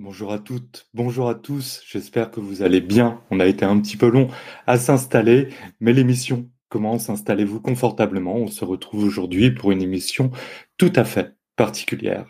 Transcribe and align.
Bonjour 0.00 0.32
à 0.32 0.38
toutes, 0.38 0.88
bonjour 0.94 1.28
à 1.28 1.34
tous, 1.34 1.82
j'espère 1.84 2.30
que 2.30 2.38
vous 2.38 2.62
allez 2.62 2.80
bien. 2.80 3.20
On 3.32 3.40
a 3.40 3.46
été 3.46 3.64
un 3.64 3.80
petit 3.80 3.96
peu 3.96 4.08
long 4.08 4.28
à 4.68 4.78
s'installer, 4.78 5.48
mais 5.80 5.92
l'émission 5.92 6.48
commence, 6.68 7.10
installez-vous 7.10 7.60
confortablement. 7.60 8.36
On 8.36 8.46
se 8.46 8.64
retrouve 8.64 9.02
aujourd'hui 9.02 9.50
pour 9.50 9.72
une 9.72 9.82
émission 9.82 10.30
tout 10.76 10.92
à 10.94 11.02
fait 11.02 11.34
particulière. 11.56 12.28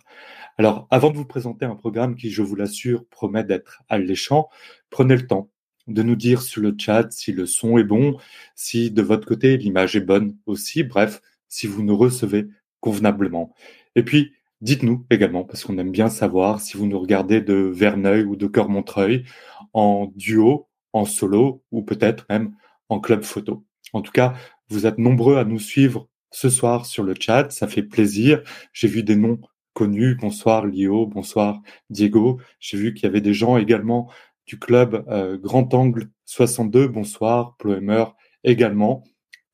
Alors, 0.57 0.87
avant 0.91 1.11
de 1.11 1.19
vous 1.19 1.27
présenter 1.27 1.67
un 1.67 1.77
programme 1.77 2.17
qui, 2.17 2.31
je 2.31 2.41
vous 2.41 2.57
l'assure, 2.57 3.05
promet 3.11 3.45
d'être 3.45 3.83
alléchant, 3.91 4.49
prenez 4.89 5.17
le 5.17 5.27
temps 5.27 5.51
de 5.89 6.03
nous 6.03 6.17
dire 6.17 6.41
sur 6.41 6.63
le 6.63 6.75
chat 6.79 7.13
si 7.13 7.33
le 7.33 7.45
son 7.45 7.77
est 7.77 7.85
bon, 7.85 8.17
si 8.55 8.91
de 8.91 9.03
votre 9.03 9.29
côté 9.29 9.59
l'image 9.59 9.95
est 9.95 10.01
bonne 10.01 10.39
aussi, 10.47 10.85
bref, 10.85 11.21
si 11.49 11.67
vous 11.67 11.83
nous 11.83 11.99
recevez 11.99 12.47
convenablement. 12.81 13.55
Et 13.95 14.03
puis, 14.03 14.33
Dites-nous 14.61 15.07
également, 15.11 15.45
parce 15.45 15.65
qu'on 15.65 15.79
aime 15.79 15.93
bien 15.93 16.09
savoir 16.09 16.61
si 16.61 16.77
vous 16.77 16.87
nous 16.87 16.99
regardez 16.99 17.41
de 17.41 17.55
Verneuil 17.55 18.25
ou 18.25 18.35
de 18.35 18.47
Cormontreuil, 18.47 19.25
en 19.73 20.11
duo, 20.17 20.69
en 20.93 21.05
solo 21.05 21.63
ou 21.71 21.83
peut-être 21.83 22.27
même 22.29 22.55
en 22.89 22.99
club 23.01 23.23
photo. 23.23 23.65
En 23.93 24.03
tout 24.03 24.13
cas, 24.13 24.35
vous 24.69 24.87
êtes 24.87 24.99
nombreux 24.99 25.37
à 25.37 25.45
nous 25.45 25.61
suivre 25.61 26.09
ce 26.31 26.51
soir 26.51 26.87
sur 26.87 27.05
le 27.05 27.15
chat, 27.19 27.51
ça 27.51 27.69
fait 27.69 27.83
plaisir. 27.83 28.43
J'ai 28.73 28.89
vu 28.89 29.03
des 29.03 29.17
noms 29.17 29.41
connus, 29.73 30.17
bonsoir 30.17 30.67
Lio, 30.67 31.07
bonsoir 31.07 31.63
Diego. 31.89 32.41
J'ai 32.59 32.77
vu 32.77 32.95
qu'il 32.95 33.05
y 33.05 33.07
avait 33.07 33.21
des 33.21 33.35
gens 33.35 33.57
également 33.57 34.11
du 34.47 34.59
club 34.59 35.05
euh, 35.09 35.39
Grand 35.39 35.73
Angle 35.75 36.11
62, 36.25 36.89
bonsoir 36.89 37.57
Ploemer 37.59 38.05
également. 38.45 39.05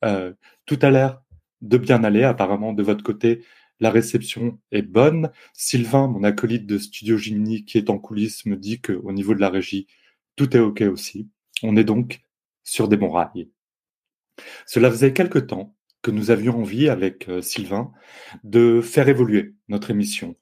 Euh, 0.03 0.33
tout 0.65 0.79
a 0.81 0.89
l'air 0.89 1.21
de 1.61 1.77
bien 1.77 2.03
aller 2.03 2.23
apparemment 2.23 2.73
de 2.73 2.83
votre 2.83 3.03
côté 3.03 3.43
la 3.79 3.89
réception 3.89 4.59
est 4.71 4.81
bonne. 4.81 5.31
Sylvain, 5.53 6.07
mon 6.07 6.23
acolyte 6.23 6.65
de 6.65 6.77
Studio 6.77 7.17
Gimini 7.17 7.65
qui 7.65 7.77
est 7.77 7.89
en 7.89 7.97
coulisses, 7.97 8.45
me 8.45 8.55
dit 8.55 8.81
qu'au 8.81 9.11
niveau 9.11 9.33
de 9.33 9.41
la 9.41 9.49
régie, 9.49 9.87
tout 10.35 10.55
est 10.55 10.59
OK 10.59 10.81
aussi. 10.81 11.29
On 11.63 11.75
est 11.75 11.83
donc 11.83 12.21
sur 12.63 12.87
des 12.87 12.97
bons 12.97 13.11
rails. 13.11 13.49
Cela 14.65 14.89
faisait 14.91 15.13
quelque 15.13 15.39
temps 15.39 15.75
que 16.01 16.11
nous 16.11 16.29
avions 16.29 16.59
envie, 16.59 16.89
avec 16.89 17.29
euh, 17.29 17.41
Sylvain, 17.41 17.91
de 18.43 18.81
faire 18.81 19.09
évoluer 19.09 19.55
notre 19.69 19.89
émission, 19.89 20.35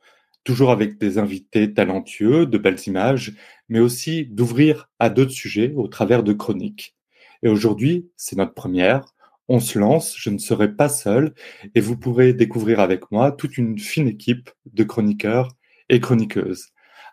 toujours 0.44 0.72
avec 0.72 0.98
des 0.98 1.18
invités 1.18 1.74
talentueux, 1.74 2.46
de 2.46 2.58
belles 2.58 2.86
images, 2.88 3.34
mais 3.70 3.80
aussi 3.80 4.26
d'ouvrir 4.26 4.90
à 5.00 5.10
d'autres 5.10 5.32
sujets 5.32 5.74
au 5.76 5.88
travers 5.88 6.24
de 6.24 6.34
chroniques. 6.34 6.98
Et 7.44 7.50
aujourd'hui, 7.50 8.10
c'est 8.18 8.36
notre 8.36 8.54
première 8.54 9.14
on 9.50 9.60
se 9.60 9.78
lance, 9.78 10.16
je 10.18 10.30
ne 10.30 10.38
serai 10.38 10.74
pas 10.74 10.90
seul 10.90 11.34
et 11.76 11.82
vous 11.82 11.98
pourrez 11.98 12.34
découvrir 12.34 12.80
avec 12.80 13.12
moi 13.12 13.32
toute 13.32 13.58
une 13.58 13.78
fine 13.78 14.08
équipe 14.08 14.50
de 14.66 14.84
chroniqueurs 14.84 15.50
et 15.90 16.00
chroniqueuses. 16.00 16.70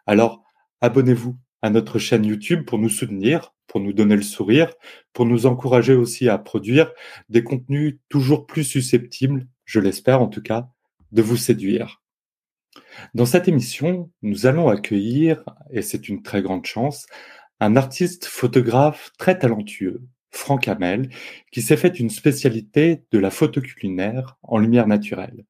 Alors, 0.06 0.44
abonnez-vous 0.80 1.36
à 1.62 1.70
notre 1.70 1.98
chaîne 1.98 2.24
YouTube 2.24 2.64
pour 2.64 2.78
nous 2.78 2.88
soutenir, 2.88 3.52
pour 3.66 3.80
nous 3.80 3.92
donner 3.92 4.16
le 4.16 4.22
sourire, 4.22 4.72
pour 5.12 5.26
nous 5.26 5.46
encourager 5.46 5.94
aussi 5.94 6.28
à 6.28 6.38
produire 6.38 6.92
des 7.28 7.44
contenus 7.44 7.98
toujours 8.08 8.46
plus 8.46 8.64
susceptibles, 8.64 9.46
je 9.64 9.80
l'espère 9.80 10.22
en 10.22 10.28
tout 10.28 10.42
cas, 10.42 10.68
de 11.12 11.22
vous 11.22 11.36
séduire. 11.36 12.00
Dans 13.14 13.26
cette 13.26 13.48
émission, 13.48 14.10
nous 14.22 14.46
allons 14.46 14.68
accueillir, 14.68 15.44
et 15.70 15.82
c'est 15.82 16.08
une 16.08 16.22
très 16.22 16.42
grande 16.42 16.66
chance, 16.66 17.06
un 17.58 17.76
artiste 17.76 18.26
photographe 18.26 19.10
très 19.18 19.38
talentueux, 19.38 20.02
Franck 20.30 20.68
Hamel, 20.68 21.10
qui 21.52 21.62
s'est 21.62 21.76
fait 21.76 21.98
une 21.98 22.10
spécialité 22.10 23.04
de 23.10 23.18
la 23.18 23.30
photo 23.30 23.60
culinaire 23.60 24.38
en 24.42 24.58
lumière 24.58 24.86
naturelle. 24.86 25.44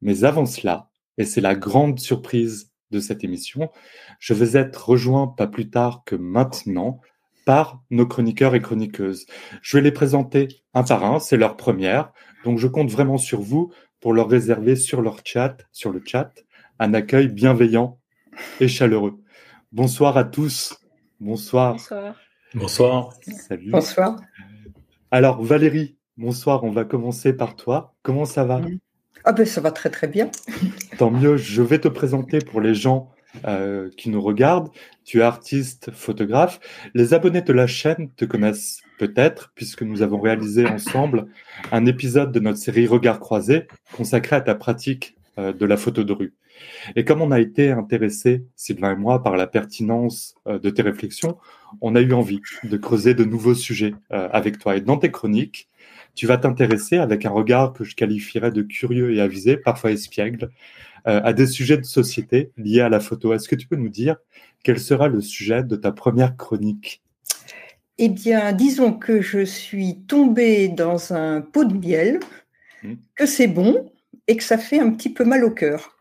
Mais 0.00 0.24
avant 0.24 0.46
cela, 0.46 0.90
et 1.18 1.24
c'est 1.24 1.40
la 1.40 1.54
grande 1.54 1.98
surprise 1.98 2.70
de 2.90 3.00
cette 3.00 3.24
émission, 3.24 3.70
je 4.18 4.34
vais 4.34 4.58
être 4.58 4.90
rejoint 4.90 5.28
pas 5.28 5.46
plus 5.46 5.70
tard 5.70 6.02
que 6.04 6.14
maintenant 6.14 7.00
par 7.44 7.82
nos 7.90 8.06
chroniqueurs 8.06 8.54
et 8.54 8.60
chroniqueuses. 8.60 9.26
Je 9.62 9.76
vais 9.76 9.82
les 9.82 9.92
présenter 9.92 10.48
un 10.74 10.84
par 10.84 11.04
un, 11.04 11.18
c'est 11.18 11.36
leur 11.36 11.56
première, 11.56 12.12
donc 12.44 12.58
je 12.58 12.68
compte 12.68 12.90
vraiment 12.90 13.18
sur 13.18 13.40
vous 13.40 13.72
pour 14.00 14.12
leur 14.12 14.28
réserver 14.28 14.76
sur 14.76 15.00
leur 15.00 15.20
chat, 15.24 15.56
sur 15.72 15.90
le 15.90 16.02
chat, 16.04 16.32
un 16.78 16.94
accueil 16.94 17.28
bienveillant 17.28 17.98
et 18.60 18.68
chaleureux. 18.68 19.18
Bonsoir 19.72 20.16
à 20.16 20.24
tous. 20.24 20.76
Bonsoir. 21.20 21.74
Bonsoir. 21.74 22.16
Bonsoir. 22.54 23.14
Salut. 23.48 23.70
Bonsoir. 23.70 24.20
Alors 25.10 25.42
Valérie, 25.42 25.96
bonsoir, 26.18 26.64
on 26.64 26.70
va 26.70 26.84
commencer 26.84 27.32
par 27.32 27.56
toi. 27.56 27.94
Comment 28.02 28.26
ça 28.26 28.44
va? 28.44 28.60
Ah 29.24 29.32
ben 29.32 29.46
ça 29.46 29.62
va 29.62 29.70
très 29.70 29.88
très 29.88 30.06
bien. 30.06 30.30
Tant 30.98 31.10
mieux, 31.10 31.38
je 31.38 31.62
vais 31.62 31.78
te 31.78 31.88
présenter 31.88 32.40
pour 32.40 32.60
les 32.60 32.74
gens 32.74 33.10
euh, 33.46 33.88
qui 33.96 34.10
nous 34.10 34.20
regardent. 34.20 34.68
Tu 35.04 35.20
es 35.20 35.22
artiste, 35.22 35.92
photographe. 35.92 36.60
Les 36.92 37.14
abonnés 37.14 37.40
de 37.40 37.52
la 37.54 37.66
chaîne 37.66 38.10
te 38.16 38.26
connaissent 38.26 38.82
peut-être, 38.98 39.52
puisque 39.54 39.82
nous 39.82 40.02
avons 40.02 40.20
réalisé 40.20 40.66
ensemble 40.66 41.28
un 41.70 41.86
épisode 41.86 42.32
de 42.32 42.40
notre 42.40 42.58
série 42.58 42.86
Regards 42.86 43.20
croisés 43.20 43.66
consacré 43.96 44.36
à 44.36 44.42
ta 44.42 44.54
pratique 44.54 45.16
euh, 45.38 45.54
de 45.54 45.64
la 45.64 45.78
photo 45.78 46.04
de 46.04 46.12
rue. 46.12 46.34
Et 46.96 47.04
comme 47.04 47.22
on 47.22 47.30
a 47.30 47.40
été 47.40 47.70
intéressé, 47.70 48.44
Sylvain 48.56 48.92
et 48.92 48.96
moi, 48.96 49.22
par 49.22 49.36
la 49.36 49.46
pertinence 49.46 50.34
euh, 50.46 50.58
de 50.58 50.70
tes 50.70 50.82
réflexions, 50.82 51.38
on 51.80 51.94
a 51.94 52.00
eu 52.00 52.12
envie 52.12 52.40
de 52.64 52.76
creuser 52.76 53.14
de 53.14 53.24
nouveaux 53.24 53.54
sujets 53.54 53.94
euh, 54.12 54.28
avec 54.32 54.58
toi. 54.58 54.76
Et 54.76 54.80
dans 54.80 54.96
tes 54.96 55.10
chroniques, 55.10 55.68
tu 56.14 56.26
vas 56.26 56.36
t'intéresser 56.36 56.98
avec 56.98 57.24
un 57.24 57.30
regard 57.30 57.72
que 57.72 57.84
je 57.84 57.96
qualifierais 57.96 58.50
de 58.50 58.62
curieux 58.62 59.14
et 59.14 59.20
avisé, 59.20 59.56
parfois 59.56 59.92
espiègle, 59.92 60.50
euh, 61.06 61.20
à 61.24 61.32
des 61.32 61.46
sujets 61.46 61.78
de 61.78 61.84
société 61.84 62.52
liés 62.56 62.80
à 62.80 62.88
la 62.88 63.00
photo. 63.00 63.32
Est-ce 63.32 63.48
que 63.48 63.56
tu 63.56 63.66
peux 63.66 63.76
nous 63.76 63.88
dire 63.88 64.16
quel 64.62 64.78
sera 64.78 65.08
le 65.08 65.20
sujet 65.20 65.64
de 65.64 65.76
ta 65.76 65.90
première 65.90 66.36
chronique? 66.36 67.02
Eh 67.98 68.08
bien, 68.08 68.52
disons 68.52 68.92
que 68.92 69.20
je 69.20 69.44
suis 69.44 70.00
tombée 70.06 70.68
dans 70.68 71.12
un 71.12 71.40
pot 71.40 71.64
de 71.64 71.74
miel, 71.74 72.20
hmm. 72.82 72.94
que 73.16 73.26
c'est 73.26 73.48
bon 73.48 73.90
et 74.28 74.36
que 74.36 74.44
ça 74.44 74.58
fait 74.58 74.78
un 74.78 74.90
petit 74.92 75.10
peu 75.10 75.24
mal 75.24 75.44
au 75.44 75.50
cœur. 75.50 75.96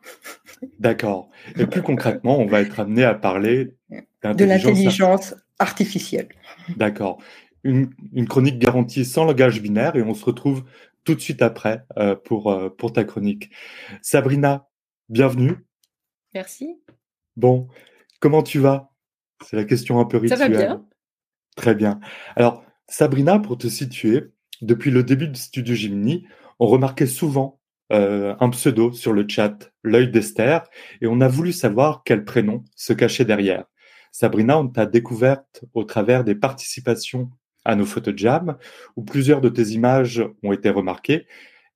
D'accord. 0.80 1.30
Et 1.58 1.66
plus 1.66 1.82
concrètement, 1.82 2.40
on 2.40 2.46
va 2.46 2.62
être 2.62 2.80
amené 2.80 3.04
à 3.04 3.16
parler 3.16 3.76
de 4.24 4.46
l'intelligence 4.46 5.36
artificielle. 5.60 6.30
D'accord. 6.78 7.22
Une, 7.64 7.90
chronique 8.28 8.60
garantie 8.60 9.06
sans 9.06 9.26
langage 9.26 9.62
binaire 9.62 9.96
et 9.96 10.02
on 10.02 10.14
se 10.14 10.26
retrouve 10.26 10.64
tout 11.04 11.16
de 11.16 11.20
suite 11.20 11.42
après 11.42 11.84
euh, 11.98 12.16
pour, 12.16 12.52
euh, 12.52 12.70
pour 12.70 12.94
ta 12.94 13.04
chronique. 13.04 13.52
Sabrina, 14.02 14.68
bienvenue. 15.10 15.56
Merci. 16.34 16.80
Bon, 17.36 17.68
comment 18.20 18.44
tu 18.44 18.60
vas? 18.60 18.92
C'est 19.44 19.56
la 19.56 19.66
question 19.66 20.00
un 20.00 20.06
peu 20.06 20.18
rituelle. 20.18 20.40
Ça 20.40 20.48
va 20.48 20.58
bien. 20.58 20.86
Très 21.56 21.76
bien. 21.76 22.00
Alors, 22.36 22.64
Sabrina, 22.88 23.40
pour 23.40 23.58
te 23.58 23.68
situer, 23.68 24.32
depuis 24.62 24.92
le 24.92 25.04
début 25.04 25.28
de 25.28 25.36
Studio 25.36 25.74
Gemini, 25.76 26.28
on 26.60 26.68
remarquait 26.68 27.08
souvent 27.08 27.61
euh, 27.92 28.36
un 28.40 28.50
pseudo 28.50 28.92
sur 28.94 29.14
le 29.14 29.26
chat, 29.28 29.72
l'œil 29.84 30.10
d'Esther, 30.10 30.64
et 31.02 31.08
on 31.08 31.22
a 31.22 31.28
voulu 31.28 31.52
savoir 31.52 32.04
quel 32.06 32.24
prénom 32.24 32.64
se 32.76 32.94
cachait 32.94 33.26
derrière. 33.26 33.66
Sabrina, 34.12 34.58
on 34.60 34.68
t'a 34.68 34.86
découverte 34.86 35.64
au 35.74 35.84
travers 35.84 36.24
des 36.24 36.36
participations 36.36 37.30
à 37.64 37.76
nos 37.76 37.86
photojams, 37.86 38.58
où 38.96 39.04
plusieurs 39.04 39.42
de 39.42 39.50
tes 39.50 39.70
images 39.70 40.24
ont 40.44 40.52
été 40.52 40.70
remarquées, 40.70 41.28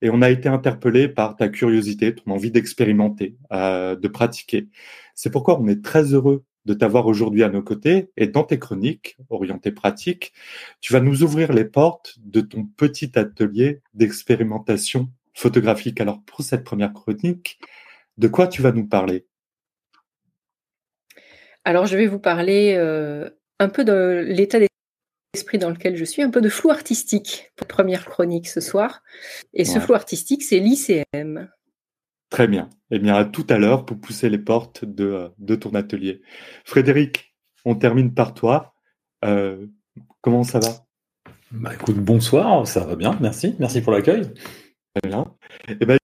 et 0.02 0.10
on 0.10 0.22
a 0.22 0.30
été 0.30 0.48
interpellé 0.48 1.08
par 1.08 1.36
ta 1.36 1.48
curiosité, 1.48 2.14
ton 2.14 2.32
envie 2.32 2.50
d'expérimenter, 2.50 3.36
euh, 3.52 3.96
de 3.96 4.08
pratiquer. 4.08 4.68
C'est 5.14 5.30
pourquoi 5.30 5.58
on 5.60 5.68
est 5.68 5.82
très 5.82 6.12
heureux 6.12 6.44
de 6.66 6.74
t'avoir 6.74 7.06
aujourd'hui 7.06 7.44
à 7.44 7.48
nos 7.48 7.62
côtés 7.62 8.10
et 8.16 8.26
dans 8.26 8.42
tes 8.42 8.58
chroniques 8.58 9.16
orientées 9.30 9.70
pratiques, 9.70 10.32
tu 10.80 10.92
vas 10.92 11.00
nous 11.00 11.22
ouvrir 11.22 11.52
les 11.52 11.64
portes 11.64 12.16
de 12.24 12.40
ton 12.40 12.64
petit 12.64 13.16
atelier 13.18 13.80
d'expérimentation 13.94 15.08
photographique. 15.36 16.00
Alors 16.00 16.22
pour 16.24 16.42
cette 16.42 16.64
première 16.64 16.92
chronique, 16.92 17.60
de 18.16 18.26
quoi 18.26 18.48
tu 18.48 18.62
vas 18.62 18.72
nous 18.72 18.86
parler? 18.86 19.26
Alors 21.64 21.86
je 21.86 21.96
vais 21.96 22.06
vous 22.06 22.18
parler 22.18 22.74
euh, 22.76 23.28
un 23.60 23.68
peu 23.68 23.84
de 23.84 24.24
l'état 24.26 24.58
d'esprit 25.34 25.58
dans 25.58 25.70
lequel 25.70 25.96
je 25.96 26.04
suis, 26.04 26.22
un 26.22 26.30
peu 26.30 26.40
de 26.40 26.48
flou 26.48 26.70
artistique 26.70 27.52
pour 27.56 27.66
première 27.66 28.06
chronique 28.06 28.48
ce 28.48 28.60
soir. 28.60 29.02
Et 29.52 29.64
ce 29.64 29.78
flou 29.78 29.94
artistique, 29.94 30.42
c'est 30.42 30.58
l'ICM. 30.58 31.48
Très 32.30 32.48
bien. 32.48 32.70
Eh 32.90 32.98
bien, 32.98 33.14
à 33.14 33.24
tout 33.24 33.46
à 33.50 33.58
l'heure 33.58 33.84
pour 33.84 34.00
pousser 34.00 34.30
les 34.30 34.38
portes 34.38 34.84
de, 34.84 35.04
euh, 35.04 35.28
de 35.38 35.54
ton 35.54 35.74
atelier. 35.74 36.22
Frédéric, 36.64 37.36
on 37.64 37.76
termine 37.76 38.14
par 38.14 38.34
toi. 38.34 38.74
Euh, 39.24 39.66
comment 40.22 40.42
ça 40.42 40.58
va? 40.58 40.86
Bah, 41.52 41.72
Écoute, 41.74 41.98
bonsoir, 41.98 42.66
ça 42.66 42.84
va 42.84 42.96
bien, 42.96 43.16
merci. 43.20 43.54
Merci 43.58 43.80
pour 43.80 43.92
l'accueil. 43.92 44.22
Bien. 45.04 45.24
Eh 45.68 45.74
ben, 45.74 45.98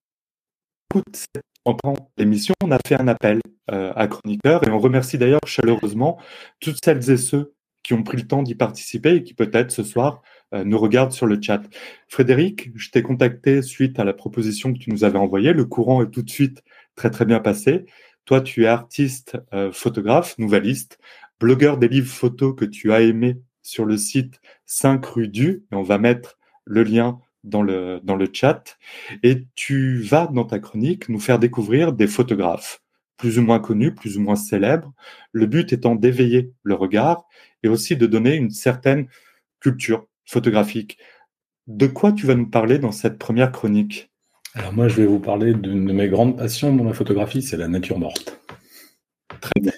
écoute, 0.91 1.25
en 1.65 1.95
l'émission, 2.19 2.55
on 2.63 2.71
a 2.73 2.79
fait 2.87 3.01
un 3.01 3.09
appel 3.09 3.41
euh, 3.71 3.93
à 3.95 4.07
chroniqueurs 4.07 4.67
et 4.67 4.71
on 4.71 4.79
remercie 4.79 5.19
d'ailleurs 5.19 5.41
chaleureusement 5.47 6.21
toutes 6.61 6.85
celles 6.85 7.11
et 7.11 7.17
ceux 7.17 7.55
qui 7.83 7.95
ont 7.95 8.03
pris 8.03 8.17
le 8.19 8.27
temps 8.27 8.43
d'y 8.43 8.55
participer 8.55 9.17
et 9.17 9.23
qui 9.23 9.35
peut-être 9.35 9.71
ce 9.71 9.83
soir 9.83 10.23
euh, 10.53 10.65
nous 10.65 10.79
regardent 10.79 11.13
sur 11.13 11.27
le 11.27 11.41
chat. 11.41 11.63
Frédéric, 12.09 12.71
je 12.77 12.91
t'ai 12.91 13.03
contacté 13.03 13.63
suite 13.63 13.99
à 13.99 14.05
la 14.05 14.13
proposition 14.13 14.73
que 14.73 14.79
tu 14.79 14.91
nous 14.91 15.05
avais 15.05 15.19
envoyée. 15.19 15.53
Le 15.53 15.65
courant 15.65 16.03
est 16.03 16.11
tout 16.11 16.23
de 16.23 16.31
suite 16.31 16.63
très 16.95 17.11
très 17.11 17.25
bien 17.25 17.41
passé. 17.41 17.87
Toi, 18.25 18.41
tu 18.41 18.65
es 18.65 18.69
artiste, 18.69 19.39
euh, 19.55 19.73
photographe, 19.73 20.37
nouvelliste, 20.39 20.99
blogueur 21.41 21.79
des 21.79 21.89
livres 21.89 22.13
photos 22.13 22.55
que 22.57 22.65
tu 22.65 22.93
as 22.93 23.01
aimés 23.01 23.39
sur 23.63 23.85
le 23.85 23.97
site 23.97 24.41
5 24.67 25.05
rue 25.07 25.29
du, 25.29 25.65
et 25.73 25.75
on 25.75 25.83
va 25.83 25.99
mettre 25.99 26.39
le 26.65 26.83
lien 26.83 27.21
dans 27.45 27.63
le, 27.63 28.01
dans 28.03 28.17
le 28.17 28.29
chat. 28.33 28.79
Et 29.23 29.47
tu 29.55 30.01
vas, 30.03 30.27
dans 30.27 30.45
ta 30.45 30.59
chronique, 30.59 31.09
nous 31.09 31.21
faire 31.21 31.39
découvrir 31.39 31.93
des 31.93 32.07
photographes, 32.07 32.83
plus 33.17 33.39
ou 33.39 33.43
moins 33.43 33.61
connus, 33.61 33.95
plus 33.95 34.17
ou 34.19 34.21
moins 34.21 34.37
célèbres. 34.37 34.93
Le 35.33 35.47
but 35.47 35.73
étant 35.73 35.95
d'éveiller 35.95 36.53
le 36.63 36.75
regard 36.75 37.25
et 37.63 37.69
aussi 37.69 37.97
de 37.97 38.07
donner 38.07 38.35
une 38.35 38.51
certaine 38.51 39.09
culture 39.61 40.07
photographique. 40.25 40.99
De 41.67 41.87
quoi 41.87 42.13
tu 42.13 42.27
vas 42.27 42.35
nous 42.35 42.49
parler 42.49 42.79
dans 42.79 42.93
cette 42.93 43.19
première 43.19 43.53
chronique? 43.53 44.11
Alors 44.55 44.73
moi, 44.73 44.89
je 44.89 44.97
vais 44.97 45.07
vous 45.07 45.21
parler 45.21 45.55
d'une 45.55 45.87
de 45.87 45.93
mes 45.93 46.09
grandes 46.09 46.37
passions 46.37 46.75
dans 46.75 46.85
la 46.85 46.93
photographie, 46.93 47.43
c'est 47.43 47.57
la 47.57 47.69
nature 47.69 47.99
morte. 47.99 48.39
Très 49.41 49.61
bien. 49.61 49.73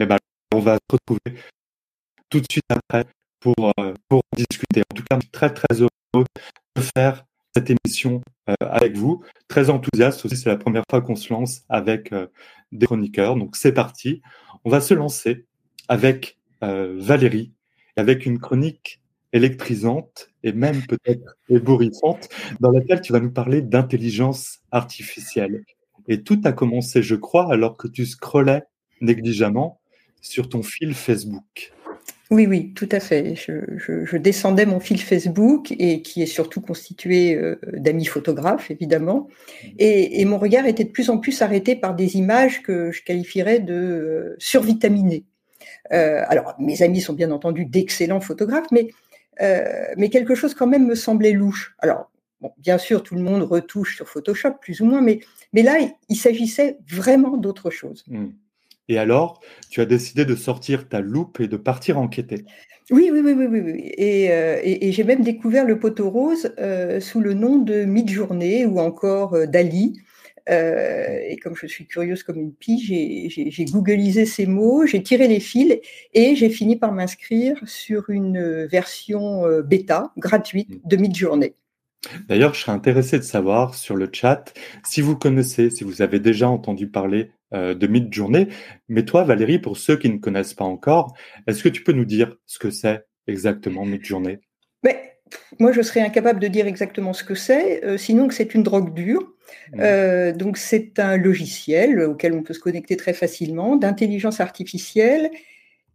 Eh 0.00 0.06
ben, 0.06 0.16
on 0.54 0.60
va 0.60 0.76
se 0.76 0.96
retrouver 0.96 1.40
tout 2.30 2.40
de 2.40 2.46
suite 2.50 2.64
après 2.70 3.04
pour, 3.40 3.72
euh, 3.78 3.92
pour 4.08 4.22
discuter. 4.36 4.82
En 4.90 4.94
tout 4.94 5.02
cas, 5.02 5.16
je 5.16 5.22
suis 5.22 5.30
très 5.30 5.52
très 5.52 5.80
heureux 5.80 6.24
faire 6.80 7.24
cette 7.54 7.70
émission 7.70 8.20
euh, 8.48 8.54
avec 8.60 8.96
vous. 8.96 9.22
Très 9.48 9.70
enthousiaste 9.70 10.24
aussi, 10.24 10.36
c'est 10.36 10.50
la 10.50 10.56
première 10.56 10.84
fois 10.90 11.00
qu'on 11.00 11.16
se 11.16 11.32
lance 11.32 11.62
avec 11.68 12.12
euh, 12.12 12.26
des 12.72 12.86
chroniqueurs. 12.86 13.36
Donc 13.36 13.56
c'est 13.56 13.72
parti. 13.72 14.22
On 14.64 14.70
va 14.70 14.80
se 14.80 14.94
lancer 14.94 15.46
avec 15.88 16.36
Valérie, 16.62 17.52
avec 17.96 18.26
une 18.26 18.38
chronique 18.38 19.00
électrisante 19.32 20.28
et 20.42 20.52
même 20.52 20.82
peut-être 20.86 21.36
ébouriffante, 21.48 22.28
dans 22.60 22.70
laquelle 22.70 23.00
tu 23.00 23.12
vas 23.12 23.20
nous 23.20 23.30
parler 23.30 23.62
d'intelligence 23.62 24.60
artificielle. 24.70 25.64
Et 26.08 26.22
tout 26.22 26.40
a 26.44 26.52
commencé, 26.52 27.02
je 27.02 27.14
crois, 27.14 27.52
alors 27.52 27.76
que 27.76 27.88
tu 27.88 28.06
scrollais 28.06 28.62
négligemment 29.00 29.80
sur 30.20 30.48
ton 30.48 30.62
fil 30.62 30.94
Facebook. 30.94 31.72
Oui, 32.30 32.46
oui, 32.46 32.72
tout 32.74 32.88
à 32.92 33.00
fait. 33.00 33.34
Je, 33.34 34.16
descendais 34.16 34.64
mon 34.64 34.78
fil 34.78 35.00
Facebook 35.00 35.72
et 35.72 36.00
qui 36.00 36.22
est 36.22 36.26
surtout 36.26 36.60
constitué 36.60 37.34
euh, 37.34 37.58
d'amis 37.72 38.04
photographes, 38.04 38.70
évidemment. 38.70 39.26
Mmh. 39.64 39.68
Et, 39.78 40.24
mon 40.24 40.38
regard 40.38 40.66
était 40.66 40.84
de 40.84 40.90
plus 40.90 41.10
en 41.10 41.18
plus 41.18 41.42
arrêté 41.42 41.74
par 41.74 41.96
des 41.96 42.16
images 42.16 42.62
que 42.62 42.92
je 42.92 43.02
qualifierais 43.02 43.58
de 43.58 43.74
euh, 43.74 44.36
survitaminées. 44.38 45.24
Euh, 45.92 46.22
alors, 46.28 46.54
mes 46.60 46.82
amis 46.82 47.00
sont 47.00 47.14
bien 47.14 47.32
entendu 47.32 47.64
d'excellents 47.64 48.20
photographes, 48.20 48.70
mais, 48.70 48.90
mais 49.96 50.08
quelque 50.08 50.36
chose 50.36 50.54
quand 50.54 50.68
même 50.68 50.86
me 50.86 50.94
semblait 50.94 51.32
louche. 51.32 51.74
Alors, 51.80 52.10
bien 52.58 52.78
sûr, 52.78 53.02
tout 53.02 53.16
le 53.16 53.22
monde 53.22 53.42
retouche 53.42 53.96
sur 53.96 54.08
Photoshop, 54.08 54.52
plus 54.60 54.80
ou 54.80 54.84
moins, 54.84 55.00
mais, 55.00 55.18
mais 55.52 55.62
là, 55.62 55.78
il, 56.08 56.16
s'agissait 56.16 56.78
vraiment 56.88 57.36
d'autre 57.36 57.70
chose. 57.70 58.04
Mmh. 58.06 58.28
Et 58.90 58.98
alors, 58.98 59.40
tu 59.70 59.80
as 59.80 59.86
décidé 59.86 60.24
de 60.24 60.34
sortir 60.34 60.88
ta 60.88 61.00
loupe 61.00 61.38
et 61.38 61.46
de 61.46 61.56
partir 61.56 61.96
enquêter. 61.96 62.44
Oui, 62.90 63.08
oui, 63.12 63.20
oui, 63.24 63.34
oui, 63.34 63.60
oui. 63.60 63.92
Euh, 64.00 64.58
et, 64.64 64.90
j'ai 64.90 65.04
même 65.04 65.22
découvert 65.22 65.64
le 65.64 65.78
poteau 65.78 66.10
rose 66.10 66.52
euh, 66.58 66.98
sous 66.98 67.20
le 67.20 67.32
nom 67.32 67.58
de 67.58 67.84
Midjourney 67.84 68.66
ou 68.66 68.80
encore 68.80 69.34
euh, 69.34 69.46
Dali. 69.46 70.00
et 70.48 71.36
comme 71.40 71.54
je 71.54 71.68
suis 71.68 71.86
curieuse 71.86 72.24
comme 72.24 72.40
une 72.40 72.52
pie, 72.52 72.80
j'ai 72.80 73.64
googlisé 73.66 74.26
ces 74.26 74.46
mots, 74.46 74.84
j'ai 74.86 75.04
tiré 75.04 75.28
les 75.28 75.38
fils 75.38 75.78
et 76.12 76.34
j'ai 76.34 76.50
fini 76.50 76.74
par 76.74 76.90
m'inscrire 76.90 77.56
sur 77.66 78.10
une 78.10 78.66
version 78.66 79.44
bêta 79.62 80.10
gratuite 80.16 80.84
de 80.84 80.96
Midjourney. 80.96 81.54
D'ailleurs, 82.26 82.54
je 82.54 82.62
serais 82.62 82.72
intéressé 82.72 83.18
de 83.18 83.22
savoir 83.22 83.76
sur 83.76 83.94
le 83.94 84.08
chat 84.12 84.52
si 84.82 85.00
vous 85.00 85.16
connaissez, 85.16 85.70
si 85.70 85.84
vous 85.84 86.02
avez 86.02 86.18
déjà 86.18 86.48
entendu 86.48 86.88
parler 86.88 87.30
de 87.52 87.86
Midjourney. 87.86 88.48
Mais 88.88 89.04
toi, 89.04 89.24
Valérie, 89.24 89.58
pour 89.58 89.76
ceux 89.76 89.96
qui 89.96 90.08
ne 90.08 90.18
connaissent 90.18 90.54
pas 90.54 90.64
encore, 90.64 91.14
est-ce 91.46 91.62
que 91.62 91.68
tu 91.68 91.82
peux 91.82 91.92
nous 91.92 92.04
dire 92.04 92.36
ce 92.46 92.58
que 92.58 92.70
c'est 92.70 93.04
exactement 93.26 93.84
Midjourney 93.84 94.38
Mais 94.84 95.10
moi, 95.58 95.72
je 95.72 95.82
serais 95.82 96.00
incapable 96.00 96.40
de 96.40 96.48
dire 96.48 96.66
exactement 96.66 97.12
ce 97.12 97.24
que 97.24 97.34
c'est, 97.34 97.84
euh, 97.84 97.96
sinon 97.96 98.28
que 98.28 98.34
c'est 98.34 98.54
une 98.54 98.62
drogue 98.62 98.94
dure. 98.94 99.32
Mmh. 99.72 99.80
Euh, 99.80 100.32
donc, 100.32 100.56
c'est 100.56 100.98
un 100.98 101.16
logiciel 101.16 102.00
auquel 102.00 102.32
on 102.32 102.42
peut 102.42 102.54
se 102.54 102.60
connecter 102.60 102.96
très 102.96 103.14
facilement, 103.14 103.76
d'intelligence 103.76 104.40
artificielle, 104.40 105.30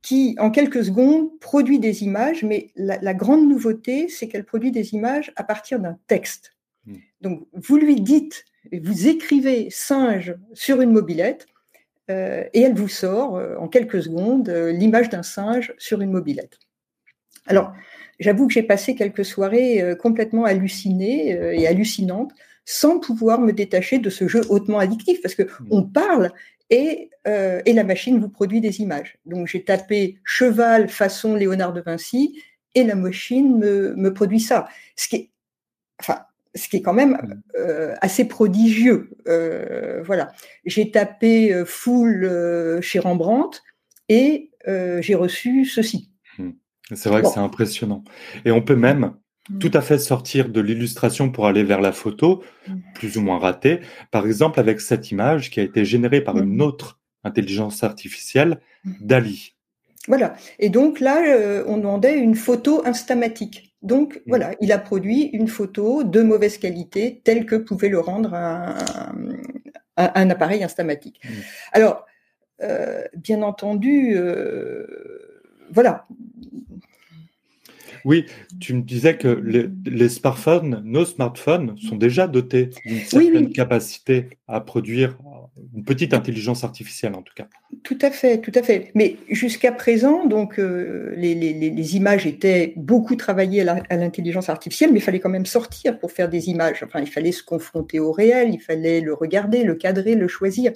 qui, 0.01 0.35
en 0.39 0.51
quelques 0.51 0.85
secondes, 0.85 1.39
produit 1.39 1.79
des 1.79 2.03
images, 2.03 2.43
mais 2.43 2.69
la, 2.75 3.13
grande 3.13 3.49
nouveauté, 3.49 4.07
c'est 4.07 4.27
qu'elle 4.27 4.45
produit 4.45 4.71
des 4.71 4.93
images 4.93 5.31
à 5.35 5.43
partir 5.43 5.79
d'un 5.79 5.97
texte. 6.07 6.55
Hmm. 6.85 6.97
Donc, 7.21 7.47
vous 7.53 7.77
lui 7.77 7.99
dites, 8.01 8.45
vous 8.71 9.07
écrivez 9.07 9.69
singe 9.69 10.35
sur 10.53 10.81
une 10.81 10.91
mobilette, 10.91 11.47
euh, 12.11 12.43
et 12.53 12.61
elle 12.61 12.75
vous 12.75 12.87
sort 12.87 13.37
euh, 13.37 13.55
en 13.57 13.67
quelques 13.67 14.03
secondes 14.03 14.49
euh, 14.49 14.71
l'image 14.71 15.09
d'un 15.09 15.23
singe 15.23 15.73
sur 15.79 16.01
une 16.01 16.11
mobilette. 16.11 16.59
Alors, 17.47 17.73
j'avoue 18.19 18.47
que 18.47 18.53
j'ai 18.53 18.63
passé 18.63 18.95
quelques 18.95 19.25
soirées 19.25 19.95
complètement 19.99 20.45
hallucinées 20.45 21.29
et 21.53 21.67
hallucinantes 21.67 22.31
sans 22.63 22.99
pouvoir 22.99 23.39
me 23.39 23.53
détacher 23.53 23.99
de 23.99 24.09
ce 24.09 24.27
jeu 24.27 24.41
hautement 24.49 24.79
addictif, 24.79 25.21
parce 25.21 25.35
que 25.35 25.43
hmm. 25.43 25.67
on 25.69 25.83
parle 25.83 26.31
et, 26.71 27.11
et 27.25 27.73
la 27.73 27.83
machine 27.83 28.19
vous 28.19 28.29
produit 28.29 28.61
des 28.61 28.81
images. 28.81 29.19
Donc 29.27 29.45
j'ai 29.45 29.63
tapé 29.63 30.17
cheval 30.23 30.89
façon 30.89 31.35
Léonard 31.35 31.73
de 31.73 31.81
Vinci 31.81 32.41
et 32.73 32.83
la 32.83 32.95
machine 32.95 33.59
me, 33.59 33.93
me 33.95 34.11
produit 34.11 34.39
ça. 34.39 34.69
Ce 34.95 35.07
qui 35.07 35.15
est, 35.17 35.29
enfin, 35.99 36.25
ce 36.55 36.67
qui 36.67 36.77
est 36.77 36.81
quand 36.81 36.93
même 36.93 37.11
mmh. 37.11 37.41
euh, 37.59 37.95
assez 38.01 38.25
prodigieux. 38.25 39.11
Euh, 39.27 40.01
voilà. 40.03 40.31
J'ai 40.65 40.91
tapé 40.91 41.63
foule 41.65 42.79
chez 42.81 42.99
Rembrandt 42.99 43.61
et 44.09 44.51
j'ai 44.65 45.15
reçu 45.15 45.65
ceci. 45.65 46.11
Mmh. 46.37 46.51
C'est 46.93 47.09
vrai 47.09 47.21
que 47.21 47.27
c'est 47.27 47.39
impressionnant. 47.39 48.03
Et 48.45 48.51
on 48.51 48.61
peut 48.61 48.75
même 48.75 49.13
Mmh. 49.49 49.59
tout 49.59 49.71
à 49.75 49.81
fait 49.81 49.99
sortir 49.99 50.49
de 50.49 50.59
l'illustration 50.59 51.29
pour 51.29 51.45
aller 51.45 51.63
vers 51.63 51.81
la 51.81 51.91
photo, 51.91 52.43
mmh. 52.67 52.73
plus 52.95 53.17
ou 53.17 53.21
moins 53.21 53.37
ratée. 53.37 53.79
Par 54.09 54.25
exemple, 54.25 54.59
avec 54.59 54.81
cette 54.81 55.11
image 55.11 55.51
qui 55.51 55.59
a 55.59 55.63
été 55.63 55.85
générée 55.85 56.21
par 56.21 56.37
une 56.37 56.61
autre 56.61 56.99
intelligence 57.23 57.83
artificielle, 57.83 58.59
Dali. 59.01 59.55
Voilà. 60.07 60.35
Et 60.59 60.69
donc 60.69 60.99
là, 60.99 61.23
euh, 61.27 61.63
on 61.67 61.77
demandait 61.77 62.17
une 62.17 62.35
photo 62.35 62.81
instamatique. 62.85 63.74
Donc 63.85 64.21
voilà, 64.25 64.51
il 64.61 64.71
a 64.71 64.79
produit 64.79 65.29
une 65.33 65.47
photo 65.47 66.03
de 66.03 66.23
mauvaise 66.23 66.57
qualité 66.57 67.21
telle 67.23 67.45
que 67.45 67.55
pouvait 67.55 67.87
le 67.87 67.99
rendre 67.99 68.33
un, 68.33 70.29
appareil 70.29 70.63
instamatique. 70.63 71.21
Alors, 71.71 72.05
euh, 72.63 73.03
bien 73.15 73.43
entendu, 73.43 74.15
euh, 74.15 74.87
voilà, 75.71 76.07
oui, 78.05 78.25
tu 78.59 78.73
me 78.75 78.81
disais 78.81 79.17
que 79.17 79.27
les, 79.27 80.09
smartphones, 80.09 80.81
nos 80.85 81.05
smartphones 81.05 81.75
sont 81.77 81.95
déjà 81.95 82.27
dotés 82.27 82.69
d'une 82.85 82.99
certaine 82.99 83.51
capacité 83.51 84.29
à 84.47 84.61
produire 84.61 85.17
une 85.73 85.83
petite 85.83 86.13
intelligence 86.13 86.63
artificielle 86.63 87.15
en 87.15 87.21
tout 87.21 87.33
cas. 87.35 87.47
Tout 87.83 87.97
à 88.01 88.11
fait, 88.11 88.39
tout 88.39 88.51
à 88.55 88.61
fait. 88.61 88.91
Mais 88.93 89.17
jusqu'à 89.29 89.71
présent, 89.71 90.25
donc 90.25 90.59
euh, 90.59 91.13
les, 91.15 91.95
images 91.95 92.27
étaient 92.27 92.73
beaucoup 92.75 93.15
travaillées 93.15 93.67
à 93.67 93.97
l'intelligence 93.97 94.49
artificielle, 94.49 94.91
mais 94.91 94.99
il 94.99 95.03
fallait 95.03 95.19
quand 95.19 95.29
même 95.29 95.45
sortir 95.45 95.99
pour 95.99 96.11
faire 96.11 96.29
des 96.29 96.49
images. 96.49 96.83
Enfin, 96.83 96.99
il 96.99 97.07
fallait 97.07 97.31
se 97.31 97.43
confronter 97.43 97.99
au 97.99 98.11
réel, 98.11 98.53
il 98.53 98.59
fallait 98.59 99.01
le 99.01 99.13
regarder, 99.13 99.63
le 99.63 99.75
cadrer, 99.75 100.15
le 100.15 100.27
choisir. 100.27 100.71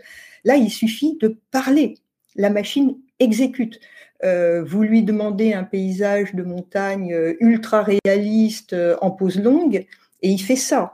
Là, 0.46 0.56
il 0.56 0.70
suffit 0.70 1.18
de 1.22 1.38
parler. 1.52 1.96
La 2.36 2.50
machine 2.50 2.96
exécute. 3.20 3.80
Euh, 4.24 4.64
vous 4.64 4.84
lui 4.84 5.04
demandez 5.04 5.54
un 5.54 5.64
paysage 5.64 6.36
de 6.36 6.44
montagne 6.44 7.14
euh, 7.14 7.36
ultra 7.40 7.84
réaliste 7.84 8.74
euh, 8.74 8.98
en 9.02 9.12
pose 9.12 9.40
longue 9.40 9.86
et 10.22 10.30
il 10.30 10.40
fait 10.40 10.58
ça. 10.58 10.92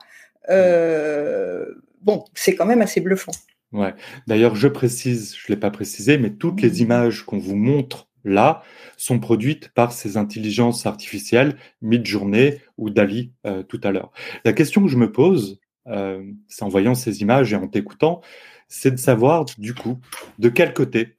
bon, 2.02 2.24
c'est 2.36 2.56
quand 2.56 2.68
même 2.68 2.82
assez 2.82 3.02
bluffant. 3.02 3.32
Ouais. 3.72 3.96
D'ailleurs, 4.28 4.56
je 4.56 4.68
précise, 4.68 5.36
je 5.36 5.46
ne 5.52 5.56
l'ai 5.56 5.60
pas 5.60 5.72
précisé, 5.72 6.18
mais 6.18 6.30
toutes 6.30 6.62
les 6.62 6.82
images 6.82 7.24
qu'on 7.24 7.40
vous 7.40 7.56
montre 7.56 8.08
là 8.24 8.64
sont 8.96 9.20
produites 9.20 9.70
par 9.70 9.92
ces 9.92 10.18
intelligences 10.18 10.86
artificielles, 10.86 11.58
Midjourney 11.82 12.60
ou 12.78 12.90
Dali 12.90 13.34
tout 13.68 13.82
à 13.84 13.92
l'heure. 13.92 14.12
La 14.46 14.54
question 14.54 14.84
que 14.84 14.88
je 14.88 14.98
me 14.98 15.12
pose, 15.12 15.60
c'est 15.86 16.64
en 16.64 16.70
voyant 16.70 16.96
ces 16.96 17.22
images 17.22 17.54
et 17.54 17.56
en 17.56 17.68
t'écoutant, 17.68 18.22
c'est 18.68 18.92
de 18.92 18.98
savoir 18.98 19.46
du 19.58 19.74
coup 19.74 20.00
de 20.40 20.50
quel 20.50 20.74
côté 20.74 21.18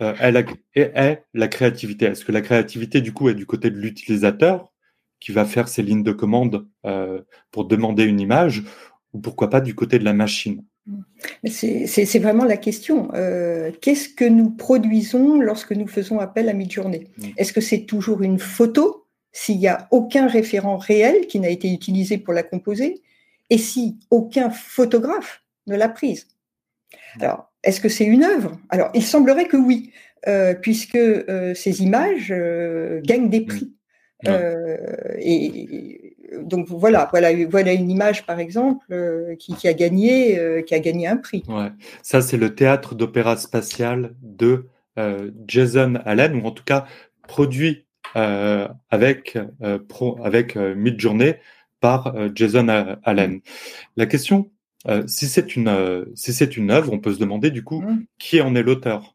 euh, 0.00 0.14
est, 0.74 1.22
la 1.34 1.48
créativité. 1.48 2.06
Est-ce 2.06 2.24
que 2.24 2.32
la 2.32 2.40
créativité, 2.40 3.00
du 3.00 3.12
coup, 3.12 3.28
est 3.28 3.34
du 3.34 3.46
côté 3.46 3.70
de 3.70 3.76
l'utilisateur 3.76 4.72
qui 5.20 5.32
va 5.32 5.44
faire 5.44 5.68
ses 5.68 5.82
lignes 5.82 6.02
de 6.02 6.12
commande 6.12 6.66
euh, 6.84 7.22
pour 7.50 7.64
demander 7.64 8.04
une 8.04 8.20
image 8.20 8.64
ou 9.12 9.20
pourquoi 9.20 9.48
pas 9.48 9.60
du 9.60 9.74
côté 9.74 9.98
de 9.98 10.04
la 10.04 10.12
machine? 10.12 10.64
C'est 11.46 12.18
vraiment 12.18 12.44
la 12.44 12.56
question. 12.56 13.08
Euh, 13.14 13.70
qu'est-ce 13.80 14.08
que 14.08 14.24
nous 14.24 14.50
produisons 14.50 15.40
lorsque 15.40 15.72
nous 15.72 15.86
faisons 15.86 16.18
appel 16.18 16.48
à 16.48 16.52
Midjourney? 16.52 17.08
Mm. 17.16 17.28
Est-ce 17.36 17.52
que 17.52 17.60
c'est 17.60 17.84
toujours 17.84 18.22
une 18.22 18.38
photo? 18.38 19.06
S'il 19.32 19.58
n'y 19.58 19.68
a 19.68 19.88
aucun 19.90 20.28
référent 20.28 20.76
réel 20.76 21.26
qui 21.26 21.40
n'a 21.40 21.48
été 21.48 21.72
utilisé 21.72 22.18
pour 22.18 22.34
la 22.34 22.42
composer? 22.42 23.02
Et 23.50 23.58
si 23.58 23.98
aucun 24.10 24.50
photographe 24.50 25.42
ne 25.66 25.76
l'a 25.76 25.88
prise? 25.88 26.28
Alors, 27.20 27.53
est-ce 27.64 27.80
que 27.80 27.88
c'est 27.88 28.04
une 28.04 28.22
œuvre? 28.24 28.58
Alors, 28.68 28.90
il 28.94 29.02
semblerait 29.02 29.46
que 29.46 29.56
oui, 29.56 29.90
puisque 30.62 30.98
ces 31.54 31.82
images 31.82 32.32
gagnent 33.02 33.28
des 33.28 33.42
prix. 33.42 33.72
et, 35.18 36.16
donc 36.42 36.66
voilà, 36.68 37.08
voilà, 37.12 37.30
voilà 37.46 37.72
une 37.72 37.90
image 37.90 38.26
par 38.26 38.40
exemple 38.40 38.86
qui, 39.38 39.68
a 39.68 39.72
gagné, 39.72 40.62
qui 40.66 40.74
a 40.74 40.78
gagné 40.80 41.06
un 41.06 41.16
prix. 41.16 41.44
Ouais. 41.48 41.70
Ça 42.02 42.22
c'est 42.22 42.36
le 42.36 42.54
théâtre 42.54 42.94
d'opéra 42.94 43.36
spatial 43.36 44.14
de 44.22 44.66
Jason 45.46 45.94
Allen, 46.04 46.36
ou 46.36 46.46
en 46.46 46.50
tout 46.50 46.64
cas 46.64 46.86
produit 47.28 47.86
avec 48.14 49.38
pro, 49.88 50.18
avec 50.24 50.56
Midjourney 50.56 51.34
par 51.80 52.14
Jason 52.34 52.68
Allen. 53.04 53.40
La 53.96 54.06
question 54.06 54.50
euh, 54.88 55.06
si 55.06 55.26
c'est 55.26 55.56
une 55.56 55.68
euh, 55.68 56.04
si 56.14 56.32
c'est 56.32 56.56
une 56.56 56.70
œuvre, 56.70 56.92
on 56.92 56.98
peut 56.98 57.14
se 57.14 57.18
demander 57.18 57.50
du 57.50 57.64
coup 57.64 57.80
mmh. 57.80 58.04
qui 58.18 58.40
en 58.40 58.54
est 58.54 58.62
l'auteur. 58.62 59.14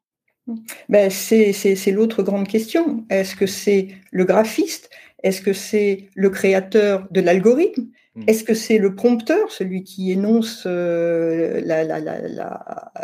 Ben, 0.88 1.11
c'est 1.11 1.91
l'autre 1.91 2.23
grande 2.23 2.47
question. 2.47 3.05
Est-ce 3.09 3.35
que 3.35 3.45
c'est 3.45 3.89
le 4.11 4.25
graphiste? 4.25 4.89
Est-ce 5.21 5.41
que 5.41 5.53
c'est 5.53 6.09
le 6.15 6.29
créateur 6.29 7.07
de 7.11 7.21
l'algorithme? 7.21 7.88
Mmh. 8.15 8.23
Est-ce 8.27 8.43
que 8.43 8.55
c'est 8.55 8.79
le 8.79 8.95
prompteur, 8.95 9.51
celui 9.51 9.83
qui 9.83 10.11
énonce 10.11 10.63
euh, 10.65 11.61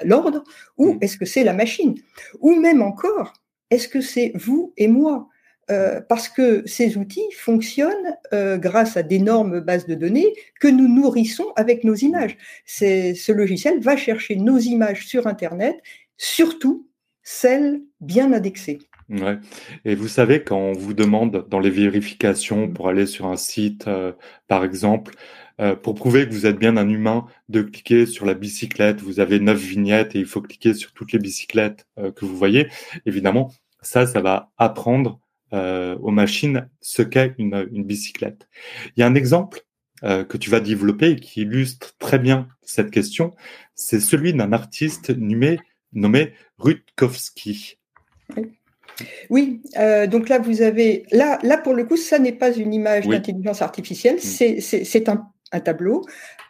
l'ordre? 0.03 0.43
Ou 0.77 0.93
mmh. 0.93 0.97
est-ce 1.01 1.17
que 1.17 1.25
c'est 1.25 1.43
la 1.43 1.53
machine? 1.53 1.95
Ou 2.39 2.55
même 2.55 2.81
encore, 2.81 3.33
est-ce 3.69 3.87
que 3.87 4.01
c'est 4.01 4.31
vous 4.35 4.73
et 4.77 4.87
moi? 4.87 5.29
Euh, 5.71 5.99
parce 5.99 6.29
que 6.29 6.61
ces 6.67 6.95
outils 6.95 7.31
fonctionnent 7.35 8.15
euh, 8.33 8.57
grâce 8.57 8.97
à 8.97 9.03
d'énormes 9.03 9.61
bases 9.61 9.87
de 9.87 9.95
données 9.95 10.31
que 10.59 10.67
nous 10.67 10.87
nourrissons 10.87 11.47
avec 11.55 11.83
nos 11.83 11.95
images. 11.95 12.37
Ce 12.65 13.31
logiciel 13.31 13.79
va 13.79 13.97
chercher 13.97 14.35
nos 14.35 14.59
images 14.59 15.07
sur 15.07 15.25
Internet, 15.25 15.81
surtout 16.17 16.87
celles 17.23 17.81
bien 17.99 18.31
indexées. 18.31 18.77
Ouais. 19.09 19.39
Et 19.85 19.95
vous 19.95 20.07
savez, 20.07 20.43
quand 20.43 20.57
on 20.57 20.73
vous 20.73 20.93
demande 20.93 21.47
dans 21.49 21.59
les 21.59 21.71
vérifications 21.71 22.69
pour 22.71 22.87
aller 22.87 23.07
sur 23.07 23.25
un 23.25 23.37
site, 23.37 23.87
euh, 23.87 24.11
par 24.47 24.63
exemple, 24.63 25.15
pour 25.83 25.95
prouver 25.95 26.27
que 26.27 26.33
vous 26.33 26.45
êtes 26.45 26.59
bien 26.59 26.75
un 26.75 26.89
humain, 26.89 27.27
de 27.47 27.61
cliquer 27.61 28.05
sur 28.05 28.25
la 28.25 28.33
bicyclette, 28.33 28.99
vous 28.99 29.21
avez 29.21 29.39
neuf 29.39 29.57
vignettes 29.57 30.13
et 30.13 30.19
il 30.19 30.25
faut 30.25 30.41
cliquer 30.41 30.73
sur 30.73 30.91
toutes 30.91 31.13
les 31.13 31.19
bicyclettes 31.19 31.87
que 31.95 32.25
vous 32.25 32.35
voyez, 32.35 32.67
évidemment, 33.05 33.53
ça, 33.81 34.05
ça 34.05 34.19
va 34.19 34.51
apprendre 34.57 35.21
euh, 35.53 35.95
aux 35.97 36.11
machines 36.11 36.69
ce 36.81 37.01
qu'est 37.01 37.35
une, 37.37 37.67
une, 37.71 37.83
bicyclette. 37.83 38.47
Il 38.95 38.99
y 38.99 39.03
a 39.03 39.07
un 39.07 39.15
exemple 39.15 39.61
euh, 40.03 40.23
que 40.23 40.37
tu 40.37 40.49
vas 40.49 40.59
développer 40.59 41.11
et 41.11 41.15
qui 41.15 41.41
illustre 41.41 41.95
très 41.99 42.19
bien 42.19 42.47
cette 42.63 42.91
question. 42.91 43.33
C'est 43.75 43.99
celui 43.99 44.33
d'un 44.33 44.53
artiste 44.53 45.11
nommé, 45.11 45.59
nommé 45.93 46.33
Rutkowski. 46.57 47.77
Oui, 49.29 49.61
euh, 49.77 50.07
donc 50.07 50.29
là 50.29 50.39
vous 50.39 50.61
avez 50.61 51.05
là 51.11 51.37
là 51.43 51.57
pour 51.57 51.73
le 51.73 51.83
coup 51.83 51.97
ça 51.97 52.17
n'est 52.17 52.31
pas 52.31 52.51
une 52.53 52.73
image 52.73 53.07
d'intelligence 53.07 53.61
artificielle, 53.61 54.15
mm. 54.15 54.59
c'est 54.61 55.09
un, 55.09 55.27
un, 55.51 55.59
tableau 55.59 56.05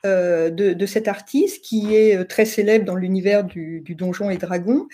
euh, 0.06 0.50
de, 0.52 0.74
de, 0.74 0.86
cet 0.86 1.08
artiste 1.08 1.64
qui 1.64 1.96
est 1.96 2.24
très 2.26 2.46
célèbre 2.46 2.86
dans 2.86 2.96
l'univers 2.96 3.44
du, 3.44 3.82
du, 3.82 3.96
donjon 3.96 4.30
et 4.30 4.38
dragon. 4.38 4.88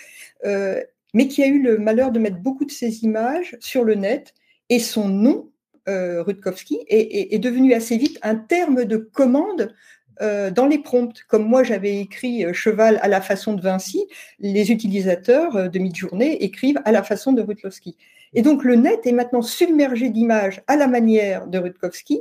Euh, 0.44 0.80
mais 1.12 1.28
qui 1.28 1.42
a 1.42 1.46
eu 1.46 1.60
le 1.62 1.78
malheur 1.78 2.10
de 2.10 2.18
mettre 2.18 2.38
beaucoup 2.38 2.64
de 2.64 2.70
ses 2.70 3.04
images 3.04 3.56
sur 3.60 3.84
le 3.84 3.94
net 3.94 4.34
et 4.68 4.78
son 4.78 5.08
nom, 5.08 5.50
euh, 5.88 6.22
Rutkowski, 6.22 6.80
est, 6.88 7.38
devenu 7.38 7.74
assez 7.74 7.96
vite 7.96 8.18
un 8.22 8.36
terme 8.36 8.84
de 8.84 8.96
commande 8.96 9.74
euh, 10.20 10.50
dans 10.50 10.66
les 10.66 10.78
prompts. 10.78 11.22
Comme 11.26 11.44
moi 11.44 11.64
j'avais 11.64 11.98
écrit 11.98 12.44
euh, 12.44 12.52
cheval 12.52 12.98
à 13.02 13.08
la 13.08 13.20
façon 13.20 13.54
de 13.54 13.62
Vinci, 13.62 14.06
les 14.38 14.70
utilisateurs 14.70 15.56
euh, 15.56 15.68
de 15.68 15.78
Midjourney 15.78 16.34
écrivent 16.34 16.80
à 16.84 16.92
la 16.92 17.02
façon 17.02 17.32
de 17.32 17.40
Rutkowski. 17.42 17.96
Et 18.34 18.42
donc 18.42 18.62
le 18.62 18.76
net 18.76 19.06
est 19.06 19.12
maintenant 19.12 19.42
submergé 19.42 20.10
d'images 20.10 20.62
à 20.66 20.76
la 20.76 20.86
manière 20.86 21.46
de 21.46 21.58
Rutkowski. 21.58 22.20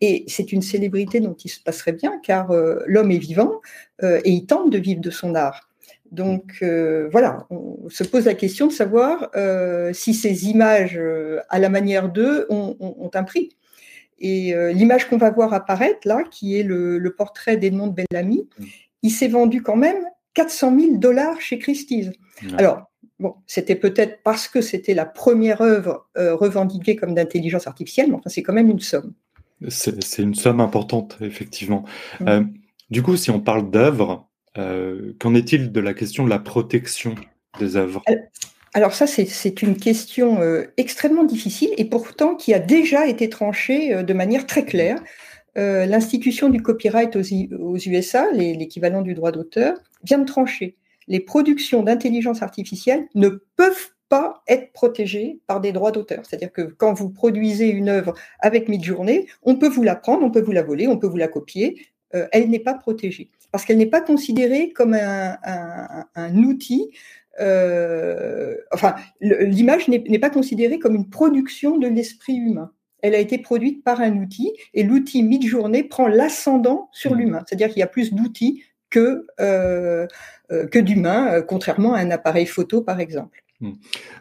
Et 0.00 0.24
c'est 0.28 0.52
une 0.52 0.62
célébrité 0.62 1.20
dont 1.20 1.34
il 1.34 1.48
se 1.48 1.60
passerait 1.60 1.92
bien, 1.92 2.20
car 2.22 2.52
l'homme 2.86 3.10
est 3.10 3.16
vivant 3.16 3.62
et 4.02 4.30
il 4.30 4.44
tente 4.44 4.68
de 4.68 4.76
vivre 4.76 5.00
de 5.00 5.08
son 5.08 5.34
art. 5.34 5.65
Donc 6.12 6.58
euh, 6.62 7.08
voilà, 7.10 7.46
on 7.50 7.88
se 7.88 8.04
pose 8.04 8.26
la 8.26 8.34
question 8.34 8.66
de 8.66 8.72
savoir 8.72 9.30
euh, 9.36 9.92
si 9.92 10.14
ces 10.14 10.46
images 10.46 10.96
euh, 10.98 11.40
à 11.48 11.58
la 11.58 11.68
manière 11.68 12.08
d'eux 12.08 12.46
ont, 12.50 13.10
un 13.14 13.24
prix. 13.24 13.56
Et 14.18 14.54
l'image 14.72 15.08
qu'on 15.08 15.18
va 15.18 15.30
voir 15.30 15.52
apparaître 15.52 16.06
là, 16.06 16.22
qui 16.30 16.58
est 16.58 16.62
le, 16.62 17.14
portrait 17.16 17.56
d'Edmond 17.56 17.88
Bellamy, 17.88 18.48
mm. 18.58 18.64
il 19.02 19.10
s'est 19.10 19.28
vendu 19.28 19.62
quand 19.62 19.76
même 19.76 20.04
400 20.34 20.78
000 20.78 20.96
dollars 20.96 21.40
chez 21.40 21.58
Christie's. 21.58 22.10
Alors, 22.56 22.90
bon, 23.18 23.34
c'était 23.46 23.74
peut-être 23.74 24.22
parce 24.22 24.48
que 24.48 24.62
c'était 24.62 24.94
la 24.94 25.04
première 25.04 25.60
œuvre 25.60 26.08
revendiquée 26.16 26.96
comme 26.96 27.14
d'intelligence 27.14 27.66
artificielle, 27.66 28.08
mais 28.08 28.16
enfin, 28.16 28.30
c'est 28.30 28.42
quand 28.42 28.54
même 28.54 28.70
une 28.70 28.80
somme. 28.80 29.12
C'est 29.68 30.18
une 30.18 30.34
somme 30.34 30.60
importante, 30.60 31.18
effectivement. 31.20 31.84
Mm. 32.20 32.44
du 32.90 33.02
coup, 33.02 33.16
si 33.16 33.30
on 33.30 33.40
parle 33.40 33.70
d'œuvre, 33.70 34.25
euh, 34.58 35.12
qu'en 35.18 35.34
est-il 35.34 35.72
de 35.72 35.80
la 35.80 35.94
question 35.94 36.24
de 36.24 36.30
la 36.30 36.38
protection 36.38 37.14
des 37.58 37.76
œuvres? 37.76 38.02
Alors 38.74 38.92
ça, 38.92 39.06
c'est 39.06 39.62
une 39.62 39.76
question 39.76 40.40
euh, 40.40 40.64
extrêmement 40.76 41.24
difficile 41.24 41.70
et 41.76 41.84
pourtant 41.84 42.34
qui 42.34 42.52
a 42.52 42.58
déjà 42.58 43.06
été 43.06 43.28
tranchée 43.28 43.94
euh, 43.94 44.02
de 44.02 44.12
manière 44.12 44.46
très 44.46 44.64
claire. 44.64 45.02
L'institution 45.58 46.50
du 46.50 46.60
copyright 46.60 47.16
aux, 47.16 47.78
USA, 47.78 48.30
l'équivalent 48.30 49.00
du 49.00 49.14
droit 49.14 49.32
d'auteur, 49.32 49.78
vient 50.04 50.18
de 50.18 50.26
trancher. 50.26 50.76
Les 51.08 51.18
productions 51.18 51.82
d'intelligence 51.82 52.42
artificielle 52.42 53.08
ne 53.14 53.30
peuvent 53.56 53.88
pas 54.10 54.42
être 54.48 54.70
protégées 54.74 55.40
par 55.46 55.62
des 55.62 55.72
droits 55.72 55.92
d'auteur. 55.92 56.26
C'est-à-dire 56.26 56.52
que 56.52 56.60
quand 56.60 56.92
vous 56.92 57.08
produisez 57.08 57.70
une 57.70 57.88
œuvre 57.88 58.12
avec 58.40 58.68
Midjourney, 58.68 59.28
on 59.44 59.56
peut 59.56 59.70
vous 59.70 59.82
la 59.82 59.96
prendre, 59.96 60.26
on 60.26 60.30
peut 60.30 60.42
vous 60.42 60.52
la 60.52 60.62
voler, 60.62 60.88
on 60.88 60.98
peut 60.98 61.06
vous 61.06 61.16
la 61.16 61.28
copier, 61.28 61.86
elle 62.12 62.50
n'est 62.50 62.58
pas 62.58 62.74
protégée 62.74 63.30
parce 63.56 63.64
qu'elle 63.64 63.78
n'est 63.78 63.86
pas 63.86 64.02
considérée 64.02 64.70
comme 64.74 64.92
un, 64.92 66.34
outil. 66.34 66.90
Euh, 67.40 68.54
enfin, 68.70 68.96
l'image 69.22 69.88
n'est 69.88 70.18
pas 70.18 70.28
considérée 70.28 70.78
comme 70.78 70.94
une 70.94 71.08
production 71.08 71.78
de 71.78 71.88
l'esprit 71.88 72.34
humain. 72.34 72.72
Elle 73.00 73.14
a 73.14 73.18
été 73.18 73.38
produite 73.38 73.82
par 73.82 74.02
un 74.02 74.14
outil 74.18 74.52
et 74.74 74.82
l'outil 74.82 75.22
mid-journée 75.22 75.84
prend 75.84 76.06
l'ascendant 76.06 76.90
sur 76.92 77.14
mmh. 77.14 77.18
l'humain. 77.18 77.44
C'est-à-dire 77.46 77.68
qu'il 77.68 77.78
y 77.78 77.82
a 77.82 77.86
plus 77.86 78.12
d'outils 78.12 78.62
que, 78.90 79.26
euh, 79.40 80.06
euh, 80.52 80.66
que 80.66 80.78
d'humains, 80.78 81.40
contrairement 81.40 81.94
à 81.94 82.00
un 82.00 82.10
appareil 82.10 82.44
photo, 82.44 82.82
par 82.82 83.00
exemple. 83.00 83.42
Mmh. 83.62 83.72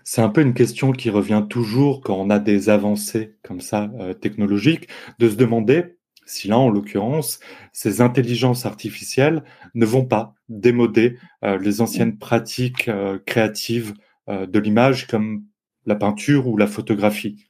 C'est 0.06 0.22
un 0.22 0.30
peu 0.30 0.40
une 0.40 0.54
question 0.54 0.94
qui 0.94 1.10
revient 1.10 1.44
toujours 1.50 2.00
quand 2.00 2.16
on 2.16 2.30
a 2.30 2.40
des 2.40 2.70
avancées 2.70 3.36
comme 3.44 3.60
ça 3.60 3.92
technologiques, 4.22 4.88
de 5.20 5.28
se 5.28 5.36
demander 5.36 5.98
si 6.26 6.48
là, 6.48 6.58
en 6.58 6.70
l'occurrence, 6.70 7.40
ces 7.72 8.02
intelligences 8.02 8.66
artificielles 8.66 9.44
ne 9.74 9.86
vont 9.86 10.06
pas 10.06 10.34
démoder 10.50 11.18
euh, 11.44 11.58
les 11.58 11.82
anciennes 11.82 12.18
pratiques 12.18 12.88
euh, 12.88 13.20
créatives 13.26 13.94
euh, 14.30 14.46
de 14.46 14.60
l'image 14.60 15.08
comme 15.08 15.44
la 15.86 15.96
peinture 15.96 16.48
ou 16.48 16.58
la 16.58 16.68
photographie. 16.68 17.46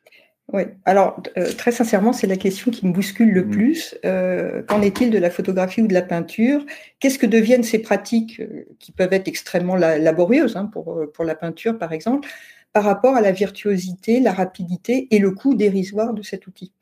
Oui, 0.53 0.61
alors 0.83 1.23
très 1.57 1.71
sincèrement, 1.71 2.13
c'est 2.13 2.27
la 2.27 2.37
question 2.37 2.69
qui 2.69 2.85
me 2.85 2.91
bouscule 2.91 3.31
le 3.31 3.45
mmh. 3.45 3.49
plus. 3.49 3.95
Qu'en 4.67 4.81
est-il 4.83 5.09
de 5.09 5.17
la 5.17 5.31
photographie 5.31 5.81
ou 5.81 5.87
de 5.87 5.93
la 5.93 6.03
peinture? 6.03 6.63
Qu'est-ce 6.99 7.17
que 7.17 7.25
deviennent 7.25 7.63
ces 7.63 7.79
pratiques 7.79 8.39
qui 8.77 8.91
peuvent 8.91 9.13
être 9.13 9.27
extrêmement 9.27 9.75
laborieuses 9.75 10.55
hein, 10.55 10.69
pour, 10.71 11.01
pour 11.11 11.25
la 11.25 11.33
peinture, 11.33 11.79
par 11.79 11.93
exemple, 11.93 12.29
par 12.73 12.83
rapport 12.83 13.15
à 13.15 13.21
la 13.21 13.31
virtuosité, 13.31 14.19
la 14.19 14.33
rapidité 14.33 15.07
et 15.09 15.17
le 15.17 15.31
coût 15.31 15.55
dérisoire 15.55 16.13
de 16.13 16.21
cet 16.21 16.45
outil? 16.45 16.74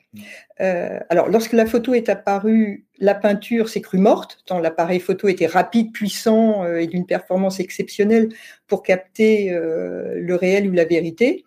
Euh, 0.60 1.00
alors, 1.08 1.28
lorsque 1.28 1.52
la 1.52 1.66
photo 1.66 1.94
est 1.94 2.08
apparue, 2.08 2.86
la 2.98 3.14
peinture 3.14 3.68
s'est 3.68 3.80
crue 3.80 3.98
morte, 3.98 4.42
tant 4.46 4.58
l'appareil 4.60 5.00
photo 5.00 5.28
était 5.28 5.46
rapide, 5.46 5.92
puissant 5.92 6.64
euh, 6.64 6.78
et 6.78 6.86
d'une 6.86 7.06
performance 7.06 7.60
exceptionnelle 7.60 8.28
pour 8.66 8.82
capter 8.82 9.52
euh, 9.52 10.14
le 10.16 10.34
réel 10.34 10.68
ou 10.68 10.72
la 10.72 10.84
vérité. 10.84 11.44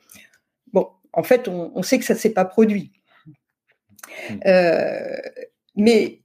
Bon, 0.74 0.90
en 1.14 1.24
fait, 1.24 1.48
on, 1.48 1.82
sait 1.84 2.00
que 2.00 2.06
ça 2.06 2.14
ne 2.14 2.20
s'est 2.20 2.34
pas 2.34 2.46
produit. 2.46 2.92
mais 5.76 6.22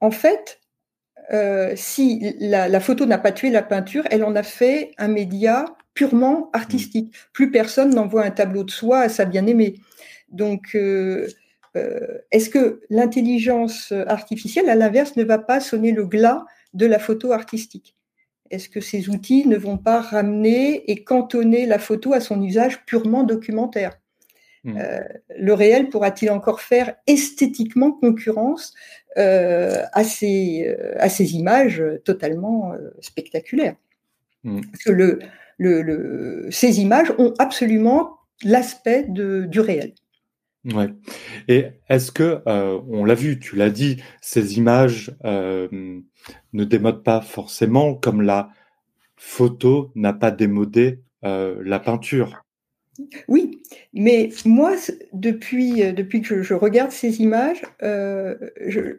en 0.00 0.10
fait, 0.10 0.60
si 1.74 2.34
la, 2.38 2.68
la 2.68 2.80
photo 2.80 3.04
n'a 3.06 3.18
pas 3.18 3.32
tué 3.32 3.50
la 3.50 3.62
peinture, 3.62 4.04
elle 4.10 4.24
en 4.24 4.36
a 4.36 4.42
fait 4.42 4.92
un 4.98 5.08
média 5.08 5.64
purement 5.94 6.50
artistique. 6.52 7.14
Plus 7.32 7.50
personne 7.50 7.94
n'envoie 7.94 8.22
un 8.22 8.30
tableau 8.30 8.62
de 8.62 8.70
soi 8.70 9.00
à 9.00 9.08
sa 9.08 9.24
bien-aimée. 9.24 9.80
Donc, 10.30 10.76
euh, 11.76 12.18
est-ce 12.30 12.50
que 12.50 12.80
l'intelligence 12.90 13.92
artificielle, 14.06 14.68
à 14.68 14.74
l'inverse, 14.74 15.16
ne 15.16 15.24
va 15.24 15.38
pas 15.38 15.60
sonner 15.60 15.92
le 15.92 16.06
glas 16.06 16.44
de 16.74 16.86
la 16.86 16.98
photo 16.98 17.32
artistique? 17.32 17.96
Est-ce 18.50 18.68
que 18.68 18.80
ces 18.80 19.08
outils 19.08 19.46
ne 19.46 19.56
vont 19.56 19.78
pas 19.78 20.00
ramener 20.00 20.90
et 20.90 21.02
cantonner 21.02 21.66
la 21.66 21.78
photo 21.78 22.12
à 22.12 22.20
son 22.20 22.42
usage 22.42 22.84
purement 22.84 23.24
documentaire? 23.24 23.98
Hmm. 24.64 24.78
euh, 24.78 25.00
le 25.38 25.54
réel 25.54 25.90
pourra-t-il 25.90 26.28
encore 26.30 26.60
faire 26.60 26.96
esthétiquement 27.06 27.92
concurrence 27.92 28.74
euh, 29.16 29.84
à, 29.92 30.02
ces, 30.02 30.74
à, 30.98 31.08
ces, 31.08 31.34
images 31.36 31.82
totalement 32.04 32.72
spectaculaires? 33.00 33.76
Mm. 34.42 34.62
Parce 34.72 34.82
que 34.82 34.90
le, 34.90 35.20
le, 35.58 36.48
ces 36.50 36.80
images 36.80 37.12
ont 37.18 37.32
absolument 37.38 38.18
l'aspect 38.44 39.04
du 39.08 39.60
réel. 39.60 39.94
Ouais. 40.74 40.88
Et 41.48 41.66
est-ce 41.88 42.10
que, 42.10 42.42
euh, 42.48 42.80
on 42.88 43.04
l'a 43.04 43.14
vu, 43.14 43.38
tu 43.38 43.56
l'as 43.56 43.70
dit, 43.70 44.02
ces 44.20 44.58
images 44.58 45.14
euh, 45.24 45.68
ne 46.52 46.64
démodent 46.64 47.04
pas 47.04 47.20
forcément 47.20 47.94
comme 47.94 48.22
la 48.22 48.50
photo 49.16 49.92
n'a 49.94 50.12
pas 50.12 50.30
démodé 50.30 51.00
euh, 51.24 51.62
la 51.64 51.78
peinture? 51.78 52.42
Oui, 53.28 53.60
mais 53.92 54.30
moi, 54.44 54.74
depuis, 55.12 55.92
depuis 55.92 56.22
que 56.22 56.42
je, 56.42 56.54
regarde 56.54 56.90
ces 56.90 57.20
images, 57.20 57.62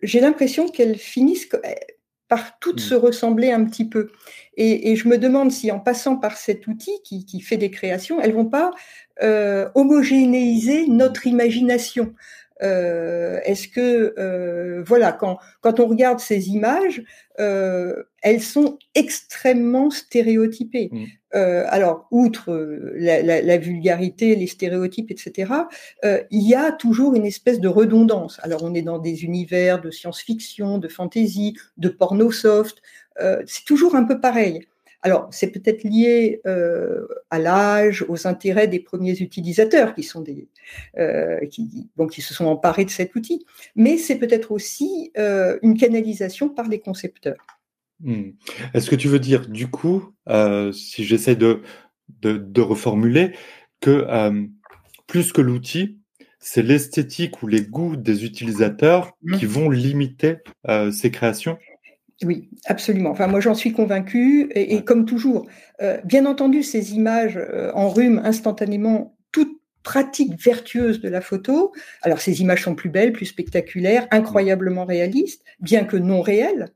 j'ai 0.03 0.19
l'impression 0.19 0.69
qu'elles 0.69 0.97
finissent 0.97 1.49
par 2.27 2.59
toutes 2.59 2.77
mmh. 2.77 2.89
se 2.89 2.95
ressembler 2.95 3.51
un 3.51 3.63
petit 3.63 3.85
peu. 3.85 4.11
Et, 4.55 4.95
je 4.95 5.07
me 5.07 5.17
demande 5.17 5.51
si 5.51 5.71
en 5.71 5.79
passant 5.79 6.17
par 6.17 6.35
cet 6.35 6.67
outil 6.67 6.91
qui, 7.03 7.25
qui 7.25 7.41
fait 7.41 7.57
des 7.57 7.69
créations, 7.69 8.19
elles 8.19 8.33
vont 8.33 8.49
pas 8.49 8.71
euh, 9.21 9.69
homogénéiser 9.75 10.87
notre 10.87 11.27
imagination. 11.27 12.13
Euh, 12.63 13.39
Est-ce 13.43 13.67
que 13.67 14.13
euh, 14.17 14.83
voilà 14.85 15.11
quand 15.11 15.37
quand 15.61 15.79
on 15.79 15.87
regarde 15.87 16.19
ces 16.19 16.49
images, 16.49 17.03
euh, 17.39 18.03
elles 18.21 18.41
sont 18.41 18.79
extrêmement 18.95 19.89
stéréotypées. 19.89 20.89
Mmh. 20.91 21.05
Euh, 21.35 21.65
alors 21.67 22.07
outre 22.09 22.51
euh, 22.51 22.93
la, 22.95 23.21
la, 23.21 23.41
la, 23.41 23.57
vulgarité, 23.57 24.35
les 24.35 24.47
stéréotypes, 24.47 25.11
etc. 25.11 25.53
Euh, 26.05 26.23
il 26.31 26.47
y 26.47 26.55
a 26.55 26.71
toujours 26.71 27.15
une 27.15 27.25
espèce 27.25 27.59
de 27.59 27.67
redondance. 27.67 28.39
Alors 28.43 28.63
on 28.63 28.73
est 28.73 28.81
dans 28.81 28.97
des 28.97 29.23
univers 29.23 29.81
de 29.81 29.91
science-fiction, 29.91 30.77
de 30.77 30.87
fantasy, 30.87 31.55
de 31.77 31.89
porno 31.89 32.31
soft. 32.31 32.81
C'est 33.47 33.65
toujours 33.65 33.95
un 33.95 34.03
peu 34.03 34.21
pareil. 34.21 34.67
Alors, 35.07 35.29
c'est 35.31 35.51
peut-être 35.51 35.85
lié 35.85 36.41
euh, 36.45 37.07
à 37.29 37.39
l'âge, 37.39 38.03
aux 38.09 38.27
intérêts 38.27 38.67
des 38.67 38.81
premiers 38.81 39.17
utilisateurs 39.17 39.95
qui 39.95 40.03
sont 40.03 40.19
des 40.19 40.49
euh, 40.97 41.39
qui, 41.45 41.89
bon, 41.95 42.07
qui 42.07 42.21
se 42.21 42.33
sont 42.33 42.43
emparés 42.43 42.83
de 42.83 42.89
cet 42.89 43.15
outil, 43.15 43.45
mais 43.77 43.97
c'est 43.97 44.17
peut-être 44.17 44.51
aussi 44.51 45.13
euh, 45.17 45.59
une 45.61 45.77
canalisation 45.77 46.49
par 46.49 46.67
les 46.67 46.79
concepteurs. 46.79 47.37
Hmm. 48.01 48.31
Est-ce 48.73 48.89
que 48.89 48.97
tu 48.97 49.07
veux 49.07 49.19
dire, 49.19 49.47
du 49.47 49.69
coup, 49.69 50.13
si 50.73 51.05
j'essaie 51.05 51.37
de, 51.37 51.61
de, 52.21 52.61
reformuler, 52.61 53.31
que 53.79 54.05
plus 55.07 55.31
que 55.31 55.39
l'outil, 55.39 55.99
c'est 56.37 56.63
l'esthétique 56.63 57.41
ou 57.41 57.47
les 57.47 57.61
goûts 57.61 57.95
des 57.95 58.25
utilisateurs 58.25 59.13
mmh. 59.21 59.37
qui 59.37 59.45
vont 59.45 59.69
limiter 59.69 60.39
ces 60.91 61.11
créations? 61.11 61.57
Oui, 62.23 62.49
absolument. 62.65 63.11
Enfin, 63.11 63.27
moi, 63.27 63.39
j'en 63.39 63.53
suis 63.53 63.73
convaincue. 63.73 64.49
Et, 64.55 64.83
comme 64.83 65.05
toujours, 65.05 65.47
euh, 65.81 65.99
bien 66.03 66.25
entendu, 66.25 66.63
ces 66.63 66.93
images 66.95 67.37
euh, 67.37 67.71
enrhument 67.73 68.23
instantanément 68.23 69.15
toute 69.31 69.61
pratique 69.83 70.33
vertueuse 70.41 70.99
de 70.99 71.09
la 71.09 71.21
photo. 71.21 71.73
Alors, 72.01 72.19
ces 72.19 72.41
images 72.41 72.63
sont 72.63 72.73
plus 72.73 72.89
belles, 72.89 73.13
plus 73.13 73.27
spectaculaires, 73.27 74.07
incroyablement 74.09 74.85
réalistes, 74.85 75.43
bien 75.59 75.83
que 75.83 75.95
non 75.95 76.21
réelles. 76.21 76.69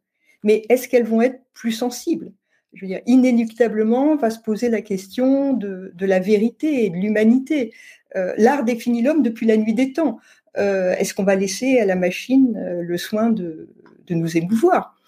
Mais 0.43 0.63
est-ce 0.69 0.87
qu'elles 0.87 1.05
vont 1.05 1.21
être 1.21 1.41
plus 1.53 1.71
sensibles? 1.71 2.31
Je 2.73 2.85
veux 2.85 2.87
dire, 2.87 3.01
inéluctablement, 3.07 4.15
va 4.15 4.29
se 4.29 4.39
poser 4.39 4.69
la 4.69 4.81
question 4.81 5.53
de, 5.53 5.91
la 5.99 6.19
vérité 6.19 6.85
et 6.85 6.89
de 6.91 6.97
l'humanité. 6.97 7.73
Euh, 8.15 8.33
l'art 8.37 8.63
définit 8.63 9.01
l'homme 9.01 9.23
depuis 9.23 9.47
la 9.47 9.57
nuit 9.57 9.73
des 9.73 9.91
temps. 9.91 10.19
est-ce 10.55 11.13
qu'on 11.15 11.23
va 11.23 11.35
laisser 11.35 11.79
à 11.79 11.85
la 11.85 11.95
machine 11.95 12.53
le 12.81 12.97
soin 12.97 13.31
de 13.31 13.67
nous 14.09 14.37
émouvoir? 14.37 15.00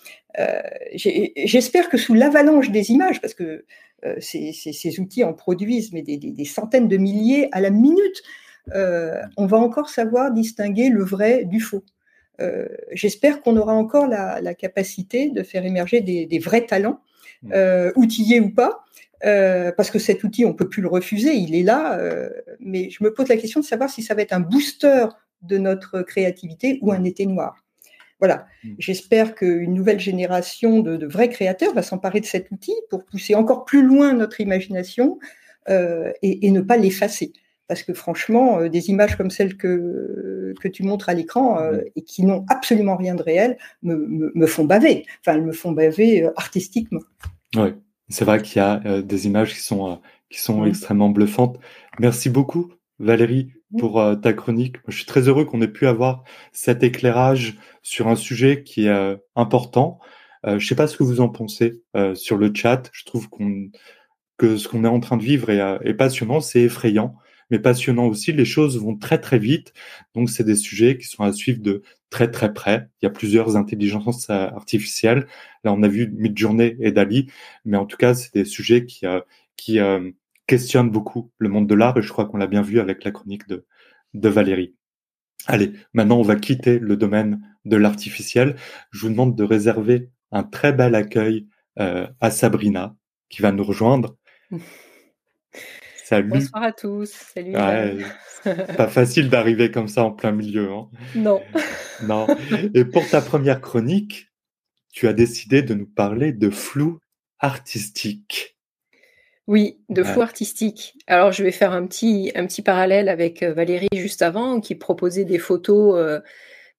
J'espère 0.95 1.89
que 1.89 1.97
sous 1.97 2.13
l'avalanche 2.13 2.71
des 2.71 2.91
images, 2.91 3.21
parce 3.21 3.33
que 3.33 3.65
euh, 4.05 4.15
ces, 4.19 4.99
outils 4.99 5.23
en 5.23 5.33
produisent 5.33 5.93
mais 5.93 6.01
des, 6.01 6.45
centaines 6.45 6.87
de 6.87 6.97
milliers 6.97 7.49
à 7.51 7.61
la 7.61 7.69
minute, 7.69 8.21
euh, 8.73 9.21
on 9.37 9.45
va 9.45 9.57
encore 9.57 9.89
savoir 9.89 10.31
distinguer 10.31 10.89
le 10.89 11.03
vrai 11.03 11.45
du 11.45 11.59
faux. 11.59 11.83
J'espère 12.91 13.41
qu'on 13.41 13.55
aura 13.55 13.73
encore 13.73 14.07
la, 14.07 14.53
capacité 14.53 15.29
de 15.29 15.43
faire 15.43 15.65
émerger 15.65 16.01
des, 16.01 16.39
vrais 16.39 16.65
talents, 16.65 16.99
mmh. 17.43 17.53
outillés 17.95 18.41
ou 18.41 18.49
pas, 18.49 18.83
parce 19.21 19.89
que 19.89 19.99
cet 19.99 20.25
outil, 20.25 20.43
on 20.43 20.53
peut 20.53 20.67
plus 20.67 20.81
le 20.81 20.89
refuser, 20.89 21.35
il 21.35 21.55
est 21.55 21.63
là. 21.63 21.97
mais 22.59 22.89
je 22.89 23.01
me 23.01 23.13
pose 23.13 23.29
la 23.29 23.37
question 23.37 23.61
de 23.61 23.65
savoir 23.65 23.89
si 23.89 24.01
ça 24.01 24.13
va 24.13 24.23
être 24.23 24.33
un 24.33 24.41
booster 24.41 25.05
de 25.43 25.57
notre 25.57 26.01
créativité 26.01 26.79
ou 26.81 26.91
un 26.91 27.05
été 27.05 27.25
noir. 27.25 27.62
Voilà. 28.19 28.47
Mm. 28.63 28.73
J'espère 28.79 29.35
qu'une 29.35 29.73
nouvelle 29.73 29.99
génération 29.99 30.79
de, 30.79 31.05
vrais 31.05 31.29
créateurs 31.29 31.73
va 31.73 31.81
s'emparer 31.81 32.19
de 32.19 32.25
cet 32.25 32.51
outil 32.51 32.73
pour 32.89 33.05
pousser 33.05 33.35
encore 33.35 33.65
plus 33.65 33.83
loin 33.83 34.13
notre 34.13 34.41
imagination 34.41 35.19
euh, 35.69 36.11
et, 36.21 36.49
ne 36.51 36.61
pas 36.61 36.77
l'effacer. 36.77 37.33
Parce 37.67 37.83
que 37.83 37.93
franchement, 37.93 38.59
euh, 38.59 38.69
des 38.69 38.89
images 38.89 39.17
comme 39.17 39.29
celles 39.29 39.57
que, 39.57 40.53
que 40.61 40.67
tu 40.67 40.83
montres 40.83 41.09
à 41.09 41.13
l'écran 41.13 41.59
euh, 41.59 41.77
mm. 41.77 41.83
et 41.95 42.01
qui 42.03 42.23
n'ont 42.23 42.45
absolument 42.49 42.95
rien 42.95 43.15
de 43.15 43.23
réel 43.23 43.57
me, 43.81 44.47
font 44.47 44.65
baver. 44.65 45.05
Enfin, 45.19 45.37
elles 45.37 45.45
me 45.45 45.53
font 45.53 45.71
baver 45.71 46.29
artistiquement. 46.35 47.01
Oui, 47.55 47.69
c'est 48.09 48.25
vrai 48.25 48.41
qu'il 48.41 48.61
y 48.61 48.65
a 48.65 49.01
des 49.01 49.27
images 49.27 49.53
qui 49.53 49.61
sont, 49.61 49.99
qui 50.29 50.39
sont 50.39 50.65
extrêmement 50.65 51.09
bluffantes. 51.09 51.59
Merci 51.99 52.29
beaucoup, 52.29 52.71
Valérie, 53.03 53.51
pour 53.77 53.99
euh, 53.99 54.15
ta 54.15 54.33
chronique. 54.33 54.77
Je 54.87 54.95
suis 54.95 55.05
très 55.05 55.27
heureux 55.27 55.45
qu'on 55.45 55.61
ait 55.61 55.67
pu 55.67 55.87
avoir 55.87 56.23
cet 56.51 56.83
éclairage 56.83 57.57
sur 57.81 58.07
un 58.07 58.15
sujet 58.15 58.63
qui 58.63 58.85
est 58.85 58.89
euh, 58.89 59.15
important. 59.35 59.99
Euh, 60.45 60.59
je 60.59 60.67
sais 60.67 60.75
pas 60.75 60.87
ce 60.87 60.97
que 60.97 61.03
vous 61.03 61.21
en 61.21 61.29
pensez 61.29 61.81
sur 62.15 62.37
le 62.37 62.51
chat. 62.53 62.89
Je 62.93 63.05
trouve 63.05 63.29
qu'on 63.29 63.69
que 64.37 64.57
ce 64.57 64.67
qu'on 64.67 64.83
est 64.83 64.87
en 64.87 64.99
train 64.99 65.17
de 65.17 65.23
vivre 65.23 65.49
est, 65.51 65.61
est 65.87 65.93
passionnant, 65.93 66.41
c'est 66.41 66.61
effrayant, 66.61 67.15
mais 67.51 67.59
passionnant 67.59 68.07
aussi. 68.07 68.33
Les 68.33 68.45
choses 68.45 68.79
vont 68.79 68.97
très 68.97 69.19
très 69.21 69.37
vite, 69.37 69.73
donc 70.15 70.29
c'est 70.29 70.43
des 70.43 70.55
sujets 70.55 70.97
qui 70.97 71.07
sont 71.07 71.23
à 71.23 71.31
suivre 71.31 71.61
de 71.61 71.83
très 72.09 72.31
très 72.31 72.51
près. 72.53 72.89
Il 73.01 73.05
y 73.05 73.07
a 73.07 73.11
plusieurs 73.11 73.55
intelligences 73.55 74.29
artificielles. 74.29 75.27
Là, 75.63 75.71
on 75.71 75.83
a 75.83 75.87
vu 75.87 76.11
Midjourney 76.17 76.75
et 76.79 76.91
Dali, 76.91 77.27
mais 77.63 77.77
en 77.77 77.85
tout 77.85 77.97
cas, 77.97 78.15
c'est 78.15 78.33
des 78.33 78.45
sujets 78.45 78.85
qui 78.85 79.05
qui 79.55 79.79
questionne 80.47 80.89
beaucoup 80.89 81.31
le 81.37 81.49
monde 81.49 81.67
de 81.67 81.75
l'art 81.75 81.97
et 81.97 82.01
je 82.01 82.09
crois 82.09 82.25
qu'on 82.25 82.37
l'a 82.37 82.47
bien 82.47 82.61
vu 82.61 82.79
avec 82.79 83.03
la 83.03 83.11
chronique 83.11 83.47
de, 83.47 83.65
de 84.13 84.29
Valérie. 84.29 84.75
Allez, 85.45 85.73
maintenant 85.93 86.17
on 86.17 86.23
va 86.23 86.35
quitter 86.35 86.79
le 86.79 86.95
domaine 86.95 87.41
de 87.65 87.77
l'artificiel. 87.77 88.55
Je 88.91 89.01
vous 89.01 89.09
demande 89.09 89.35
de 89.35 89.43
réserver 89.43 90.09
un 90.31 90.43
très 90.43 90.73
bel 90.73 90.95
accueil 90.95 91.47
euh, 91.79 92.07
à 92.21 92.31
Sabrina 92.31 92.95
qui 93.29 93.41
va 93.41 93.51
nous 93.51 93.63
rejoindre. 93.63 94.17
Salut. 96.03 96.29
Bonsoir 96.29 96.63
à 96.63 96.71
tous. 96.71 97.09
Salut. 97.33 97.53
pas 97.53 98.87
facile 98.87 99.29
d'arriver 99.29 99.71
comme 99.71 99.87
ça 99.87 100.03
en 100.03 100.11
plein 100.11 100.31
milieu. 100.31 100.71
Hein. 100.71 100.89
Non. 101.15 101.41
non. 102.03 102.27
Et 102.73 102.83
pour 102.83 103.07
ta 103.09 103.21
première 103.21 103.61
chronique, 103.61 104.27
tu 104.91 105.07
as 105.07 105.13
décidé 105.13 105.61
de 105.61 105.73
nous 105.73 105.87
parler 105.87 106.33
de 106.33 106.49
flou 106.49 106.99
artistique. 107.39 108.52
Oui, 109.47 109.81
de 109.89 110.03
flou 110.03 110.21
artistique. 110.21 110.95
Alors, 111.05 111.33
je 111.33 111.43
vais 111.43 111.51
faire 111.51 111.73
un 111.73 111.85
petit, 111.85 112.31
un 112.35 112.47
petit 112.47 112.61
parallèle 112.61 113.09
avec 113.09 113.43
euh, 113.43 113.53
Valérie 113.53 113.89
juste 113.93 114.21
avant, 114.21 114.61
qui 114.61 114.75
proposait 114.75 115.25
des 115.25 115.37
photos 115.37 115.95
euh, 115.97 116.21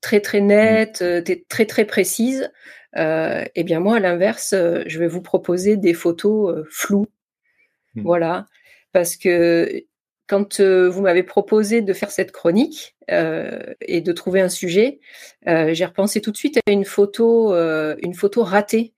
très 0.00 0.20
très 0.20 0.40
mmh. 0.40 0.46
nettes, 0.46 1.02
euh, 1.02 1.22
très 1.48 1.66
très 1.66 1.84
précises. 1.84 2.50
eh 2.96 3.64
bien, 3.64 3.80
moi, 3.80 3.96
à 3.96 4.00
l'inverse, 4.00 4.54
je 4.54 4.98
vais 4.98 5.08
vous 5.08 5.20
proposer 5.20 5.76
des 5.76 5.92
photos 5.92 6.64
floues. 6.70 7.06
Mmh. 7.96 8.02
Voilà, 8.02 8.46
parce 8.92 9.16
que 9.16 9.84
quand 10.26 10.62
vous 10.62 11.02
m'avez 11.02 11.22
proposé 11.22 11.82
de 11.82 11.92
faire 11.92 12.10
cette 12.10 12.32
chronique 12.32 12.96
et 13.08 14.00
de 14.00 14.12
trouver 14.12 14.40
un 14.40 14.48
sujet, 14.48 15.00
j'ai 15.46 15.84
repensé 15.84 16.22
tout 16.22 16.30
de 16.30 16.36
suite 16.36 16.58
à 16.66 16.72
une 16.72 16.86
photo, 16.86 17.52
une 17.54 18.14
photo 18.14 18.42
ratée. 18.42 18.93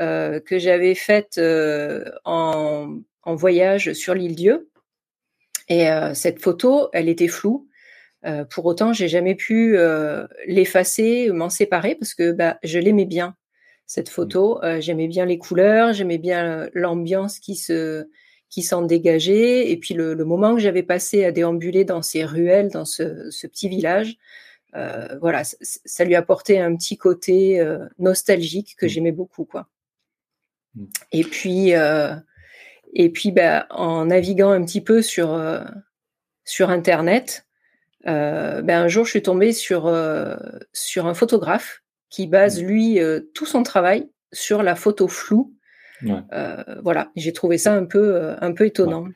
Euh, 0.00 0.40
que 0.40 0.58
j'avais 0.58 0.94
faite 0.94 1.38
euh, 1.38 2.04
en, 2.24 3.00
voyage 3.26 3.92
sur 3.92 4.14
l'île 4.14 4.34
Dieu. 4.34 4.68
Et 5.68 5.88
euh, 5.90 6.14
cette 6.14 6.40
photo, 6.40 6.88
elle 6.92 7.08
était 7.08 7.28
floue. 7.28 7.68
pour 8.50 8.66
autant, 8.66 8.92
j'ai 8.92 9.08
jamais 9.08 9.34
pu 9.34 9.76
l'effacer, 10.46 11.30
m'en 11.32 11.50
séparer 11.50 11.94
parce 11.96 12.14
que 12.14 12.32
bah, 12.32 12.58
je 12.62 12.78
l'aimais 12.78 13.06
bien 13.06 13.36
cette 13.86 14.08
mmh. 14.08 14.12
photo. 14.12 14.60
j'aimais 14.80 15.08
bien 15.08 15.26
les 15.26 15.38
couleurs, 15.38 15.92
j'aimais 15.92 16.18
bien 16.18 16.68
l'ambiance 16.74 17.38
qui 17.38 17.56
se 17.56 18.06
qui 18.48 18.62
s'en 18.62 18.82
dégageait 18.82 19.70
et 19.70 19.78
puis 19.78 19.94
le, 19.94 20.14
moment 20.26 20.54
que 20.54 20.60
j'avais 20.60 20.82
passé 20.82 21.24
à 21.24 21.32
déambuler 21.32 21.84
dans 21.84 22.02
ces 22.02 22.22
ruelles, 22.22 22.68
dans 22.68 22.84
ce, 22.84 23.30
petit 23.46 23.68
village, 23.68 24.18
voilà, 25.20 25.42
ça, 25.44 26.04
lui 26.04 26.14
apportait 26.14 26.58
un 26.58 26.76
petit 26.76 26.96
côté 26.96 27.64
nostalgique 27.98 28.76
que 28.76 28.86
mmh. 28.86 28.88
j'aimais 28.88 29.12
beaucoup, 29.12 29.44
quoi. 29.44 29.68
Mmh. 30.74 30.84
Et 31.12 31.24
puis, 31.24 31.74
euh, 31.74 32.14
et 32.92 33.10
puis 33.10 33.32
bah, 33.32 33.66
en 33.70 34.06
naviguant 34.06 34.50
un 34.50 34.64
petit 34.64 34.80
peu 34.80 35.02
sur, 35.02 35.32
euh, 35.34 35.64
sur 36.44 36.70
Internet, 36.70 37.46
euh, 38.06 38.62
ben, 38.62 38.82
un 38.82 38.88
jour, 38.88 39.04
je 39.04 39.10
suis 39.10 39.22
tombée 39.22 39.52
sur, 39.52 39.92
sur 40.72 41.06
un 41.06 41.14
photographe 41.14 41.82
qui 42.10 42.26
base, 42.26 42.62
mmh. 42.62 42.66
lui, 42.66 42.98
tout 43.34 43.46
son 43.46 43.62
travail 43.62 44.10
sur 44.32 44.62
la 44.62 44.74
photo 44.74 45.08
floue. 45.08 45.54
voilà, 46.82 47.10
j'ai 47.16 47.32
trouvé 47.32 47.58
ça 47.58 47.74
un 47.74 47.84
peu, 47.84 48.34
un 48.40 48.52
peu 48.52 48.66
étonnant. 48.66 49.06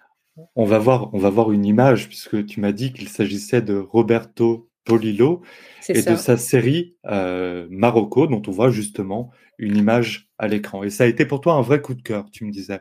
On 0.55 0.67
va 0.67 0.79
voir, 0.79 1.15
on 1.15 1.19
va 1.19 1.31
voir 1.31 1.51
une 1.51 1.65
image 1.65 2.09
puisque 2.09 2.45
tu 2.45 2.61
m'as 2.61 2.73
dit 2.73 2.93
qu'il 2.93 3.09
s'agissait 3.09 3.63
de 3.63 3.75
Roberto 3.75 4.69
Polillo 4.85 5.43
et 5.89 6.03
de 6.03 6.15
sa 6.15 6.37
série 6.37 6.97
Marocco, 7.05 8.27
dont 8.27 8.43
on 8.47 8.51
voit 8.51 8.71
justement 8.71 9.31
une 9.59 9.77
image 9.77 10.26
à 10.39 10.49
l'écran. 10.49 10.83
Et 10.83 10.91
ça 10.91 11.05
a 11.05 11.07
été 11.07 11.27
pour 11.27 11.41
toi 11.41 11.55
un 11.55 11.63
vrai 11.63 11.81
coup 11.81 11.95
de 11.95 12.03
cœur, 12.03 12.27
tu 12.31 12.45
me 12.45 12.53
disais. 12.53 12.81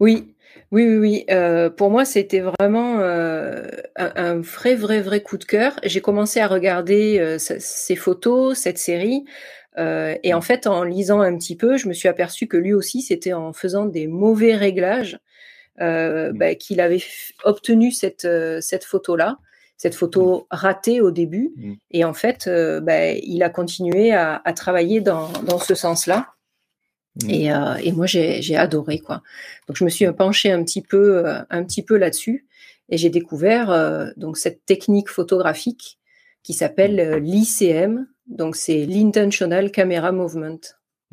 Oui, 0.00 0.34
oui, 0.70 0.86
oui, 0.86 0.96
oui. 0.96 1.24
Euh, 1.30 1.68
pour 1.68 1.90
moi, 1.90 2.04
c'était 2.04 2.40
vraiment 2.40 3.00
euh, 3.00 3.68
un, 3.96 4.40
vrai, 4.40 4.74
vrai, 4.74 5.00
vrai 5.00 5.22
coup 5.22 5.36
de 5.36 5.44
cœur. 5.44 5.78
J'ai 5.84 6.00
commencé 6.00 6.40
à 6.40 6.46
regarder 6.46 7.18
euh, 7.18 7.36
ces 7.38 7.96
photos, 7.96 8.58
cette 8.58 8.78
série, 8.78 9.24
et 9.78 10.34
en 10.34 10.38
mmh. 10.38 10.42
fait, 10.42 10.66
en 10.66 10.82
lisant 10.82 11.20
un 11.20 11.36
petit 11.38 11.56
peu, 11.56 11.78
je 11.78 11.88
me 11.88 11.94
suis 11.94 12.08
aperçu 12.08 12.46
que 12.46 12.58
lui 12.58 12.74
aussi, 12.74 13.00
c'était 13.00 13.32
en 13.32 13.52
faisant 13.54 13.86
des 13.86 14.08
mauvais 14.08 14.54
réglages 14.54 15.18
mmh. 15.78 16.32
bah, 16.32 16.54
qu'il 16.54 16.80
avait 16.80 17.02
obtenu 17.44 17.90
cette, 17.90 18.28
cette 18.60 18.84
photo-là, 18.84 19.38
cette 19.78 19.94
photo 19.94 20.40
mmh. 20.40 20.44
ratée 20.50 21.00
au 21.00 21.10
début. 21.10 21.54
Et 21.92 22.04
en 22.04 22.12
fait, 22.12 22.50
bah, 22.82 23.12
il 23.12 23.42
a 23.42 23.48
continué 23.48 24.12
à, 24.12 24.42
à 24.44 24.52
travailler 24.52 25.00
dans, 25.00 25.28
dans 25.44 25.58
ce 25.58 25.74
sens-là. 25.74 26.26
Mmh. 27.16 27.30
Et, 27.30 27.52
euh, 27.52 27.74
et, 27.82 27.92
moi, 27.92 28.06
j'ai 28.06 28.56
adoré 28.56 28.98
quoi. 28.98 29.22
Donc, 29.66 29.76
je 29.76 29.84
me 29.84 29.90
suis 29.90 30.10
penchée 30.12 30.52
un 30.52 30.62
petit 30.62 30.82
peu, 30.82 31.26
euh, 31.26 31.42
un 31.50 31.64
petit 31.64 31.82
peu 31.82 31.96
là-dessus, 31.96 32.46
et 32.88 32.96
j'ai 32.98 33.10
découvert 33.10 33.70
euh, 33.70 34.10
donc 34.16 34.36
cette 34.36 34.64
technique 34.64 35.08
photographique 35.08 35.98
qui 36.42 36.52
s'appelle 36.52 37.20
mmh. 37.20 37.24
l'ICM. 37.24 38.06
Donc, 38.26 38.56
c'est 38.56 38.86
l'intentional 38.86 39.72
camera 39.72 40.12
movement. 40.12 40.60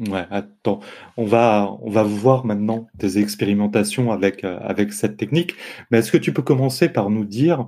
Ouais, 0.08 0.28
attends, 0.30 0.80
on 1.18 1.26
va 1.26 1.76
on 1.82 1.90
va 1.90 2.04
voir 2.04 2.46
maintenant 2.46 2.88
tes 3.00 3.18
expérimentations 3.18 4.12
avec 4.12 4.44
avec 4.44 4.94
cette 4.94 5.18
technique. 5.18 5.56
Mais 5.90 5.98
est-ce 5.98 6.12
que 6.12 6.20
tu 6.20 6.32
peux 6.32 6.44
commencer 6.44 6.88
par 6.88 7.10
nous 7.10 7.26
dire 7.26 7.68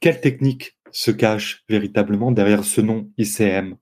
quelle 0.00 0.20
technique 0.20 0.76
se 0.90 1.12
cache 1.12 1.62
véritablement 1.68 2.32
derrière 2.32 2.64
ce 2.64 2.80
nom 2.80 3.08
ICM 3.18 3.76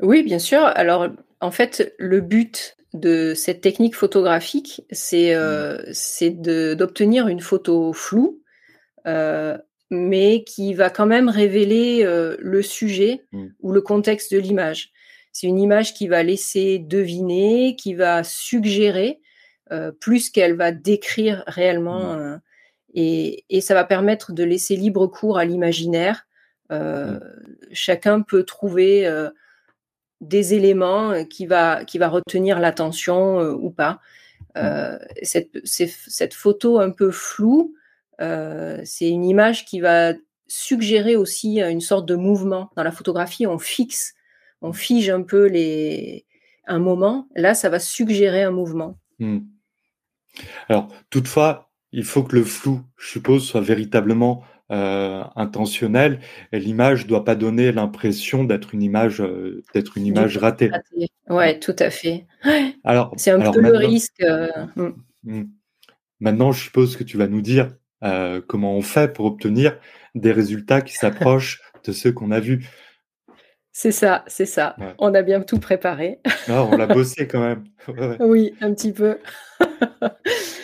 Oui, 0.00 0.24
bien 0.24 0.40
sûr. 0.40 0.64
Alors 0.64 1.10
en 1.46 1.52
fait, 1.52 1.94
le 1.98 2.20
but 2.20 2.76
de 2.92 3.32
cette 3.34 3.60
technique 3.60 3.94
photographique, 3.94 4.82
c'est 4.90 5.32
euh, 5.32 5.78
d'obtenir 6.74 7.28
une 7.28 7.38
photo 7.38 7.92
floue, 7.92 8.42
euh, 9.06 9.56
mais 9.88 10.42
qui 10.42 10.74
va 10.74 10.90
quand 10.90 11.06
même 11.06 11.28
révéler 11.28 12.04
euh, 12.04 12.36
le 12.40 12.62
sujet 12.62 13.22
mmh. 13.30 13.46
ou 13.60 13.70
le 13.70 13.80
contexte 13.80 14.34
de 14.34 14.38
l'image. 14.38 14.90
C'est 15.32 15.46
une 15.46 15.60
image 15.60 15.94
qui 15.94 16.08
va 16.08 16.24
laisser 16.24 16.80
deviner, 16.80 17.76
qui 17.76 17.94
va 17.94 18.24
suggérer, 18.24 19.20
plus 20.00 20.30
qu'elle 20.30 20.54
va 20.54 20.72
décrire 20.72 21.44
réellement. 21.46 22.14
Mmh. 22.14 22.40
Et, 22.94 23.44
et, 23.50 23.60
ça 23.60 23.74
va 23.74 23.84
permettre 23.84 24.32
de 24.32 24.42
laisser 24.42 24.74
libre 24.74 25.06
cours 25.06 25.38
à 25.38 25.44
l'imaginaire. 25.44 26.26
Chacun 27.72 28.22
peut 28.22 28.44
trouver 28.44 29.06
des 30.20 30.54
éléments 30.54 31.10
euh, 31.10 31.24
qui 31.24 31.46
va, 31.46 31.84
qui 31.84 31.98
va 31.98 32.08
retenir 32.08 32.58
l'attention 32.58 33.40
euh, 33.40 33.52
ou 33.52 33.70
pas. 33.70 34.00
Euh, 34.56 34.98
cette, 35.22 35.58
cette, 35.64 36.34
photo 36.34 36.80
un 36.80 36.90
peu 36.90 37.10
floue, 37.10 37.74
c'est 38.18 39.08
une 39.08 39.24
image 39.24 39.66
qui 39.66 39.80
va 39.80 40.14
suggérer 40.46 41.16
aussi 41.16 41.60
une 41.60 41.82
sorte 41.82 42.06
de 42.06 42.14
mouvement. 42.14 42.70
Dans 42.74 42.82
la 42.82 42.92
photographie, 42.92 43.46
on 43.46 43.58
fixe, 43.58 44.14
on 44.62 44.72
fige 44.72 45.10
un 45.10 45.22
peu 45.22 45.46
les, 45.46 46.24
un 46.66 46.78
moment. 46.78 47.28
Là, 47.36 47.54
ça 47.54 47.68
va 47.68 47.78
suggérer 47.78 48.42
un 48.42 48.50
mouvement. 48.50 48.98
Hmm. 49.18 49.40
Alors, 50.68 50.88
toutefois, 51.10 51.70
il 51.92 52.04
faut 52.04 52.22
que 52.22 52.36
le 52.36 52.44
flou, 52.44 52.80
je 52.96 53.08
suppose, 53.08 53.46
soit 53.46 53.60
véritablement 53.60 54.42
euh, 54.72 55.22
intentionnel 55.36 56.18
et 56.50 56.58
l'image 56.58 57.06
doit 57.06 57.24
pas 57.24 57.36
donner 57.36 57.70
l'impression 57.70 58.42
d'être 58.42 58.74
une 58.74 58.82
image 58.82 59.20
euh, 59.20 59.62
d'être 59.74 59.96
une 59.96 60.06
image 60.06 60.38
ratée. 60.38 60.72
Ouais, 61.28 61.60
tout 61.60 61.76
à 61.78 61.88
fait. 61.88 62.26
Alors, 62.82 63.12
c'est 63.16 63.30
un 63.30 63.52
peu 63.52 63.60
le 63.60 63.76
risque. 63.76 64.20
Euh, 64.22 64.48
hmm. 64.74 64.92
Hmm. 65.22 65.44
Maintenant, 66.18 66.50
je 66.50 66.64
suppose 66.64 66.96
que 66.96 67.04
tu 67.04 67.16
vas 67.16 67.28
nous 67.28 67.42
dire 67.42 67.76
comment 68.48 68.74
on 68.74 68.82
fait 68.82 69.12
pour 69.12 69.26
obtenir 69.26 69.78
des 70.16 70.32
résultats 70.32 70.80
qui 70.80 70.94
s'approchent 70.94 71.60
de 71.84 71.92
ceux 71.92 72.10
qu'on 72.10 72.32
a 72.32 72.40
vus. 72.40 72.68
C'est 73.70 73.92
ça, 73.92 74.24
c'est 74.26 74.46
ça. 74.46 74.74
On 74.98 75.14
a 75.14 75.22
bien 75.22 75.42
tout 75.42 75.60
préparé. 75.60 76.18
Ah, 76.48 76.64
on 76.64 76.76
l'a 76.76 76.86
bossé 76.92 77.28
quand 77.28 77.40
même. 77.40 77.64
oui, 78.18 78.52
un 78.60 78.74
petit 78.74 78.92
peu. 78.92 79.18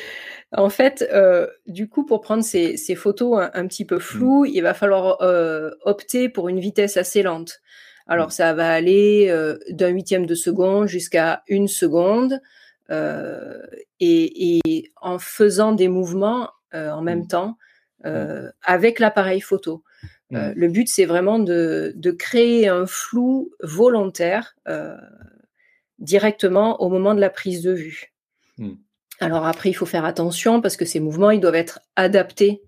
En 0.54 0.68
fait, 0.68 1.08
euh, 1.12 1.46
du 1.66 1.88
coup, 1.88 2.04
pour 2.04 2.20
prendre 2.20 2.44
ces, 2.44 2.76
photos 2.94 3.48
un, 3.54 3.66
petit 3.66 3.86
peu 3.86 3.98
floues, 3.98 4.44
il 4.44 4.60
va 4.60 4.74
falloir 4.74 5.22
euh, 5.22 5.70
opter 5.82 6.28
pour 6.28 6.48
une 6.48 6.60
vitesse 6.60 6.96
assez 6.96 7.22
lente. 7.22 7.60
Alors, 8.06 8.32
ça 8.32 8.52
va 8.52 8.70
aller 8.70 9.28
euh, 9.30 9.58
d'un 9.70 9.88
huitième 9.88 10.26
de 10.26 10.34
seconde 10.34 10.88
jusqu'à 10.88 11.42
une 11.48 11.68
seconde, 11.68 12.40
et, 14.00 14.60
en 15.00 15.18
faisant 15.18 15.72
des 15.72 15.88
mouvements 15.88 16.50
en 16.74 17.00
même 17.00 17.26
temps 17.26 17.56
avec 18.62 18.98
l'appareil 18.98 19.40
photo. 19.40 19.82
le 20.30 20.68
but, 20.68 20.88
c'est 20.88 21.06
vraiment 21.06 21.38
de, 21.38 21.94
de, 21.96 22.10
créer 22.10 22.68
un 22.68 22.84
flou 22.84 23.50
volontaire 23.62 24.56
directement 25.98 26.82
au 26.82 26.90
moment 26.90 27.14
de 27.14 27.20
la 27.20 27.30
prise 27.30 27.62
de 27.62 27.72
vue. 27.72 28.12
Alors 29.22 29.46
après, 29.46 29.70
il 29.70 29.74
faut 29.74 29.86
faire 29.86 30.04
attention 30.04 30.60
parce 30.60 30.76
que 30.76 30.84
ces 30.84 30.98
mouvements, 30.98 31.30
ils 31.30 31.38
doivent 31.38 31.54
être 31.54 31.78
adaptés 31.94 32.60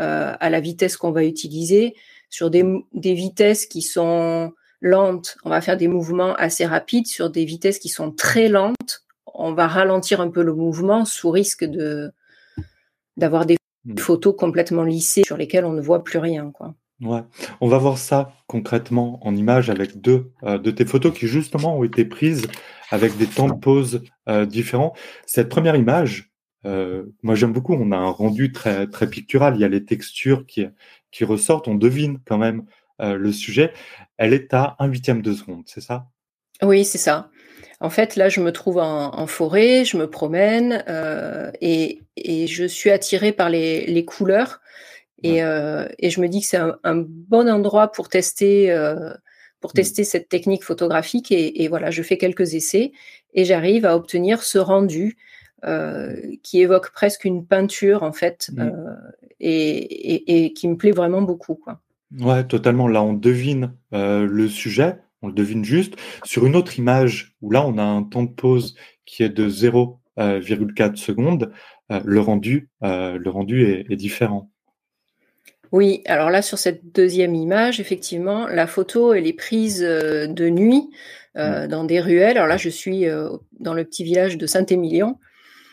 euh, 0.00 0.34
à 0.40 0.50
la 0.50 0.58
vitesse 0.58 0.96
qu'on 0.96 1.12
va 1.12 1.24
utiliser. 1.24 1.94
Sur 2.30 2.50
des, 2.50 2.64
vitesses 2.92 3.66
qui 3.66 3.80
sont 3.80 4.52
lentes, 4.80 5.36
on 5.44 5.50
va 5.50 5.60
faire 5.60 5.76
des 5.76 5.86
mouvements 5.86 6.34
assez 6.34 6.66
rapides. 6.66 7.06
Sur 7.06 7.30
des 7.30 7.44
vitesses 7.44 7.78
qui 7.78 7.88
sont 7.88 8.10
très 8.10 8.48
lentes, 8.48 9.04
on 9.34 9.52
va 9.52 9.68
ralentir 9.68 10.20
un 10.20 10.30
peu 10.30 10.42
le 10.42 10.52
mouvement 10.52 11.04
sous 11.04 11.30
risque 11.30 11.64
de 11.64 12.10
d'avoir 13.16 13.46
des 13.46 13.56
mmh. 13.84 13.98
photos 13.98 14.34
complètement 14.36 14.82
lissées 14.82 15.22
sur 15.24 15.36
lesquelles 15.36 15.64
on 15.64 15.72
ne 15.72 15.80
voit 15.80 16.02
plus 16.02 16.18
rien. 16.18 16.50
Quoi. 16.50 16.74
Ouais. 17.02 17.22
On 17.60 17.68
va 17.68 17.78
voir 17.78 17.98
ça 17.98 18.32
concrètement 18.48 19.24
en 19.24 19.36
image 19.36 19.70
avec 19.70 20.00
deux 20.00 20.32
euh, 20.42 20.58
de 20.58 20.72
tes 20.72 20.84
photos 20.84 21.16
qui 21.16 21.28
justement 21.28 21.78
ont 21.78 21.84
été 21.84 22.04
prises 22.04 22.46
avec 22.90 23.16
des 23.16 23.26
temps 23.26 23.48
de 23.48 23.58
pause 23.58 24.02
euh, 24.28 24.46
différents. 24.46 24.94
Cette 25.26 25.48
première 25.48 25.76
image, 25.76 26.30
euh, 26.66 27.04
moi 27.22 27.34
j'aime 27.34 27.52
beaucoup, 27.52 27.74
on 27.74 27.92
a 27.92 27.96
un 27.96 28.10
rendu 28.10 28.52
très, 28.52 28.86
très 28.86 29.08
pictural, 29.08 29.54
il 29.56 29.60
y 29.60 29.64
a 29.64 29.68
les 29.68 29.84
textures 29.84 30.46
qui, 30.46 30.66
qui 31.10 31.24
ressortent, 31.24 31.68
on 31.68 31.74
devine 31.74 32.18
quand 32.26 32.38
même 32.38 32.64
le 33.02 33.32
sujet. 33.32 33.72
Elle 34.18 34.34
est 34.34 34.52
à 34.52 34.76
un 34.78 34.86
huitième 34.86 35.22
de 35.22 35.32
seconde, 35.32 35.62
c'est 35.64 35.80
ça? 35.80 36.04
Oui, 36.60 36.84
c'est 36.84 36.98
ça. 36.98 37.30
En 37.80 37.88
fait, 37.88 38.14
là, 38.16 38.28
je 38.28 38.42
me 38.42 38.52
trouve 38.52 38.76
en, 38.76 39.26
forêt, 39.26 39.86
je 39.86 39.96
me 39.96 40.06
promène 40.06 40.84
et, 41.62 42.02
et, 42.18 42.46
je 42.46 42.66
suis 42.66 42.90
attirée 42.90 43.32
par 43.32 43.48
les, 43.48 43.86
les 43.86 44.04
couleurs 44.04 44.60
et, 45.22 45.42
euh, 45.42 45.86
et, 45.98 46.10
je 46.10 46.20
me 46.20 46.28
dis 46.28 46.40
que 46.40 46.46
c'est 46.46 46.56
un, 46.56 46.78
un, 46.82 46.96
bon 46.96 47.48
endroit 47.48 47.92
pour 47.92 48.08
tester, 48.08 48.70
pour 49.60 49.70
mmh. 49.70 49.74
tester 49.74 50.04
cette 50.04 50.28
technique 50.28 50.64
photographique. 50.64 51.30
Et, 51.32 51.62
et, 51.62 51.68
voilà, 51.68 51.90
je 51.90 52.02
fais 52.02 52.18
quelques 52.18 52.54
essais 52.54 52.92
et 53.34 53.44
j'arrive 53.44 53.84
à 53.84 53.94
obtenir 53.94 54.42
ce 54.42 54.58
rendu 54.58 55.16
euh, 55.64 56.16
qui 56.42 56.60
évoque 56.60 56.90
presque 56.90 57.24
une 57.24 57.44
peinture 57.44 58.02
en 58.02 58.12
fait 58.12 58.50
mmh. 58.52 58.60
euh, 58.60 58.94
et, 59.40 60.44
et, 60.44 60.52
qui 60.52 60.68
me 60.68 60.76
plaît 60.76 60.90
vraiment 60.90 61.22
beaucoup. 61.22 61.54
Quoi. 61.54 61.80
Ouais, 62.18 62.44
totalement. 62.44 62.88
Là, 62.88 63.02
on 63.02 63.12
devine 63.12 63.74
euh, 63.92 64.26
le 64.26 64.48
sujet, 64.48 64.96
on 65.22 65.28
le 65.28 65.34
devine 65.34 65.64
juste. 65.64 65.96
Sur 66.24 66.46
une 66.46 66.56
autre 66.56 66.78
image 66.78 67.36
où 67.42 67.50
là, 67.50 67.64
on 67.66 67.78
a 67.78 67.82
un 67.82 68.02
temps 68.02 68.22
de 68.22 68.32
pause 68.32 68.74
qui 69.04 69.22
est 69.22 69.28
de 69.28 69.48
0,4 69.48 69.98
euh, 70.18 70.96
secondes, 70.96 71.52
le 72.04 72.20
rendu, 72.20 72.70
le 72.82 73.28
rendu 73.28 73.64
est, 73.64 73.90
est 73.90 73.96
différent. 73.96 74.48
Oui, 75.72 76.02
alors 76.06 76.30
là, 76.30 76.42
sur 76.42 76.58
cette 76.58 76.92
deuxième 76.92 77.34
image, 77.34 77.78
effectivement, 77.78 78.48
la 78.48 78.66
photo, 78.66 79.14
elle 79.14 79.26
est 79.26 79.32
prise 79.32 79.84
euh, 79.84 80.26
de 80.26 80.48
nuit 80.48 80.90
euh, 81.36 81.64
mmh. 81.64 81.68
dans 81.68 81.84
des 81.84 82.00
ruelles. 82.00 82.36
Alors 82.36 82.48
là, 82.48 82.56
je 82.56 82.68
suis 82.68 83.06
euh, 83.06 83.30
dans 83.60 83.74
le 83.74 83.84
petit 83.84 84.02
village 84.02 84.36
de 84.36 84.46
Saint-Émilion, 84.46 85.18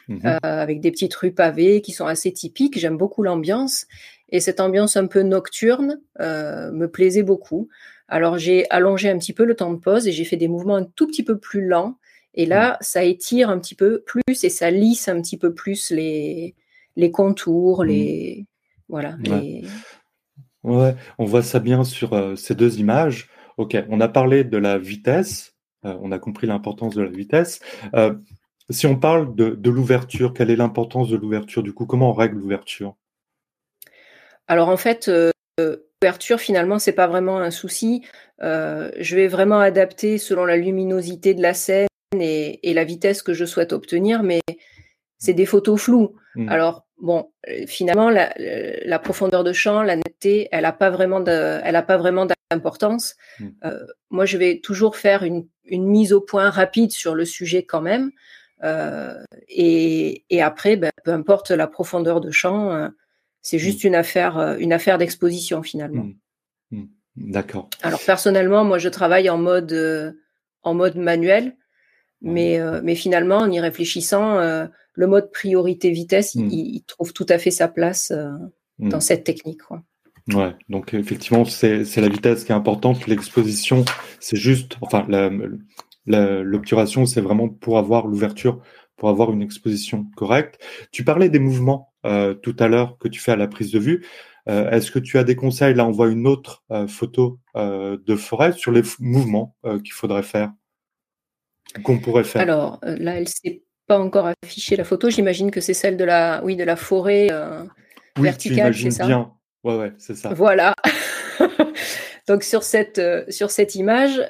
mmh 0.07 0.38
avec 0.41 0.79
des 0.79 0.91
petites 0.91 1.15
rues 1.15 1.33
pavées 1.33 1.81
qui 1.81 1.91
sont 1.91 2.05
assez 2.05 2.31
typiques. 2.31 2.79
J'aime 2.79 2.97
beaucoup 2.97 3.23
l'ambiance. 3.23 3.88
Et 4.29 4.39
cette 4.39 4.62
ambiance 4.62 4.95
un 4.95 5.07
peu 5.07 5.21
nocturne 5.21 5.99
me 6.17 6.86
plaisait 6.86 7.23
beaucoup. 7.23 7.67
Alors 8.07 8.38
j'ai 8.38 8.69
allongé 8.69 9.10
un 9.10 9.17
petit 9.17 9.33
peu 9.33 9.43
le 9.43 9.53
temps 9.53 9.73
de 9.73 9.79
pause 9.79 10.07
et 10.07 10.13
j'ai 10.13 10.23
fait 10.23 10.38
des 10.38 10.47
mouvements 10.47 10.77
un 10.77 10.86
tout 10.86 11.07
petit 11.07 11.23
peu 11.23 11.38
plus 11.38 11.65
lents. 11.65 11.97
Et 12.36 12.45
là, 12.45 12.73
mmh. 12.73 12.77
ça 12.81 13.03
étire 13.03 13.49
un 13.49 13.60
petit 13.60 13.75
peu 13.75 14.01
plus 14.05 14.43
et 14.43 14.49
ça 14.49 14.71
lisse 14.71 15.10
un 15.10 15.21
petit 15.21 15.38
peu 15.38 15.53
plus 15.53 15.91
les, 15.91 16.55
les 16.95 17.12
contours, 17.12 17.83
les 17.83 18.45
voilà. 18.89 19.17
Ouais. 20.63 20.95
on 21.17 21.26
voit 21.26 21.43
ça 21.43 21.60
bien 21.60 21.84
sur 21.84 22.13
euh, 22.13 22.36
ces 22.36 22.56
deux 22.56 22.80
images. 22.80 23.30
Ok, 23.58 23.78
on 23.89 24.02
a 24.02 24.08
parlé 24.08 24.43
de 24.43 24.58
la 24.58 24.78
vitesse 24.78 25.54
on 25.84 26.12
a 26.12 26.19
compris 26.19 26.47
l'importance 26.47 26.95
de 26.95 27.02
la 27.04 27.10
vitesse. 27.10 27.62
si 28.69 28.88
on 28.88 28.97
parle 28.97 29.36
de, 29.36 29.52
de 29.52 29.69
l'ouverture, 29.69 30.34
quelle 30.34 30.50
est 30.50 30.58
l'importance 30.58 31.08
de 31.08 31.15
l'ouverture 31.15 31.63
Du 31.63 31.71
coup, 31.71 31.86
comment 31.86 32.10
on 32.10 32.13
règle 32.13 32.38
l'ouverture? 32.39 32.95
Alors 34.47 34.67
en 34.67 34.76
fait, 34.76 35.10
l'ouverture 35.58 36.41
finalement, 36.41 36.78
c'est 36.78 36.91
pas 36.91 37.08
vraiment 37.08 37.38
un 37.39 37.52
souci. 37.52 38.04
je 38.41 39.15
vais 39.15 39.30
vraiment 39.30 39.60
adapter 39.60 40.17
selon 40.17 40.43
la 40.43 40.58
luminosité 40.58 41.34
de 41.34 41.41
la 41.41 41.54
scène 41.54 41.88
et, 42.19 42.69
et 42.69 42.73
la 42.73 42.84
vitesse 42.84 43.21
que 43.21 43.34
je 43.34 43.45
souhaite 43.45 43.71
obtenir, 43.71 44.23
mais 44.23 44.41
c'est 45.17 45.34
des 45.34 45.45
photos 45.45 45.82
floues. 45.82 46.15
Mmh. 46.36 46.50
Alors 46.50 46.87
bon, 46.99 47.31
euh, 47.47 47.65
finalement, 47.67 48.10
la, 48.10 48.33
la, 48.38 48.99
profondeur 48.99 49.43
de 49.43 49.53
champ, 49.53 49.81
la 49.81 49.95
netteté, 49.95 50.47
elle 50.51 50.63
n'a 50.63 50.71
pas 50.71 50.89
vraiment 50.89 51.19
de, 51.19 51.60
elle 51.63 51.75
a 51.75 51.81
pas 51.83 51.97
vraiment 51.97 52.27
d'importance. 52.51 53.15
Mmh. 53.39 53.47
Euh, 53.65 53.86
moi, 54.10 54.25
je 54.25 54.38
vais 54.38 54.60
toujours 54.60 54.95
faire 54.95 55.23
une, 55.23 55.47
une, 55.65 55.86
mise 55.86 56.13
au 56.13 56.21
point 56.21 56.49
rapide 56.49 56.91
sur 56.91 57.15
le 57.15 57.25
sujet 57.25 57.63
quand 57.63 57.81
même. 57.81 58.12
Euh, 58.63 59.23
et, 59.47 60.23
et, 60.29 60.41
après, 60.41 60.75
ben, 60.75 60.91
peu 61.03 61.12
importe 61.12 61.51
la 61.51 61.67
profondeur 61.67 62.21
de 62.21 62.31
champ, 62.31 62.71
euh, 62.71 62.89
c'est 63.41 63.60
juste 63.60 63.83
mmh. 63.83 63.88
une 63.88 63.95
affaire, 63.95 64.38
euh, 64.38 64.57
une 64.57 64.73
affaire 64.73 64.97
d'exposition 64.97 65.63
finalement. 65.63 66.07
D'accord. 67.15 67.69
Alors 67.81 67.99
personnellement, 68.05 68.63
moi, 68.63 68.77
je 68.77 68.89
travaille 68.89 69.27
en 69.27 69.39
mode, 69.39 70.15
en 70.62 70.75
mode 70.75 70.97
manuel. 70.97 71.55
Mais, 72.21 72.60
euh, 72.60 72.81
mais 72.83 72.95
finalement, 72.95 73.38
en 73.38 73.51
y 73.51 73.60
réfléchissant, 73.60 74.39
euh, 74.39 74.65
le 74.97 75.07
mode 75.07 75.31
priorité-vitesse, 75.31 76.36
il, 76.36 76.79
hmm. 76.79 76.81
trouve 76.88 77.13
tout 77.13 77.27
à 77.29 77.38
fait 77.38 77.51
sa 77.51 77.67
place 77.67 78.12
euh, 78.12 78.31
hmm. 78.79 78.89
dans 78.89 78.99
cette 78.99 79.23
technique. 79.23 79.62
Quoi. 79.62 79.83
Ouais, 80.33 80.53
donc 80.69 80.93
effectivement, 80.93 81.45
c'est 81.45 81.95
la 81.95 82.10
vitesse 82.10 82.43
qui 82.43 82.51
est 82.51 82.55
importante. 82.55 83.07
L'exposition, 83.07 83.86
c'est 84.19 84.36
juste, 84.36 84.75
enfin, 84.81 85.07
l'obturation, 86.05 87.05
c'est 87.05 87.21
vraiment 87.21 87.47
pour 87.47 87.77
avoir 87.77 88.07
l'ouverture, 88.07 88.62
pour 88.97 89.10
avoir 89.10 89.31
une 89.31 89.41
exposition 89.41 90.05
correcte. 90.17 90.60
Tu 90.91 91.05
parlais 91.05 91.29
des 91.29 91.39
mouvements 91.39 91.93
tout 92.03 92.55
à 92.60 92.67
l'heure 92.67 92.97
que 92.97 93.07
tu 93.07 93.21
fais 93.21 93.31
à 93.31 93.38
la 93.38 93.47
prise 93.47 93.71
de 93.71 93.79
vue. 93.79 94.05
Est-ce 94.47 94.91
que 94.91 94.99
tu 94.99 95.17
as 95.17 95.23
des 95.23 95.38
conseils? 95.38 95.75
Là, 95.75 95.88
on 95.88 95.91
voit 95.91 96.10
une 96.10 96.27
autre 96.27 96.65
photo 96.89 97.39
de 97.55 98.15
forêt 98.17 98.51
sur 98.51 98.73
les 98.73 98.81
mouvements 98.99 99.55
qu'il 99.63 99.93
faudrait 99.93 100.23
faire 100.23 100.51
qu'on 101.83 101.99
pourrait 101.99 102.23
faire 102.23 102.41
Alors 102.41 102.79
euh, 102.83 102.95
là, 102.97 103.17
elle 103.17 103.27
s'est 103.27 103.63
pas 103.88 103.97
encore 103.97 104.32
affichée 104.43 104.76
la 104.76 104.84
photo. 104.84 105.10
J'imagine 105.10 105.50
que 105.50 105.62
c'est 105.62 105.73
celle 105.73 105.97
de 105.97 106.04
la, 106.04 106.41
oui, 106.43 106.56
de 106.56 106.63
la 106.63 106.76
forêt 106.76 107.30
euh, 107.32 107.63
verticale, 108.19 108.76
c'est 108.76 108.91
ça? 108.91 109.06
bien. 109.06 109.32
Ouais, 109.63 109.78
ouais, 109.78 109.93
c'est 109.97 110.15
ça. 110.15 110.34
Voilà. 110.34 110.76
Donc 112.28 112.43
sur 112.43 112.63
cette, 112.63 113.00
euh, 113.00 113.23
sur 113.30 113.52
cette 113.52 113.76
image, 113.76 114.21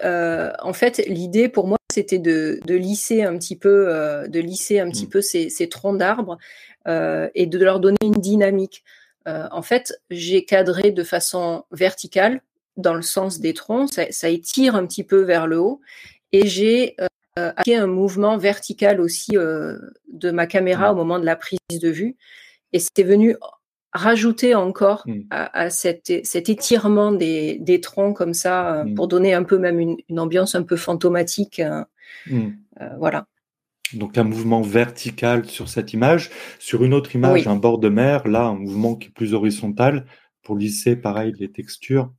en 0.62 0.74
fait, 0.74 1.04
l'idée 1.08 1.50
pour 1.50 1.68
moi, 1.68 1.78
c'était 1.92 2.20
de, 2.20 2.60
de, 2.66 2.76
lisser 2.76 3.24
un 3.24 3.38
petit 3.38 3.56
peu, 3.56 3.88
de 4.28 4.40
lisser 4.40 4.80
un 4.80 4.90
petit 4.90 5.08
mm. 5.08 5.10
peu 5.10 5.22
ces, 5.22 5.50
ces 5.50 5.68
troncs 5.68 5.98
d'arbres 5.98 6.38
et 6.86 7.46
de 7.48 7.60
leur 7.60 7.80
donner 7.80 7.98
une 8.04 8.12
dynamique. 8.12 8.84
en 9.26 9.62
fait, 9.62 10.00
j'ai 10.12 10.46
cadré 10.46 10.92
de 10.92 11.04
façon 11.04 11.66
verticale 11.72 12.42
dans 12.78 12.94
le 12.94 13.02
sens 13.02 13.40
des 13.40 13.56
troncs, 13.56 13.92
ça, 13.92 14.04
ça 14.12 14.30
étire 14.30 14.76
un 14.76 14.86
petit 14.86 15.04
peu 15.04 15.22
vers 15.22 15.48
le 15.48 15.58
haut, 15.60 15.82
et 16.32 16.48
j'ai 16.48 16.96
euh, 17.38 17.52
un 17.68 17.88
mouvement 17.88 18.38
vertical 18.38 19.00
aussi 19.00 19.38
euh, 19.38 19.78
de 20.12 20.32
ma 20.32 20.48
caméra 20.48 20.92
au 20.92 20.96
moment 20.96 21.20
de 21.20 21.26
la 21.26 21.36
prise 21.36 21.60
de 21.72 21.90
vue. 21.90 22.16
Et 22.74 22.80
c'est 22.80 23.04
venu 23.04 23.36
rajouter 23.94 24.56
encore 24.56 25.04
mm. 25.06 25.22
à, 25.30 25.70
cet 25.70 26.10
étirement 26.10 27.12
des, 27.12 27.80
troncs 27.82 28.16
comme 28.16 28.34
ça, 28.34 28.74
euh, 28.74 28.84
mm. 28.86 28.96
pour 28.96 29.08
donner 29.08 29.34
un 29.34 29.44
peu 29.44 29.58
même 29.58 29.80
une, 29.80 30.20
ambiance 30.20 30.56
un 30.56 30.64
peu 30.64 30.76
fantomatique. 30.76 31.62
Mm. 32.28 32.50
voilà. 32.98 33.28
Donc 33.94 34.18
un 34.18 34.24
mouvement 34.24 34.62
vertical 34.62 35.46
sur 35.46 35.70
cette 35.70 35.94
image. 35.94 36.32
Sur 36.60 36.84
une 36.84 36.94
autre 36.94 37.16
image, 37.16 37.48
un 37.48 37.56
bord 37.56 37.78
de 37.78 37.90
mer, 37.90 38.28
là, 38.28 38.46
un 38.46 38.56
mouvement 38.56 38.96
qui 38.96 39.10
est 39.10 39.12
plus 39.12 39.34
horizontal 39.34 40.06
pour 40.44 40.58
lisser, 40.58 40.96
pareil, 40.96 41.34
les 41.40 41.52
textures. 41.52 42.12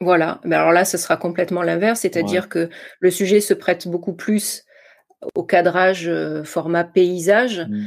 Voilà, 0.00 0.40
mais 0.44 0.56
alors 0.56 0.72
là, 0.72 0.84
ce 0.84 0.98
sera 0.98 1.16
complètement 1.16 1.62
l'inverse, 1.62 2.00
c'est-à-dire 2.00 2.48
que 2.48 2.68
le 3.00 3.10
sujet 3.10 3.40
se 3.40 3.54
prête 3.54 3.88
beaucoup 3.88 4.12
plus 4.12 4.64
au 5.34 5.42
cadrage 5.42 6.08
euh, 6.08 6.44
format 6.44 6.84
paysage. 6.84 7.60
Mmh. 7.60 7.84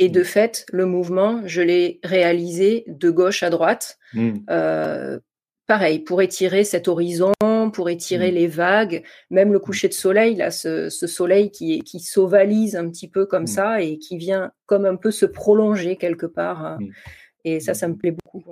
Et 0.00 0.08
de 0.08 0.20
mmh. 0.20 0.24
fait, 0.24 0.66
le 0.72 0.86
mouvement, 0.86 1.42
je 1.46 1.62
l'ai 1.62 2.00
réalisé 2.04 2.84
de 2.86 3.10
gauche 3.10 3.42
à 3.42 3.50
droite. 3.50 3.98
Mmh. 4.12 4.38
Euh, 4.50 5.18
pareil, 5.66 5.98
pour 6.00 6.22
étirer 6.22 6.64
cet 6.64 6.86
horizon, 6.86 7.32
pour 7.72 7.88
étirer 7.90 8.30
les 8.30 8.46
vagues, 8.46 9.02
même 9.30 9.52
le 9.52 9.58
coucher 9.58 9.88
de 9.88 9.94
soleil, 9.94 10.36
là, 10.36 10.50
ce, 10.50 10.88
soleil 10.90 11.50
qui, 11.50 11.80
qui 11.80 12.00
s'ovalise 12.00 12.76
un 12.76 12.88
petit 12.88 13.08
peu 13.08 13.26
comme 13.26 13.46
ça 13.46 13.82
et 13.82 13.98
qui 13.98 14.16
vient 14.16 14.52
comme 14.66 14.84
un 14.84 14.96
peu 14.96 15.10
se 15.10 15.26
prolonger 15.26 15.96
quelque 15.96 16.26
part. 16.26 16.64
Hein. 16.64 16.78
Et 17.44 17.60
ça, 17.60 17.74
ça 17.74 17.88
me 17.88 17.96
plaît 17.96 18.12
beaucoup. 18.12 18.44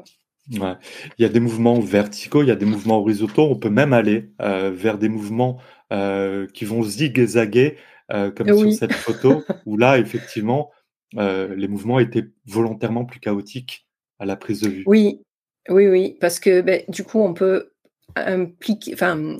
Ouais. 0.53 0.75
Il 1.19 1.23
y 1.23 1.25
a 1.25 1.29
des 1.29 1.41
mouvements 1.41 1.81
verticaux, 1.81 2.43
il 2.43 2.49
y 2.49 2.53
a 2.53 2.57
des 2.57 2.67
mouvements 2.67 2.99
horizontaux. 2.99 3.49
On 3.51 3.57
peut 3.57 3.71
même 3.71 3.93
aller 3.93 4.31
euh, 4.41 4.71
vers 4.71 4.99
des 4.99 5.09
mouvements 5.09 5.59
euh, 5.93 6.47
qui 6.55 6.65
vont 6.65 6.83
zigzaguer, 6.83 7.77
euh, 8.13 8.31
comme 8.31 8.57
sur 8.57 8.73
cette 8.73 8.93
photo, 8.93 9.43
où 9.67 9.77
là, 9.77 9.99
effectivement, 9.99 10.71
les 11.15 11.69
mouvements 11.69 11.99
étaient 11.99 12.27
volontairement 12.47 13.05
plus 13.05 13.21
chaotiques 13.21 13.87
à 14.19 14.27
la 14.27 14.37
prise 14.37 14.61
de 14.61 14.69
vue. 14.69 14.85
Oui, 14.87 15.21
oui, 15.69 15.89
oui, 15.89 16.17
parce 16.21 16.39
que 16.39 16.61
ben, 16.61 16.83
du 16.89 17.05
coup, 17.05 17.21
on 17.21 17.35
peut 17.35 17.73
impliquer, 18.15 18.95
enfin, 18.95 19.37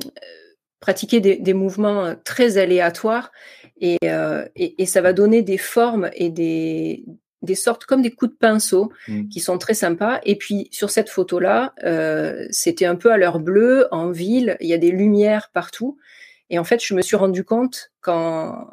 pratiquer 0.81 1.21
des, 1.21 1.37
des, 1.37 1.55
mouvements 1.55 2.15
très 2.25 2.59
aléatoires 2.59 3.31
et, 3.81 3.99
et, 4.03 4.83
et, 4.83 4.87
ça 4.87 5.01
va 5.03 5.13
donner 5.13 5.43
des 5.43 5.59
formes 5.59 6.11
et 6.15 6.31
des, 6.31 7.05
des 7.47 7.55
sortes 7.55 7.87
comme 7.87 8.03
des 8.03 8.11
coups 8.11 8.33
de 8.33 8.37
pinceau 8.37 8.93
mmh. 9.09 9.29
qui 9.29 9.41
sont 9.41 9.57
très 9.57 9.73
sympas. 9.73 10.21
Et 10.25 10.37
puis 10.37 10.69
sur 10.71 10.91
cette 10.91 11.09
photo-là, 11.09 11.73
euh, 11.85 12.47
c'était 12.51 12.85
un 12.85 12.97
peu 12.97 13.11
à 13.11 13.17
l'heure 13.17 13.41
bleue, 13.41 13.89
en 13.91 14.11
ville, 14.11 14.57
il 14.61 14.69
y 14.69 14.75
a 14.75 14.79
des 14.79 14.91
lumières 14.91 15.51
partout. 15.55 15.97
Et 16.51 16.59
en 16.59 16.65
fait, 16.65 16.85
je 16.85 16.95
me 16.95 17.03
suis 17.03 17.17
rendu 17.17 17.45
compte 17.45 17.91
qu'en, 18.01 18.71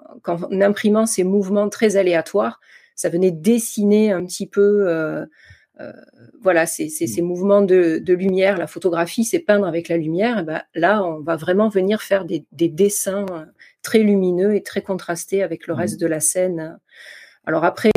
imprimant 0.51 1.05
ces 1.05 1.23
mouvements 1.23 1.69
très 1.69 1.95
aléatoires, 1.95 2.59
ça 2.95 3.09
venait 3.09 3.31
dessiner 3.31 4.11
un 4.11 4.23
petit 4.25 4.45
peu, 4.45 4.87
euh, 4.87 5.25
euh, 5.79 5.91
voilà, 6.41 6.67
ces, 6.67 6.89
ces, 6.89 7.21
mmh. 7.21 7.25
mouvements 7.25 7.61
de, 7.61 8.13
lumière. 8.13 8.57
La 8.57 8.67
photographie, 8.67 9.23
c'est 9.23 9.39
peindre 9.39 9.65
avec 9.65 9.87
la 9.87 9.97
lumière. 9.97 10.39
Et 10.39 10.43
ben, 10.43 10.61
là, 10.75 11.03
on 11.03 11.21
va 11.21 11.35
vraiment 11.35 11.69
venir 11.69 12.03
faire 12.03 12.25
des, 12.25 12.45
dessins 12.51 13.25
très 13.81 13.99
lumineux 13.99 14.55
et 14.55 14.61
très 14.61 14.81
contrastés 14.81 15.41
avec 15.41 15.65
le 15.65 15.73
mmh. 15.73 15.77
reste 15.77 15.99
de 15.99 16.07
la 16.07 16.19
scène. 16.19 16.77
Alors 17.45 17.65
après, 17.65 17.91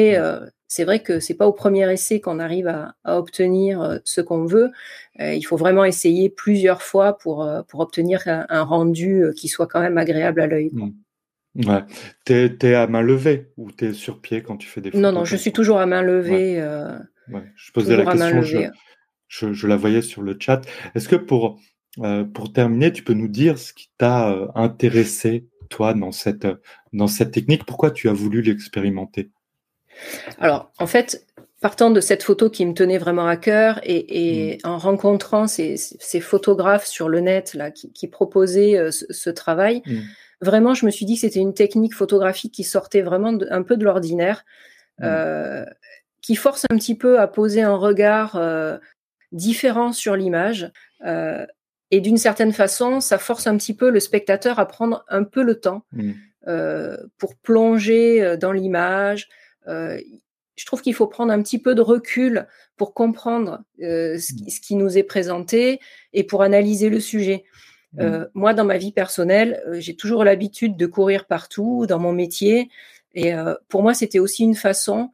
c'est 0.69 0.85
vrai 0.85 1.01
que 1.01 1.21
c'est 1.21 1.35
pas 1.35 1.47
au 1.47 1.53
premier 1.53 1.91
essai 1.93 2.21
qu'on 2.21 2.39
arrive 2.41 2.67
à, 2.67 2.95
obtenir 3.05 3.81
euh, 3.81 3.99
ce 4.05 4.21
qu'on 4.21 4.45
veut. 4.45 4.71
Euh, 5.21 5.35
il 5.35 5.43
faut 5.43 5.57
vraiment 5.57 5.85
essayer 5.85 6.29
plusieurs 6.29 6.83
fois 6.83 7.19
pour, 7.19 7.45
euh, 7.45 7.63
pour 7.63 7.81
obtenir 7.81 8.23
un, 8.27 8.63
rendu 8.63 9.25
qui 9.37 9.49
soit 9.49 9.67
quand 9.67 9.81
même 9.81 9.99
agréable 9.99 10.41
à 10.41 10.47
l'œil. 10.47 10.71
Mmh. 10.73 11.69
Ouais. 11.69 11.85
T'es 12.25 12.55
es 12.63 12.75
à 12.75 12.87
main 12.87 13.01
levée 13.01 13.51
ou 13.57 13.71
t'es 13.71 13.95
sur 13.95 14.21
pied 14.21 14.43
quand 14.43 14.57
tu 14.57 14.69
fais 14.69 14.81
des 14.81 14.91
photos 14.91 15.01
Non, 15.01 15.13
non, 15.13 15.25
je 15.25 15.37
suis 15.37 15.53
toujours 15.53 15.79
à 15.79 15.87
main 15.87 16.03
levée. 16.03 16.57
Je 17.29 17.73
posais 17.73 17.97
la 17.97 18.05
question, 18.05 18.43
je, 19.29 19.53
je, 19.53 19.67
la 19.67 19.77
voyais 19.77 20.03
sur 20.03 20.23
le 20.23 20.37
chat. 20.39 20.61
Est-ce 20.95 21.09
que 21.09 21.17
pour, 21.17 21.59
pour 22.35 22.53
terminer, 22.53 22.93
tu 22.93 23.03
peux 23.03 23.15
nous 23.15 23.29
dire 23.29 23.59
ce 23.59 23.73
qui 23.73 23.89
t'a 23.97 24.51
intéressé, 24.55 25.47
toi, 25.71 25.95
dans 25.95 26.13
cette, 26.13 26.47
dans 26.93 27.07
cette 27.07 27.31
technique? 27.31 27.65
Pourquoi 27.65 27.91
tu 27.91 28.11
as 28.11 28.13
voulu 28.13 28.43
l'expérimenter? 28.43 29.31
Alors, 30.39 30.71
en 30.79 30.87
fait, 30.87 31.27
partant 31.61 31.91
de 31.91 32.01
cette 32.01 32.23
photo 32.23 32.51
qui 32.51 32.67
me 32.67 32.75
tenait 32.75 32.99
vraiment 32.99 33.27
à 33.27 33.37
cœur 33.37 33.81
et, 33.83 34.59
mm. 34.63 34.69
en 34.69 34.79
rencontrant 34.79 35.47
ces, 35.47 35.77
photographes 36.21 36.87
sur 36.87 37.09
le 37.09 37.21
net 37.21 37.55
là, 37.55 37.71
qui, 37.71 38.09
proposaient 38.09 38.79
euh, 38.79 38.91
ce, 38.91 39.31
travail, 39.31 39.83
mm. 39.87 39.99
vraiment, 40.43 40.75
je 40.75 40.87
me 40.87 40.91
suis 40.91 41.07
dit 41.07 41.15
que 41.15 41.23
c'était 41.23 41.41
une 41.41 41.55
technique 41.55 41.95
photographique 41.95 42.55
qui 42.55 42.65
sortait 42.65 43.03
vraiment 43.03 43.37
un 43.51 43.63
peu 43.63 43.77
de 43.77 43.85
l'ordinaire, 43.85 44.45
mm. 44.99 45.05
euh, 45.05 45.65
qui 46.23 46.37
force 46.37 46.67
un 46.71 46.77
petit 46.77 46.97
peu 46.97 47.19
à 47.19 47.27
poser 47.27 47.63
un 47.63 47.77
regard 47.77 48.37
euh, 48.37 48.79
différent 49.33 49.93
sur 49.93 50.15
l'image. 50.17 50.71
et 51.91 52.01
d'une 52.01 52.17
certaine 52.17 52.53
façon, 52.53 53.01
ça 53.01 53.19
force 53.19 53.47
un 53.47 53.57
petit 53.57 53.75
peu 53.75 53.91
le 53.91 54.01
spectateur 54.01 54.59
à 54.59 54.67
prendre 54.67 55.05
un 55.09 55.25
peu 55.25 55.43
le 55.43 55.59
temps 55.59 55.85
pour 57.19 57.35
plonger 57.43 58.37
dans 58.39 58.53
l'image, 58.53 59.29
je 59.67 60.65
trouve 60.65 60.81
qu'il 60.81 60.95
faut 60.95 61.07
prendre 61.07 61.33
un 61.33 61.43
petit 61.43 61.59
peu 61.59 61.75
de 61.75 61.83
recul 61.83 62.47
pour 62.77 62.95
comprendre 62.95 63.63
euh, 63.83 64.15
mmh. 64.15 64.19
ce, 64.19 64.61
qui, 64.61 64.75
nous 64.75 64.99
est 64.99 65.03
présenté 65.03 65.81
et 66.13 66.25
pour 66.25 66.43
analyser 66.43 66.89
le 66.89 67.01
sujet. 67.01 67.45
Mmh. 67.93 68.01
Euh, 68.01 68.27
moi, 68.35 68.55
dans 68.55 68.65
ma 68.65 68.79
vie 68.79 68.93
personnelle, 68.93 69.63
j'ai 69.75 69.97
toujours 69.97 70.25
l'habitude 70.25 70.77
de 70.77 70.87
courir 70.87 71.27
partout 71.27 71.87
dans 71.87 71.99
mon 71.99 72.13
métier. 72.13 72.71
Et 73.15 73.33
pour 73.69 73.83
moi, 73.83 73.95
c'était 73.95 74.19
aussi 74.19 74.43
une 74.43 74.55
façon, 74.55 75.11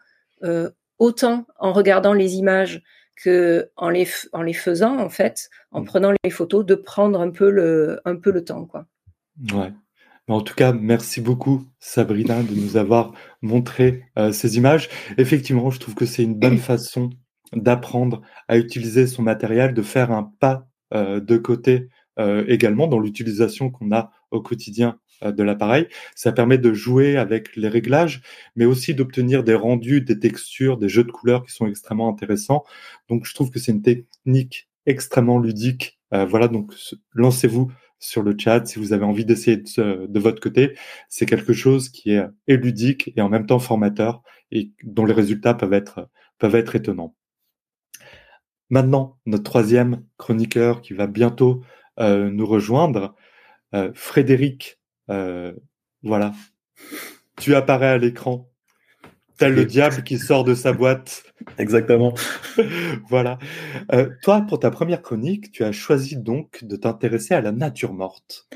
autant 0.99 1.47
en 1.61 1.73
regardant 1.73 2.15
les 2.15 2.35
images 2.35 2.83
que 3.15 3.71
en 3.77 3.91
les, 3.91 4.09
en 4.33 4.43
les 4.43 4.55
faisant, 4.55 4.99
en 4.99 5.09
fait, 5.09 5.51
en 5.71 5.83
mmh. 5.83 5.85
prenant 5.85 6.13
les 6.25 6.31
photos, 6.31 6.67
de 6.67 6.75
prendre 6.75 7.21
un 7.21 7.31
peu 7.31 7.49
le, 7.49 8.01
un 8.05 8.17
peu 8.17 8.33
le 8.33 8.43
temps. 8.43 8.65
Quoi. 8.65 8.87
Ouais. 9.53 9.73
En 10.29 10.41
tout 10.41 10.55
cas, 10.55 10.73
merci 10.73 11.21
beaucoup 11.21 11.65
Sabrina 11.81 12.43
de 12.45 12.55
nous 12.55 12.77
avoir 12.77 13.13
montré 13.43 14.05
euh, 14.19 14.31
ces 14.31 14.57
images. 14.57 14.89
Effectivement, 15.19 15.71
je 15.71 15.81
trouve 15.81 15.97
que 15.97 16.07
c'est 16.07 16.23
une 16.23 16.37
bonne 16.37 16.59
façon 16.59 17.11
d'apprendre 17.53 18.23
à 18.47 18.57
utiliser 18.57 19.09
son 19.09 19.23
matériel, 19.23 19.75
de 19.75 19.83
faire 19.83 20.13
un 20.13 20.33
pas 20.39 20.69
euh, 20.95 21.19
de 21.19 21.37
côté 21.37 21.89
euh, 22.21 22.45
également 22.47 22.87
dans 22.87 23.01
l'utilisation 23.01 23.71
qu'on 23.71 23.91
a 23.91 24.13
au 24.31 24.41
quotidien 24.41 24.99
de 25.25 25.43
l'appareil. 25.43 25.87
Ça 26.17 26.33
permet 26.33 26.59
de 26.59 26.73
jouer 26.73 27.17
avec 27.17 27.55
les 27.55 27.69
réglages, 27.69 28.23
mais 28.57 28.65
aussi 28.65 28.93
d'obtenir 28.93 29.45
des 29.45 29.55
rendus, 29.55 30.01
des 30.01 30.19
textures, 30.19 30.79
des 30.79 30.89
jeux 30.89 31.05
de 31.05 31.13
couleurs 31.13 31.45
qui 31.45 31.53
sont 31.53 31.67
extrêmement 31.67 32.09
intéressants. 32.09 32.65
Donc, 33.09 33.25
je 33.25 33.33
trouve 33.33 33.51
que 33.51 33.61
c'est 33.61 33.71
une 33.71 33.83
technique 33.83 34.69
extrêmement 34.85 35.39
ludique. 35.39 36.01
voilà, 36.11 36.49
donc 36.49 36.73
lancez-vous 37.13 37.71
sur 38.03 38.23
le 38.23 38.35
chat 38.37 38.67
si 38.67 38.79
vous 38.79 38.93
avez 38.93 39.05
envie 39.05 39.25
d'essayer 39.25 39.57
de, 39.57 40.19
votre 40.19 40.41
côté. 40.41 40.77
C'est 41.09 41.25
quelque 41.25 41.53
chose 41.53 41.89
qui 41.89 42.11
est, 42.11 42.27
ludique 42.49 43.13
et 43.17 43.23
en 43.23 43.29
même 43.29 43.47
temps 43.47 43.61
formateur 43.61 44.23
et 44.51 44.73
dont 44.83 45.07
les 45.07 45.15
résultats 45.15 45.55
peuvent 45.55 45.73
être, 45.73 46.11
peuvent 46.39 46.57
être 46.57 46.75
étonnants. 46.75 47.15
Maintenant, 48.69 49.19
notre 49.27 49.45
troisième 49.45 50.05
chroniqueur 50.17 50.83
qui 50.83 50.95
va 50.95 51.07
bientôt 51.07 51.63
euh, 52.01 52.31
nous 52.31 52.47
rejoindre, 52.47 53.15
euh, 53.75 53.93
Frédéric, 53.95 54.81
euh, 55.11 55.53
voilà, 56.03 56.33
tu 57.39 57.55
apparais 57.55 57.89
à 57.89 57.99
l'écran 57.99 58.51
tel 59.43 59.55
le 59.55 59.65
diable 59.65 60.05
qui 60.05 60.19
sort 60.19 60.45
de 60.45 60.55
sa 60.55 60.73
boîte. 60.73 61.25
Exactement. 61.59 62.15
voilà. 63.09 63.41
Euh, 63.93 64.09
toi, 64.23 64.43
pour 64.49 64.61
ta 64.61 64.71
première 64.71 65.03
chronique, 65.03 65.51
tu 65.51 65.65
as 65.65 65.73
choisi 65.73 66.17
donc 66.17 66.63
de 66.63 66.77
t'intéresser 66.77 67.35
à 67.35 67.41
la 67.41 67.51
nature 67.51 67.93
morte. 67.93 68.47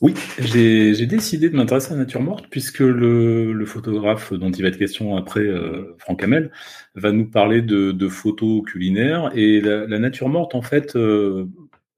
Oui, 0.00 0.14
j'ai 0.40 1.06
décidé 1.06 1.48
de 1.48 1.54
m'intéresser 1.54 1.92
à 1.92 1.96
la 1.96 2.00
nature 2.00 2.22
morte 2.22 2.46
puisque 2.50 2.80
le, 2.80 3.64
photographe 3.66 4.32
dont 4.32 4.50
il 4.50 4.62
va 4.62 4.68
être 4.68 4.78
question 4.78 5.16
après, 5.16 5.42
euh, 5.42 5.94
Franck 5.98 6.24
Hamel, 6.24 6.50
va 6.96 7.12
nous 7.12 7.26
parler 7.26 7.62
de, 7.62 8.08
photos 8.08 8.64
culinaires 8.64 9.30
et 9.36 9.60
la, 9.60 9.98
nature 10.00 10.28
morte, 10.28 10.56
en 10.56 10.62
fait, 10.62 10.96
euh, 10.96 11.46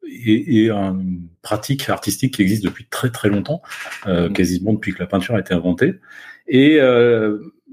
est, 0.07 0.69
une 0.69 1.29
pratique 1.41 1.89
artistique 1.89 2.35
qui 2.35 2.43
existe 2.43 2.63
depuis 2.63 2.87
très 2.91 3.09
très 3.11 3.31
longtemps, 3.31 3.63
mmh. 4.07 4.35
quasiment 4.35 4.75
depuis 4.75 4.93
que 4.93 4.99
la 4.99 5.07
peinture 5.07 5.35
a 5.35 5.41
été 5.41 5.55
inventée. 5.55 5.95
Et 6.47 6.79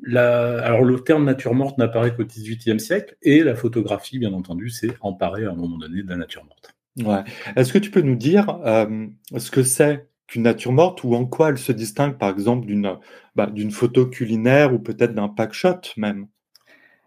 alors 0.07 0.83
le 0.83 0.99
terme 0.99 1.25
nature 1.25 1.53
morte 1.53 1.77
n'apparaît 1.77 2.15
qu'au 2.15 2.25
XVIIIe 2.25 2.79
siècle 2.79 3.15
et 3.21 3.43
la 3.43 3.55
photographie, 3.55 4.19
bien 4.19 4.33
entendu, 4.33 4.69
s'est 4.69 4.93
emparée 5.01 5.45
à 5.45 5.51
un 5.51 5.55
moment 5.55 5.77
donné 5.77 6.03
de 6.03 6.09
la 6.09 6.17
nature 6.17 6.43
morte. 6.45 6.75
Ouais. 6.97 7.23
Est-ce 7.55 7.71
que 7.71 7.77
tu 7.77 7.91
peux 7.91 8.01
nous 8.01 8.15
dire 8.15 8.59
euh, 8.65 9.07
ce 9.37 9.51
que 9.51 9.63
c'est 9.63 10.07
qu'une 10.27 10.43
nature 10.43 10.71
morte 10.71 11.03
ou 11.03 11.15
en 11.15 11.25
quoi 11.25 11.49
elle 11.49 11.57
se 11.57 11.71
distingue, 11.71 12.17
par 12.17 12.29
exemple, 12.29 12.65
d'une 12.65 12.97
bah, 13.35 13.49
photo 13.71 14.07
culinaire 14.07 14.73
ou 14.73 14.79
peut-être 14.79 15.13
d'un 15.13 15.29
pack 15.29 15.53
shot 15.53 15.81
même? 15.97 16.27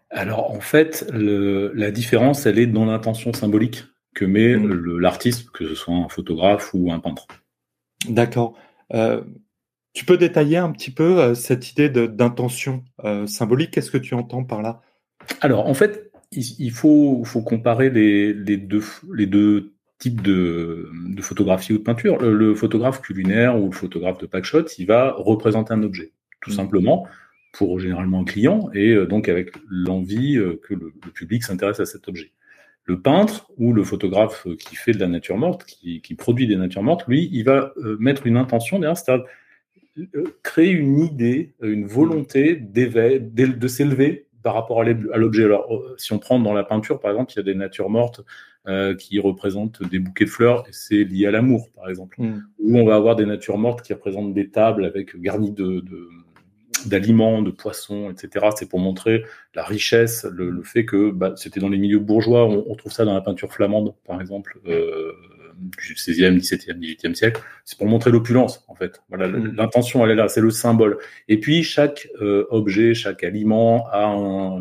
Alors 0.09 0.51
en 0.51 0.61
fait, 0.61 1.05
la 1.11 1.91
différence, 1.91 2.45
elle 2.45 2.59
est 2.59 2.67
dans 2.67 2.85
l'intention 2.85 3.33
symbolique 3.33 3.83
que 4.13 4.25
met 4.25 4.55
mmh. 4.55 4.99
l'artiste, 4.99 5.49
que 5.51 5.67
ce 5.67 5.75
soit 5.75 5.93
un 5.93 6.07
photographe 6.07 6.71
ou 6.73 6.91
un 6.91 6.99
peintre. 6.99 7.27
D'accord. 8.07 8.57
Euh, 8.93 9.21
tu 9.95 10.03
peux 10.03 10.17
détailler 10.17 10.57
un 10.57 10.71
petit 10.71 10.91
peu 10.91 11.19
euh, 11.19 11.33
cette 11.33 11.71
idée 11.71 11.89
d'intention 11.89 12.83
euh, 13.05 13.25
symbolique? 13.25 13.71
Qu'est-ce 13.71 13.89
que 13.89 13.97
tu 13.97 14.13
entends 14.13 14.43
par 14.43 14.61
là? 14.61 14.81
Alors, 15.39 15.67
en 15.67 15.73
fait, 15.73 16.11
il, 16.33 16.71
faut, 16.71 17.23
faut, 17.23 17.41
comparer 17.41 17.89
les, 17.89 18.33
les, 18.33 18.57
deux, 18.57 18.83
les 19.13 19.25
deux 19.25 19.71
types 19.97 20.21
de, 20.21 20.89
de, 21.15 21.21
photographie 21.21 21.71
ou 21.71 21.77
de 21.77 21.83
peinture. 21.83 22.21
Le, 22.21 22.53
photographe 22.55 23.01
culinaire 23.01 23.57
ou 23.57 23.67
le 23.67 23.71
photographe 23.71 24.17
de 24.17 24.25
packshot, 24.25 24.65
il 24.77 24.85
va 24.85 25.13
représenter 25.17 25.73
un 25.73 25.81
objet, 25.81 26.11
tout 26.41 26.51
mmh. 26.51 26.55
simplement, 26.55 27.07
pour 27.53 27.79
généralement 27.79 28.19
un 28.19 28.25
client, 28.25 28.69
et 28.73 28.91
euh, 28.91 29.05
donc 29.05 29.29
avec 29.29 29.53
l'envie 29.69 30.37
que 30.63 30.73
le, 30.73 30.91
public 31.13 31.41
s'intéresse 31.41 31.79
à 31.79 31.85
cet 31.85 32.09
objet. 32.09 32.31
Le 32.83 32.99
peintre 32.99 33.49
ou 33.57 33.71
le 33.71 33.83
photographe 33.85 34.45
qui 34.59 34.75
fait 34.75 34.91
de 34.91 34.99
la 34.99 35.07
nature 35.07 35.37
morte, 35.37 35.63
qui, 35.63 36.01
qui 36.01 36.15
produit 36.15 36.47
des 36.47 36.57
natures 36.57 36.83
mortes, 36.83 37.07
lui, 37.07 37.29
il 37.31 37.45
va 37.45 37.73
mettre 37.97 38.27
une 38.27 38.37
intention 38.37 38.77
derrière, 38.77 38.97
c'est-à-dire 38.97 39.25
créer 40.43 40.71
une 40.71 40.99
idée, 40.99 41.53
une 41.61 41.85
volonté 41.85 42.55
de 42.55 43.67
s'élever 43.67 44.27
par 44.43 44.53
rapport 44.53 44.81
à 44.81 45.17
l'objet. 45.17 45.45
Alors, 45.45 45.73
euh, 45.73 45.95
si 45.97 46.13
on 46.13 46.19
prend 46.19 46.39
dans 46.39 46.53
la 46.53 46.63
peinture, 46.63 46.99
par 46.99 47.09
exemple, 47.09 47.33
il 47.33 47.37
y 47.37 47.39
a 47.39 47.43
des 47.43 47.55
natures 47.55 47.89
mortes 47.89 48.21
euh, 48.67 48.95
qui 48.95 49.19
représentent 49.19 49.81
des 49.83 49.97
bouquets 49.97 50.25
de 50.25 50.29
fleurs, 50.29 50.67
et 50.67 50.71
c'est 50.71 51.03
lié 51.03 51.25
à 51.25 51.31
l'amour, 51.31 51.69
par 51.75 51.89
exemple. 51.89 52.21
Mm. 52.21 52.43
Ou 52.59 52.77
on 52.77 52.85
va 52.85 52.95
avoir 52.95 53.15
des 53.15 53.25
natures 53.25 53.57
mortes 53.57 53.81
qui 53.81 53.93
représentent 53.93 54.35
des 54.35 54.51
tables 54.51 54.85
avec 54.85 55.19
garnies 55.19 55.51
de, 55.51 55.83
d'aliments, 56.85 57.41
de 57.41 57.51
poissons, 57.51 58.11
etc. 58.11 58.47
C'est 58.55 58.69
pour 58.69 58.79
montrer 58.79 59.23
la 59.55 59.63
richesse, 59.63 60.25
le, 60.31 60.61
fait 60.63 60.85
que 60.85 61.09
bah, 61.09 61.33
c'était 61.35 61.59
dans 61.59 61.69
les 61.69 61.77
milieux 61.77 61.99
bourgeois. 61.99 62.45
On, 62.45 62.75
trouve 62.75 62.91
ça 62.91 63.05
dans 63.05 63.13
la 63.13 63.21
peinture 63.21 63.51
flamande, 63.51 63.95
par 64.05 64.21
exemple. 64.21 64.59
Euh, 64.67 65.11
du 65.57 65.93
16e, 65.93 66.37
17e, 66.37 66.79
18e 66.79 67.13
siècle. 67.13 67.41
C'est 67.63 67.77
pour 67.77 67.87
montrer 67.87 68.11
l'opulence, 68.11 68.63
en 68.67 68.75
fait. 68.75 69.01
Voilà, 69.09 69.27
mm. 69.27 69.55
l'intention, 69.55 70.03
elle 70.03 70.11
est 70.11 70.15
là, 70.15 70.27
c'est 70.27 70.41
le 70.41 70.51
symbole. 70.51 70.97
Et 71.27 71.39
puis, 71.39 71.63
chaque 71.63 72.07
euh, 72.21 72.45
objet, 72.49 72.93
chaque 72.93 73.23
aliment 73.23 73.87
a 73.91 74.05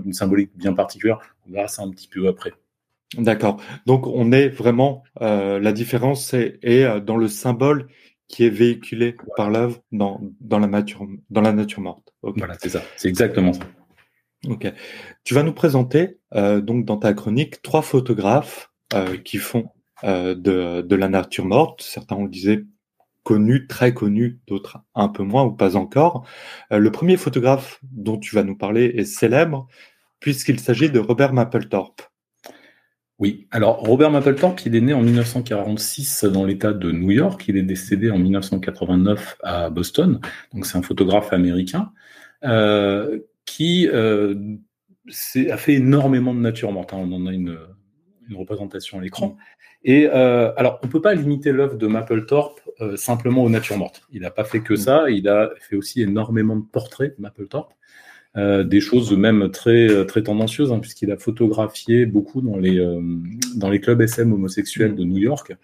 une 0.04 0.12
symbolique 0.12 0.50
bien 0.56 0.72
particulière. 0.72 1.18
On 1.48 1.52
verra 1.52 1.68
ça 1.68 1.82
un 1.82 1.90
petit 1.90 2.08
peu 2.08 2.28
après. 2.28 2.52
D'accord. 3.16 3.60
Donc, 3.86 4.06
on 4.06 4.32
est 4.32 4.48
vraiment, 4.48 5.04
euh, 5.20 5.60
la 5.60 5.72
différence 5.72 6.34
est, 6.34 6.58
euh, 6.64 7.00
dans 7.00 7.16
le 7.16 7.28
symbole 7.28 7.88
qui 8.26 8.44
est 8.44 8.50
véhiculé 8.50 9.16
par 9.36 9.50
l'œuvre 9.50 9.80
dans, 9.92 10.20
dans, 10.40 10.58
la 10.58 10.66
nature, 10.66 11.06
dans 11.30 11.42
la 11.42 11.52
nature 11.52 11.82
morte. 11.82 12.12
Voilà, 12.22 12.56
c'est 12.58 12.70
ça. 12.70 12.82
C'est 12.96 13.08
exactement 13.08 13.52
ça. 13.52 13.60
Ok. 14.48 14.72
Tu 15.24 15.34
vas 15.34 15.42
nous 15.42 15.52
présenter, 15.52 16.18
donc, 16.32 16.86
dans 16.86 16.96
ta 16.96 17.12
chronique, 17.12 17.60
trois 17.62 17.82
photographes 17.82 18.70
qui 19.24 19.36
font 19.36 19.68
euh, 20.04 20.34
de, 20.34 20.94
la 20.94 21.08
nature 21.08 21.46
morte. 21.46 21.82
Certains, 21.82 22.16
on 22.16 22.24
le 22.24 22.30
disait, 22.30 22.64
connus, 23.22 23.66
très 23.66 23.94
connus, 23.94 24.38
d'autres 24.46 24.78
un 24.94 25.08
peu 25.08 25.22
moins 25.22 25.44
ou 25.44 25.52
pas 25.52 25.76
encore. 25.76 26.26
Euh, 26.72 26.78
le 26.78 26.92
premier 26.92 27.16
photographe 27.16 27.80
dont 27.82 28.18
tu 28.18 28.34
vas 28.34 28.42
nous 28.42 28.56
parler 28.56 28.84
est 28.96 29.06
célèbre 29.06 29.66
puisqu'il 30.20 30.60
s'agit 30.60 30.90
de 30.90 30.98
Robert 30.98 31.32
Mapplethorpe. 31.32 32.02
Oui, 33.18 33.46
alors 33.50 33.78
Robert 33.78 34.10
Mapplethorpe, 34.10 34.66
il 34.66 34.74
est 34.74 34.80
né 34.80 34.92
en 34.92 35.02
1946 35.02 36.24
dans 36.24 36.44
l'État 36.44 36.72
de 36.72 36.90
New 36.90 37.12
York, 37.12 37.44
il 37.48 37.56
est 37.56 37.62
décédé 37.62 38.10
en 38.10 38.18
1989 38.18 39.36
à 39.42 39.70
Boston, 39.70 40.20
donc 40.52 40.66
c'est 40.66 40.76
un 40.76 40.82
photographe 40.82 41.32
américain 41.32 41.92
euh, 42.44 43.20
qui 43.46 43.88
a 43.88 45.56
fait 45.56 45.74
énormément 45.74 46.34
de 46.34 46.40
nature 46.40 46.72
morte. 46.72 46.92
Hein. 46.92 46.98
On 47.00 47.12
en 47.12 47.26
a 47.26 47.32
une, 47.32 47.56
une 48.28 48.36
représentation 48.36 48.98
à 48.98 49.02
l'écran. 49.02 49.36
Et 49.84 50.08
euh, 50.08 50.52
alors, 50.56 50.80
on 50.82 50.88
peut 50.88 51.02
pas 51.02 51.14
limiter 51.14 51.52
l'œuvre 51.52 51.76
de 51.76 51.86
Mapplethorpe 51.86 52.60
euh, 52.80 52.96
simplement 52.96 53.44
aux 53.44 53.50
natures 53.50 53.76
mortes. 53.76 54.02
Il 54.12 54.22
n'a 54.22 54.30
pas 54.30 54.44
fait 54.44 54.60
que 54.60 54.76
ça, 54.76 55.10
il 55.10 55.28
a 55.28 55.50
fait 55.60 55.76
aussi 55.76 56.00
énormément 56.00 56.56
de 56.56 56.64
portraits, 56.64 57.18
Mapplethorpe. 57.18 57.72
Euh, 58.36 58.64
des 58.64 58.80
choses 58.80 59.16
même 59.16 59.50
très 59.52 60.06
très 60.06 60.22
tendancieuses, 60.24 60.72
hein, 60.72 60.80
puisqu'il 60.80 61.12
a 61.12 61.16
photographié 61.16 62.04
beaucoup 62.04 62.40
dans 62.40 62.56
les 62.56 62.84
dans 63.54 63.70
les 63.70 63.80
clubs 63.80 64.00
SM 64.00 64.32
homosexuels 64.32 64.96
de 64.96 65.04
New 65.04 65.18
York. 65.18 65.54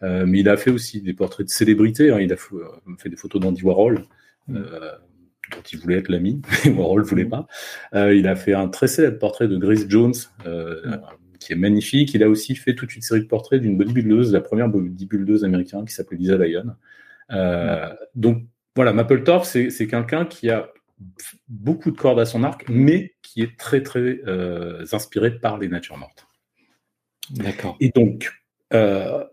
Mais 0.00 0.40
il 0.40 0.48
a 0.50 0.58
fait 0.58 0.70
aussi 0.70 1.00
des 1.00 1.14
portraits 1.14 1.46
de 1.46 1.50
célébrités. 1.50 2.10
Hein. 2.10 2.20
Il 2.20 2.30
a 2.32 2.36
fait, 2.36 3.08
des 3.08 3.16
photos 3.16 3.40
d'Andy 3.40 3.62
Warhol, 3.62 4.04
dont 4.48 5.62
il 5.72 5.78
voulait 5.78 5.96
être 5.96 6.10
l'ami, 6.10 6.42
Warhol 6.66 7.02
voulait 7.02 7.24
pas. 7.24 7.46
il 7.94 8.26
a 8.26 8.36
fait 8.36 8.54
un 8.54 8.68
très 8.68 8.86
célèbre 8.86 9.18
portrait 9.18 9.48
de 9.48 9.56
Grace 9.56 9.86
Jones, 9.88 10.14
qui 11.44 11.52
est 11.52 11.56
magnifique. 11.56 12.14
Il 12.14 12.22
a 12.22 12.28
aussi 12.28 12.54
fait 12.54 12.74
toute 12.74 12.94
une 12.96 13.02
série 13.02 13.20
de 13.20 13.26
portraits 13.26 13.60
d'une 13.60 13.76
bodybuildeuse, 13.76 14.32
la 14.32 14.40
première 14.40 14.68
bodybuildeuse 14.68 15.44
américaine 15.44 15.84
qui 15.84 15.94
s'appelait 15.94 16.18
Lisa 16.18 16.36
Lyon. 16.36 16.74
Euh, 17.30 17.92
donc 18.14 18.44
voilà, 18.76 18.92
Mapplethorpe, 18.92 19.44
c'est 19.44 19.86
quelqu'un 19.86 20.24
qui 20.24 20.50
a 20.50 20.70
beaucoup 21.48 21.90
de 21.90 21.96
cordes 21.96 22.20
à 22.20 22.26
son 22.26 22.44
arc, 22.44 22.64
mais 22.68 23.14
qui 23.22 23.42
est 23.42 23.56
très 23.58 23.82
très 23.82 24.20
euh, 24.26 24.84
inspiré 24.92 25.38
par 25.38 25.58
les 25.58 25.68
natures 25.68 25.96
mortes. 25.96 26.26
D'accord. 27.30 27.76
Et 27.80 27.90
donc, 27.90 28.32
euh, 28.72 29.24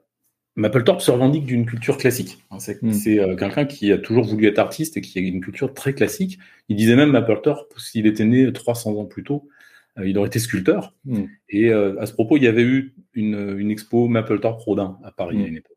Mapplethorpe 0.55 1.01
se 1.01 1.11
revendique 1.11 1.45
d'une 1.45 1.65
culture 1.65 1.97
classique. 1.97 2.43
Hein, 2.51 2.59
c'est 2.59 2.79
hmm. 2.81 2.91
euh, 3.07 3.35
quelqu'un 3.35 3.65
qui 3.65 3.91
a 3.91 3.97
toujours 3.97 4.25
voulu 4.25 4.47
être 4.47 4.59
artiste 4.59 4.97
et 4.97 5.01
qui 5.01 5.17
a 5.17 5.21
une 5.21 5.41
culture 5.41 5.73
très 5.73 5.93
classique. 5.93 6.39
Il 6.69 6.75
disait 6.75 6.95
même 6.95 7.11
Mapplethorpe, 7.11 7.73
s'il 7.77 8.05
était 8.05 8.25
né 8.25 8.51
300 8.51 8.97
ans 8.97 9.05
plus 9.05 9.23
tôt, 9.23 9.47
il 10.03 10.17
aurait 10.17 10.27
été 10.27 10.39
sculpteur. 10.39 10.95
Hmm. 11.05 11.25
Et 11.49 11.69
euh, 11.69 11.99
à 11.99 12.05
ce 12.05 12.13
propos, 12.13 12.37
il 12.37 12.43
y 12.43 12.47
avait 12.47 12.63
eu 12.63 12.95
une, 13.13 13.57
une 13.57 13.71
expo 13.71 14.07
Mapplethorpe 14.07 14.61
Rodin 14.61 14.97
à 15.03 15.11
Paris 15.11 15.37
à 15.37 15.45
hmm. 15.45 15.47
une 15.47 15.57
époque. 15.57 15.71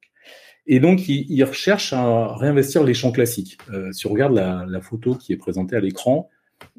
Et 0.67 0.81
donc, 0.81 1.09
il, 1.09 1.45
recherche 1.45 1.93
à 1.93 2.35
réinvestir 2.37 2.85
les 2.85 2.95
champs 2.95 3.12
classiques. 3.12 3.59
Euh, 3.71 3.93
si 3.93 4.07
on 4.07 4.11
regarde 4.11 4.35
la, 4.35 4.65
la, 4.67 4.81
photo 4.81 5.15
qui 5.15 5.35
est 5.35 5.37
présentée 5.37 5.77
à 5.77 5.81
l'écran, 5.81 6.31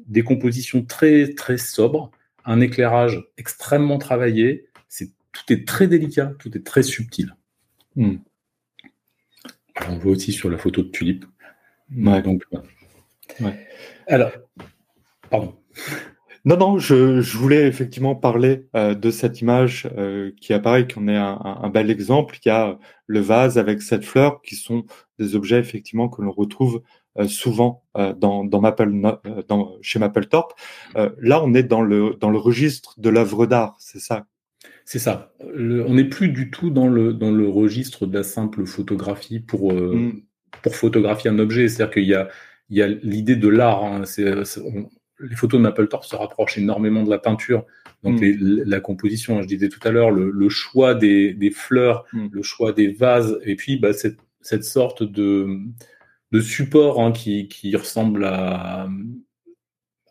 des 0.08 0.22
compositions 0.22 0.84
très 0.84 1.34
très 1.34 1.56
sobres, 1.56 2.10
un 2.44 2.60
éclairage 2.60 3.22
extrêmement 3.38 3.98
travaillé. 3.98 4.66
C'est 4.88 5.10
tout 5.32 5.52
est 5.52 5.66
très 5.66 5.86
délicat, 5.86 6.32
tout 6.38 6.56
est 6.56 6.64
très 6.64 6.82
subtil. 6.82 7.36
Hmm. 7.94 8.16
On 9.88 9.98
voit 9.98 10.12
aussi 10.12 10.32
sur 10.32 10.50
la 10.50 10.58
photo 10.58 10.82
de 10.82 10.88
Tulipe 10.88 11.26
Donc, 11.90 12.44
Alors, 14.06 14.32
pardon. 15.30 15.56
Non, 16.46 16.56
non, 16.56 16.78
je, 16.78 17.36
voulais 17.36 17.66
effectivement 17.66 18.14
parler 18.14 18.68
euh, 18.76 18.94
de 18.94 19.10
cette 19.10 19.40
image 19.40 19.88
euh, 19.98 20.30
qui 20.40 20.52
apparaît, 20.52 20.86
qu'on 20.86 21.08
est 21.08 21.16
un, 21.16 21.68
bel 21.74 21.90
exemple. 21.90 22.38
Il 22.44 22.48
y 22.48 22.52
a 22.52 22.78
le 23.08 23.18
vase 23.18 23.58
avec 23.58 23.82
cette 23.82 24.04
fleur, 24.04 24.40
qui 24.42 24.54
sont 24.54 24.84
des 25.18 25.34
objets 25.34 25.58
effectivement 25.58 26.08
que 26.08 26.22
l'on 26.22 26.30
retrouve 26.30 26.82
euh, 27.18 27.26
souvent 27.26 27.82
dans, 27.96 28.44
dans, 28.44 28.60
Maple, 28.60 28.92
dans, 29.48 29.72
chez 29.82 29.98
Mapplethorpe. 29.98 30.52
là, 31.18 31.42
on 31.42 31.52
est 31.52 31.64
dans 31.64 31.82
le, 31.82 32.16
dans 32.20 32.30
le 32.30 32.38
registre 32.38 32.94
de 33.00 33.08
l'œuvre 33.10 33.46
d'art, 33.46 33.74
c'est 33.80 33.98
ça? 33.98 34.26
C'est 34.84 35.00
ça. 35.00 35.32
on 35.40 35.94
n'est 35.94 36.04
plus 36.04 36.28
du 36.28 36.52
tout 36.52 36.70
dans 36.70 36.86
le, 36.86 37.12
dans 37.12 37.32
le 37.32 37.48
registre 37.48 38.06
de 38.06 38.18
la 38.18 38.22
simple 38.22 38.66
photographie 38.66 39.40
pour, 39.40 39.74
mm. 39.74 40.22
pour 40.62 40.76
photographier 40.76 41.28
un 41.28 41.40
objet. 41.40 41.68
C'est-à-dire 41.68 41.92
qu'il 41.92 42.04
y 42.04 42.14
a, 42.14 42.28
il 42.70 42.76
y 42.76 42.82
a 42.82 42.86
l'idée 42.86 43.34
de 43.34 43.48
l'art. 43.48 43.82
Hein. 43.82 44.04
Les 45.20 45.36
photos 45.36 45.58
de 45.58 45.62
Mapplethorpe 45.62 46.04
se 46.04 46.16
rapprochent 46.16 46.58
énormément 46.58 47.02
de 47.02 47.10
la 47.10 47.18
peinture. 47.18 47.64
Donc 48.02 48.20
mm. 48.20 48.62
la 48.66 48.80
composition, 48.80 49.40
je 49.42 49.46
disais 49.46 49.68
tout 49.68 49.80
à 49.82 49.90
l'heure, 49.90 50.10
le, 50.10 50.48
choix 50.48 50.94
des, 50.94 51.50
fleurs, 51.54 52.04
mm. 52.12 52.28
le 52.30 52.42
choix 52.42 52.72
des 52.72 52.88
vases, 52.88 53.38
et 53.44 53.56
puis 53.56 53.78
bah, 53.78 53.90
cette, 53.92 54.64
sorte 54.64 55.02
de, 55.02 55.60
support 56.40 57.02
hein, 57.02 57.12
qui, 57.12 57.76
ressemble 57.76 58.24
à, 58.24 58.88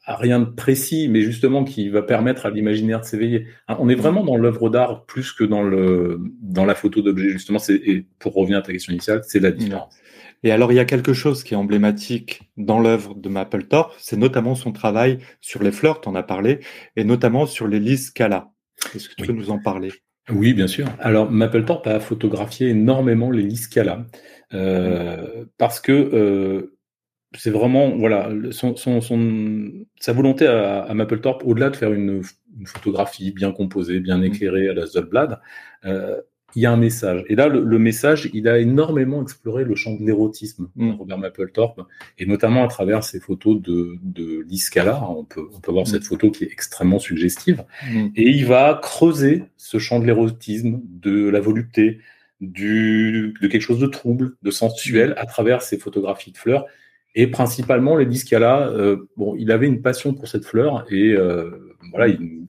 rien 0.07 0.39
de 0.39 0.45
précis, 0.45 1.07
mais 1.09 1.21
justement 1.21 1.63
qui 1.63 1.89
va 1.89 2.01
permettre 2.01 2.45
à 2.45 2.49
l'imaginaire 2.49 3.01
de 3.01 3.05
s'éveiller. 3.05 3.47
Hein, 3.67 3.77
on 3.79 3.89
est 3.89 3.95
vraiment 3.95 4.23
dans 4.23 4.37
l'œuvre 4.37 4.69
d'art 4.69 5.05
plus 5.05 5.31
que 5.31 5.43
dans, 5.43 6.65
la 6.65 6.75
photo 6.75 7.01
d'objet, 7.01 7.29
justement. 7.29 7.59
Et 7.69 8.05
pour 8.19 8.33
revenir 8.33 8.59
à 8.59 8.61
ta 8.61 8.71
question 8.71 8.93
initiale, 8.93 9.21
c'est 9.23 9.39
la 9.39 9.51
différence. 9.51 9.95
Et 10.43 10.51
alors, 10.51 10.71
il 10.71 10.75
y 10.75 10.79
a 10.79 10.85
quelque 10.85 11.13
chose 11.13 11.43
qui 11.43 11.53
est 11.53 11.57
emblématique 11.57 12.43
dans 12.57 12.79
l'œuvre 12.79 13.15
de 13.15 13.29
Mapplethorpe, 13.29 13.93
c'est 13.97 14.17
notamment 14.17 14.55
son 14.55 14.71
travail 14.71 15.19
sur 15.41 15.63
les 15.63 15.71
fleurs, 15.71 16.01
tu 16.01 16.09
en 16.09 16.15
as 16.15 16.23
parlé, 16.23 16.59
et 16.95 17.03
notamment 17.03 17.45
sur 17.45 17.67
les 17.67 17.79
lys 17.79 18.07
Scala. 18.07 18.51
Est-ce 18.93 19.09
que 19.09 19.15
tu 19.15 19.25
peux 19.25 19.33
nous 19.33 19.49
en 19.49 19.59
parler? 19.59 19.91
Oui, 20.29 20.53
bien 20.53 20.67
sûr. 20.67 20.87
Alors, 20.99 21.31
Mapplethorpe 21.31 21.87
a 21.87 21.99
photographié 21.99 22.69
énormément 22.69 23.31
les 23.31 23.43
lys 23.43 23.63
Scala, 23.63 24.05
euh, 24.53 25.45
parce 25.57 25.79
que 25.79 25.91
euh, 25.91 26.77
c'est 27.37 27.51
vraiment, 27.51 27.89
voilà, 27.89 28.29
son, 28.51 28.75
sa 28.75 30.13
volonté 30.13 30.47
à, 30.47 30.81
à 30.83 30.93
Mapplethorpe, 30.93 31.43
au-delà 31.45 31.69
de 31.69 31.75
faire 31.75 31.93
une, 31.93 32.21
photographie 32.65 33.31
bien 33.31 33.51
composée, 33.51 33.99
bien 33.99 34.19
mmh. 34.19 34.23
éclairée 34.23 34.69
à 34.69 34.73
la 34.73 34.85
Zolblad, 34.85 35.41
euh, 35.83 36.21
il 36.55 36.61
y 36.61 36.65
a 36.65 36.71
un 36.71 36.77
message. 36.77 37.23
Et 37.27 37.35
là, 37.35 37.47
le, 37.47 37.79
message, 37.79 38.29
il 38.33 38.47
a 38.47 38.59
énormément 38.59 39.21
exploré 39.21 39.65
le 39.65 39.75
champ 39.75 39.93
de 39.93 40.05
l'érotisme, 40.05 40.69
mm. 40.75 40.91
Robert 40.91 41.17
Mapplethorpe, 41.17 41.81
et 42.17 42.25
notamment 42.25 42.63
à 42.63 42.67
travers 42.67 43.03
ses 43.03 43.19
photos 43.19 43.61
de, 43.61 43.97
de 44.01 44.45
l'Iscala. 44.47 45.03
On 45.09 45.25
peut, 45.25 45.47
on 45.53 45.59
peut 45.59 45.71
voir 45.71 45.83
mm. 45.83 45.89
cette 45.89 46.03
photo 46.05 46.31
qui 46.31 46.45
est 46.45 46.51
extrêmement 46.51 46.99
suggestive. 46.99 47.63
Mm. 47.91 48.07
Et 48.15 48.29
il 48.29 48.45
va 48.45 48.79
creuser 48.81 49.43
ce 49.57 49.79
champ 49.79 49.99
de 49.99 50.05
l'érotisme, 50.05 50.81
de 50.83 51.27
la 51.29 51.41
volupté, 51.41 51.99
du, 52.39 53.33
de 53.41 53.47
quelque 53.47 53.61
chose 53.61 53.79
de 53.79 53.87
trouble, 53.87 54.35
de 54.41 54.51
sensuel, 54.51 55.13
à 55.17 55.25
travers 55.25 55.61
ses 55.61 55.77
photographies 55.77 56.31
de 56.31 56.37
fleurs. 56.37 56.65
Et 57.15 57.27
principalement, 57.27 57.95
les 57.95 58.07
euh, 58.33 59.09
bon, 59.15 59.35
il 59.37 59.51
avait 59.51 59.67
une 59.67 59.81
passion 59.81 60.13
pour 60.13 60.27
cette 60.27 60.45
fleur, 60.45 60.85
et 60.89 61.13
euh, 61.13 61.75
voilà, 61.91 62.07
il 62.07 62.45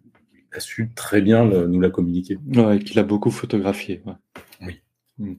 a 0.56 0.60
su 0.60 0.90
très 0.94 1.20
bien 1.20 1.44
nous 1.44 1.80
la 1.80 1.90
communiquer. 1.90 2.38
Ouais, 2.54 2.78
qu'il 2.78 2.98
a 2.98 3.02
beaucoup 3.02 3.30
photographié. 3.30 4.02
Oui. 4.60 4.80
Hmm. 5.18 5.34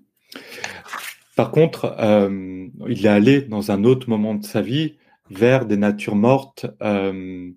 Par 1.38 1.51
contre, 1.51 1.95
euh, 1.99 2.68
il 2.89 3.05
est 3.05 3.09
allé 3.09 3.41
dans 3.43 3.72
un 3.72 3.84
autre 3.84 4.09
moment 4.09 4.34
de 4.34 4.43
sa 4.43 4.61
vie 4.61 4.95
vers 5.30 5.68
des 5.68 5.78
natures 5.78 6.15
mortes 6.15 6.65
euh, 6.82 7.51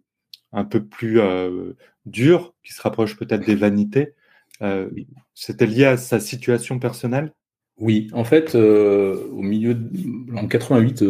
un 0.53 0.65
peu 0.65 0.85
plus 0.85 1.19
euh, 1.19 1.73
dures, 2.05 2.53
qui 2.63 2.75
se 2.75 2.83
rapprochent 2.83 3.17
peut-être 3.17 3.47
des 3.47 3.55
vanités. 3.55 4.15
C'était 5.33 5.67
lié 5.67 5.87
à 5.87 5.97
sa 5.97 6.21
situation 6.21 6.79
personnelle? 6.79 7.33
Oui, 7.79 8.11
en 8.13 8.25
fait, 8.25 8.55
au 8.55 9.41
milieu, 9.41 9.75
en 10.37 10.47
88, 10.47 11.03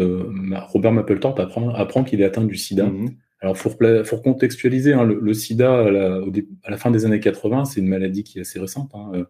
Robert 0.68 0.92
Mapplethorpe 0.92 1.40
apprend, 1.40 1.70
apprend 1.70 2.04
qu'il 2.04 2.20
est 2.20 2.24
atteint 2.24 2.44
du 2.44 2.54
sida. 2.54 2.86
Mhm. 2.86 3.16
Alors, 3.40 3.56
faut, 3.56 3.70
faut 4.04 4.18
contextualiser. 4.18 4.92
Hein, 4.92 5.04
le, 5.04 5.34
sida, 5.34 5.86
à 5.86 6.70
la, 6.70 6.76
fin 6.76 6.90
des 6.90 7.06
années 7.06 7.20
80, 7.20 7.64
c'est 7.64 7.80
une 7.80 7.88
maladie 7.88 8.22
qui 8.22 8.38
est 8.38 8.42
assez 8.42 8.60
récente. 8.60 8.90
Hein, 8.94 9.10
euh, 9.14 9.24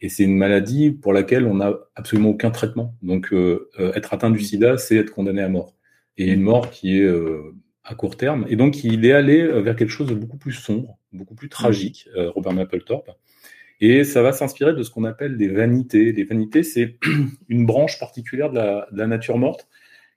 et 0.00 0.08
c'est 0.08 0.24
une 0.24 0.36
maladie 0.36 0.90
pour 0.90 1.12
laquelle 1.12 1.46
on 1.46 1.54
n'a 1.54 1.72
absolument 1.94 2.30
aucun 2.30 2.50
traitement. 2.50 2.94
Donc, 3.02 3.32
euh, 3.32 3.70
euh, 3.78 3.92
être 3.94 4.12
atteint 4.12 4.30
du 4.30 4.40
sida, 4.40 4.76
c'est 4.76 4.96
être 4.96 5.10
condamné 5.10 5.40
à 5.40 5.48
mort. 5.48 5.74
Et 6.18 6.30
une 6.30 6.42
mort 6.42 6.70
qui 6.70 6.98
est 7.00 7.08
à 7.82 7.94
court 7.96 8.16
terme. 8.16 8.46
Et 8.48 8.54
donc, 8.54 8.84
il 8.84 9.04
est 9.04 9.12
allé 9.12 9.44
vers 9.62 9.74
quelque 9.74 9.90
chose 9.90 10.08
de 10.08 10.14
beaucoup 10.14 10.36
plus 10.36 10.52
sombre, 10.52 10.96
beaucoup 11.12 11.34
plus 11.34 11.48
tragique, 11.48 12.08
Robert 12.14 12.52
Mapplethorpe. 12.52 13.10
Et 13.80 14.04
ça 14.04 14.22
va 14.22 14.30
s'inspirer 14.30 14.74
de 14.74 14.84
ce 14.84 14.90
qu'on 14.90 15.02
appelle 15.02 15.36
les 15.36 15.48
vanités. 15.48 16.12
Les 16.12 16.22
vanités, 16.22 16.62
c'est 16.62 16.98
une 17.48 17.66
branche 17.66 17.98
particulière 17.98 18.52
de 18.52 18.96
la 18.96 19.06
nature 19.08 19.38
morte 19.38 19.66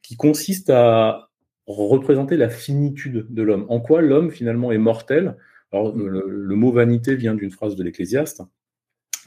qui 0.04 0.16
consiste 0.16 0.70
à, 0.70 1.27
représenter 1.68 2.38
la 2.38 2.50
finitude 2.50 3.28
de 3.30 3.44
l'homme. 3.44 3.66
En 3.70 3.80
quoi 3.80 4.02
l'homme 4.02 4.32
finalement 4.32 4.72
est 4.72 4.78
mortel? 4.78 5.36
Alors 5.72 5.96
mm. 5.96 6.08
le, 6.08 6.56
mot 6.56 6.72
vanité 6.72 7.16
vient 7.16 7.36
d'une 7.36 7.52
phrase 7.52 7.76
de 7.76 7.84
l'Ecclésiaste. 7.84 8.42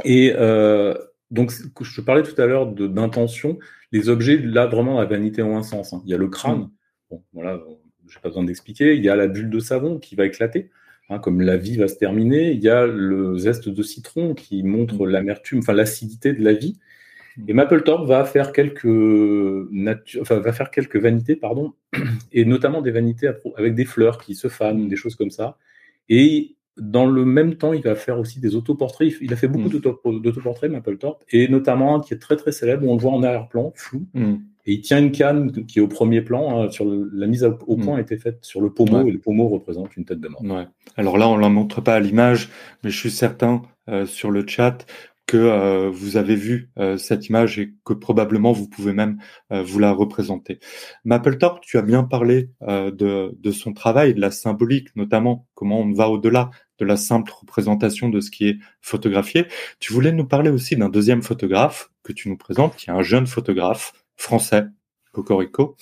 Et 0.04 0.32
euh, 0.36 0.94
donc 1.30 1.52
je 1.80 2.00
parlais 2.00 2.22
tout 2.22 2.40
à 2.40 2.46
l'heure 2.46 2.66
d'intention. 2.66 3.58
Les 3.92 4.08
objets 4.08 4.38
là 4.38 4.66
vraiment 4.66 4.98
la 4.98 5.06
vanité 5.06 5.42
ont 5.42 5.56
un 5.56 5.62
sens. 5.62 5.92
Hein. 5.92 6.02
Il 6.04 6.10
y 6.10 6.14
a 6.14 6.18
le 6.18 6.28
crâne. 6.28 6.60
Mm. 6.60 6.70
Bon 7.10 7.22
voilà, 7.32 7.60
j'ai 8.08 8.20
pas 8.20 8.28
besoin 8.28 8.44
d'expliquer. 8.44 8.94
Il 8.94 9.04
y 9.04 9.08
a 9.08 9.16
la 9.16 9.26
bulle 9.26 9.50
de 9.50 9.60
savon 9.60 9.98
qui 9.98 10.14
va 10.14 10.24
éclater. 10.26 10.70
Hein, 11.10 11.18
comme 11.18 11.40
la 11.40 11.56
vie 11.56 11.76
va 11.76 11.88
se 11.88 11.96
terminer, 11.96 12.52
il 12.52 12.60
y 12.60 12.68
a 12.68 12.86
le 12.86 13.36
zeste 13.36 13.68
de 13.68 13.82
citron 13.82 14.32
qui 14.34 14.62
montre 14.62 15.06
mm. 15.06 15.10
l'amertume, 15.10 15.58
enfin 15.58 15.74
l'acidité 15.74 16.32
de 16.32 16.42
la 16.42 16.54
vie. 16.54 16.78
Et 17.48 17.52
Mapplethorpe 17.52 18.06
va 18.06 18.24
faire 18.24 18.52
quelques 18.52 18.84
va 18.84 20.52
faire 20.52 20.70
quelques 20.70 20.96
vanités, 20.96 21.36
pardon, 21.36 21.74
et 22.32 22.44
notamment 22.44 22.82
des 22.82 22.90
vanités 22.90 23.30
avec 23.56 23.74
des 23.74 23.84
fleurs 23.84 24.18
qui 24.18 24.34
se 24.34 24.48
fanent, 24.48 24.88
des 24.88 24.96
choses 24.96 25.14
comme 25.14 25.30
ça. 25.30 25.56
Et 26.08 26.56
dans 26.76 27.06
le 27.06 27.24
même 27.24 27.56
temps, 27.56 27.72
il 27.72 27.82
va 27.82 27.94
faire 27.94 28.18
aussi 28.18 28.40
des 28.40 28.56
autoportraits. 28.56 29.12
Il 29.20 29.32
a 29.32 29.36
fait 29.36 29.48
beaucoup 29.48 29.68
mm. 29.68 30.20
d'autoportraits, 30.20 30.70
Mapplethorpe, 30.70 31.24
et 31.30 31.48
notamment 31.48 31.96
un 31.96 32.00
qui 32.00 32.14
est 32.14 32.18
très 32.18 32.36
très 32.36 32.52
célèbre, 32.52 32.86
où 32.86 32.90
on 32.90 32.96
le 32.96 33.00
voit 33.00 33.12
en 33.12 33.22
arrière-plan, 33.22 33.72
flou. 33.74 34.06
Mm. 34.14 34.36
Et 34.66 34.74
il 34.74 34.80
tient 34.80 34.98
une 34.98 35.12
canne 35.12 35.66
qui 35.66 35.78
est 35.78 35.82
au 35.82 35.88
premier 35.88 36.22
plan. 36.22 36.62
Hein, 36.62 36.70
sur 36.70 36.86
la 36.86 37.26
mise 37.26 37.44
au, 37.44 37.76
point 37.76 37.94
mm. 37.94 37.98
a 37.98 38.00
été 38.00 38.16
faite 38.16 38.38
sur 38.42 38.60
le 38.60 38.70
pommeau, 38.70 39.06
et 39.06 39.10
le 39.10 39.18
pommeau 39.18 39.48
représente 39.48 39.96
une 39.96 40.04
tête 40.04 40.20
de 40.20 40.28
mort. 40.28 40.42
Alors 40.96 41.18
là, 41.18 41.28
on 41.28 41.36
ne 41.36 41.42
la 41.42 41.48
montre 41.48 41.80
pas 41.80 41.94
à 41.94 42.00
l'image, 42.00 42.48
mais 42.82 42.90
je 42.90 42.98
suis 42.98 43.10
certain 43.10 43.62
euh, 43.88 44.06
sur 44.06 44.30
le 44.30 44.46
chat 44.46 44.86
que 45.30 45.36
euh, 45.36 45.90
vous 45.90 46.16
avez 46.16 46.34
vu 46.34 46.72
euh, 46.76 46.96
cette 46.96 47.28
image 47.28 47.56
et 47.60 47.72
que 47.84 47.92
probablement 47.92 48.50
vous 48.50 48.68
pouvez 48.68 48.92
même 48.92 49.20
euh, 49.52 49.62
vous 49.62 49.78
la 49.78 49.92
représenter. 49.92 50.58
Mapplethorpe, 51.04 51.60
tu 51.60 51.78
as 51.78 51.82
bien 51.82 52.02
parlé 52.02 52.50
de, 52.60 53.32
de, 53.38 53.50
son 53.52 53.72
travail, 53.72 54.12
de 54.14 54.20
la 54.20 54.32
symbolique 54.32 54.88
notamment, 54.96 55.46
comment 55.54 55.82
on 55.82 55.92
va 55.92 56.08
au-delà 56.08 56.50
de 56.78 56.84
la 56.84 56.96
simple 56.96 57.30
représentation 57.30 58.08
de 58.08 58.18
ce 58.18 58.32
qui 58.32 58.48
est 58.48 58.58
photographié. 58.80 59.46
Tu 59.78 59.92
voulais 59.92 60.10
nous 60.10 60.26
parler 60.26 60.50
aussi 60.50 60.74
d'un 60.74 60.88
deuxième 60.88 61.22
photographe 61.22 61.92
que 62.02 62.12
tu 62.12 62.28
nous 62.28 62.36
présentes, 62.36 62.74
qui 62.74 62.90
est 62.90 62.92
un 62.92 63.02
jeune 63.02 63.28
photographe 63.28 63.92
français, 64.16 64.64
Cocorico, 65.12 65.76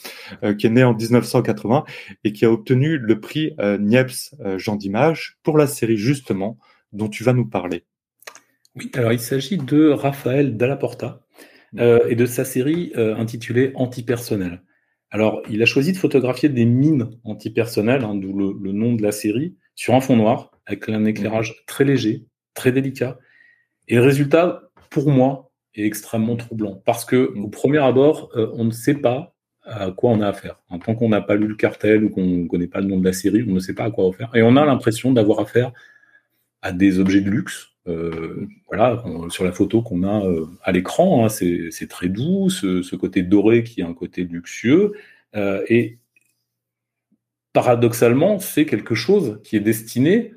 qui 0.58 0.66
est 0.66 0.70
né 0.70 0.84
en 0.84 0.94
1980 0.94 1.84
et 2.24 2.32
qui 2.32 2.44
a 2.44 2.50
obtenu 2.50 2.98
le 2.98 3.20
prix 3.20 3.52
Niepce 3.78 4.34
Jean 4.56 4.76
d'Image 4.76 5.38
pour 5.42 5.56
la 5.56 5.66
série 5.66 5.96
justement 5.96 6.58
dont 6.92 7.08
tu 7.08 7.24
vas 7.24 7.32
nous 7.32 7.46
parler. 7.46 7.84
Oui, 8.78 8.92
alors 8.94 9.12
il 9.12 9.18
s'agit 9.18 9.58
de 9.58 9.88
Raphaël 9.88 10.56
Dallaporta 10.56 11.20
euh, 11.80 12.06
et 12.08 12.14
de 12.14 12.26
sa 12.26 12.44
série 12.44 12.92
euh, 12.96 13.16
intitulée 13.16 13.72
Antipersonnel. 13.74 14.62
Alors, 15.10 15.42
il 15.50 15.60
a 15.62 15.66
choisi 15.66 15.90
de 15.92 15.96
photographier 15.96 16.48
des 16.48 16.64
mines 16.64 17.10
antipersonnelles, 17.24 18.04
hein, 18.04 18.14
d'où 18.14 18.32
le, 18.38 18.72
nom 18.72 18.92
de 18.92 19.02
la 19.02 19.10
série, 19.10 19.56
sur 19.74 19.94
un 19.94 20.00
fond 20.00 20.14
noir, 20.14 20.52
avec 20.66 20.88
un 20.88 21.06
éclairage 21.06 21.64
très 21.66 21.84
léger, 21.84 22.26
très 22.54 22.70
délicat. 22.70 23.18
Et 23.88 23.96
le 23.96 24.02
résultat, 24.02 24.70
pour 24.90 25.10
moi, 25.10 25.50
est 25.74 25.84
extrêmement 25.84 26.36
troublant. 26.36 26.80
Parce 26.84 27.04
que, 27.04 27.32
au 27.36 27.48
premier 27.48 27.78
abord, 27.78 28.30
euh, 28.36 28.52
on 28.54 28.64
ne 28.64 28.70
sait 28.70 28.96
pas 28.96 29.34
à 29.64 29.90
quoi 29.90 30.10
on 30.10 30.20
a 30.20 30.28
affaire. 30.28 30.62
En 30.68 30.78
tant 30.78 30.94
qu'on 30.94 31.08
n'a 31.08 31.20
pas 31.20 31.34
lu 31.34 31.48
le 31.48 31.56
cartel 31.56 32.04
ou 32.04 32.10
qu'on 32.10 32.24
ne 32.24 32.46
connaît 32.46 32.68
pas 32.68 32.80
le 32.80 32.86
nom 32.86 32.98
de 32.98 33.04
la 33.04 33.12
série, 33.12 33.44
on 33.48 33.54
ne 33.54 33.60
sait 33.60 33.74
pas 33.74 33.84
à 33.84 33.90
quoi 33.90 34.12
faire. 34.12 34.30
Et 34.36 34.42
on 34.42 34.56
a 34.56 34.64
l'impression 34.64 35.12
d'avoir 35.12 35.40
affaire 35.40 35.72
à 36.62 36.72
des 36.72 36.98
objets 36.98 37.20
de 37.20 37.30
luxe, 37.30 37.68
euh, 37.88 38.46
voilà, 38.66 39.02
sur 39.30 39.44
la 39.44 39.52
photo 39.52 39.80
qu'on 39.80 40.02
a 40.02 40.24
euh, 40.26 40.46
à 40.62 40.72
l'écran, 40.72 41.24
hein, 41.24 41.28
c'est 41.28 41.88
très 41.88 42.08
doux, 42.08 42.50
ce, 42.50 42.96
côté 42.96 43.22
doré 43.22 43.64
qui 43.64 43.80
est 43.80 43.84
un 43.84 43.94
côté 43.94 44.24
luxueux. 44.24 44.92
Euh, 45.36 45.64
et 45.68 45.98
paradoxalement, 47.52 48.38
c'est 48.40 48.66
quelque 48.66 48.94
chose 48.94 49.40
qui 49.42 49.56
est 49.56 49.60
destiné 49.60 50.34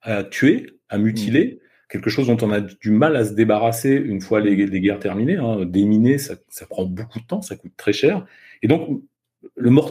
à 0.00 0.24
tuer, 0.24 0.78
à 0.88 0.96
mutiler, 0.98 1.60
mmh. 1.60 1.66
quelque 1.90 2.10
chose 2.10 2.26
dont 2.26 2.38
on 2.40 2.52
a 2.52 2.60
du 2.60 2.90
mal 2.90 3.16
à 3.16 3.24
se 3.24 3.34
débarrasser 3.34 3.92
une 3.92 4.20
fois 4.22 4.40
les, 4.40 4.56
guerres 4.56 4.98
terminées. 4.98 5.36
Hein. 5.36 5.66
Déminer, 5.66 6.18
ça, 6.18 6.36
prend 6.70 6.84
beaucoup 6.86 7.20
de 7.20 7.26
temps, 7.26 7.42
ça 7.42 7.56
coûte 7.56 7.74
très 7.76 7.92
cher. 7.92 8.24
Et 8.62 8.68
donc, 8.68 9.02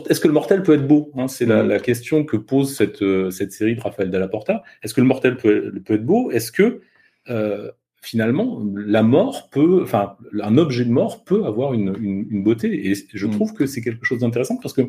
est-ce 0.10 0.20
que 0.20 0.28
le 0.28 0.34
mortel 0.34 0.64
peut 0.64 0.74
être 0.74 0.88
beau 0.88 1.12
hein? 1.16 1.28
C'est 1.28 1.46
la, 1.46 1.64
la, 1.64 1.80
question 1.80 2.24
que 2.26 2.38
pose 2.38 2.76
cette, 2.76 3.04
cette 3.32 3.52
série 3.52 3.76
de 3.76 3.82
Raphaël 3.82 4.10
Dalla 4.10 4.28
Porta. 4.28 4.64
Est-ce 4.82 4.94
que 4.94 5.02
le 5.02 5.08
mortel 5.08 5.38
peut, 5.38 5.74
peut 5.86 5.96
être 5.96 6.06
beau? 6.06 6.32
Est-ce 6.32 6.52
que 6.52 6.82
finalement, 8.04 8.62
la 8.76 9.02
mort 9.02 9.50
peut, 9.50 9.82
enfin, 9.82 10.18
un 10.42 10.58
objet 10.58 10.84
de 10.84 10.92
mort 10.92 11.24
peut 11.24 11.46
avoir 11.46 11.74
une, 11.74 11.96
une, 12.00 12.44
beauté? 12.44 12.90
Et 12.90 12.96
je 12.96 13.28
mm. 13.28 13.32
trouve 13.32 13.54
que 13.54 13.66
c'est 13.66 13.82
quelque 13.82 14.06
chose 14.06 14.20
d'intéressant 14.20 14.58
parce 14.62 14.74
que 14.74 14.82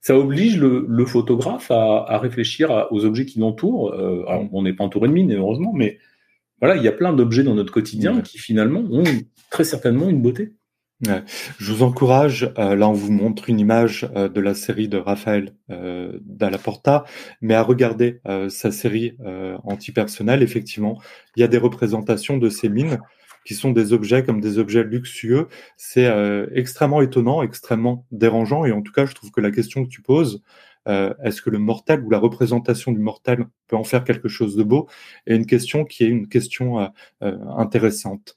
ça 0.00 0.18
oblige 0.18 0.58
le, 0.58 0.84
le 0.88 1.06
photographe 1.06 1.70
à, 1.70 2.04
à, 2.08 2.18
réfléchir 2.18 2.88
aux 2.90 3.04
objets 3.04 3.24
qui 3.24 3.38
l'entourent. 3.38 3.94
Euh, 3.94 4.24
mm. 4.28 4.48
on 4.52 4.62
n'est 4.62 4.72
pas 4.72 4.82
entouré 4.82 5.08
de 5.08 5.12
mine, 5.12 5.32
heureusement, 5.32 5.72
mais 5.72 5.98
voilà, 6.60 6.76
il 6.76 6.82
y 6.82 6.88
a 6.88 6.92
plein 6.92 7.12
d'objets 7.12 7.44
dans 7.44 7.54
notre 7.54 7.72
quotidien 7.72 8.14
mm. 8.14 8.22
qui 8.22 8.38
finalement 8.38 8.80
ont 8.90 9.04
très 9.50 9.64
certainement 9.64 10.10
une 10.10 10.20
beauté. 10.20 10.52
Je 11.02 11.72
vous 11.72 11.82
encourage, 11.82 12.52
euh, 12.58 12.76
là 12.76 12.88
on 12.88 12.92
vous 12.92 13.10
montre 13.10 13.48
une 13.48 13.58
image 13.58 14.06
euh, 14.14 14.28
de 14.28 14.40
la 14.40 14.54
série 14.54 14.88
de 14.88 14.98
Raphaël 14.98 15.54
euh, 15.70 16.18
Dalla 16.22 16.58
mais 17.40 17.54
à 17.54 17.62
regarder 17.62 18.20
euh, 18.26 18.50
sa 18.50 18.70
série 18.70 19.16
antipersonnelle, 19.64 20.42
effectivement, 20.42 21.00
il 21.36 21.40
y 21.40 21.42
a 21.42 21.48
des 21.48 21.58
représentations 21.58 22.36
de 22.36 22.48
ces 22.50 22.68
mines 22.68 22.98
qui 23.46 23.54
sont 23.54 23.70
des 23.70 23.94
objets 23.94 24.22
comme 24.22 24.40
des 24.42 24.58
objets 24.58 24.84
luxueux. 24.84 25.48
C'est 25.78 26.10
extrêmement 26.54 27.00
étonnant, 27.00 27.42
extrêmement 27.42 28.04
dérangeant, 28.12 28.66
et 28.66 28.72
en 28.72 28.82
tout 28.82 28.92
cas 28.92 29.06
je 29.06 29.14
trouve 29.14 29.30
que 29.30 29.40
la 29.40 29.50
question 29.50 29.84
que 29.84 29.88
tu 29.88 30.02
poses, 30.02 30.42
est-ce 30.86 31.40
que 31.40 31.50
le 31.50 31.58
mortel 31.58 32.02
ou 32.02 32.10
la 32.10 32.18
représentation 32.18 32.92
du 32.92 32.98
mortel 32.98 33.46
peut 33.68 33.76
en 33.76 33.84
faire 33.84 34.04
quelque 34.04 34.28
chose 34.28 34.56
de 34.56 34.62
beau, 34.62 34.88
est 35.26 35.36
une 35.36 35.46
question 35.46 35.84
qui 35.84 36.04
est 36.04 36.08
une 36.08 36.28
question 36.28 36.90
intéressante. 37.20 38.36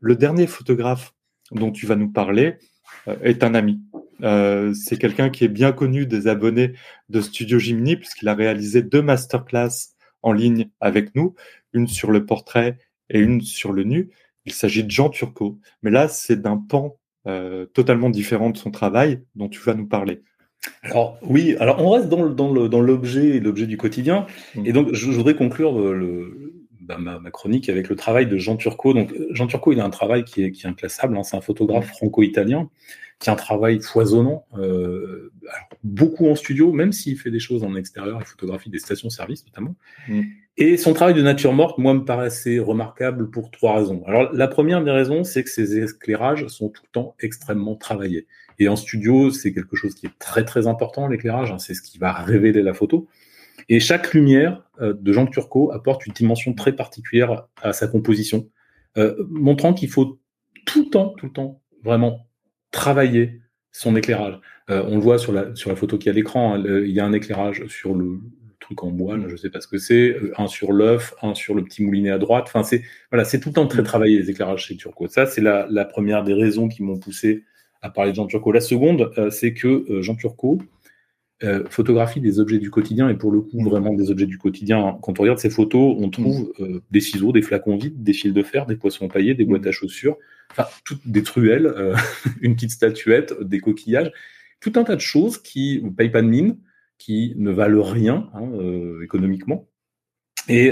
le 0.00 0.16
dernier 0.16 0.46
photographe 0.46 1.12
dont 1.50 1.72
tu 1.72 1.86
vas 1.86 1.96
nous 1.96 2.10
parler 2.10 2.56
euh, 3.08 3.16
est 3.22 3.42
un 3.42 3.54
ami. 3.54 3.80
Euh, 4.22 4.74
c'est 4.74 4.98
quelqu'un 4.98 5.30
qui 5.30 5.44
est 5.44 5.48
bien 5.48 5.72
connu 5.72 6.06
des 6.06 6.28
abonnés 6.28 6.74
de 7.08 7.20
Studio 7.20 7.58
Jimny 7.58 7.96
puisqu'il 7.96 8.28
a 8.28 8.34
réalisé 8.34 8.82
deux 8.82 9.02
masterclass 9.02 9.94
en 10.22 10.32
ligne 10.32 10.68
avec 10.80 11.14
nous, 11.14 11.34
une 11.72 11.86
sur 11.86 12.10
le 12.10 12.26
portrait 12.26 12.76
et 13.08 13.18
une 13.18 13.40
sur 13.40 13.72
le 13.72 13.84
nu. 13.84 14.10
Il 14.44 14.52
s'agit 14.52 14.84
de 14.84 14.90
Jean 14.90 15.08
Turcot. 15.08 15.58
Mais 15.82 15.90
là, 15.90 16.08
c'est 16.08 16.40
d'un 16.40 16.56
pan 16.56 16.96
euh, 17.26 17.66
totalement 17.66 18.10
différent 18.10 18.50
de 18.50 18.56
son 18.56 18.70
travail 18.70 19.22
dont 19.34 19.48
tu 19.48 19.60
vas 19.60 19.74
nous 19.74 19.86
parler. 19.86 20.22
Alors 20.82 21.18
oui, 21.22 21.56
alors 21.58 21.80
on 21.80 21.90
reste 21.90 22.08
dans, 22.08 22.28
dans 22.28 22.80
l'objet 22.80 23.40
l'objet 23.40 23.66
du 23.66 23.78
quotidien. 23.78 24.26
Mmh. 24.54 24.66
Et 24.66 24.72
donc 24.72 24.92
je, 24.92 25.10
voudrais 25.10 25.34
conclure 25.34 25.72
le, 25.72 26.59
bah, 26.98 27.18
ma, 27.20 27.30
chronique 27.30 27.68
avec 27.68 27.88
le 27.88 27.96
travail 27.96 28.26
de 28.26 28.36
Jean 28.36 28.56
Turcot. 28.56 28.94
Donc, 28.94 29.12
Jean 29.30 29.46
Turcot, 29.46 29.72
il 29.72 29.80
a 29.80 29.84
un 29.84 29.90
travail 29.90 30.24
qui 30.24 30.42
est, 30.42 30.50
qui 30.50 30.66
est 30.66 30.68
inclassable. 30.68 31.16
Hein. 31.16 31.22
C'est 31.22 31.36
un 31.36 31.40
photographe 31.40 31.88
franco-italien 31.88 32.68
qui 33.20 33.28
a 33.28 33.34
un 33.34 33.36
travail 33.36 33.80
foisonnant, 33.80 34.46
euh, 34.58 35.30
beaucoup 35.84 36.26
en 36.28 36.34
studio, 36.34 36.72
même 36.72 36.90
s'il 36.90 37.18
fait 37.18 37.30
des 37.30 37.38
choses 37.38 37.62
en 37.62 37.76
extérieur, 37.76 38.18
il 38.18 38.26
photographie 38.26 38.70
des 38.70 38.78
stations-service 38.78 39.44
notamment. 39.44 39.76
Mm. 40.08 40.22
Et 40.56 40.76
son 40.76 40.94
travail 40.94 41.14
de 41.14 41.22
nature 41.22 41.52
morte, 41.52 41.78
moi, 41.78 41.94
me 41.94 42.04
paraissait 42.04 42.58
remarquable 42.58 43.30
pour 43.30 43.50
trois 43.50 43.76
raisons. 43.76 44.02
Alors, 44.06 44.32
la 44.32 44.48
première 44.48 44.82
des 44.82 44.90
raisons, 44.90 45.22
c'est 45.22 45.44
que 45.44 45.50
ses 45.50 45.82
éclairages 45.82 46.46
sont 46.48 46.70
tout 46.70 46.82
le 46.84 46.90
temps 46.92 47.14
extrêmement 47.20 47.76
travaillés. 47.76 48.26
Et 48.58 48.68
en 48.68 48.76
studio, 48.76 49.30
c'est 49.30 49.52
quelque 49.52 49.76
chose 49.76 49.94
qui 49.94 50.06
est 50.06 50.18
très 50.18 50.44
très 50.44 50.66
important, 50.66 51.06
l'éclairage. 51.06 51.50
Hein. 51.50 51.58
c'est 51.58 51.74
ce 51.74 51.82
qui 51.82 51.98
va 51.98 52.12
révéler 52.12 52.62
la 52.62 52.74
photo. 52.74 53.06
Et 53.70 53.78
chaque 53.78 54.12
lumière 54.14 54.64
euh, 54.80 54.94
de 55.00 55.12
Jean 55.12 55.26
Turcot 55.26 55.70
apporte 55.70 56.04
une 56.04 56.12
dimension 56.12 56.52
très 56.54 56.74
particulière 56.74 57.46
à 57.62 57.72
sa 57.72 57.86
composition, 57.86 58.50
euh, 58.98 59.14
montrant 59.30 59.72
qu'il 59.72 59.88
faut 59.88 60.18
tout 60.66 60.84
le 60.84 60.90
temps, 60.90 61.14
tout 61.16 61.26
le 61.26 61.32
temps, 61.32 61.62
vraiment 61.84 62.26
travailler 62.72 63.40
son 63.70 63.94
éclairage. 63.94 64.40
Euh, 64.70 64.82
on 64.88 64.96
le 64.96 65.00
voit 65.00 65.18
sur 65.18 65.32
la, 65.32 65.54
sur 65.54 65.70
la 65.70 65.76
photo 65.76 65.98
qui 65.98 66.08
est 66.08 66.10
à 66.10 66.14
l'écran, 66.14 66.54
hein, 66.54 66.64
il 66.66 66.90
y 66.90 66.98
a 66.98 67.04
un 67.06 67.12
éclairage 67.12 67.64
sur 67.68 67.94
le, 67.94 68.18
truc 68.58 68.84
en 68.84 68.90
bois, 68.90 69.16
je 69.18 69.32
ne 69.32 69.36
sais 69.36 69.48
pas 69.48 69.60
ce 69.60 69.66
que 69.66 69.78
c'est, 69.78 70.14
un 70.36 70.46
sur 70.46 70.72
l'œuf, 70.72 71.14
un 71.22 71.34
sur 71.34 71.54
le 71.54 71.64
petit 71.64 71.82
moulinet 71.82 72.10
à 72.10 72.18
droite. 72.18 72.44
Enfin, 72.46 72.62
c'est 72.62 72.82
voilà, 73.10 73.24
tout 73.24 73.48
le 73.48 73.54
temps 73.54 73.66
très 73.66 73.82
travaillé 73.82 74.18
les 74.18 74.30
éclairages 74.30 74.66
chez 74.66 74.76
Turcot. 74.76 75.08
Ça, 75.08 75.24
c'est 75.24 75.40
la, 75.40 75.84
première 75.86 76.24
des 76.24 76.34
raisons 76.34 76.68
qui 76.68 76.82
m'ont 76.82 76.98
poussé 76.98 77.44
à 77.80 77.88
parler 77.88 78.10
de 78.10 78.16
Jean 78.16 78.26
Turcot. 78.26 78.52
La 78.52 78.60
seconde, 78.60 79.10
c'est 79.30 79.54
que 79.54 79.86
Jean 80.02 80.14
Turcot 80.14 80.58
euh, 81.42 81.64
photographie 81.70 82.20
des 82.20 82.38
objets 82.38 82.58
du 82.58 82.70
quotidien 82.70 83.08
et 83.08 83.14
pour 83.14 83.32
le 83.32 83.40
coup 83.40 83.62
vraiment 83.64 83.94
des 83.94 84.10
objets 84.10 84.26
du 84.26 84.36
quotidien. 84.36 84.98
Quand 85.00 85.18
on 85.18 85.22
regarde 85.22 85.38
ces 85.38 85.48
photos, 85.48 85.96
on 85.98 86.10
trouve 86.10 86.52
mm. 86.58 86.62
euh, 86.62 86.82
des 86.90 87.00
ciseaux, 87.00 87.32
des 87.32 87.40
flacons 87.40 87.78
vides, 87.78 88.02
des 88.02 88.12
fils 88.12 88.34
de 88.34 88.42
fer, 88.42 88.66
des 88.66 88.76
poissons 88.76 89.08
paillés, 89.08 89.34
des 89.34 89.46
boîtes 89.46 89.66
à 89.66 89.72
chaussures, 89.72 90.18
enfin 90.50 90.66
toutes 90.84 91.06
des 91.06 91.22
truelles, 91.22 91.66
euh, 91.66 91.96
une 92.42 92.56
petite 92.56 92.72
statuette, 92.72 93.34
des 93.40 93.58
coquillages, 93.58 94.12
tout 94.60 94.72
un 94.76 94.84
tas 94.84 94.96
de 94.96 95.00
choses 95.00 95.38
qui 95.38 95.80
ne 95.82 95.88
payent 95.88 96.10
pas 96.10 96.20
de 96.20 96.28
mine, 96.28 96.58
qui 96.98 97.32
ne 97.38 97.50
valent 97.50 97.82
rien 97.82 98.28
hein, 98.34 98.50
économiquement. 99.02 99.66
Et 100.48 100.70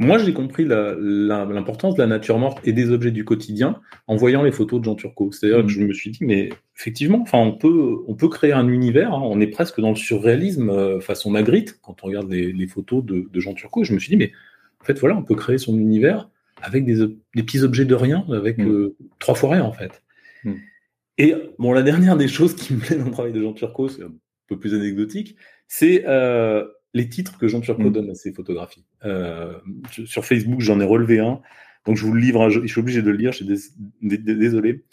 moi, 0.00 0.18
j'ai 0.18 0.32
compris 0.32 0.64
l'importance 0.64 1.96
de 1.96 2.00
la 2.00 2.06
nature 2.06 2.38
morte 2.38 2.60
et 2.62 2.72
des 2.72 2.90
objets 2.90 3.10
du 3.10 3.24
quotidien 3.24 3.80
en 4.06 4.14
voyant 4.14 4.44
les 4.44 4.52
photos 4.52 4.78
de 4.78 4.84
Jean 4.84 4.94
Turcot. 4.94 5.32
C'est-à-dire 5.32 5.58
que 5.58 5.66
mm. 5.66 5.68
je 5.68 5.80
me 5.80 5.92
suis 5.92 6.10
dit, 6.10 6.24
mais 6.24 6.50
effectivement, 6.76 7.20
enfin, 7.22 7.38
on 7.38 7.52
peut, 7.52 7.96
on 8.06 8.14
peut 8.14 8.28
créer 8.28 8.52
un 8.52 8.68
univers. 8.68 9.12
Hein. 9.12 9.20
on 9.24 9.40
est 9.40 9.48
presque 9.48 9.80
dans 9.80 9.90
le 9.90 9.96
surréalisme 9.96 10.70
euh, 10.70 11.00
façon 11.00 11.30
Magritte 11.30 11.80
quand 11.82 11.96
on 12.04 12.06
regarde 12.06 12.30
les, 12.30 12.66
photos 12.68 13.04
de, 13.04 13.28
Jean 13.40 13.54
Turcot. 13.54 13.82
Je 13.82 13.92
me 13.92 13.98
suis 13.98 14.10
dit, 14.10 14.16
mais 14.16 14.30
en 14.80 14.84
fait, 14.84 15.00
voilà, 15.00 15.16
on 15.16 15.24
peut 15.24 15.34
créer 15.34 15.58
son 15.58 15.76
univers 15.76 16.30
avec 16.62 16.84
des, 16.84 17.08
petits 17.32 17.62
objets 17.62 17.84
de 17.84 17.94
rien, 17.96 18.24
avec 18.32 18.58
mm. 18.58 18.68
euh, 18.68 18.96
trois 19.18 19.34
fois 19.34 19.50
rien 19.50 19.64
en 19.64 19.72
fait. 19.72 20.04
Mm. 20.44 20.54
Et 21.18 21.34
bon, 21.58 21.72
la 21.72 21.82
dernière 21.82 22.16
des 22.16 22.28
choses 22.28 22.54
qui 22.54 22.74
me 22.74 22.78
plaît 22.78 22.96
dans 22.96 23.06
le 23.06 23.10
travail 23.10 23.32
de 23.32 23.42
Jean 23.42 23.52
Turcot, 23.52 23.88
c'est 23.88 24.04
un 24.04 24.12
peu 24.46 24.60
plus 24.60 24.74
anecdotique, 24.74 25.34
c'est 25.66 26.04
euh, 26.06 26.64
les 26.94 27.08
titres 27.08 27.38
que 27.38 27.48
Jean 27.48 27.60
Turcot 27.60 27.90
mm. 27.90 27.92
donne 27.92 28.10
à 28.10 28.14
ses 28.14 28.32
photographies. 28.32 28.84
Euh, 29.04 29.58
sur 30.04 30.24
Facebook, 30.24 30.60
j'en 30.60 30.80
ai 30.80 30.84
relevé 30.84 31.18
un. 31.18 31.40
Donc, 31.86 31.96
je 31.96 32.04
vous 32.04 32.12
le 32.12 32.20
livre. 32.20 32.50
Je 32.50 32.66
suis 32.66 32.80
obligé 32.80 33.02
de 33.02 33.10
le 33.10 33.16
lire. 33.16 33.32
Je 33.32 33.44
suis 33.44 33.72
désolé. 34.00 34.84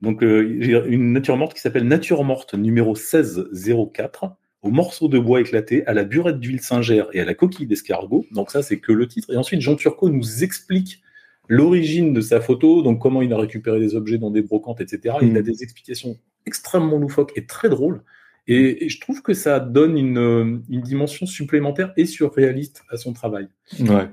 Donc, 0.00 0.22
euh, 0.22 0.56
j'ai 0.60 0.80
une 0.86 1.12
nature 1.12 1.36
morte 1.36 1.54
qui 1.54 1.60
s'appelle 1.60 1.86
Nature 1.86 2.24
morte 2.24 2.54
numéro 2.54 2.94
1604 2.94 4.36
au 4.62 4.70
morceau 4.70 5.08
de 5.08 5.18
bois 5.18 5.40
éclaté, 5.40 5.86
à 5.86 5.92
la 5.92 6.04
burette 6.04 6.40
d'huile 6.40 6.60
Singer 6.60 7.04
et 7.12 7.20
à 7.20 7.24
la 7.26 7.34
coquille 7.34 7.66
d'escargot. 7.66 8.24
Donc, 8.32 8.50
ça, 8.50 8.62
c'est 8.62 8.78
que 8.78 8.92
le 8.92 9.06
titre. 9.06 9.32
Et 9.32 9.36
ensuite, 9.36 9.60
Jean 9.60 9.76
Turcot 9.76 10.08
nous 10.08 10.42
explique 10.42 11.02
l'origine 11.48 12.14
de 12.14 12.20
sa 12.20 12.40
photo, 12.40 12.82
donc 12.82 12.98
comment 13.00 13.20
il 13.20 13.32
a 13.32 13.36
récupéré 13.36 13.78
des 13.78 13.94
objets 13.94 14.16
dans 14.16 14.30
des 14.30 14.42
brocantes, 14.42 14.80
etc. 14.80 15.16
Il 15.20 15.36
a 15.36 15.40
mm. 15.40 15.44
des 15.44 15.62
explications 15.62 16.16
extrêmement 16.46 16.96
loufoques 16.96 17.32
et 17.36 17.46
très 17.46 17.68
drôles. 17.68 18.02
Et, 18.46 18.88
je 18.88 19.00
trouve 19.00 19.22
que 19.22 19.34
ça 19.34 19.60
donne 19.60 19.96
une, 19.96 20.62
une, 20.68 20.82
dimension 20.82 21.26
supplémentaire 21.26 21.92
et 21.96 22.06
surréaliste 22.06 22.82
à 22.90 22.96
son 22.96 23.12
travail. 23.12 23.48
Ouais. 23.80 24.08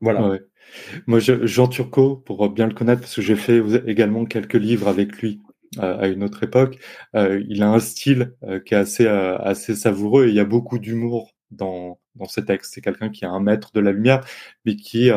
Voilà. 0.00 0.38
Moi, 1.06 1.18
Jean 1.18 1.66
Turcot, 1.68 2.16
pour 2.16 2.48
bien 2.50 2.66
le 2.66 2.74
connaître, 2.74 3.00
parce 3.00 3.16
que 3.16 3.22
j'ai 3.22 3.36
fait 3.36 3.60
également 3.86 4.24
quelques 4.24 4.54
livres 4.54 4.88
avec 4.88 5.18
lui 5.18 5.40
euh, 5.78 5.98
à 5.98 6.08
une 6.08 6.24
autre 6.24 6.42
époque, 6.42 6.78
euh, 7.14 7.44
il 7.48 7.62
a 7.62 7.70
un 7.70 7.78
style 7.78 8.34
euh, 8.44 8.58
qui 8.58 8.74
est 8.74 8.78
assez, 8.78 9.06
assez 9.06 9.74
savoureux 9.74 10.26
et 10.26 10.28
il 10.30 10.34
y 10.34 10.40
a 10.40 10.44
beaucoup 10.44 10.78
d'humour 10.78 11.34
dans, 11.50 12.00
dans 12.14 12.26
ses 12.26 12.44
textes. 12.44 12.74
C'est 12.74 12.80
quelqu'un 12.80 13.10
qui 13.10 13.24
a 13.24 13.30
un 13.30 13.40
maître 13.40 13.70
de 13.74 13.80
la 13.80 13.92
lumière, 13.92 14.24
mais 14.64 14.76
qui 14.76 15.10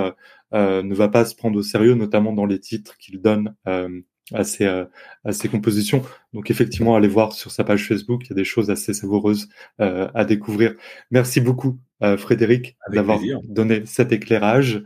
ne 0.52 0.94
va 0.94 1.08
pas 1.08 1.26
se 1.26 1.36
prendre 1.36 1.58
au 1.58 1.64
sérieux, 1.64 1.94
notamment 1.94 2.34
dans 2.34 2.46
les 2.46 2.60
titres 2.60 2.98
qu'il 2.98 3.22
donne 3.22 3.56
à 4.34 4.44
ses, 4.44 4.66
euh, 4.66 4.86
à 5.24 5.32
ses 5.32 5.50
compositions. 5.50 6.04
Donc 6.34 6.50
effectivement, 6.52 6.96
allez 6.96 7.08
voir 7.08 7.34
sur 7.34 7.52
sa 7.52 7.64
page 7.64 7.88
Facebook, 7.88 8.24
il 8.26 8.30
y 8.30 8.34
a 8.34 8.36
des 8.36 8.44
choses 8.44 8.70
assez 8.70 8.94
savoureuses 8.94 9.50
euh, 9.80 10.10
à 10.14 10.26
découvrir. 10.26 10.76
Merci 11.12 11.42
beaucoup, 11.42 11.80
euh, 12.04 12.18
Frédéric, 12.18 12.78
d'avoir 12.92 13.20
donné 13.44 13.86
cet 13.86 14.12
éclairage. 14.12 14.84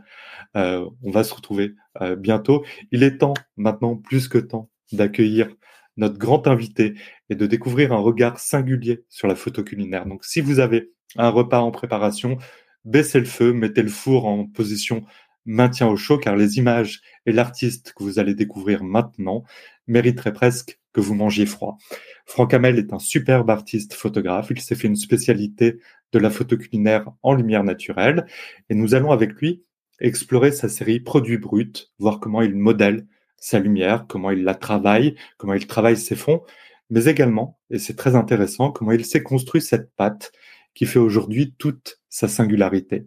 Euh, 0.56 0.88
on 1.02 1.10
va 1.10 1.24
se 1.24 1.34
retrouver 1.34 1.74
euh, 2.00 2.16
bientôt. 2.16 2.64
Il 2.90 3.02
est 3.02 3.18
temps, 3.18 3.34
maintenant, 3.56 3.96
plus 3.96 4.28
que 4.28 4.38
temps, 4.38 4.70
d'accueillir 4.92 5.48
notre 5.96 6.18
grand 6.18 6.46
invité 6.46 6.94
et 7.30 7.34
de 7.34 7.46
découvrir 7.46 7.92
un 7.92 7.98
regard 7.98 8.38
singulier 8.38 9.04
sur 9.08 9.28
la 9.28 9.34
photo 9.34 9.62
culinaire. 9.62 10.06
Donc 10.06 10.24
si 10.24 10.40
vous 10.40 10.60
avez 10.60 10.90
un 11.16 11.30
repas 11.30 11.60
en 11.60 11.70
préparation, 11.70 12.38
baissez 12.84 13.18
le 13.18 13.26
feu, 13.26 13.52
mettez 13.52 13.82
le 13.82 13.88
four 13.88 14.26
en 14.26 14.46
position 14.46 15.04
maintien 15.46 15.86
au 15.86 15.96
chaud 15.96 16.18
car 16.18 16.36
les 16.36 16.58
images 16.58 17.00
et 17.24 17.32
l'artiste 17.32 17.94
que 17.96 18.02
vous 18.02 18.18
allez 18.18 18.34
découvrir 18.34 18.84
maintenant 18.84 19.44
mériteraient 19.86 20.32
presque 20.32 20.78
que 20.92 21.00
vous 21.00 21.14
mangiez 21.14 21.46
froid. 21.46 21.78
Franck 22.24 22.54
Hamel 22.54 22.78
est 22.78 22.92
un 22.92 22.98
superbe 22.98 23.50
artiste 23.50 23.94
photographe. 23.94 24.48
Il 24.50 24.60
s'est 24.60 24.74
fait 24.74 24.88
une 24.88 24.96
spécialité 24.96 25.78
de 26.12 26.18
la 26.18 26.30
photo 26.30 26.56
culinaire 26.56 27.10
en 27.22 27.34
lumière 27.34 27.64
naturelle 27.64 28.26
et 28.68 28.74
nous 28.74 28.94
allons 28.94 29.12
avec 29.12 29.32
lui 29.34 29.62
explorer 30.00 30.52
sa 30.52 30.68
série 30.68 31.00
Produits 31.00 31.38
bruts, 31.38 31.72
voir 31.98 32.20
comment 32.20 32.42
il 32.42 32.54
modèle 32.54 33.06
sa 33.36 33.58
lumière, 33.58 34.06
comment 34.08 34.30
il 34.30 34.44
la 34.44 34.54
travaille, 34.54 35.14
comment 35.36 35.54
il 35.54 35.66
travaille 35.66 35.96
ses 35.96 36.16
fonds, 36.16 36.42
mais 36.90 37.06
également, 37.06 37.58
et 37.70 37.78
c'est 37.78 37.96
très 37.96 38.14
intéressant, 38.14 38.70
comment 38.70 38.92
il 38.92 39.04
s'est 39.04 39.22
construit 39.22 39.60
cette 39.60 39.94
pâte 39.94 40.32
qui 40.74 40.86
fait 40.86 40.98
aujourd'hui 40.98 41.54
toute 41.58 42.00
sa 42.08 42.28
singularité. 42.28 43.06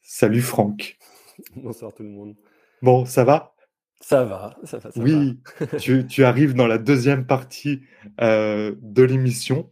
Salut 0.00 0.42
Franck. 0.42 0.98
Bonsoir 1.56 1.92
tout 1.94 2.02
le 2.02 2.08
monde. 2.08 2.34
Bon, 2.82 3.04
ça 3.04 3.24
va? 3.24 3.54
Ça 4.00 4.24
va, 4.24 4.56
ça 4.64 4.78
va. 4.78 4.90
oui, 4.96 5.38
tu, 5.78 6.24
arrives 6.24 6.54
dans 6.54 6.66
la 6.66 6.78
deuxième 6.78 7.24
partie 7.24 7.82
euh, 8.20 8.74
de 8.80 9.04
l'émission. 9.04 9.70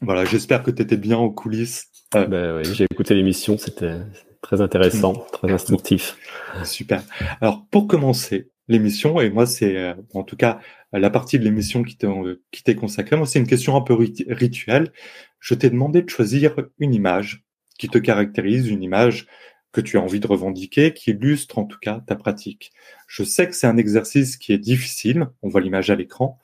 Voilà, 0.00 0.24
j'espère 0.24 0.62
que 0.62 0.70
tu 0.70 0.80
étais 0.80 0.96
bien 0.96 1.18
en 1.18 1.28
coulisses. 1.28 1.90
Euh, 2.14 2.26
ben 2.26 2.56
oui, 2.56 2.74
j'ai 2.74 2.86
écouté 2.90 3.14
l'émission, 3.14 3.58
c'était 3.58 3.98
très 4.40 4.62
intéressant, 4.62 5.12
très 5.32 5.52
instructif. 5.52 6.16
Super. 6.64 7.02
Alors, 7.42 7.66
pour 7.70 7.88
commencer 7.88 8.48
l'émission, 8.68 9.20
et 9.20 9.28
moi, 9.28 9.44
c'est 9.44 9.76
euh, 9.76 9.94
en 10.14 10.22
tout 10.22 10.36
cas 10.36 10.60
la 10.94 11.10
partie 11.10 11.38
de 11.38 11.44
l'émission 11.44 11.82
qui 11.82 11.96
t'est 11.96 12.74
consacrée, 12.74 13.16
moi, 13.16 13.26
c'est 13.26 13.38
une 13.38 13.46
question 13.46 13.76
un 13.76 13.82
peu 13.82 13.94
rituelle. 13.94 14.92
Je 15.40 15.54
t'ai 15.54 15.68
demandé 15.68 16.00
de 16.00 16.08
choisir 16.08 16.54
une 16.78 16.94
image 16.94 17.44
qui 17.78 17.88
te 17.88 17.98
caractérise, 17.98 18.68
une 18.68 18.82
image 18.82 19.26
que 19.72 19.80
tu 19.80 19.98
as 19.98 20.00
envie 20.00 20.20
de 20.20 20.26
revendiquer, 20.26 20.92
qui 20.92 21.10
illustre 21.10 21.58
en 21.58 21.64
tout 21.64 21.78
cas 21.80 22.02
ta 22.06 22.14
pratique. 22.14 22.72
Je 23.06 23.24
sais 23.24 23.48
que 23.48 23.54
c'est 23.54 23.66
un 23.66 23.76
exercice 23.76 24.36
qui 24.36 24.52
est 24.52 24.58
difficile, 24.58 25.28
on 25.42 25.48
voit 25.48 25.60
l'image 25.60 25.90
à 25.90 25.96
l'écran. 25.96 26.38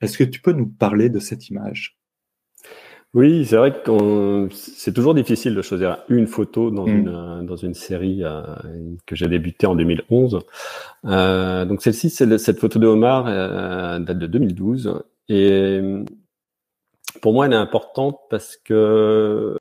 Est-ce 0.00 0.16
que 0.16 0.24
tu 0.24 0.40
peux 0.40 0.52
nous 0.52 0.66
parler 0.66 1.10
de 1.10 1.18
cette 1.18 1.48
image? 1.50 2.00
Oui, 3.12 3.44
c'est 3.44 3.56
vrai 3.56 3.72
que 3.82 4.48
c'est 4.52 4.92
toujours 4.92 5.14
difficile 5.14 5.54
de 5.54 5.62
choisir 5.62 5.98
une 6.08 6.28
photo 6.28 6.70
dans, 6.70 6.86
mm. 6.86 6.88
une, 6.88 7.08
euh, 7.08 7.42
dans 7.42 7.56
une 7.56 7.74
série 7.74 8.22
euh, 8.22 8.42
que 9.04 9.16
j'ai 9.16 9.26
débuté 9.26 9.66
en 9.66 9.74
2011. 9.74 10.38
Euh, 11.06 11.64
donc 11.64 11.82
celle-ci, 11.82 12.08
c'est 12.08 12.38
cette 12.38 12.60
photo 12.60 12.78
de 12.78 12.86
Omar, 12.86 13.26
euh, 13.26 13.98
date 13.98 14.18
de 14.18 14.26
2012. 14.28 15.02
Et 15.28 15.80
pour 17.20 17.32
moi, 17.32 17.46
elle 17.46 17.52
est 17.52 17.56
importante 17.56 18.20
parce 18.30 18.56
que 18.56 19.56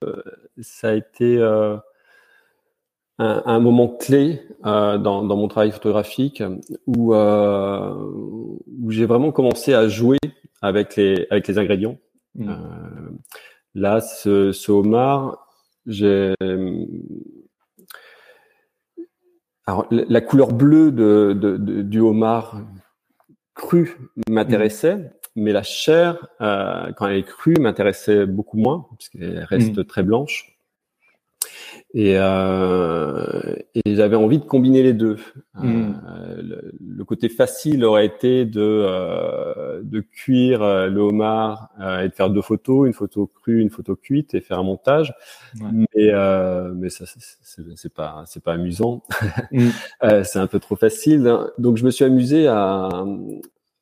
ça 0.61 0.89
a 0.89 0.93
été 0.93 1.37
un, 3.19 3.43
un, 3.45 3.59
moment 3.59 3.87
clé 3.87 4.41
dans, 4.63 4.97
dans, 4.97 5.35
mon 5.37 5.47
travail 5.47 5.71
photographique 5.71 6.41
où, 6.87 7.13
où 7.13 8.91
j'ai 8.91 9.05
vraiment 9.05 9.31
commencé 9.31 9.73
à 9.73 9.87
jouer 9.87 10.17
avec 10.61 10.95
les, 10.95 11.27
avec 11.29 11.47
les 11.47 11.57
ingrédients. 11.57 11.97
Mm. 12.35 12.49
Euh, 12.49 13.09
là, 13.75 14.01
ce, 14.01 14.51
ce 14.51 14.71
homard, 14.71 15.47
j'ai 15.85 16.33
alors, 19.65 19.85
la 19.91 20.21
couleur 20.21 20.51
bleue 20.51 20.91
de, 20.91 21.37
de, 21.39 21.57
de, 21.57 21.81
du 21.83 21.99
homard 21.99 22.61
cru 23.53 23.97
m'intéressait, 24.27 24.95
mm. 24.95 25.09
mais 25.35 25.51
la 25.51 25.63
chair, 25.63 26.27
euh, 26.41 26.91
quand 26.97 27.07
elle 27.07 27.17
est 27.17 27.23
crue, 27.23 27.55
m'intéressait 27.59 28.25
beaucoup 28.25 28.57
moins, 28.57 28.87
parce 28.89 29.09
qu'elle 29.09 29.43
reste 29.43 29.77
mm. 29.77 29.85
très 29.85 30.03
blanche. 30.03 30.58
Et, 31.95 32.13
euh, 32.17 33.55
et 33.73 33.95
j'avais 33.95 34.15
envie 34.15 34.37
de 34.37 34.45
combiner 34.45 34.83
les 34.83 34.93
deux. 34.93 35.17
Euh, 35.63 35.91
le, 36.79 37.03
côté 37.03 37.29
facile 37.29 37.83
aurait 37.83 38.05
été 38.05 38.45
de, 38.45 38.61
euh, 38.61 39.81
de 39.83 39.99
cuire 39.99 40.61
euh, 40.61 40.87
le 40.87 41.01
homard 41.01 41.69
euh, 41.81 42.01
et 42.01 42.09
de 42.09 42.13
faire 42.13 42.29
deux 42.29 42.43
photos, 42.43 42.85
une 42.85 42.93
photo 42.93 43.25
crue, 43.25 43.59
une 43.59 43.71
photo 43.71 43.95
cuite 43.95 44.35
et 44.35 44.41
faire 44.41 44.59
un 44.59 44.63
montage. 44.63 45.15
Mais, 45.55 46.11
mais 46.75 46.89
ça, 46.89 47.05
c'est 47.41 47.93
pas, 47.93 48.23
c'est 48.27 48.43
pas 48.43 48.53
amusant. 48.53 49.03
Mm. 49.51 49.69
c'est 50.23 50.39
un 50.39 50.47
peu 50.47 50.59
trop 50.59 50.75
facile. 50.75 51.35
Donc 51.57 51.77
je 51.77 51.85
me 51.85 51.89
suis 51.89 52.05
amusé 52.05 52.47
à, 52.47 52.89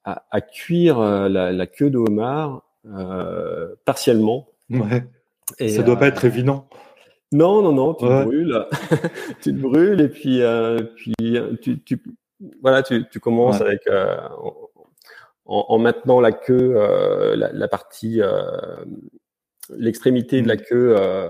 à, 0.05 0.23
à 0.31 0.41
cuire 0.41 1.01
la, 1.01 1.51
la, 1.51 1.67
queue 1.67 1.89
de 1.89 1.97
homard 1.97 2.63
partiellement. 3.83 4.47
Ouais. 4.69 5.03
Et, 5.59 5.69
ça 5.69 5.83
doit 5.83 5.99
pas 5.99 6.07
être 6.07 6.23
évident. 6.23 6.69
Non, 7.33 7.61
non, 7.61 7.73
non, 7.73 7.93
tu 7.93 8.05
te 8.05 8.23
brûles. 8.23 8.65
tu 9.41 9.53
te 9.53 9.59
brûles 9.59 10.01
et 10.01 10.09
puis, 10.09 10.41
euh, 10.41 10.81
puis 10.95 11.13
tu, 11.61 11.81
tu, 11.83 12.01
voilà, 12.61 12.83
tu, 12.83 13.03
tu 13.09 13.19
commences 13.19 13.59
avec 13.61 13.85
euh, 13.87 14.15
en, 15.45 15.65
en, 15.69 15.79
maintenant 15.79 16.21
la 16.21 16.31
queue, 16.31 16.73
euh, 16.75 17.35
la, 17.35 17.51
la, 17.51 17.67
partie, 17.67 18.21
euh, 18.21 18.41
l'extrémité 19.75 20.41
de 20.41 20.47
la 20.47 20.55
mm. 20.55 20.61
queue 20.61 20.95
euh, 20.97 21.29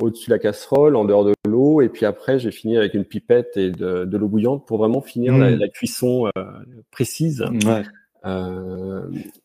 au-dessus 0.00 0.30
de 0.30 0.34
la 0.34 0.38
casserole, 0.38 0.96
en 0.96 1.04
dehors 1.04 1.24
de 1.24 1.34
l'eau, 1.48 1.80
et 1.80 1.88
puis 1.88 2.06
après 2.06 2.38
j'ai 2.38 2.50
fini 2.50 2.76
avec 2.76 2.94
une 2.94 3.04
pipette 3.04 3.56
et 3.56 3.70
de, 3.70 4.04
de 4.04 4.16
l'eau 4.16 4.28
bouillante 4.28 4.66
pour 4.66 4.78
vraiment 4.78 5.00
finir 5.00 5.36
la, 5.36 5.50
mm. 5.50 5.58
la, 5.58 5.68
cuisson 5.68 6.30
précise. 6.90 7.44
Ouais. 7.66 7.82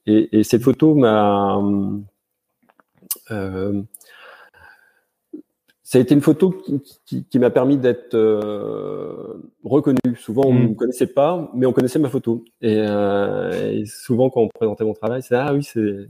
Et, 0.06 0.40
et, 0.40 0.44
cette 0.44 0.62
photo 0.62 0.94
m'a 0.94 1.60
euh, 3.32 3.82
ça 5.88 6.00
a 6.00 6.02
été 6.02 6.14
une 6.14 6.22
photo 6.22 6.52
qui, 7.06 7.24
qui, 7.24 7.40
m'a 7.40 7.50
permis 7.50 7.78
d'être 7.78 8.14
euh, 8.14 9.42
reconnu. 9.64 9.98
Souvent, 10.18 10.42
on 10.48 10.54
ne 10.54 10.60
mm. 10.60 10.70
me 10.72 10.76
connaissait 10.76 11.08
pas, 11.08 11.50
mais 11.56 11.66
on 11.66 11.72
connaissait 11.72 11.98
ma 11.98 12.10
photo. 12.10 12.44
Et, 12.62 12.76
euh, 12.76 13.86
souvent, 13.86 14.30
quand 14.30 14.42
on 14.42 14.50
présentait 14.50 14.84
mon 14.84 14.92
travail, 14.92 15.24
c'est 15.24 15.36
ah 15.36 15.54
oui, 15.54 15.64
c'est 15.64 16.10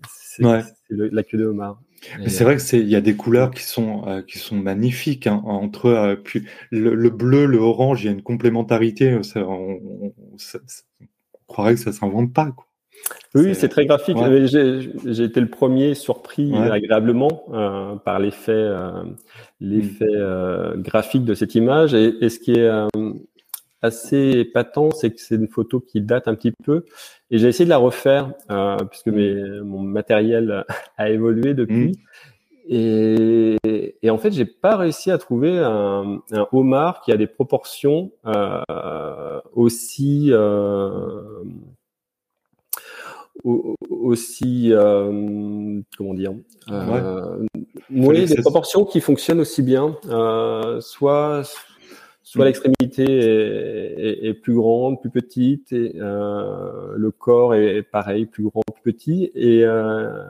la 0.90 1.22
queue 1.22 1.38
de 1.38 1.46
homard. 1.46 1.80
C'est 2.26 2.44
vrai 2.44 2.56
que 2.56 2.62
c'est 2.64 2.80
il 2.80 2.90
y 2.90 2.96
a 2.96 3.02
des 3.02 3.16
couleurs 3.16 3.52
qui 3.52 3.62
sont 3.62 4.02
euh, 4.08 4.24
qui 4.24 4.40
sont 4.40 4.56
magnifiques 4.56 5.28
hein, 5.28 5.44
entre 5.46 5.86
euh, 5.86 6.16
puis 6.16 6.48
le, 6.72 7.10
bleu, 7.12 7.46
le 7.46 7.60
orange, 7.60 8.02
il 8.02 8.08
y 8.08 8.10
a 8.10 8.14
une 8.14 8.24
complémentarité. 8.24 9.22
Ça, 9.22 9.42
on, 9.42 9.80
on, 10.02 10.14
croirait 11.46 11.76
que 11.76 11.82
ça 11.82 11.92
s'invente 11.94 12.34
pas. 12.34 12.50
Quoi. 12.50 12.66
Oui, 13.36 13.56
c'est 13.56 13.70
très 13.70 13.86
graphique. 13.86 14.18
J'ai 14.46 15.24
été 15.24 15.40
le 15.40 15.50
premier 15.50 15.94
surpris 15.94 16.54
agréablement 16.56 17.44
euh, 17.54 17.96
par 17.96 18.20
l'effet 18.20 18.52
euh, 18.54 19.04
l'effet 19.60 20.06
mm. 20.06 20.16
euh, 20.16 20.78
graphique 20.78 21.26
de 21.26 21.34
cette 21.34 21.56
image. 21.56 21.94
Et, 21.94 22.14
et 22.22 22.30
ce 22.30 22.40
qui 22.40 22.54
est 22.54 22.70
assez 23.82 24.32
épatant, 24.40 24.92
c'est 24.92 25.12
que 25.12 25.22
c'est 25.22 25.36
une 25.36 25.48
photo 25.48 25.80
qui 25.80 26.02
date 26.02 26.28
un 26.28 26.36
petit 26.36 26.54
peu. 26.64 26.86
Et 27.30 27.38
j'ai 27.38 27.48
essayé 27.48 27.66
de 27.66 27.70
la 27.70 27.78
refaire 27.78 28.34
puisque 28.90 29.08
mes, 29.08 29.36
mon 29.62 29.82
matériel 29.82 30.66
a 30.98 31.10
évolué 31.10 31.54
depuis. 31.54 31.90
Mm. 31.90 31.94
Et, 32.70 33.56
et, 34.02 34.10
en 34.10 34.18
fait, 34.18 34.32
j'ai 34.32 34.44
pas 34.44 34.76
réussi 34.76 35.10
à 35.10 35.18
trouver 35.18 35.58
un, 35.58 36.20
un, 36.34 36.48
homard 36.52 37.00
qui 37.00 37.14
a 37.14 37.18
des 37.18 37.28
proportions 37.28 38.12
aussi 39.54 40.34
aussi 43.44 44.74
euh, 44.74 45.82
comment 45.98 46.14
dire 46.14 46.34
euh, 46.70 47.46
ouais. 47.92 48.26
des 48.26 48.42
proportions 48.42 48.86
qui 48.86 49.02
fonctionnent 49.02 49.40
aussi 49.40 49.62
bien 49.62 49.96
euh, 50.10 50.82
soit 50.82 51.44
soit 52.24 52.44
mm. 52.44 52.48
l'extrémité 52.48 53.04
est, 53.04 54.28
est, 54.28 54.34
plus 54.34 54.56
grande 54.56 55.00
plus 55.02 55.10
petite 55.10 55.72
et 55.72 55.94
euh, 55.98 56.94
le 56.96 57.12
corps 57.12 57.56
est 57.56 57.84
pareil 57.84 58.26
plus 58.26 58.44
grand 58.44 58.64
plus 58.82 58.94
petit 58.94 59.32
et, 59.34 59.64
euh, 59.64 60.24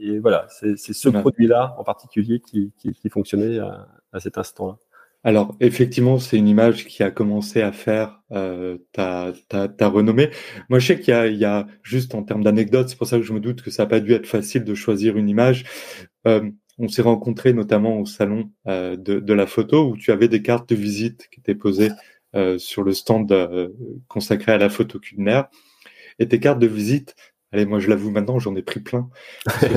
et 0.00 0.18
voilà 0.18 0.46
c'est 0.48 0.76
ce 0.76 1.08
produit 1.08 1.46
là 1.46 1.74
en 1.78 1.84
particulier 1.84 2.40
qui, 2.40 2.72
qui, 2.78 2.92
qui 2.92 3.08
fonctionnait 3.08 3.58
à, 3.58 3.88
à 4.12 4.20
cet 4.20 4.36
instant 4.38 4.68
là 4.68 4.78
alors, 5.24 5.56
effectivement, 5.60 6.18
c'est 6.18 6.36
une 6.36 6.48
image 6.48 6.84
qui 6.86 7.02
a 7.02 7.10
commencé 7.10 7.62
à 7.62 7.70
faire 7.70 8.20
euh, 8.32 8.78
ta, 8.92 9.32
ta, 9.48 9.68
ta, 9.68 9.88
renommée. 9.88 10.30
Moi, 10.68 10.80
je 10.80 10.88
sais 10.88 11.00
qu'il 11.00 11.14
y, 11.14 11.36
y, 11.36 11.44
a, 11.44 11.66
juste 11.82 12.14
en 12.14 12.24
termes 12.24 12.42
d'anecdotes, 12.42 12.88
c'est 12.88 12.98
pour 12.98 13.06
ça 13.06 13.18
que 13.18 13.22
je 13.22 13.32
me 13.32 13.40
doute 13.40 13.62
que 13.62 13.70
ça 13.70 13.84
n'a 13.84 13.88
pas 13.88 14.00
dû 14.00 14.12
être 14.12 14.26
facile 14.26 14.64
de 14.64 14.74
choisir 14.74 15.16
une 15.16 15.28
image. 15.28 15.64
Euh, 16.26 16.50
on 16.78 16.88
s'est 16.88 17.02
rencontrés 17.02 17.52
notamment 17.52 18.00
au 18.00 18.06
salon 18.06 18.50
euh, 18.66 18.96
de, 18.96 19.20
de, 19.20 19.32
la 19.32 19.46
photo 19.46 19.90
où 19.90 19.96
tu 19.96 20.10
avais 20.10 20.28
des 20.28 20.42
cartes 20.42 20.68
de 20.68 20.74
visite 20.74 21.28
qui 21.30 21.40
étaient 21.40 21.54
posées 21.54 21.90
euh, 22.34 22.58
sur 22.58 22.82
le 22.82 22.92
stand 22.92 23.30
euh, 23.30 23.68
consacré 24.08 24.52
à 24.52 24.58
la 24.58 24.68
photo 24.68 24.98
culinaire. 24.98 25.48
Et 26.18 26.28
tes 26.28 26.40
cartes 26.40 26.58
de 26.58 26.66
visite, 26.66 27.14
allez, 27.52 27.66
moi 27.66 27.78
je 27.78 27.88
l'avoue 27.88 28.10
maintenant, 28.10 28.38
j'en 28.38 28.56
ai 28.56 28.62
pris 28.62 28.80
plein. 28.80 29.10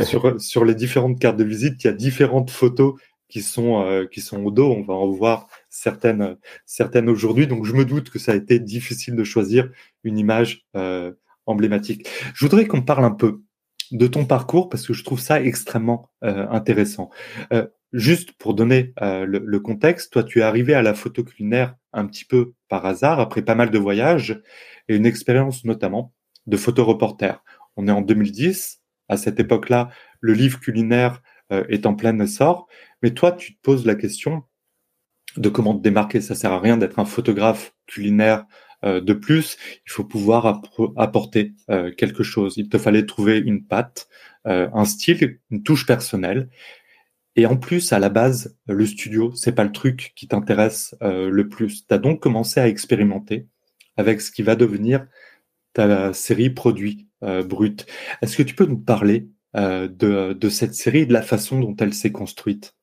sur, 0.03 0.39
sur 0.41 0.65
les 0.65 0.75
différentes 0.75 1.19
cartes 1.19 1.37
de 1.37 1.43
visite, 1.43 1.83
il 1.83 1.87
y 1.87 1.89
a 1.89 1.93
différentes 1.93 2.49
photos 2.49 2.95
qui 3.27 3.41
sont 3.41 3.81
euh, 3.83 4.05
qui 4.05 4.21
sont 4.21 4.43
au 4.43 4.51
dos. 4.51 4.71
On 4.71 4.83
va 4.83 4.93
en 4.93 5.09
voir 5.09 5.47
certaines 5.69 6.37
certaines 6.65 7.09
aujourd'hui. 7.09 7.47
Donc 7.47 7.65
je 7.65 7.73
me 7.73 7.85
doute 7.85 8.09
que 8.09 8.19
ça 8.19 8.33
a 8.33 8.35
été 8.35 8.59
difficile 8.59 9.15
de 9.15 9.23
choisir 9.23 9.69
une 10.03 10.17
image 10.17 10.65
euh, 10.75 11.11
emblématique. 11.45 12.07
Je 12.33 12.45
voudrais 12.45 12.65
qu'on 12.65 12.81
parle 12.81 13.05
un 13.05 13.11
peu 13.11 13.41
de 13.91 14.07
ton 14.07 14.25
parcours 14.25 14.69
parce 14.69 14.85
que 14.87 14.93
je 14.93 15.03
trouve 15.03 15.19
ça 15.19 15.41
extrêmement 15.41 16.09
euh, 16.23 16.47
intéressant. 16.49 17.09
Euh, 17.53 17.67
juste 17.93 18.31
pour 18.33 18.53
donner 18.53 18.93
euh, 19.01 19.25
le, 19.25 19.39
le, 19.39 19.59
contexte, 19.59 20.11
toi 20.11 20.23
tu 20.23 20.39
es 20.39 20.41
arrivé 20.41 20.73
à 20.73 20.81
la 20.81 20.93
photo 20.93 21.23
culinaire 21.23 21.75
un 21.93 22.05
petit 22.07 22.25
peu 22.25 22.53
par 22.67 22.85
hasard 22.85 23.19
après 23.19 23.41
pas 23.41 23.55
mal 23.55 23.69
de 23.69 23.77
voyages 23.77 24.41
et 24.87 24.95
une 24.95 25.05
expérience 25.05 25.65
notamment 25.65 26.13
de 26.47 26.57
photoreporter. 26.57 27.33
On 27.77 27.87
est 27.87 27.91
en 27.91 28.01
2010. 28.01 28.81
À 29.07 29.17
cette 29.17 29.39
époque-là, 29.39 29.89
le 30.19 30.33
livre 30.33 30.59
culinaire 30.59 31.21
est 31.51 31.85
en 31.85 31.93
plein 31.93 32.19
essor. 32.19 32.67
Mais 33.01 33.11
toi, 33.11 33.31
tu 33.31 33.55
te 33.55 33.61
poses 33.61 33.85
la 33.85 33.95
question 33.95 34.43
de 35.37 35.49
comment 35.49 35.75
te 35.75 35.81
démarquer. 35.81 36.21
Ça 36.21 36.35
sert 36.35 36.51
à 36.51 36.59
rien 36.59 36.77
d'être 36.77 36.99
un 36.99 37.05
photographe 37.05 37.75
culinaire 37.87 38.45
euh, 38.83 39.01
de 39.01 39.13
plus. 39.13 39.57
Il 39.85 39.91
faut 39.91 40.03
pouvoir 40.03 40.61
apporter 40.97 41.53
euh, 41.69 41.91
quelque 41.91 42.23
chose. 42.23 42.55
Il 42.57 42.69
te 42.69 42.77
fallait 42.77 43.05
trouver 43.05 43.37
une 43.37 43.65
patte, 43.65 44.07
un 44.47 44.85
style, 44.85 45.39
une 45.49 45.63
touche 45.63 45.87
personnelle. 45.87 46.49
Et 47.35 47.47
en 47.47 47.57
plus, 47.57 47.93
à 47.93 47.99
la 47.99 48.09
base, 48.09 48.57
le 48.67 48.85
studio, 48.85 49.33
c'est 49.33 49.55
pas 49.55 49.63
le 49.63 49.71
truc 49.71 50.13
qui 50.15 50.27
t'intéresse 50.27 50.95
le 51.01 51.47
plus. 51.49 51.87
Tu 51.87 51.93
as 51.93 51.97
donc 51.97 52.21
commencé 52.21 52.59
à 52.59 52.67
expérimenter 52.67 53.47
avec 53.97 54.21
ce 54.21 54.29
qui 54.31 54.43
va 54.43 54.55
devenir 54.55 55.07
ta 55.73 56.13
série 56.13 56.51
produit 56.51 57.07
brut. 57.21 57.87
Est-ce 58.21 58.37
que 58.37 58.43
tu 58.43 58.53
peux 58.53 58.67
nous 58.67 58.77
parler 58.77 59.27
de, 59.55 60.33
de 60.33 60.49
cette 60.49 60.75
série 60.75 61.07
de 61.07 61.13
la 61.13 61.21
façon 61.21 61.59
dont 61.59 61.75
elle 61.79 61.93
s'est 61.93 62.11
construite 62.11 62.75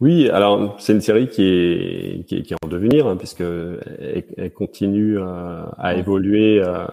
oui, 0.00 0.30
alors 0.30 0.76
c'est 0.80 0.94
une 0.94 1.02
série 1.02 1.28
qui 1.28 1.42
est, 1.44 2.26
qui 2.26 2.36
est, 2.36 2.42
qui 2.42 2.54
est 2.54 2.64
en 2.64 2.68
devenir, 2.68 3.06
hein, 3.06 3.16
puisque 3.16 3.42
elle, 3.42 4.52
continue 4.54 5.18
euh, 5.18 5.62
à 5.76 5.94
évoluer 5.94 6.62
euh, 6.62 6.86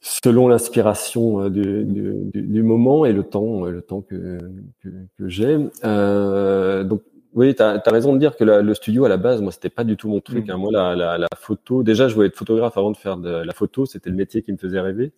selon 0.00 0.46
l'inspiration 0.46 1.42
euh, 1.42 1.50
du, 1.50 1.84
du, 1.84 2.30
du, 2.32 2.62
moment 2.62 3.04
et 3.04 3.12
le 3.12 3.24
temps, 3.24 3.64
le 3.64 3.82
temps 3.82 4.00
que, 4.00 4.38
que, 4.80 4.88
que 5.18 5.28
j'ai. 5.28 5.58
Euh, 5.84 6.84
donc 6.84 7.02
oui, 7.34 7.52
tu 7.56 7.62
as, 7.62 7.82
raison 7.86 8.12
de 8.12 8.18
dire 8.18 8.36
que 8.36 8.44
le 8.44 8.74
studio 8.74 9.04
à 9.04 9.08
la 9.08 9.16
base, 9.16 9.40
moi, 9.42 9.50
c'était 9.50 9.70
pas 9.70 9.84
du 9.84 9.96
tout 9.96 10.08
mon 10.08 10.20
truc. 10.20 10.46
Mmh. 10.46 10.50
Hein. 10.50 10.56
Moi, 10.56 10.70
la, 10.70 10.94
la, 10.94 11.18
la, 11.18 11.28
photo, 11.36 11.82
déjà, 11.82 12.06
je 12.06 12.14
voulais 12.14 12.28
être 12.28 12.36
photographe 12.36 12.76
avant 12.76 12.92
de 12.92 12.96
faire 12.96 13.16
de 13.16 13.30
la 13.30 13.52
photo. 13.52 13.86
C'était 13.86 14.10
le 14.10 14.16
métier 14.16 14.42
qui 14.42 14.52
me 14.52 14.56
faisait 14.56 14.80
rêver. 14.80 15.12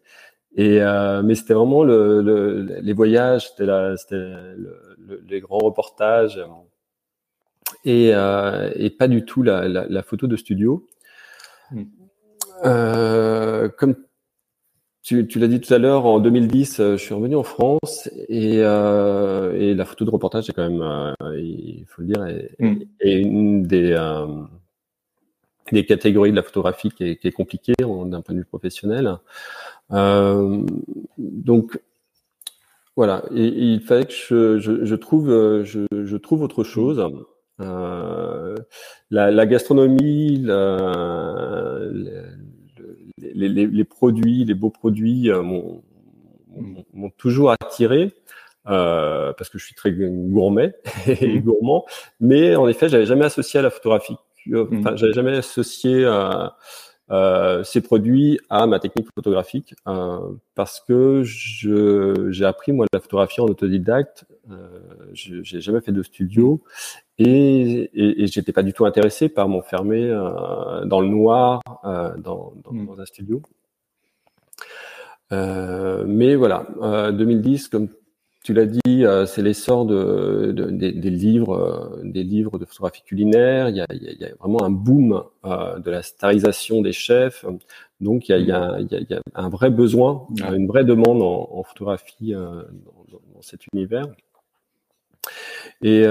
Et 0.56 0.82
euh, 0.82 1.22
mais 1.22 1.34
c'était 1.34 1.54
vraiment 1.54 1.82
le, 1.82 2.20
le, 2.20 2.62
les 2.82 2.92
voyages, 2.92 3.48
c'était 3.48 3.64
le, 3.64 5.24
les 5.26 5.40
grands 5.40 5.58
reportages 5.58 6.40
et, 7.84 8.10
euh, 8.14 8.70
et 8.76 8.90
pas 8.90 9.08
du 9.08 9.24
tout 9.24 9.42
la, 9.42 9.66
la, 9.68 9.86
la 9.88 10.02
photo 10.02 10.26
de 10.26 10.36
studio. 10.36 10.86
Euh, 12.64 13.68
comme 13.70 13.96
tu, 15.02 15.26
tu 15.26 15.38
l'as 15.38 15.48
dit 15.48 15.60
tout 15.60 15.72
à 15.74 15.78
l'heure, 15.78 16.06
en 16.06 16.20
2010, 16.20 16.80
euh, 16.80 16.96
je 16.96 17.02
suis 17.02 17.14
revenu 17.14 17.34
en 17.34 17.42
France 17.42 18.08
et, 18.28 18.58
euh, 18.58 19.58
et 19.58 19.74
la 19.74 19.84
photo 19.84 20.04
de 20.04 20.10
reportage 20.10 20.48
est 20.48 20.52
quand 20.52 20.68
même, 20.68 20.82
euh, 20.82 21.40
il 21.40 21.84
faut 21.88 22.02
le 22.02 22.08
dire, 22.08 22.24
est, 22.26 22.54
hmm. 22.60 22.82
est 23.00 23.14
une 23.14 23.62
des 23.64 23.96
des 25.70 25.86
catégories 25.86 26.32
de 26.32 26.36
la 26.36 26.42
photographie 26.42 26.90
qui 26.90 27.04
est, 27.04 27.16
qui 27.16 27.28
est 27.28 27.32
compliquée 27.32 27.74
d'un 27.78 28.20
point 28.20 28.34
de 28.34 28.40
vue 28.40 28.44
professionnel. 28.44 29.16
Euh, 29.92 30.64
donc 31.18 31.80
voilà, 32.96 33.24
et, 33.34 33.46
il 33.46 33.80
fallait 33.80 34.06
que 34.06 34.12
je, 34.12 34.58
je, 34.58 34.84
je 34.84 34.94
trouve, 34.94 35.28
je, 35.64 35.86
je, 35.90 36.16
trouve 36.16 36.42
autre 36.42 36.64
chose. 36.64 37.02
Euh, 37.60 38.56
la, 39.10 39.30
la, 39.30 39.46
gastronomie, 39.46 40.38
la, 40.38 41.78
les, 43.18 43.48
les, 43.48 43.66
les, 43.66 43.84
produits, 43.84 44.44
les 44.44 44.54
beaux 44.54 44.70
produits 44.70 45.30
euh, 45.30 45.42
m'ont 45.42 47.10
toujours 47.16 47.50
attiré. 47.50 48.12
Euh, 48.68 49.32
parce 49.32 49.50
que 49.50 49.58
je 49.58 49.64
suis 49.64 49.74
très 49.74 49.90
gourmet 49.90 50.72
et 51.08 51.40
mmh. 51.40 51.40
gourmand, 51.40 51.84
mais 52.20 52.54
en 52.54 52.68
effet, 52.68 52.88
j'avais 52.88 53.06
jamais 53.06 53.24
associé 53.24 53.58
à 53.58 53.62
la 53.64 53.70
photographie. 53.70 54.14
Enfin, 54.54 54.92
mmh. 54.92 54.96
j'avais 54.98 55.12
jamais 55.12 55.36
associé 55.36 56.04
à, 56.04 56.56
euh, 57.12 57.62
ces 57.62 57.82
produits 57.82 58.40
à 58.48 58.66
ma 58.66 58.78
technique 58.80 59.08
photographique 59.14 59.74
euh, 59.86 60.18
parce 60.54 60.80
que 60.80 61.22
j'ai 61.24 62.44
appris 62.44 62.72
moi 62.72 62.86
la 62.92 63.00
photographie 63.00 63.40
en 63.40 63.46
autodidacte. 63.46 64.24
Euh, 64.50 64.80
j'ai 65.12 65.60
jamais 65.60 65.80
fait 65.80 65.92
de 65.92 66.02
studio 66.02 66.62
et, 67.18 67.90
et, 67.94 68.22
et 68.22 68.26
j'étais 68.26 68.52
pas 68.52 68.62
du 68.62 68.72
tout 68.72 68.86
intéressé 68.86 69.28
par 69.28 69.48
m'enfermer 69.48 70.08
euh, 70.08 70.84
dans 70.86 71.00
le 71.00 71.08
noir 71.08 71.60
euh, 71.84 72.16
dans, 72.16 72.54
dans, 72.64 72.72
mm. 72.72 72.86
dans, 72.86 73.00
un 73.00 73.04
studio. 73.04 73.42
Euh, 75.32 76.04
mais 76.06 76.34
voilà, 76.34 76.66
2010, 77.12 77.68
comme 77.68 77.88
tu 78.42 78.54
l'as 78.54 78.66
dit, 78.66 79.04
euh, 79.04 79.24
c'est 79.24 79.40
l'essor 79.40 79.86
de, 79.86 80.52
de, 80.52 80.70
des, 80.70 80.92
des, 80.92 81.10
livres, 81.10 81.54
euh, 81.54 82.00
des 82.02 82.24
livres 82.24 82.58
de 82.58 82.64
photographie 82.64 83.02
culinaire. 83.02 83.68
Il 83.68 83.76
y 83.76 83.80
a, 83.80 83.86
il 83.92 84.16
y 84.20 84.24
a 84.24 84.34
vraiment 84.40 84.62
un 84.62 84.70
boom 84.70 85.22
euh, 85.44 85.78
de 85.78 85.90
la 85.90 86.02
starisation 86.02 86.82
des 86.82 86.92
chefs. 86.92 87.44
Donc 88.00 88.28
il 88.28 88.32
y 88.32 88.34
a, 88.34 88.38
il 88.38 88.46
y 88.46 88.52
a, 88.52 88.78
il 88.80 89.06
y 89.08 89.14
a 89.14 89.20
un 89.34 89.48
vrai 89.48 89.70
besoin, 89.70 90.26
une 90.52 90.66
vraie 90.66 90.84
demande 90.84 91.22
en, 91.22 91.50
en 91.52 91.62
photographie 91.62 92.32
dans, 92.32 93.20
dans, 93.34 93.42
cet 93.42 93.66
univers. 93.72 94.06
Et, 95.82 96.02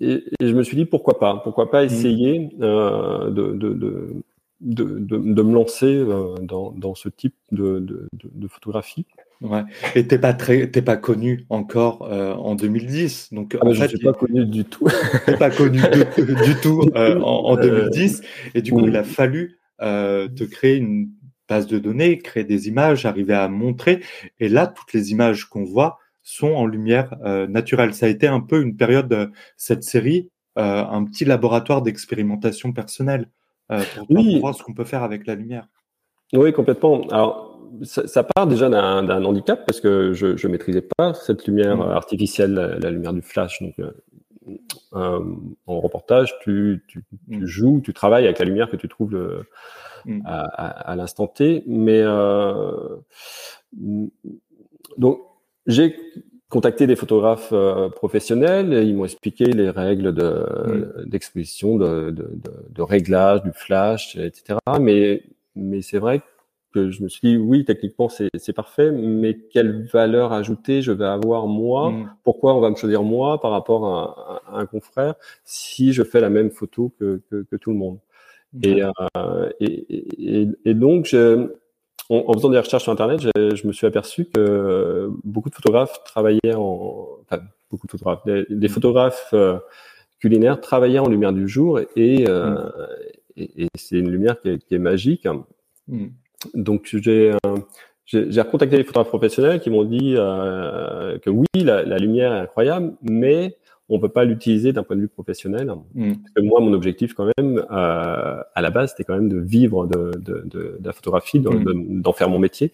et, 0.00 0.24
et, 0.40 0.48
je 0.48 0.54
me 0.54 0.62
suis 0.62 0.76
dit 0.76 0.84
pourquoi 0.84 1.18
pas, 1.18 1.36
pourquoi 1.42 1.70
pas 1.70 1.82
mmh. 1.82 1.86
essayer 1.86 2.38
de, 2.56 3.30
de, 3.30 3.52
de 3.52 4.22
de, 4.60 4.84
de, 4.84 5.16
de, 5.16 5.42
me 5.42 5.54
lancer 5.54 6.04
dans, 6.42 6.70
dans 6.72 6.94
ce 6.94 7.08
type 7.08 7.34
de, 7.50 7.78
de, 7.78 8.08
de 8.12 8.46
photographie? 8.46 9.06
Ouais. 9.40 9.62
Et 9.94 10.06
t'es 10.06 10.18
pas 10.18 10.34
très, 10.34 10.70
t'es 10.70 10.82
pas 10.82 10.98
connu 10.98 11.46
encore 11.48 12.02
euh, 12.02 12.34
en 12.34 12.54
2010, 12.54 13.32
donc 13.32 13.56
ah 13.58 13.66
en 13.66 13.72
je 13.72 13.86
suis 13.86 13.98
pas 13.98 14.12
connu 14.12 14.44
du 14.44 14.66
tout. 14.66 14.86
t'es 15.26 15.36
pas 15.38 15.50
connu 15.50 15.80
du 16.44 16.54
tout 16.62 16.82
euh, 16.94 17.18
en, 17.20 17.52
en, 17.52 17.56
2010, 17.56 18.20
et 18.54 18.60
du 18.60 18.72
coup 18.72 18.86
il 18.86 18.96
a 18.96 19.04
fallu 19.04 19.58
euh, 19.80 20.28
te 20.28 20.44
créer 20.44 20.76
une 20.76 21.08
base 21.48 21.66
de 21.66 21.78
données, 21.78 22.18
créer 22.18 22.44
des 22.44 22.68
images, 22.68 23.06
arriver 23.06 23.32
à 23.32 23.48
montrer, 23.48 24.02
et 24.40 24.50
là 24.50 24.66
toutes 24.66 24.92
les 24.92 25.10
images 25.10 25.46
qu'on 25.46 25.64
voit 25.64 25.98
sont 26.22 26.52
en 26.52 26.66
lumière 26.66 27.14
euh, 27.24 27.46
naturelle. 27.46 27.94
Ça 27.94 28.06
a 28.06 28.08
été 28.10 28.26
un 28.26 28.40
peu 28.40 28.60
une 28.60 28.76
période 28.76 29.08
de 29.08 29.32
cette 29.56 29.84
série, 29.84 30.28
euh, 30.58 30.84
un 30.84 31.04
petit 31.04 31.24
laboratoire 31.24 31.80
d'expérimentation 31.80 32.72
personnelle 32.74 33.30
pour, 33.68 34.10
oui. 34.10 34.32
pour 34.32 34.40
voir 34.40 34.54
ce 34.54 34.62
qu'on 34.62 34.74
peut 34.74 34.84
faire 34.84 35.02
avec 35.02 35.26
la 35.26 35.34
lumière. 35.34 35.66
Oui, 36.34 36.52
complètement. 36.52 37.06
Alors 37.08 37.49
ça, 37.82 38.06
ça, 38.06 38.24
part 38.24 38.46
déjà 38.46 38.68
d'un 38.68 39.24
handicap 39.24 39.64
parce 39.66 39.80
que 39.80 40.12
je 40.12 40.26
ne 40.46 40.52
maîtrisais 40.52 40.82
pas 40.96 41.14
cette 41.14 41.46
lumière 41.46 41.76
mmh. 41.76 41.90
artificielle, 41.90 42.78
la, 42.80 42.90
lumière 42.90 43.12
du 43.12 43.22
flash. 43.22 43.62
Donc, 43.62 43.74
euh, 43.78 43.90
euh, 44.94 45.20
en 45.66 45.80
reportage, 45.80 46.34
tu, 46.40 46.82
tu, 46.88 47.04
tu 47.30 47.38
mmh. 47.38 47.46
joues, 47.46 47.80
tu 47.84 47.92
travailles 47.92 48.24
avec 48.24 48.38
la 48.38 48.44
lumière 48.44 48.70
que 48.70 48.76
tu 48.76 48.88
trouves 48.88 49.12
le, 49.12 49.44
mmh. 50.04 50.22
à, 50.24 50.40
à, 50.40 50.68
à 50.92 50.96
l'instant 50.96 51.26
T. 51.26 51.62
Mais 51.66 52.00
euh, 52.02 52.96
donc, 54.96 55.20
j'ai 55.66 55.96
contacté 56.48 56.86
des 56.88 56.96
photographes 56.96 57.50
euh, 57.52 57.88
professionnels 57.88 58.72
et 58.72 58.82
ils 58.82 58.94
m'ont 58.96 59.04
expliqué 59.04 59.44
les 59.44 59.70
règles 59.70 60.12
d'exposition, 61.06 61.76
de, 61.76 62.10
de, 62.10 62.22
de, 62.22 62.52
de, 62.70 62.82
réglage 62.82 63.42
du 63.42 63.52
flash, 63.52 64.16
etc. 64.16 64.58
Mais, 64.80 65.22
mais 65.54 65.80
c'est 65.82 65.98
vrai 65.98 66.22
que 66.72 66.90
je 66.90 67.02
me 67.02 67.08
suis 67.08 67.20
dit 67.22 67.36
oui 67.36 67.64
techniquement 67.64 68.08
c'est 68.08 68.52
parfait 68.52 68.90
mais 68.92 69.38
quelle 69.52 69.86
valeur 69.86 70.32
ajoutée 70.32 70.82
je 70.82 70.92
vais 70.92 71.06
avoir 71.06 71.46
moi? 71.46 71.90
Mm. 71.90 72.14
pourquoi 72.24 72.54
on 72.54 72.60
va 72.60 72.70
me 72.70 72.76
choisir 72.76 73.02
moi 73.02 73.40
par 73.40 73.50
rapport 73.50 73.86
à, 73.86 74.42
un 74.52 74.66
confrère 74.66 75.14
si 75.44 75.92
je 75.92 76.02
fais 76.02 76.20
la 76.20 76.30
même 76.30 76.50
photo 76.50 76.92
que, 76.98 77.22
que, 77.30 77.42
que 77.42 77.56
tout 77.56 77.70
le 77.70 77.76
monde? 77.76 77.98
Et, 78.64 78.82
euh, 78.82 79.48
et, 79.60 80.42
et, 80.42 80.48
et, 80.64 80.74
donc 80.74 81.06
je, 81.06 81.52
en, 82.08 82.32
faisant 82.32 82.48
des 82.48 82.58
recherches 82.58 82.82
sur 82.82 82.92
internet 82.92 83.20
je, 83.20 83.54
je, 83.54 83.66
me 83.66 83.72
suis 83.72 83.86
aperçu 83.86 84.24
que 84.24 85.08
beaucoup 85.22 85.50
de 85.50 85.54
photographes 85.54 86.02
travaillaient 86.04 86.56
en 86.56 87.06
enfin 87.22 87.42
beaucoup 87.70 87.86
de 87.86 87.92
photographes 87.92 88.24
des, 88.24 88.44
mm. 88.48 88.68
photographes 88.68 89.30
euh, 89.34 89.58
culinaires 90.18 90.60
travaillaient 90.60 90.98
en 90.98 91.08
lumière 91.08 91.32
du 91.32 91.46
jour 91.46 91.78
et, 91.94 92.28
euh, 92.28 92.56
mm. 93.36 93.42
et, 93.56 93.68
c'est 93.76 93.98
une 93.98 94.10
lumière 94.10 94.40
qui 94.40 94.48
est, 94.48 94.58
qui 94.58 94.74
est 94.74 94.80
magique 94.80 95.28
donc 96.54 96.88
j'ai 96.92 97.32
euh, 97.32 97.56
j'ai 98.06 98.40
recontacté 98.40 98.76
les 98.76 98.82
photographes 98.82 99.08
professionnels 99.08 99.60
qui 99.60 99.70
m'ont 99.70 99.84
dit 99.84 100.14
euh, 100.16 101.16
que 101.20 101.30
oui, 101.30 101.46
la, 101.54 101.84
la, 101.84 101.96
lumière 101.98 102.32
est 102.34 102.40
incroyable, 102.40 102.94
mais 103.02 103.56
on 103.88 103.98
peut 103.98 104.08
pas 104.08 104.24
l'utiliser 104.24 104.72
d'un 104.72 104.82
point 104.82 104.96
de 104.96 105.02
vue 105.02 105.08
professionnel. 105.08 105.72
Mm. 105.94 106.14
Parce 106.14 106.32
que 106.34 106.40
moi, 106.42 106.60
mon 106.60 106.72
objectif 106.72 107.14
quand 107.14 107.30
même, 107.36 107.58
euh, 107.58 108.42
à 108.54 108.62
la 108.62 108.70
base, 108.70 108.90
c'était 108.90 109.04
quand 109.04 109.14
même 109.14 109.28
de 109.28 109.38
vivre 109.38 109.86
de, 109.86 110.12
de, 110.18 110.42
de, 110.44 110.76
de 110.78 110.86
la 110.86 110.92
photographie, 110.92 111.40
mm. 111.40 112.00
d'en 112.00 112.12
faire 112.12 112.28
mon 112.28 112.38
métier. 112.38 112.72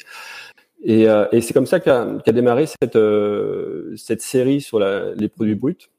Et, 0.82 1.08
euh, 1.08 1.26
et 1.32 1.40
c'est 1.40 1.54
comme 1.54 1.66
ça 1.66 1.80
qu'a 1.80 2.06
qu 2.24 2.32
démarré 2.32 2.66
cette, 2.66 2.96
euh, 2.96 3.94
cette 3.96 4.22
série 4.22 4.60
sur 4.60 4.78
la, 4.78 5.14
les 5.14 5.28
produits 5.28 5.54
bruts. 5.54 5.90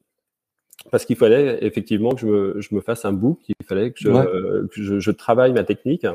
Parce 0.92 1.04
qu'il 1.06 1.16
fallait 1.16 1.58
effectivement 1.66 2.12
que 2.12 2.22
je 2.22 2.26
me, 2.28 2.62
je 2.62 2.74
me 2.74 2.82
fasse 2.82 3.04
un 3.04 3.12
book, 3.12 3.40
il 3.50 3.66
fallait 3.66 3.92
que 3.92 4.00
je, 4.00 4.68
que 4.68 4.82
je, 4.82 5.00
je 5.00 5.12
travaille 5.12 5.52
ma 5.52 5.64
technique. 5.64 6.06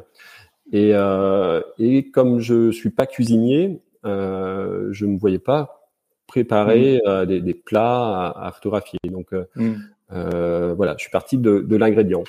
Et, 0.71 0.93
euh, 0.95 1.61
et 1.79 2.11
comme 2.11 2.39
je 2.39 2.71
suis 2.71 2.91
pas 2.91 3.07
cuisinier, 3.07 3.81
euh, 4.05 4.89
je 4.93 5.07
ne 5.07 5.13
me 5.13 5.19
voyais 5.19 5.39
pas 5.39 5.91
préparer 6.27 7.01
mmh. 7.05 7.09
euh, 7.09 7.27
des, 7.27 7.41
des, 7.41 7.55
plats 7.55 8.31
à, 8.31 8.47
à, 8.47 8.53
photographier. 8.53 8.99
Donc 9.05 9.33
euh, 9.33 9.45
mmh. 9.57 9.73
euh, 10.13 10.75
voilà, 10.75 10.95
je 10.97 11.03
suis 11.03 11.11
parti 11.11 11.37
de, 11.39 11.61
de 11.61 11.77
l'ingrédient. 11.77 12.25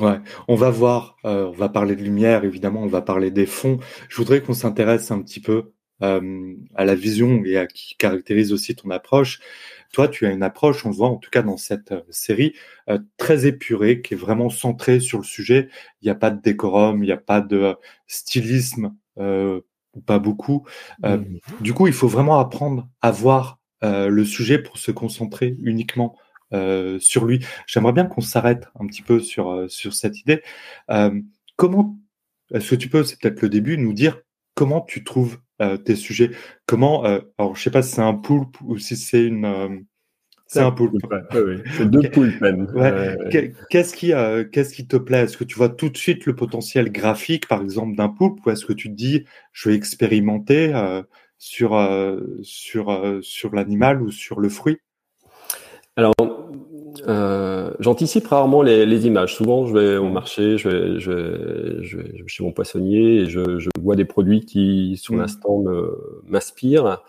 Ouais, 0.00 0.20
on 0.46 0.56
va 0.56 0.70
voir, 0.70 1.16
euh, 1.24 1.46
on 1.46 1.52
va 1.52 1.68
parler 1.70 1.96
de 1.96 2.02
lumière 2.02 2.44
évidemment, 2.44 2.82
on 2.82 2.86
va 2.86 3.00
parler 3.02 3.30
des 3.30 3.46
fonds. 3.46 3.78
Je 4.08 4.16
voudrais 4.16 4.42
qu'on 4.42 4.52
s'intéresse 4.52 5.10
un 5.10 5.22
petit 5.22 5.40
peu 5.40 5.72
euh, 6.02 6.54
à 6.74 6.84
la 6.84 6.94
vision 6.94 7.42
et 7.44 7.56
à 7.56 7.66
qui 7.66 7.96
caractérise 7.96 8.52
aussi 8.52 8.74
ton 8.74 8.90
approche. 8.90 9.40
Toi, 9.92 10.06
tu 10.06 10.24
as 10.26 10.30
une 10.30 10.42
approche, 10.42 10.86
on 10.86 10.90
voit 10.90 11.08
en 11.08 11.16
tout 11.16 11.30
cas 11.30 11.42
dans 11.42 11.56
cette 11.56 11.92
euh, 11.92 12.02
série, 12.10 12.54
euh, 12.88 12.98
très 13.16 13.46
épurée, 13.46 14.02
qui 14.02 14.14
est 14.14 14.16
vraiment 14.16 14.48
centrée 14.48 15.00
sur 15.00 15.18
le 15.18 15.24
sujet. 15.24 15.68
Il 16.00 16.06
n'y 16.06 16.10
a 16.10 16.14
pas 16.14 16.30
de 16.30 16.40
décorum, 16.40 17.02
il 17.02 17.06
n'y 17.06 17.12
a 17.12 17.16
pas 17.16 17.40
de 17.40 17.74
stylisme, 18.06 18.94
euh, 19.18 19.60
pas 20.06 20.20
beaucoup. 20.20 20.64
Euh, 21.04 21.18
mmh. 21.18 21.40
Du 21.60 21.74
coup, 21.74 21.88
il 21.88 21.92
faut 21.92 22.08
vraiment 22.08 22.38
apprendre 22.38 22.88
à 23.02 23.10
voir 23.10 23.58
le 23.82 24.24
sujet 24.26 24.58
pour 24.58 24.76
se 24.76 24.90
concentrer 24.90 25.56
uniquement 25.62 26.14
sur 26.52 27.24
lui. 27.24 27.42
J'aimerais 27.66 27.94
bien 27.94 28.04
qu'on 28.04 28.20
s'arrête 28.20 28.66
un 28.78 28.86
petit 28.86 29.00
peu 29.00 29.20
sur, 29.20 29.70
sur 29.70 29.94
cette 29.94 30.20
idée. 30.20 30.42
comment, 31.56 31.96
est-ce 32.52 32.68
que 32.68 32.74
tu 32.74 32.90
peux, 32.90 33.04
c'est 33.04 33.18
peut-être 33.18 33.40
le 33.40 33.48
début, 33.48 33.78
nous 33.78 33.94
dire 33.94 34.20
comment 34.54 34.82
tu 34.82 35.02
trouves 35.02 35.38
tes 35.84 35.96
sujets. 35.96 36.30
Comment, 36.66 37.04
alors 37.38 37.56
je 37.56 37.62
sais 37.62 37.70
pas 37.70 37.82
si 37.82 37.92
c'est 37.92 38.02
un 38.02 38.14
poulpe 38.14 38.56
ou 38.62 38.78
si 38.78 38.96
c'est 38.96 39.24
une 39.24 39.84
c'est 40.50 40.62
un 40.62 40.72
poulpe. 40.72 40.94
oui, 41.32 41.62
C'est 41.76 41.88
deux 41.88 42.10
poulpes 42.10 42.42
Qu'est-ce 43.70 43.94
qui, 43.94 44.12
euh, 44.12 44.42
qu'est-ce 44.44 44.74
qui 44.74 44.84
te 44.84 44.96
plaît? 44.96 45.20
Est-ce 45.20 45.36
que 45.36 45.44
tu 45.44 45.56
vois 45.56 45.68
tout 45.68 45.90
de 45.90 45.96
suite 45.96 46.26
le 46.26 46.34
potentiel 46.34 46.90
graphique, 46.90 47.46
par 47.46 47.62
exemple, 47.62 47.94
d'un 47.94 48.08
poulpe, 48.08 48.44
ou 48.44 48.50
est-ce 48.50 48.66
que 48.66 48.72
tu 48.72 48.88
te 48.88 48.94
dis, 48.94 49.24
je 49.52 49.68
vais 49.68 49.76
expérimenter 49.76 50.74
euh, 50.74 51.02
sur 51.38 51.76
euh, 51.76 52.20
sur 52.42 53.20
sur 53.22 53.54
l'animal 53.54 54.02
ou 54.02 54.10
sur 54.10 54.40
le 54.40 54.48
fruit? 54.48 54.78
Alors, 55.94 56.14
j'anticipe 57.78 58.26
rarement 58.26 58.62
les, 58.62 59.06
images. 59.06 59.34
Souvent, 59.34 59.66
je 59.66 59.74
vais 59.74 59.96
au 59.96 60.08
marché, 60.08 60.58
je 60.58 60.68
vais, 60.68 61.00
je 61.00 61.96
vais, 61.96 62.24
chez 62.26 62.44
mon 62.44 62.52
poissonnier 62.52 63.20
et 63.20 63.26
je, 63.26 63.68
vois 63.80 63.96
des 63.96 64.04
produits 64.04 64.40
qui, 64.40 64.96
sur 64.96 65.14
mmh. 65.14 65.20
l'instant, 65.20 65.64
m'inspirent 66.26 67.02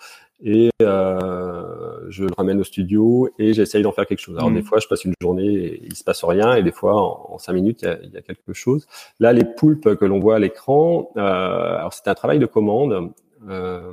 et 0.43 0.69
euh, 0.81 1.99
je 2.09 2.23
le 2.23 2.31
ramène 2.35 2.59
au 2.59 2.63
studio 2.63 3.29
et 3.37 3.53
j'essaye 3.53 3.83
d'en 3.83 3.91
faire 3.91 4.07
quelque 4.07 4.19
chose. 4.19 4.37
Alors 4.37 4.49
mmh. 4.49 4.55
des 4.55 4.61
fois, 4.63 4.79
je 4.79 4.87
passe 4.87 5.05
une 5.05 5.13
journée 5.21 5.47
et 5.47 5.83
il 5.85 5.95
se 5.95 6.03
passe 6.03 6.23
rien, 6.23 6.55
et 6.55 6.63
des 6.63 6.71
fois, 6.71 6.95
en, 7.31 7.37
cinq 7.37 7.53
minutes, 7.53 7.83
il 7.83 8.09
y, 8.09 8.13
y, 8.13 8.17
a, 8.17 8.21
quelque 8.21 8.53
chose. 8.53 8.87
Là, 9.19 9.33
les 9.33 9.45
poulpes 9.45 9.95
que 9.95 10.05
l'on 10.05 10.19
voit 10.19 10.35
à 10.35 10.39
l'écran, 10.39 11.11
euh, 11.17 11.21
alors 11.21 11.93
c'était 11.93 12.09
un 12.09 12.15
travail 12.15 12.39
de 12.39 12.45
commande, 12.45 13.11
euh, 13.49 13.91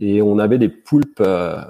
et 0.00 0.22
on 0.22 0.38
avait 0.38 0.58
des 0.58 0.68
poulpes 0.68 1.20
euh, 1.20 1.62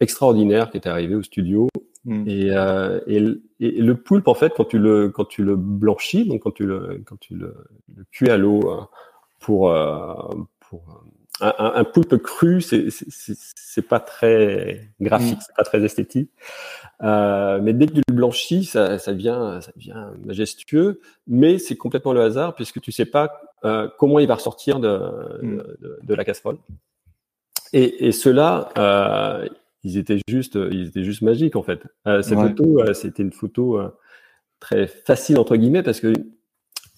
extraordinaires 0.00 0.70
qui 0.70 0.76
étaient 0.76 0.88
arrivés 0.88 1.14
au 1.14 1.22
studio. 1.22 1.68
Mmh. 2.04 2.28
Et, 2.28 2.50
euh, 2.50 3.00
et, 3.06 3.16
et, 3.60 3.82
le 3.82 3.94
poulpe, 3.94 4.28
en 4.28 4.34
fait, 4.34 4.54
quand 4.56 4.64
tu 4.64 4.78
le 4.78 5.10
quand 5.10 5.26
tu 5.26 5.44
le 5.44 5.56
blanchis, 5.56 6.26
donc 6.26 6.42
quand 6.42 6.50
tu 6.50 6.64
le 6.64 7.02
quand 7.04 7.18
tu 7.20 7.34
le, 7.34 7.54
le 7.94 8.04
cuis 8.10 8.30
à 8.30 8.38
l'eau 8.38 8.60
euh, 8.70 8.80
pour 9.38 9.74
pour 10.60 11.04
un, 11.40 11.72
un, 11.74 11.84
poulpe 11.84 12.16
cru, 12.18 12.60
c'est 12.60 13.88
pas 13.88 14.00
très 14.00 14.90
graphique, 15.00 15.38
mm. 15.38 15.42
c'est 15.46 15.56
pas 15.56 15.64
très 15.64 15.82
esthétique. 15.82 16.30
Euh, 17.02 17.60
mais 17.62 17.72
dès 17.72 17.86
que 17.86 17.94
tu 17.94 18.02
le 18.08 18.14
blanchis, 18.14 18.64
ça, 18.64 18.98
ça 18.98 19.12
devient, 19.12 19.58
ça 19.62 19.72
devient 19.74 20.06
majestueux. 20.24 21.00
Mais 21.26 21.58
c'est 21.58 21.76
complètement 21.76 22.12
le 22.12 22.20
hasard 22.20 22.54
puisque 22.54 22.80
tu 22.80 22.92
sais 22.92 23.06
pas 23.06 23.40
euh, 23.64 23.88
comment 23.98 24.18
il 24.18 24.26
va 24.26 24.34
ressortir 24.34 24.80
de, 24.80 24.98
mm. 25.42 25.56
de, 25.80 25.98
de, 26.02 26.14
la 26.14 26.24
casserole. 26.24 26.58
Et, 27.72 28.06
et 28.06 28.12
ceux-là, 28.12 28.68
euh, 28.76 29.48
ils 29.82 29.98
étaient 29.98 30.18
juste, 30.28 30.58
ils 30.70 30.88
étaient 30.88 31.04
juste 31.04 31.22
magiques 31.22 31.56
en 31.56 31.62
fait. 31.62 31.80
Euh, 32.06 32.22
cette 32.22 32.38
photo, 32.38 32.80
euh, 32.80 32.94
c'était 32.94 33.22
une 33.22 33.32
photo 33.32 33.78
euh, 33.78 33.88
très 34.60 34.86
facile 34.86 35.38
entre 35.38 35.56
guillemets 35.56 35.82
parce 35.82 36.00
que 36.00 36.12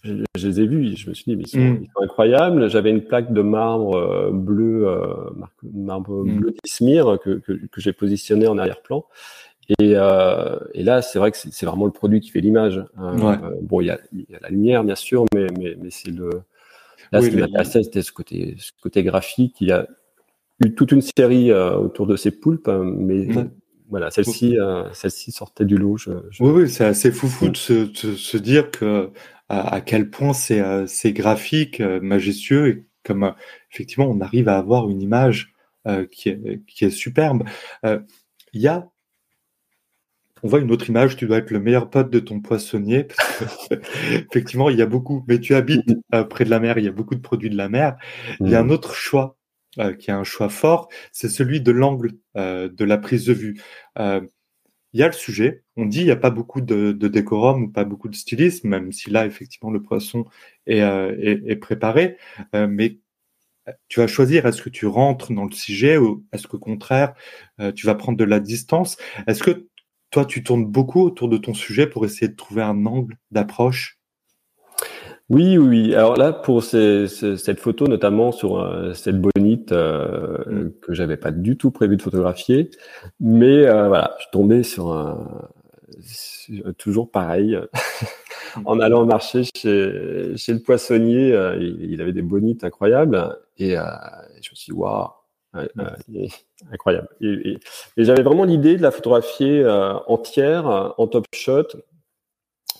je, 0.05 0.49
les 0.49 0.61
ai 0.61 0.67
vus, 0.67 0.97
je 0.97 1.09
me 1.09 1.15
suis 1.15 1.25
dit, 1.27 1.37
mais 1.37 1.45
ils 1.45 1.49
sont, 1.49 1.59
mm. 1.59 1.87
incroyables. 2.03 2.69
J'avais 2.69 2.91
une 2.91 3.03
plaque 3.03 3.33
de 3.33 3.43
marbre 3.43 3.95
euh, 3.95 4.31
bleu, 4.33 4.89
euh, 4.89 5.31
marbre 5.73 6.25
mm. 6.25 6.37
bleu 6.39 6.55
d'Ismir 6.65 7.19
que, 7.23 7.39
que, 7.39 7.53
que 7.53 7.81
j'ai 7.81 7.93
positionné 7.93 8.49
en 8.49 8.59
arrière-plan. 8.59 9.05
Et, 9.79 9.93
euh, 9.95 10.59
et, 10.75 10.83
là, 10.83 11.03
c'est 11.03 11.21
vrai 11.21 11.31
que 11.31 11.39
c'est 11.39 11.67
vraiment 11.67 11.87
le 11.87 11.93
produit 11.93 12.21
qui 12.21 12.31
fait 12.31 12.41
l'image. 12.41 12.79
Ouais. 12.99 13.37
Euh, 13.45 13.57
bon, 13.63 13.81
il 13.81 13.87
y, 13.87 13.91
a, 13.91 14.01
y 14.13 14.35
a, 14.35 14.41
la 14.41 14.49
lumière, 14.49 14.83
bien 14.83 14.97
sûr, 14.97 15.25
mais, 15.33 15.47
mais, 15.57 15.77
mais 15.81 15.91
c'est 15.91 16.11
le. 16.11 16.31
Là, 17.13 17.21
ce 17.21 17.29
qui 17.29 17.37
m'intéressait, 17.37 17.83
c'était 17.83 18.03
ce 18.03 18.11
côté, 18.11 18.57
ce 18.59 18.73
côté 18.83 19.05
graphique. 19.05 19.61
Il 19.61 19.69
y 19.69 19.73
a 19.73 19.87
eu 20.65 20.75
toute 20.75 20.93
une 20.93 21.03
série 21.03 21.51
euh, 21.51 21.77
autour 21.77 22.07
de 22.07 22.17
ces 22.17 22.31
poulpes, 22.31 22.69
hein, 22.69 22.85
mais 22.85 23.29
voilà, 23.89 24.11
celle-ci, 24.11 24.57
celle-ci 24.95 25.33
sortait 25.33 25.67
du 25.67 25.77
lot. 25.77 25.99
Je, 25.99 26.13
je... 26.31 26.43
Oui, 26.43 26.63
oui, 26.63 26.71
c'est 26.71 26.87
assez 26.87 27.13
foufou 27.13 27.51
de 27.51 27.57
se, 27.57 27.73
de 27.73 28.17
se 28.17 28.37
dire 28.39 28.71
que 28.71 29.11
à, 29.53 29.81
quel 29.83 30.09
point 30.11 30.33
c'est 30.33 30.61
euh, 30.61 30.87
graphique, 31.07 31.81
euh, 31.81 32.01
majestueux, 32.01 32.69
et 32.69 32.87
comme 33.05 33.25
euh, 33.25 33.33
effectivement 33.71 34.07
on 34.07 34.21
arrive 34.21 34.49
à 34.49 34.57
avoir 34.57 34.89
une 34.89 35.03
image 35.03 35.53
qui, 36.13 36.29
est, 36.29 36.65
qui 36.65 36.85
est 36.85 36.91
superbe. 36.91 37.43
Il 37.83 38.61
y 38.61 38.69
a 38.69 38.89
on 40.45 40.49
voit 40.49 40.61
une 40.61 40.71
autre 40.71 40.89
image, 40.89 41.17
tu 41.17 41.27
dois 41.27 41.39
être 41.39 41.51
le 41.51 41.59
meilleur 41.59 41.91
pote 41.91 42.11
de 42.11 42.21
ton 42.21 42.41
poissonnier. 42.41 43.09
effectivement, 44.11 44.71
il 44.71 44.77
y 44.77 44.83
a 44.83 44.87
beaucoup, 44.87 45.25
mais 45.29 45.39
tu 45.39 45.55
habites 45.55 45.87
près 46.31 46.45
de 46.45 46.51
la 46.51 46.61
mer, 46.61 46.79
il 46.79 46.85
y 46.85 46.89
a 46.89 46.93
beaucoup 46.93 47.15
de 47.15 47.21
produits 47.21 47.51
de 47.51 47.57
la 47.57 47.69
mer. 47.69 47.97
Il 48.41 48.49
y 48.49 48.55
a 48.55 48.61
un 48.61 48.65
mmh. 48.65 48.71
autre 48.71 48.95
choix 48.95 49.37
qui 49.99 50.11
est 50.11 50.15
un 50.15 50.25
choix 50.25 50.49
fort, 50.49 50.89
c'est 51.13 51.29
celui 51.29 51.61
de 51.61 51.73
l'angle 51.73 52.13
de 52.37 52.85
la 52.85 52.99
prise 52.99 53.27
de 53.27 53.33
vue 53.33 53.61
il 54.93 55.01
y 55.01 55.03
a 55.03 55.07
le 55.07 55.13
sujet. 55.13 55.65
On 55.77 55.87
dit 55.87 56.01
il 56.01 56.05
n'y 56.05 56.11
a 56.11 56.17
pas 56.17 56.31
beaucoup 56.31 56.61
de, 56.61 56.93
de, 56.93 57.09
décorum 57.09 57.73
pas 57.73 57.85
beaucoup 57.85 58.09
de 58.09 58.15
stylisme, 58.15 58.69
même 58.69 58.93
si 58.93 59.11
là, 59.11 59.27
effectivement, 59.27 59.71
le 59.71 59.83
poisson 59.83 60.27
est, 60.67 60.83
euh, 60.83 61.17
est, 61.21 61.43
est 61.51 61.57
préparé. 61.57 62.17
Euh, 62.55 62.67
mais 62.69 62.99
tu 63.89 64.01
vas 64.01 64.07
choisir, 64.07 64.47
est-ce 64.47 64.63
que 64.63 64.71
tu 64.71 64.87
rentres 64.87 65.33
dans 65.33 65.45
le 65.45 65.53
sujet 65.53 65.97
ou 65.97 66.25
est-ce 66.33 66.49
qu'au 66.49 66.59
contraire, 66.59 67.15
euh, 67.61 67.73
tu 67.73 67.87
vas 67.87 67.95
prendre 67.95 68.19
de 68.19 68.25
la 68.25 68.41
distance? 68.41 68.97
Est-ce 69.27 69.43
que 69.43 69.69
toi, 70.11 70.27
tu 70.27 70.43
tournes 70.43 70.67
beaucoup 70.67 71.01
autour 71.03 71.29
de 71.29 71.39
ton 71.39 71.55
sujet 71.55 71.87
pour 71.87 72.05
essayer 72.05 72.29
de 72.29 72.37
trouver 72.37 72.63
un 72.63 72.87
angle 72.87 73.17
d'approche 73.31 73.99
oui, 75.33 75.57
oui. 75.57 75.95
Alors 75.95 76.17
là, 76.17 76.35
pour 76.35 76.63
ces, 76.63 77.09
cette 77.09 77.59
photo, 77.59 77.87
notamment 77.87 78.33
sur 78.33 78.61
euh, 78.61 78.93
cette 78.93 79.19
bonite 79.19 79.73
euh, 79.73 80.45
mm. 80.45 80.73
que 80.83 80.93
j'avais 80.93 81.17
pas 81.17 81.31
du 81.31 81.57
tout 81.57 81.71
prévu 81.71 81.97
de 81.97 82.03
photographier, 82.03 82.71
mais 83.19 83.67
euh, 83.67 83.89
voilà, 83.89 84.15
je 84.21 84.27
tombais 84.31 84.63
sur 84.63 84.93
un 84.93 85.51
toujours 86.77 87.11
pareil. 87.11 87.59
en 88.67 88.79
allant 88.79 89.07
marcher 89.07 89.45
chez, 89.57 90.37
chez 90.37 90.53
le 90.53 90.61
poissonnier, 90.61 91.29
il, 91.59 92.03
avait 92.03 92.13
des 92.13 92.21
bonites 92.21 92.63
incroyables 92.63 93.39
et 93.57 93.71
je 93.71 94.51
me 94.51 94.55
suis 94.55 94.73
dit 94.73 94.79
waouh. 94.79 95.09
incroyable. 96.71 97.09
Et, 97.23 97.59
et 97.97 98.05
j'avais 98.05 98.23
vraiment 98.23 98.45
l'idée 98.45 98.77
de 98.77 98.83
la 98.83 98.91
photographier 98.91 99.67
entière 100.07 100.93
en 100.99 101.07
top 101.07 101.25
shot 101.35 101.69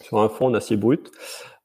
sur 0.03 0.19
un 0.19 0.29
fond 0.29 0.47
en 0.47 0.55
acier 0.55 0.77
brut. 0.77 1.11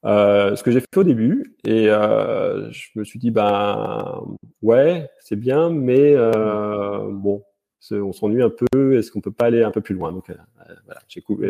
Euh, 0.04 0.54
ce 0.54 0.62
que 0.62 0.70
j'ai 0.70 0.78
fait 0.78 0.96
au 0.96 1.02
début 1.02 1.56
et 1.64 1.90
euh, 1.90 2.70
je 2.70 2.86
me 2.94 3.02
suis 3.02 3.18
dit 3.18 3.32
ben 3.32 4.22
ouais 4.62 5.10
c'est 5.18 5.34
bien 5.34 5.70
mais 5.70 6.14
euh, 6.14 7.08
bon 7.10 7.42
on 7.90 8.12
s'ennuie 8.12 8.44
un 8.44 8.50
peu 8.50 8.96
est-ce 8.96 9.10
qu'on 9.10 9.20
peut 9.20 9.32
pas 9.32 9.46
aller 9.46 9.64
un 9.64 9.72
peu 9.72 9.80
plus 9.80 9.96
loin? 9.96 10.12
Donc 10.12 10.30
euh, 10.30 10.36
voilà 10.84 11.00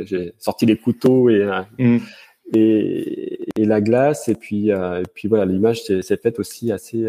j'ai 0.06 0.32
sorti 0.38 0.64
les 0.64 0.78
couteaux 0.78 1.28
et, 1.28 1.42
euh, 1.42 1.60
mm. 1.78 1.98
et, 2.54 3.48
et 3.60 3.64
la 3.66 3.82
glace 3.82 4.30
et 4.30 4.34
puis 4.34 4.70
et 4.70 5.02
puis 5.12 5.28
voilà 5.28 5.44
l'image 5.44 5.82
s'est 5.82 6.16
faite 6.16 6.38
aussi 6.38 6.72
assez 6.72 7.06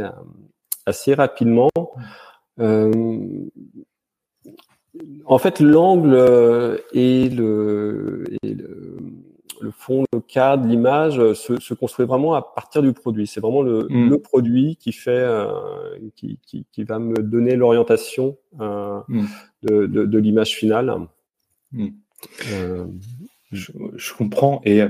assez 0.86 1.14
rapidement 1.14 1.70
en 5.26 5.38
fait 5.38 5.62
l'angle 5.62 6.82
et 6.92 7.30
le, 7.30 8.26
et 8.44 8.54
le 8.54 8.98
le 9.62 9.72
fond, 9.72 10.06
le 10.14 10.20
cadre, 10.20 10.66
l'image 10.66 11.20
euh, 11.20 11.34
se, 11.34 11.60
se, 11.60 11.74
construit 11.74 12.06
vraiment 12.06 12.34
à 12.34 12.42
partir 12.42 12.82
du 12.82 12.94
produit. 12.94 13.28
C'est 13.28 13.40
vraiment 13.40 13.62
le, 13.62 13.88
mm. 13.90 14.10
le, 14.10 14.20
produit 14.20 14.76
qui 14.78 14.92
fait, 14.92 15.12
euh, 15.12 15.48
qui, 16.16 16.40
qui, 16.46 16.66
qui, 16.72 16.84
va 16.84 17.00
me 17.00 17.22
donner 17.22 17.56
l'orientation 17.56 18.38
euh, 18.60 19.00
mm. 19.08 19.26
de, 19.64 19.86
de, 19.86 20.06
de 20.06 20.18
l'image 20.18 20.56
finale. 20.56 20.94
Mm. 21.72 21.88
Euh, 22.52 22.86
je, 23.52 23.72
je, 23.96 24.14
comprends. 24.14 24.62
Et 24.64 24.82
euh, 24.82 24.90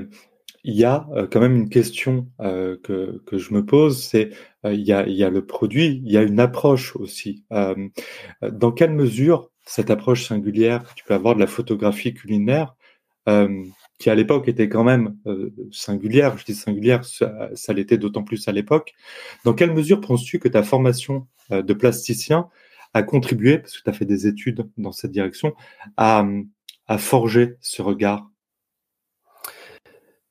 il 0.63 0.75
y 0.75 0.85
a 0.85 1.07
quand 1.31 1.39
même 1.39 1.55
une 1.55 1.69
question 1.69 2.27
que, 2.37 3.21
que 3.25 3.37
je 3.37 3.53
me 3.53 3.65
pose, 3.65 4.03
c'est 4.03 4.31
il, 4.65 4.81
y 4.81 4.91
a, 4.91 5.07
il 5.07 5.13
y 5.13 5.23
a 5.23 5.29
le 5.29 5.45
produit, 5.45 6.01
il 6.03 6.11
y 6.11 6.17
a 6.17 6.21
une 6.21 6.41
approche 6.41 6.97
aussi. 6.97 7.45
dans 7.49 8.71
quelle 8.73 8.91
mesure 8.91 9.51
cette 9.65 9.89
approche 9.89 10.27
singulière 10.27 10.83
que 10.83 10.93
tu 10.95 11.05
peux 11.05 11.13
avoir 11.13 11.35
de 11.35 11.39
la 11.39 11.47
photographie 11.47 12.13
culinaire 12.13 12.75
qui 13.99 14.09
à 14.09 14.15
l'époque 14.15 14.47
était 14.47 14.69
quand 14.69 14.85
même 14.85 15.17
euh, 15.27 15.53
singulière, 15.71 16.37
je 16.37 16.45
dis 16.45 16.55
singulière, 16.55 17.03
ça, 17.03 17.49
ça 17.53 17.73
l'était 17.73 17.97
d'autant 17.97 18.23
plus 18.23 18.47
à 18.47 18.53
l'époque. 18.53 18.93
Dans 19.43 19.53
quelle 19.53 19.73
mesure 19.73 19.99
penses-tu 19.99 20.39
que 20.39 20.47
ta 20.47 20.63
formation 20.63 21.27
euh, 21.51 21.61
de 21.61 21.73
plasticien 21.73 22.47
a 22.93 23.03
contribué, 23.03 23.59
parce 23.59 23.77
que 23.77 23.83
tu 23.83 23.89
as 23.89 23.93
fait 23.93 24.05
des 24.05 24.25
études 24.25 24.67
dans 24.77 24.93
cette 24.93 25.11
direction, 25.11 25.53
à, 25.97 26.25
à 26.87 26.97
forger 26.97 27.57
ce 27.59 27.81
regard? 27.81 28.31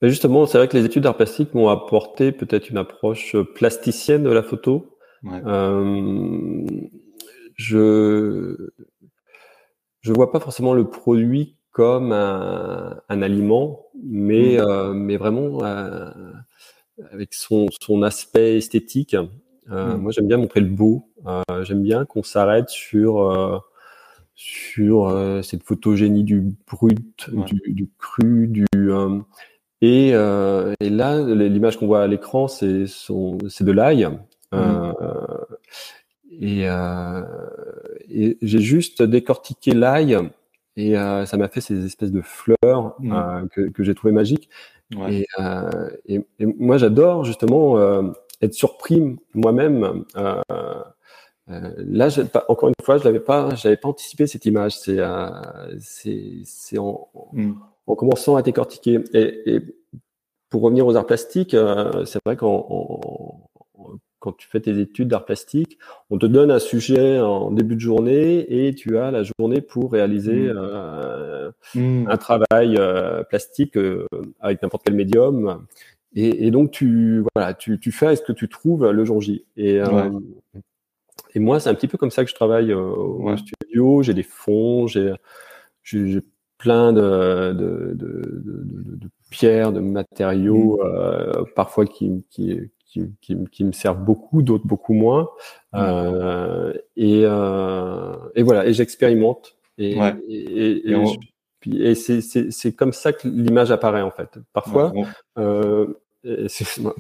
Ben 0.00 0.08
Justement, 0.08 0.46
c'est 0.46 0.58
vrai 0.58 0.66
que 0.68 0.76
les 0.76 0.84
études 0.84 1.02
d'art 1.02 1.16
plastique 1.16 1.52
m'ont 1.54 1.68
apporté 1.68 2.32
peut-être 2.32 2.70
une 2.70 2.78
approche 2.78 3.36
plasticienne 3.54 4.22
de 4.22 4.30
la 4.30 4.42
photo. 4.42 4.96
Ouais. 5.24 5.40
Euh, 5.44 6.64
je 7.54 8.70
je 10.00 10.12
vois 10.12 10.30
pas 10.30 10.40
forcément 10.40 10.72
le 10.72 10.88
produit 10.88 11.57
comme 11.70 12.12
un, 12.12 13.00
un 13.08 13.22
aliment, 13.22 13.86
mais, 14.02 14.56
mmh. 14.56 14.60
euh, 14.60 14.92
mais 14.94 15.16
vraiment 15.16 15.62
euh, 15.62 16.10
avec 17.12 17.34
son, 17.34 17.66
son 17.80 18.02
aspect 18.02 18.56
esthétique. 18.56 19.14
Euh, 19.70 19.96
mmh. 19.96 20.00
Moi, 20.00 20.12
j'aime 20.12 20.26
bien 20.26 20.38
montrer 20.38 20.60
le 20.60 20.66
beau. 20.66 21.08
Euh, 21.26 21.42
j'aime 21.62 21.82
bien 21.82 22.04
qu'on 22.04 22.22
s'arrête 22.22 22.68
sur, 22.68 23.20
euh, 23.20 23.58
sur 24.34 25.42
cette 25.44 25.62
photogénie 25.62 26.24
du 26.24 26.56
brut, 26.66 27.30
du, 27.30 27.60
du, 27.72 27.90
cru, 27.98 28.48
du 28.48 28.66
et, 29.80 30.08
et 30.10 30.90
là 30.90 31.22
l'image 31.22 31.76
qu'on 31.76 31.86
voit 31.86 32.02
à 32.02 32.06
l'écran 32.06 32.48
c'est 32.48 32.86
c'est 32.86 33.64
de 33.64 33.72
l'ail. 33.72 34.08
Mmh. 34.52 34.92
et, 36.40 36.66
et 38.10 38.38
j'ai 38.40 38.60
juste 38.60 39.02
décortiqué 39.02 39.72
l'ail 39.74 40.18
et 40.78 40.96
euh, 40.96 41.26
ça 41.26 41.36
m'a 41.36 41.48
fait 41.48 41.60
ces 41.60 41.84
espèces 41.84 42.12
de 42.12 42.22
fleurs 42.22 42.94
mmh. 43.00 43.12
euh, 43.12 43.46
que, 43.50 43.60
que 43.62 43.82
j'ai 43.82 43.96
trouvé 43.96 44.12
magiques. 44.12 44.48
Et, 45.10 45.26
euh, 45.40 45.90
et, 46.06 46.20
et, 46.38 46.46
moi, 46.46 46.78
j'adore 46.78 47.24
justement 47.24 47.76
être 48.40 48.54
surpris 48.54 49.16
moi-même. 49.34 50.04
là, 51.48 52.08
pas, 52.32 52.44
encore 52.48 52.68
une 52.68 52.74
fois, 52.84 52.96
je 52.96 53.04
l'avais 53.04 53.18
pas, 53.18 53.56
j'avais 53.56 53.76
pas 53.76 53.88
anticipé 53.88 54.28
cette 54.28 54.46
image. 54.46 54.78
C'est, 54.78 55.00
c'est, 56.44 56.78
en, 56.78 57.08
mmh. 57.32 57.52
en, 57.88 57.94
commençant 57.96 58.36
à 58.36 58.42
décortiquer. 58.42 59.00
Et, 59.12 59.56
et, 59.56 59.60
pour 60.48 60.62
revenir 60.62 60.86
aux 60.86 60.96
arts 60.96 61.06
plastiques, 61.06 61.56
c'est 62.06 62.20
vrai 62.24 62.36
qu'en 62.36 63.47
quand 64.20 64.32
tu 64.32 64.48
fais 64.48 64.60
tes 64.60 64.78
études 64.80 65.08
d'art 65.08 65.24
plastique, 65.24 65.78
on 66.10 66.18
te 66.18 66.26
donne 66.26 66.50
un 66.50 66.58
sujet 66.58 67.20
en 67.20 67.50
début 67.50 67.76
de 67.76 67.80
journée 67.80 68.66
et 68.66 68.74
tu 68.74 68.98
as 68.98 69.10
la 69.10 69.22
journée 69.22 69.60
pour 69.60 69.92
réaliser 69.92 70.52
mmh. 70.52 70.56
Euh, 70.56 71.50
mmh. 71.74 72.08
un 72.08 72.16
travail 72.16 72.76
euh, 72.78 73.22
plastique 73.22 73.76
euh, 73.76 74.06
avec 74.40 74.62
n'importe 74.62 74.84
quel 74.84 74.94
médium. 74.94 75.66
Et, 76.14 76.46
et, 76.46 76.50
donc 76.50 76.70
tu 76.70 77.22
voilà, 77.34 77.54
tu, 77.54 77.78
tu 77.78 77.92
fais 77.92 78.16
ce 78.16 78.22
que 78.22 78.32
tu 78.32 78.48
trouves 78.48 78.90
le 78.90 79.04
jour 79.04 79.20
J. 79.20 79.44
Et, 79.56 79.80
et 81.34 81.38
moi, 81.38 81.60
c'est 81.60 81.68
un 81.68 81.74
petit 81.74 81.86
peu 81.86 81.98
comme 81.98 82.10
ça 82.10 82.24
que 82.24 82.30
je 82.30 82.34
travaille 82.34 82.72
au 82.72 83.36
studio. 83.36 84.02
J'ai 84.02 84.14
des 84.14 84.22
fonds, 84.22 84.86
j'ai 84.86 85.12
plein 86.56 86.92
de, 86.92 87.52
de, 87.52 87.92
de, 87.94 88.40
de, 88.96 89.08
pierres, 89.30 89.72
de 89.72 89.80
matériaux, 89.80 90.80
mmh. 90.82 91.44
parfois 91.54 91.84
qui, 91.84 92.24
qui, 92.30 92.58
qui, 92.88 93.14
qui, 93.20 93.64
me 93.64 93.72
servent 93.72 94.02
beaucoup, 94.02 94.42
d'autres 94.42 94.66
beaucoup 94.66 94.94
moins. 94.94 95.28
Euh, 95.74 96.72
et, 96.96 97.22
euh, 97.24 98.16
et, 98.34 98.42
voilà, 98.42 98.66
et 98.66 98.72
j'expérimente. 98.72 99.56
Et, 99.76 99.96
et, 100.28 100.90
et, 101.66 101.94
c'est 101.94 102.72
comme 102.72 102.92
ça 102.92 103.12
que 103.12 103.28
l'image 103.28 103.70
apparaît 103.70 104.02
en 104.02 104.10
fait. 104.10 104.38
Parfois, 104.52 104.92
euh, 105.38 105.86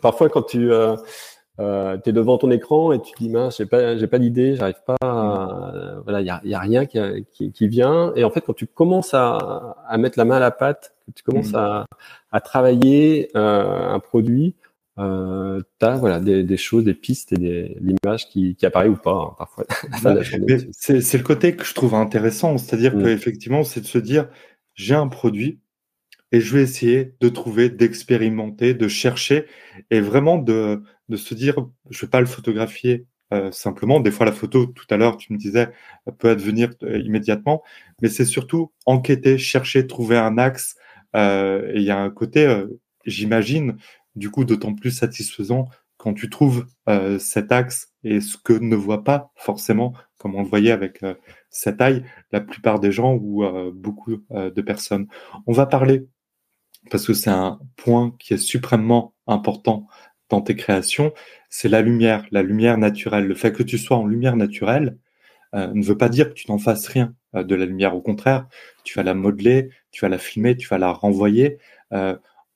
parfois 0.02 0.28
quand 0.28 0.42
tu 0.42 0.70
euh, 0.70 0.94
euh, 1.60 1.98
es 2.04 2.12
devant 2.12 2.38
ton 2.38 2.50
écran 2.50 2.92
et 2.92 3.00
tu 3.00 3.12
dis 3.18 3.30
mince, 3.30 3.58
j'ai 3.58 3.66
pas, 3.66 3.96
j'ai 3.96 4.06
pas 4.06 4.18
d'idée, 4.18 4.54
j'arrive 4.54 4.80
pas, 4.86 4.96
à, 5.02 6.00
voilà, 6.04 6.20
il 6.20 6.26
y 6.26 6.30
a, 6.30 6.40
y 6.44 6.54
a, 6.54 6.60
rien 6.60 6.86
qui, 6.86 7.00
qui, 7.32 7.50
qui, 7.50 7.68
vient. 7.68 8.12
Et 8.14 8.22
en 8.22 8.30
fait, 8.30 8.42
quand 8.42 8.52
tu 8.52 8.66
commences 8.66 9.12
à, 9.14 9.76
à 9.88 9.98
mettre 9.98 10.18
la 10.18 10.24
main 10.24 10.36
à 10.36 10.40
la 10.40 10.52
pâte, 10.52 10.94
que 11.06 11.12
tu 11.12 11.24
commences 11.24 11.52
mmh. 11.52 11.56
à, 11.56 11.86
à 12.30 12.40
travailler 12.40 13.30
euh, 13.36 13.88
un 13.88 13.98
produit, 13.98 14.54
euh, 14.98 15.62
tu 15.78 15.86
as 15.86 15.96
voilà, 15.96 16.20
des, 16.20 16.42
des, 16.42 16.56
choses, 16.56 16.84
des 16.84 16.94
pistes 16.94 17.32
et 17.32 17.36
des, 17.36 17.76
l'image 17.80 18.28
qui, 18.28 18.56
qui 18.56 18.66
apparaît 18.66 18.88
ou 18.88 18.96
pas, 18.96 19.12
hein, 19.12 19.34
parfois. 19.38 19.64
c'est, 20.72 21.00
c'est 21.00 21.18
le 21.18 21.24
côté 21.24 21.54
que 21.56 21.64
je 21.64 21.74
trouve 21.74 21.94
intéressant, 21.94 22.58
c'est-à-dire 22.58 22.96
mm. 22.96 23.02
qu'effectivement, 23.02 23.62
c'est 23.64 23.80
de 23.80 23.86
se 23.86 23.98
dire, 23.98 24.28
j'ai 24.74 24.94
un 24.94 25.08
produit 25.08 25.60
et 26.32 26.40
je 26.40 26.56
vais 26.56 26.62
essayer 26.62 27.14
de 27.20 27.28
trouver, 27.28 27.70
d'expérimenter, 27.70 28.74
de 28.74 28.88
chercher 28.88 29.46
et 29.90 30.00
vraiment 30.00 30.38
de, 30.38 30.82
de 31.08 31.16
se 31.16 31.34
dire, 31.34 31.66
je 31.90 32.00
vais 32.04 32.10
pas 32.10 32.20
le 32.20 32.26
photographier 32.26 33.06
euh, 33.32 33.50
simplement. 33.50 34.00
Des 34.00 34.10
fois, 34.10 34.26
la 34.26 34.32
photo, 34.32 34.66
tout 34.66 34.86
à 34.90 34.96
l'heure, 34.96 35.16
tu 35.16 35.32
me 35.32 35.38
disais, 35.38 35.68
peut 36.18 36.30
advenir 36.30 36.70
euh, 36.82 36.98
immédiatement, 36.98 37.62
mais 38.02 38.08
c'est 38.08 38.24
surtout 38.24 38.72
enquêter, 38.86 39.38
chercher, 39.38 39.86
trouver 39.86 40.16
un 40.16 40.38
axe. 40.38 40.76
Euh, 41.16 41.72
et 41.74 41.78
il 41.78 41.82
y 41.82 41.90
a 41.90 41.98
un 41.98 42.10
côté, 42.10 42.46
euh, 42.46 42.66
j'imagine, 43.04 43.76
du 44.18 44.30
coup 44.30 44.44
d'autant 44.44 44.74
plus 44.74 44.90
satisfaisant 44.90 45.68
quand 45.98 46.14
tu 46.14 46.30
trouves 46.30 46.66
euh, 46.88 47.18
cet 47.18 47.52
axe 47.52 47.92
et 48.04 48.20
ce 48.20 48.38
que 48.38 48.52
ne 48.52 48.76
voit 48.76 49.04
pas 49.04 49.32
forcément, 49.34 49.92
comme 50.16 50.34
on 50.36 50.42
le 50.42 50.48
voyait 50.48 50.70
avec 50.70 51.02
euh, 51.02 51.14
cette 51.50 51.78
taille, 51.78 52.04
la 52.32 52.40
plupart 52.40 52.80
des 52.80 52.92
gens 52.92 53.14
ou 53.14 53.44
euh, 53.44 53.70
beaucoup 53.74 54.16
de 54.30 54.62
personnes. 54.62 55.08
On 55.46 55.52
va 55.52 55.66
parler, 55.66 56.06
parce 56.90 57.06
que 57.06 57.14
c'est 57.14 57.30
un 57.30 57.58
point 57.76 58.14
qui 58.18 58.32
est 58.34 58.38
suprêmement 58.38 59.14
important 59.26 59.86
dans 60.30 60.40
tes 60.40 60.54
créations, 60.56 61.12
c'est 61.50 61.68
la 61.68 61.82
lumière, 61.82 62.24
la 62.30 62.42
lumière 62.42 62.78
naturelle. 62.78 63.26
Le 63.26 63.34
fait 63.34 63.52
que 63.52 63.62
tu 63.62 63.76
sois 63.76 63.96
en 63.96 64.06
lumière 64.06 64.36
naturelle 64.36 64.98
ne 65.54 65.82
veut 65.82 65.96
pas 65.96 66.10
dire 66.10 66.28
que 66.28 66.34
tu 66.34 66.50
n'en 66.50 66.58
fasses 66.58 66.86
rien 66.86 67.14
de 67.32 67.54
la 67.54 67.64
lumière. 67.64 67.96
Au 67.96 68.02
contraire, 68.02 68.46
tu 68.84 68.98
vas 68.98 69.02
la 69.02 69.14
modeler, 69.14 69.70
tu 69.90 70.04
vas 70.04 70.10
la 70.10 70.18
filmer, 70.18 70.54
tu 70.54 70.68
vas 70.68 70.76
la 70.76 70.92
renvoyer. 70.92 71.58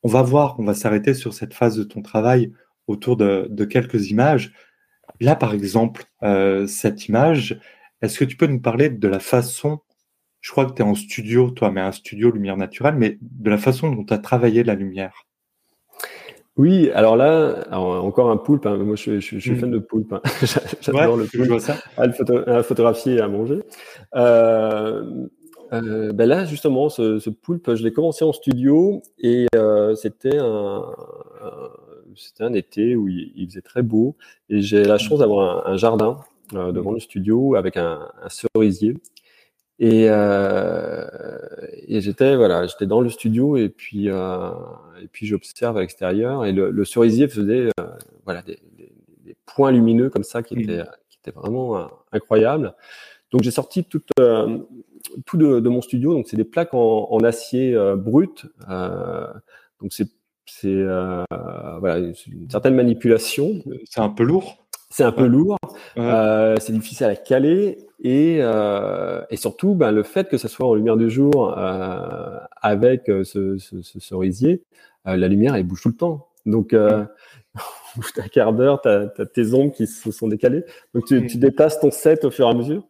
On 0.02 0.08
va 0.08 0.22
voir, 0.22 0.58
on 0.58 0.64
va 0.64 0.74
s'arrêter 0.74 1.14
sur 1.14 1.32
cette 1.32 1.54
phase 1.54 1.76
de 1.76 1.84
ton 1.84 2.02
travail 2.02 2.52
autour 2.86 3.16
de, 3.16 3.64
quelques 3.64 4.10
images. 4.10 4.52
Là, 5.20 5.36
par 5.36 5.54
exemple, 5.54 6.04
euh, 6.22 6.66
cette 6.66 7.08
image, 7.08 7.60
est-ce 8.00 8.18
que 8.18 8.24
tu 8.24 8.36
peux 8.36 8.46
nous 8.46 8.60
parler 8.60 8.90
de 8.90 9.08
la 9.08 9.20
façon, 9.20 9.80
je 10.40 10.50
crois 10.50 10.66
que 10.66 10.72
tu 10.72 10.82
es 10.82 10.84
en 10.84 10.94
studio, 10.94 11.50
toi, 11.50 11.70
mais 11.70 11.80
un 11.80 11.92
studio 11.92 12.30
lumière 12.30 12.56
naturelle, 12.56 12.96
mais 12.96 13.18
de 13.20 13.50
la 13.50 13.58
façon 13.58 13.90
dont 13.90 14.04
tu 14.04 14.12
as 14.12 14.18
travaillé 14.18 14.64
la 14.64 14.74
lumière? 14.74 15.26
Oui, 16.56 16.90
alors 16.90 17.16
là, 17.16 17.64
encore 17.70 18.30
un 18.30 18.36
poulpe. 18.36 18.66
Hein. 18.66 18.76
Moi, 18.76 18.96
je, 18.96 19.20
suis 19.20 19.40
fan 19.40 19.70
de 19.70 19.78
poulpe. 19.78 20.12
Hein. 20.12 20.20
J'adore 20.82 21.16
le 21.16 21.24
poulpe. 21.24 21.58
Ça. 21.60 21.78
À, 21.96 22.06
le 22.06 22.62
photographier 22.62 23.14
et 23.14 23.20
à 23.20 23.28
manger. 23.28 23.60
Euh, 24.14 25.26
euh, 25.72 26.12
ben 26.12 26.28
là, 26.28 26.44
justement, 26.44 26.88
ce, 26.88 27.18
ce 27.18 27.30
poulpe, 27.30 27.74
je 27.74 27.82
l'ai 27.82 27.92
commencé 27.92 28.24
en 28.24 28.32
studio 28.32 29.02
et 29.18 29.46
euh, 29.54 29.94
c'était 29.94 30.38
un, 30.38 30.82
c'était 32.16 32.44
un 32.44 32.52
été 32.52 32.96
où 32.96 33.08
il, 33.08 33.46
faisait 33.48 33.62
très 33.62 33.82
beau 33.82 34.16
et 34.48 34.60
j'ai 34.60 34.84
la 34.84 34.98
chance 34.98 35.18
d'avoir 35.18 35.66
un, 35.66 35.76
jardin 35.76 36.18
euh, 36.54 36.72
devant 36.72 36.92
le 36.92 37.00
studio 37.00 37.54
avec 37.54 37.76
un, 37.76 38.08
un 38.22 38.28
cerisier. 38.28 38.96
Et, 39.78 40.06
euh, 40.08 41.06
et 41.88 42.00
j'étais 42.00 42.36
voilà, 42.36 42.66
j'étais 42.66 42.86
dans 42.86 43.00
le 43.00 43.08
studio 43.08 43.56
et 43.56 43.68
puis 43.68 44.10
euh, 44.10 44.50
et 45.02 45.08
puis 45.08 45.26
j'observe 45.26 45.76
à 45.76 45.80
l'extérieur 45.80 46.44
et 46.44 46.52
le, 46.52 46.70
le, 46.70 46.84
cerisier 46.84 47.26
faisait 47.26 47.70
voilà 48.24 48.42
des, 48.42 48.60
des, 48.76 48.92
des, 49.24 49.36
points 49.44 49.72
lumineux 49.72 50.08
comme 50.08 50.22
ça 50.22 50.42
qui 50.42 50.54
étaient 50.54 50.84
qui 51.08 51.18
étaient 51.18 51.36
vraiment 51.36 51.88
incroyables. 52.12 52.74
Donc 53.32 53.42
j'ai 53.42 53.50
sorti 53.50 53.82
toute 53.82 54.10
tout 55.26 55.36
de, 55.36 55.60
de, 55.60 55.68
mon 55.68 55.80
studio. 55.80 56.14
Donc, 56.14 56.26
c'est 56.28 56.36
des 56.36 56.44
plaques 56.44 56.74
en, 56.74 57.08
en 57.10 57.18
acier 57.24 57.74
euh, 57.74 57.96
brut. 57.96 58.46
Euh, 58.68 59.26
donc, 59.80 59.92
c'est 59.92 60.08
c'est 60.46 60.68
euh, 60.68 61.24
voilà, 61.80 61.98
une 61.98 62.50
certaine 62.50 62.74
manipulation. 62.74 63.62
C'est 63.84 64.00
un 64.00 64.08
peu 64.08 64.24
lourd. 64.24 64.58
C'est 64.90 65.04
un 65.04 65.12
peu 65.12 65.26
lourd. 65.26 65.56
Euh, 65.96 66.56
c'est 66.60 66.72
difficile 66.72 67.06
à 67.06 67.16
caler 67.16 67.78
et, 68.00 68.38
euh, 68.40 69.22
et 69.30 69.36
surtout, 69.36 69.74
ben, 69.74 69.90
le 69.92 70.02
fait 70.02 70.28
que 70.28 70.36
ça 70.36 70.48
soit 70.48 70.66
en 70.66 70.74
lumière 70.74 70.96
du 70.96 71.08
jour 71.08 71.56
euh, 71.56 72.38
avec 72.60 73.04
ce, 73.06 73.56
ce, 73.56 73.80
ce 73.80 74.00
cerisier, 74.00 74.62
la 75.04 75.28
lumière 75.28 75.54
elle 75.54 75.64
bouge 75.64 75.82
tout 75.82 75.88
le 75.88 75.96
temps. 75.96 76.28
Donc, 76.44 76.74
euh, 76.74 77.04
bout 77.96 78.02
d'un 78.16 78.28
quart 78.28 78.52
d'heure, 78.52 78.80
tu 78.82 78.88
as, 78.88 79.26
tes 79.26 79.54
ombres 79.54 79.72
qui 79.72 79.86
se 79.86 80.10
sont 80.10 80.28
décalées. 80.28 80.64
Donc, 80.94 81.06
tu, 81.06 81.26
tu 81.26 81.38
déplaces 81.38 81.80
ton 81.80 81.90
set 81.90 82.24
au 82.24 82.30
fur 82.30 82.46
et 82.46 82.50
à 82.50 82.54
mesure. 82.54 82.84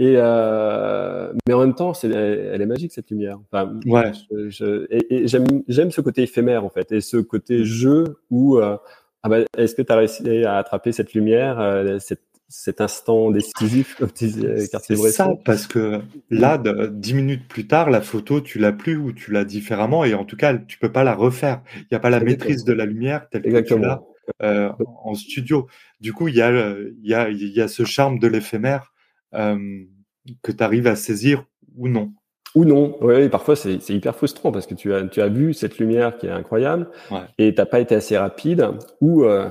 Et 0.00 0.14
euh, 0.16 1.30
mais 1.46 1.52
en 1.52 1.60
même 1.60 1.74
temps, 1.74 1.92
c'est, 1.92 2.08
elle 2.08 2.62
est 2.62 2.66
magique 2.66 2.90
cette 2.90 3.10
lumière. 3.10 3.38
Enfin, 3.52 3.78
ouais. 3.84 4.12
Je, 4.30 4.48
je, 4.48 4.86
et, 4.88 5.28
j'aime, 5.28 5.44
j'aime 5.68 5.90
ce 5.90 6.00
côté 6.00 6.22
éphémère 6.22 6.64
en 6.64 6.70
fait, 6.70 6.90
et 6.90 7.02
ce 7.02 7.18
côté 7.18 7.58
mm. 7.58 7.64
jeu 7.64 8.04
où 8.30 8.56
euh, 8.56 8.78
ah 9.22 9.28
bah, 9.28 9.40
est-ce 9.58 9.74
que 9.74 9.82
tu 9.82 9.92
as 9.92 9.96
réussi 9.96 10.44
à 10.46 10.56
attraper 10.56 10.92
cette 10.92 11.12
lumière, 11.12 11.60
euh, 11.60 11.98
cette, 11.98 12.22
cet 12.48 12.80
instant 12.80 13.30
décisif 13.30 13.96
comme 13.96 14.10
tu 14.10 14.24
disais, 14.24 14.56
C'est 14.58 14.96
ça, 14.96 15.34
parce 15.44 15.66
que 15.66 16.00
là, 16.30 16.56
de, 16.56 16.86
dix 16.86 17.12
minutes 17.12 17.46
plus 17.46 17.66
tard, 17.66 17.90
la 17.90 18.00
photo, 18.00 18.40
tu 18.40 18.58
l'as 18.58 18.72
plus 18.72 18.96
ou 18.96 19.12
tu 19.12 19.32
l'as 19.32 19.44
différemment, 19.44 20.06
et 20.06 20.14
en 20.14 20.24
tout 20.24 20.36
cas, 20.38 20.56
tu 20.56 20.78
peux 20.78 20.90
pas 20.90 21.04
la 21.04 21.14
refaire. 21.14 21.60
Il 21.76 21.86
n'y 21.92 21.96
a 21.96 22.00
pas 22.00 22.08
la 22.08 22.20
maîtrise 22.20 22.64
de 22.64 22.72
la 22.72 22.86
lumière 22.86 23.28
telle 23.28 23.42
Exactement. 23.44 23.80
que 23.80 24.46
tu 24.46 24.48
l'as 24.48 24.76
en 25.04 25.14
studio. 25.14 25.66
Du 26.00 26.14
coup, 26.14 26.28
il 26.28 26.36
y 26.36 26.40
a, 26.40 26.50
il 26.50 27.06
y 27.06 27.12
a, 27.12 27.28
il 27.28 27.52
y 27.52 27.60
a 27.60 27.68
ce 27.68 27.84
charme 27.84 28.18
de 28.18 28.28
l'éphémère 28.28 28.90
que 29.32 30.52
tu 30.52 30.62
arrives 30.62 30.86
à 30.86 30.96
saisir 30.96 31.44
ou 31.76 31.88
non. 31.88 32.12
Ou 32.56 32.64
non, 32.64 32.96
oui, 33.00 33.28
parfois 33.28 33.54
c'est 33.54 33.78
hyper 33.90 34.16
frustrant 34.16 34.50
parce 34.50 34.66
que 34.66 34.74
tu 34.74 34.92
as, 34.92 35.04
tu 35.04 35.20
as 35.20 35.28
vu 35.28 35.54
cette 35.54 35.78
lumière 35.78 36.16
qui 36.16 36.26
est 36.26 36.30
incroyable 36.30 36.88
ouais. 37.12 37.20
et 37.38 37.54
t'as 37.54 37.66
pas 37.66 37.78
été 37.78 37.94
assez 37.94 38.18
rapide 38.18 38.70
ou 39.00 39.22
euh, 39.22 39.48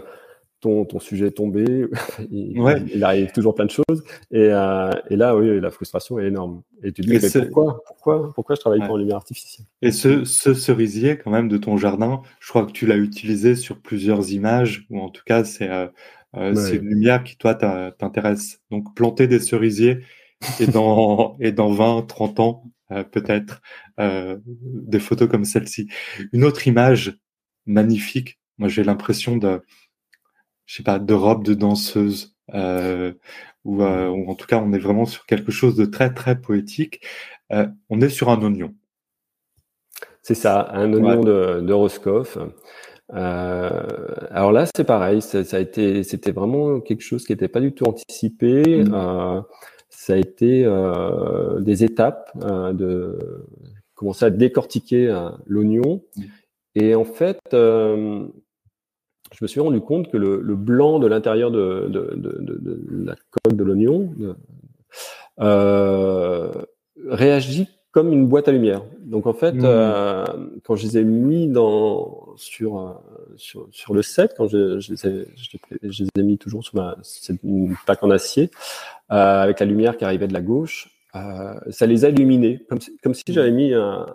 ton, 0.59 0.83
ton 0.83 0.99
sujet 0.99 1.27
est 1.27 1.31
tombé, 1.31 1.87
il, 2.31 2.59
ouais. 2.59 2.83
il, 2.93 3.03
arrive 3.05 3.31
toujours 3.31 3.55
plein 3.55 3.65
de 3.65 3.71
choses 3.71 4.03
et, 4.31 4.49
euh, 4.51 4.91
et 5.09 5.15
là, 5.15 5.35
oui, 5.37 5.61
la 5.61 5.71
frustration 5.71 6.19
est 6.19 6.27
énorme. 6.27 6.61
Et 6.83 6.91
tu 6.91 7.01
te 7.01 7.07
dis, 7.07 7.13
mais 7.13 7.45
pourquoi, 7.45 7.81
pourquoi, 7.85 8.33
pourquoi 8.33 8.55
je 8.55 8.59
travaille 8.59 8.81
ouais. 8.81 8.87
pas 8.87 8.93
en 8.93 8.97
lumière 8.97 9.15
artificielle? 9.15 9.65
Et 9.81 9.91
ce, 9.91 10.25
ce 10.25 10.53
cerisier 10.53 11.17
quand 11.17 11.31
même 11.31 11.47
de 11.47 11.57
ton 11.57 11.77
jardin, 11.77 12.21
je 12.41 12.49
crois 12.49 12.65
que 12.65 12.73
tu 12.73 12.85
l'as 12.85 12.97
utilisé 12.97 13.55
sur 13.55 13.77
plusieurs 13.77 14.33
images 14.33 14.85
ou 14.89 14.99
en 14.99 15.09
tout 15.09 15.23
cas 15.25 15.45
c'est 15.45 15.69
euh, 15.69 15.87
euh, 16.35 16.53
c'est 16.55 16.75
une 16.75 16.89
lumière 16.89 17.23
qui 17.23 17.37
toi 17.37 17.55
t'intéresse. 17.55 18.61
Donc 18.71 18.95
planter 18.95 19.27
des 19.27 19.39
cerisiers 19.39 19.99
et 20.59 20.67
dans, 20.67 21.37
et 21.39 21.51
dans 21.51 21.71
20, 21.71 22.03
30 22.03 22.39
ans, 22.39 22.63
euh, 22.91 23.03
peut-être, 23.03 23.61
euh, 23.99 24.37
des 24.45 24.99
photos 24.99 25.29
comme 25.29 25.45
celle-ci. 25.45 25.89
Une 26.33 26.43
autre 26.43 26.67
image 26.67 27.19
magnifique, 27.65 28.39
moi 28.57 28.67
j'ai 28.67 28.83
l'impression 28.83 29.37
de, 29.37 29.61
je 30.65 30.75
sais 30.75 30.83
pas, 30.83 30.99
de 30.99 31.13
robe 31.13 31.43
de 31.43 31.53
danseuse, 31.53 32.35
euh, 32.53 33.13
ou, 33.63 33.83
ou, 33.83 34.29
en 34.29 34.35
tout 34.35 34.47
cas 34.47 34.57
on 34.57 34.73
est 34.73 34.79
vraiment 34.79 35.05
sur 35.05 35.25
quelque 35.25 35.51
chose 35.51 35.75
de 35.75 35.85
très 35.85 36.13
très 36.13 36.39
poétique. 36.39 37.05
on 37.89 38.01
est 38.01 38.09
sur 38.09 38.29
un 38.29 38.41
oignon. 38.41 38.73
C'est 40.23 40.35
ça, 40.35 40.69
un 40.71 40.91
oignon 40.93 41.21
de, 41.21 41.61
de 41.61 41.73
Roscoff. 41.73 42.37
Euh, 43.13 43.69
alors 44.29 44.51
là, 44.51 44.65
c'est 44.65 44.83
pareil. 44.83 45.21
Ça, 45.21 45.43
ça, 45.43 45.57
a 45.57 45.59
été, 45.59 46.03
c'était 46.03 46.31
vraiment 46.31 46.79
quelque 46.79 47.01
chose 47.01 47.25
qui 47.25 47.31
n'était 47.31 47.47
pas 47.47 47.59
du 47.59 47.73
tout 47.73 47.85
anticipé. 47.85 48.83
Mmh. 48.83 48.93
Euh, 48.93 49.41
ça 49.89 50.13
a 50.13 50.17
été 50.17 50.63
euh, 50.65 51.59
des 51.61 51.83
étapes 51.83 52.31
euh, 52.43 52.73
de 52.73 53.17
commencer 53.95 54.25
à 54.25 54.29
décortiquer 54.29 55.09
euh, 55.09 55.29
l'oignon. 55.45 56.03
Mmh. 56.15 56.21
Et 56.75 56.95
en 56.95 57.05
fait, 57.05 57.39
euh, 57.53 58.27
je 59.31 59.37
me 59.43 59.47
suis 59.47 59.59
rendu 59.59 59.81
compte 59.81 60.11
que 60.11 60.17
le, 60.17 60.39
le 60.41 60.55
blanc 60.55 60.99
de 60.99 61.07
l'intérieur 61.07 61.51
de, 61.51 61.87
de, 61.89 62.13
de, 62.15 62.37
de, 62.41 63.05
la 63.05 63.15
coque 63.15 63.55
de 63.55 63.63
l'oignon 63.63 64.13
réagit 67.07 67.67
comme 67.91 68.13
une 68.13 68.27
boîte 68.27 68.47
à 68.47 68.51
lumière. 68.51 68.83
Donc 68.99 69.25
en 69.25 69.33
fait, 69.33 69.53
mmh. 69.53 69.61
euh, 69.63 70.25
quand 70.63 70.75
je 70.75 70.85
les 70.85 70.97
ai 70.99 71.03
mis 71.03 71.47
dans 71.47 72.35
sur 72.37 72.79
euh, 72.79 72.93
sur, 73.35 73.67
sur 73.71 73.93
le 73.93 74.01
set, 74.01 74.33
quand 74.37 74.47
je, 74.47 74.79
je, 74.79 74.91
les 74.91 75.07
ai, 75.07 75.27
je, 75.83 76.03
les 76.03 76.21
ai 76.21 76.23
mis 76.23 76.37
toujours 76.37 76.63
sur 76.63 76.75
ma 76.75 76.97
une 77.43 77.75
plaque 77.85 78.03
en 78.03 78.11
acier 78.11 78.51
euh, 79.11 79.41
avec 79.41 79.59
la 79.59 79.65
lumière 79.65 79.97
qui 79.97 80.05
arrivait 80.05 80.27
de 80.27 80.33
la 80.33 80.41
gauche, 80.41 80.91
euh, 81.15 81.55
ça 81.69 81.87
les 81.87 82.05
a 82.05 82.09
illuminés 82.09 82.65
comme 82.69 82.79
si, 82.79 82.95
comme 83.03 83.13
si 83.15 83.23
j'avais 83.29 83.51
mis 83.51 83.73
un, 83.73 84.05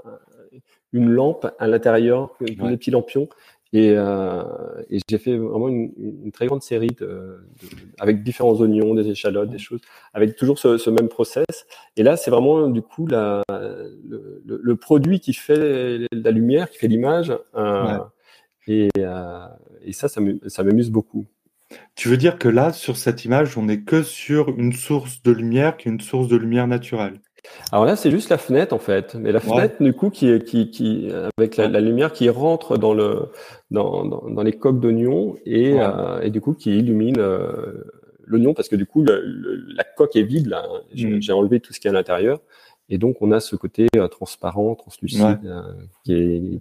une 0.92 1.10
lampe 1.10 1.46
à 1.58 1.66
l'intérieur, 1.66 2.30
ouais. 2.40 2.54
des 2.54 2.76
petits 2.76 2.92
lampions, 2.92 3.28
et, 3.74 3.92
euh, 3.96 4.44
et 4.88 5.00
j'ai 5.10 5.18
fait 5.18 5.36
vraiment 5.36 5.68
une, 5.68 5.92
une, 5.98 6.30
très 6.30 6.46
grande 6.46 6.62
série 6.62 6.94
de, 7.00 7.06
de, 7.06 7.68
avec 7.98 8.22
différents 8.22 8.54
oignons, 8.60 8.94
des 8.94 9.08
échalotes, 9.08 9.50
des 9.50 9.58
choses, 9.58 9.80
avec 10.12 10.36
toujours 10.36 10.60
ce, 10.60 10.78
ce 10.78 10.90
même 10.90 11.08
process. 11.08 11.44
Et 11.96 12.04
là, 12.04 12.16
c'est 12.16 12.30
vraiment 12.30 12.68
du 12.68 12.82
coup 12.82 13.08
la, 13.08 13.42
le, 13.48 14.76
produit 14.76 15.18
qui 15.18 15.32
fait 15.34 16.06
la 16.12 16.30
lumière, 16.30 16.70
qui 16.70 16.78
fait 16.78 16.86
l'image. 16.86 17.36
Euh, 17.56 17.98
ouais. 17.98 18.04
et, 18.68 18.90
euh, 18.98 19.48
et, 19.82 19.92
ça, 19.92 20.06
ça 20.06 20.20
m'amuse 20.62 20.90
beaucoup. 20.92 21.26
Tu 21.96 22.08
veux 22.08 22.16
dire 22.16 22.38
que 22.38 22.48
là, 22.48 22.72
sur 22.72 22.96
cette 22.96 23.24
image, 23.24 23.58
on 23.58 23.64
n'est 23.64 23.80
que 23.80 24.04
sur 24.04 24.50
une 24.50 24.72
source 24.72 25.20
de 25.24 25.32
lumière 25.32 25.76
qui 25.76 25.88
est 25.88 25.92
une 25.92 26.00
source 26.00 26.28
de 26.28 26.36
lumière 26.36 26.68
naturelle? 26.68 27.20
Alors 27.72 27.84
là, 27.84 27.96
c'est 27.96 28.10
juste 28.10 28.30
la 28.30 28.38
fenêtre 28.38 28.74
en 28.74 28.78
fait, 28.78 29.14
mais 29.14 29.32
la 29.32 29.40
fenêtre 29.40 29.76
ouais. 29.80 29.86
du 29.86 29.92
coup 29.94 30.10
qui, 30.10 30.38
qui, 30.40 30.70
qui 30.70 31.10
avec 31.36 31.56
la, 31.56 31.68
la, 31.68 31.80
lumière 31.80 32.12
qui 32.12 32.28
rentre 32.28 32.78
dans 32.78 32.94
le 32.94 33.30
dans, 33.70 34.04
dans, 34.04 34.28
dans 34.28 34.42
les 34.42 34.52
coques 34.52 34.80
d'oignon 34.80 35.36
et, 35.44 35.74
ouais. 35.74 35.80
euh, 35.80 36.20
et 36.20 36.30
du 36.30 36.40
coup 36.40 36.54
qui 36.54 36.78
illumine 36.78 37.18
euh, 37.18 37.84
l'oignon 38.24 38.54
parce 38.54 38.68
que 38.68 38.76
du 38.76 38.86
coup 38.86 39.02
le, 39.02 39.20
le, 39.24 39.64
la 39.74 39.84
coque 39.84 40.16
est 40.16 40.22
vide 40.22 40.46
là. 40.46 40.66
J'ai 40.92 41.08
mm. 41.08 41.34
enlevé 41.34 41.60
tout 41.60 41.72
ce 41.72 41.80
qui 41.80 41.86
est 41.86 41.90
à 41.90 41.94
l'intérieur 41.94 42.40
et 42.88 42.98
donc 42.98 43.22
on 43.22 43.32
a 43.32 43.40
ce 43.40 43.56
côté 43.56 43.86
euh, 43.96 44.08
transparent, 44.08 44.74
translucide 44.74 45.22
ouais. 45.22 45.38
Qui, 46.04 46.12
est, 46.12 46.60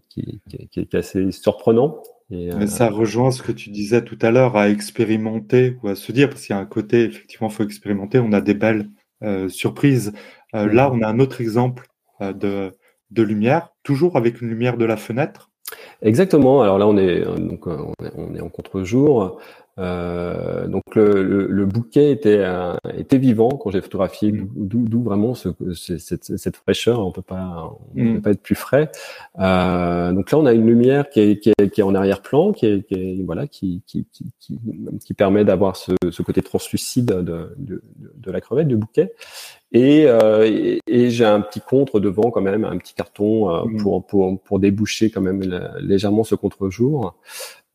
qui, 0.69 0.79
est 0.79 0.95
assez 0.95 1.31
surprenant. 1.31 2.01
Et, 2.31 2.49
Mais 2.57 2.67
ça 2.67 2.89
rejoint 2.89 3.31
ce 3.31 3.41
que 3.41 3.51
tu 3.51 3.69
disais 3.69 4.03
tout 4.03 4.17
à 4.21 4.31
l'heure 4.31 4.55
à 4.55 4.69
expérimenter 4.69 5.77
ou 5.83 5.89
à 5.89 5.95
se 5.95 6.11
dire 6.11 6.29
parce 6.29 6.45
qu'il 6.45 6.55
y 6.55 6.57
a 6.57 6.61
un 6.61 6.65
côté 6.65 7.03
effectivement 7.03 7.49
faut 7.49 7.63
expérimenter. 7.63 8.19
On 8.19 8.31
a 8.31 8.41
des 8.41 8.53
belles 8.53 8.87
euh, 9.23 9.47
surprises 9.49 10.13
euh, 10.55 10.71
là, 10.71 10.91
on 10.91 11.01
a 11.01 11.07
un 11.07 11.19
autre 11.19 11.41
exemple 11.41 11.87
euh, 12.21 12.33
de, 12.33 13.23
lumière, 13.23 13.69
toujours 13.83 14.17
avec 14.17 14.41
une 14.41 14.49
lumière 14.49 14.77
de 14.77 14.85
la 14.85 14.97
fenêtre. 14.97 15.49
Exactement. 16.01 16.61
Alors 16.61 16.77
là, 16.77 16.87
on 16.87 16.97
est 16.97 17.23
est 18.35 18.41
en 18.41 18.49
contre-jour. 18.49 19.39
Euh, 19.79 20.67
donc 20.67 20.83
le, 20.93 21.23
le, 21.23 21.47
le, 21.47 21.65
bouquet 21.65 22.11
était 22.11 22.37
euh, 22.37 22.75
était 22.95 23.17
vivant 23.17 23.49
quand 23.49 23.71
j'ai 23.71 23.81
photographié, 23.81 24.31
mmh. 24.31 24.47
d'où 24.55 25.01
vraiment 25.01 25.33
ce, 25.33 25.49
cette, 25.73 26.37
cette, 26.37 26.55
fraîcheur. 26.57 27.03
On 27.05 27.11
peut 27.11 27.23
pas 27.23 27.75
on 27.95 28.03
mmh. 28.03 28.15
peut 28.15 28.21
pas 28.21 28.31
être 28.31 28.43
plus 28.43 28.55
frais. 28.55 28.91
Euh, 29.39 30.11
donc 30.11 30.29
là, 30.29 30.37
on 30.37 30.45
a 30.45 30.53
une 30.53 30.67
lumière 30.67 31.09
qui 31.09 31.21
est, 31.21 31.39
qui 31.39 31.49
est, 31.49 31.69
qui 31.69 31.81
est 31.81 31.83
en 31.83 31.95
arrière-plan, 31.95 32.51
qui 32.53 32.67
est, 32.67 32.87
qui 32.87 32.93
est, 32.93 33.23
voilà, 33.23 33.47
qui 33.47 33.81
qui, 33.87 34.05
qui, 34.11 34.31
qui, 34.39 35.13
permet 35.15 35.43
d'avoir 35.43 35.75
ce, 35.75 35.93
ce, 36.11 36.21
côté 36.21 36.43
translucide 36.43 37.05
de, 37.05 37.55
de, 37.57 37.81
de, 37.97 38.31
la 38.31 38.41
crevette 38.41 38.67
du 38.67 38.77
bouquet. 38.77 39.13
Et, 39.71 40.05
euh, 40.05 40.45
et, 40.45 40.81
et 40.85 41.09
j'ai 41.09 41.25
un 41.25 41.41
petit 41.41 41.61
contre 41.61 41.99
devant 41.99 42.29
quand 42.29 42.41
même, 42.41 42.63
un 42.63 42.77
petit 42.77 42.93
carton 42.93 43.49
euh, 43.49 43.65
mmh. 43.65 43.77
pour, 43.81 44.05
pour, 44.05 44.39
pour 44.39 44.59
déboucher 44.59 45.09
quand 45.09 45.21
même 45.21 45.41
légèrement 45.79 46.23
ce 46.23 46.35
contre-jour. 46.35 47.15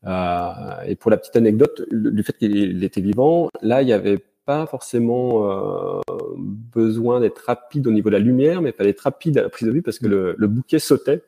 Euh, 0.05 0.81
et 0.87 0.95
pour 0.95 1.11
la 1.11 1.17
petite 1.17 1.35
anecdote, 1.35 1.83
du 1.91 2.23
fait 2.23 2.33
qu'il 2.33 2.83
était 2.83 3.01
vivant, 3.01 3.49
là, 3.61 3.81
il 3.81 3.85
n'y 3.85 3.93
avait 3.93 4.19
pas 4.45 4.65
forcément 4.65 5.47
euh, 5.47 6.01
besoin 6.37 7.19
d'être 7.19 7.43
rapide 7.45 7.85
au 7.85 7.91
niveau 7.91 8.09
de 8.09 8.15
la 8.15 8.19
lumière, 8.19 8.61
mais 8.61 8.69
il 8.69 8.73
fallait 8.73 8.89
être 8.91 9.01
rapide 9.01 9.37
à 9.37 9.43
la 9.43 9.49
prise 9.49 9.67
de 9.67 9.73
vue 9.73 9.81
parce 9.81 9.99
que 9.99 10.07
le, 10.07 10.35
le 10.37 10.47
bouquet 10.47 10.79
sautait. 10.79 11.21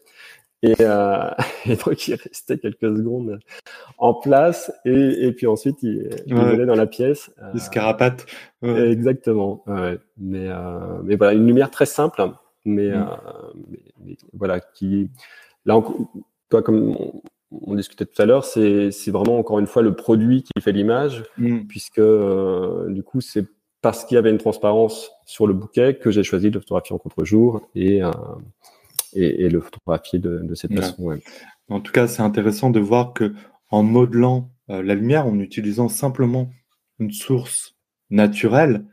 Et, 0.63 0.75
euh, 0.79 1.29
et, 1.65 1.75
donc 1.75 2.07
il 2.07 2.15
restait 2.15 2.57
quelques 2.57 2.97
secondes 2.97 3.39
en 3.97 4.13
place 4.13 4.71
et, 4.85 5.27
et 5.27 5.31
puis 5.31 5.47
ensuite 5.47 5.81
il, 5.81 6.09
il 6.27 6.35
ouais. 6.35 6.65
dans 6.65 6.75
la 6.75 6.87
pièce. 6.87 7.31
Euh, 7.41 7.57
scarapate. 7.57 8.25
Ouais. 8.61 8.91
Exactement. 8.91 9.63
Ouais. 9.67 9.97
Mais, 10.17 10.47
euh, 10.47 11.01
mais 11.03 11.15
voilà, 11.15 11.33
une 11.33 11.47
lumière 11.47 11.71
très 11.71 11.85
simple, 11.87 12.23
mais, 12.65 12.89
mm. 12.89 13.17
mais, 13.69 13.79
mais, 14.05 14.17
voilà, 14.33 14.59
qui 14.59 15.09
là, 15.65 15.81
toi 16.49 16.61
comme 16.61 16.95
on 16.95 17.21
discutait 17.51 18.05
tout 18.05 18.21
à 18.21 18.25
l'heure, 18.25 18.45
c'est 18.45 18.91
vraiment 19.07 19.37
encore 19.37 19.59
une 19.59 19.67
fois 19.67 19.81
le 19.81 19.95
produit 19.95 20.43
qui 20.43 20.61
fait 20.61 20.71
l'image, 20.71 21.23
mm. 21.37 21.61
puisque 21.67 21.99
euh, 21.99 22.89
du 22.89 23.03
coup, 23.03 23.21
c'est 23.21 23.45
parce 23.81 24.05
qu'il 24.05 24.15
y 24.15 24.17
avait 24.17 24.29
une 24.29 24.37
transparence 24.37 25.11
sur 25.25 25.47
le 25.47 25.53
bouquet 25.53 25.97
que 25.97 26.11
j'ai 26.11 26.23
choisi 26.23 26.51
de 26.51 26.59
photographier 26.59 26.95
en 26.95 26.99
contre-jour 26.99 27.61
et, 27.75 28.03
euh, 28.03 28.11
et, 29.13 29.45
et, 29.45 29.49
le 29.49 29.59
photographier 29.59 30.19
de, 30.19 30.39
de 30.43 30.55
cette 30.55 30.71
ouais. 30.71 30.77
façon. 30.77 31.03
Ouais. 31.03 31.19
En 31.67 31.81
tout 31.81 31.91
cas, 31.91 32.07
c'est 32.07 32.21
intéressant 32.21 32.69
de 32.69 32.79
voir 32.79 33.13
que 33.13 33.33
en 33.69 33.83
modelant 33.83 34.51
euh, 34.69 34.83
la 34.83 34.93
lumière, 34.93 35.25
en 35.25 35.39
utilisant 35.39 35.89
simplement 35.89 36.51
une 36.99 37.11
source 37.11 37.75
naturelle 38.11 38.85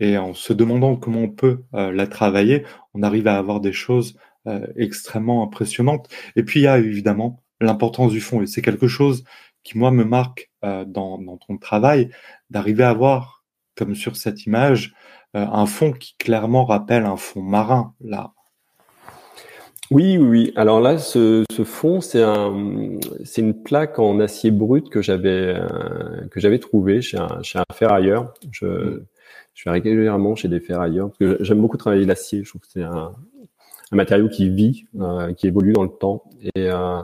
et 0.00 0.18
en 0.18 0.34
se 0.34 0.52
demandant 0.52 0.96
comment 0.96 1.20
on 1.20 1.28
peut 1.28 1.60
la 1.72 2.06
travailler, 2.08 2.64
on 2.94 3.04
arrive 3.04 3.28
à 3.28 3.38
avoir 3.38 3.60
des 3.60 3.72
choses 3.72 4.18
extrêmement 4.74 5.44
impressionnantes. 5.44 6.08
Et 6.34 6.42
puis, 6.42 6.60
il 6.60 6.62
y 6.64 6.66
a 6.66 6.78
évidemment 6.78 7.43
l'importance 7.64 8.12
du 8.12 8.20
fond. 8.20 8.42
Et 8.42 8.46
c'est 8.46 8.62
quelque 8.62 8.88
chose 8.88 9.24
qui, 9.62 9.78
moi, 9.78 9.90
me 9.90 10.04
marque 10.04 10.50
euh, 10.64 10.84
dans, 10.84 11.18
dans, 11.18 11.38
ton 11.38 11.56
travail, 11.56 12.10
d'arriver 12.50 12.84
à 12.84 12.90
avoir, 12.90 13.44
comme 13.76 13.94
sur 13.94 14.16
cette 14.16 14.46
image, 14.46 14.94
euh, 15.36 15.46
un 15.50 15.66
fond 15.66 15.92
qui 15.92 16.14
clairement 16.18 16.64
rappelle 16.64 17.04
un 17.04 17.16
fond 17.16 17.42
marin, 17.42 17.94
là. 18.00 18.32
Oui, 19.90 20.16
oui, 20.16 20.26
oui. 20.26 20.52
Alors 20.56 20.80
là, 20.80 20.98
ce, 20.98 21.44
ce 21.50 21.62
fond, 21.62 22.00
c'est 22.00 22.22
un, 22.22 22.54
c'est 23.24 23.42
une 23.42 23.62
plaque 23.62 23.98
en 23.98 24.18
acier 24.18 24.50
brut 24.50 24.88
que 24.88 25.02
j'avais, 25.02 25.54
euh, 25.56 26.26
que 26.30 26.40
j'avais 26.40 26.58
trouvé 26.58 27.02
chez 27.02 27.18
un, 27.18 27.42
chez 27.42 27.58
un 27.58 27.74
ferrailleur. 27.74 28.32
Je, 28.50 28.66
mmh. 28.66 29.06
je 29.54 29.64
vais 29.64 29.70
régulièrement 29.70 30.36
chez 30.36 30.48
des 30.48 30.60
ferrailleurs 30.60 31.08
parce 31.08 31.18
que 31.18 31.44
j'aime 31.44 31.60
beaucoup 31.60 31.76
travailler 31.76 32.06
l'acier. 32.06 32.42
Je 32.44 32.48
trouve 32.48 32.62
que 32.62 32.68
c'est 32.68 32.82
un, 32.82 33.12
un 33.94 33.96
matériau 33.96 34.28
qui 34.28 34.48
vit, 34.48 34.86
euh, 35.00 35.32
qui 35.32 35.46
évolue 35.46 35.72
dans 35.72 35.84
le 35.84 35.88
temps 35.88 36.24
et, 36.42 36.50
euh, 36.56 37.00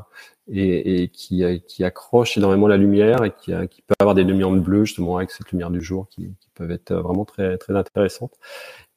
et, 0.52 1.02
et 1.02 1.08
qui, 1.08 1.44
qui, 1.66 1.84
accroche 1.84 2.36
énormément 2.36 2.66
la 2.66 2.76
lumière 2.76 3.24
et 3.24 3.30
qui, 3.30 3.52
qui, 3.70 3.82
peut 3.82 3.94
avoir 4.00 4.14
des 4.14 4.24
lumières 4.24 4.50
bleues 4.50 4.84
justement 4.84 5.16
avec 5.16 5.30
cette 5.30 5.50
lumière 5.52 5.70
du 5.70 5.80
jour 5.80 6.08
qui, 6.08 6.34
qui 6.40 6.50
peuvent 6.54 6.70
être 6.70 6.92
vraiment 6.92 7.24
très 7.24 7.56
très 7.58 7.74
intéressantes. 7.76 8.34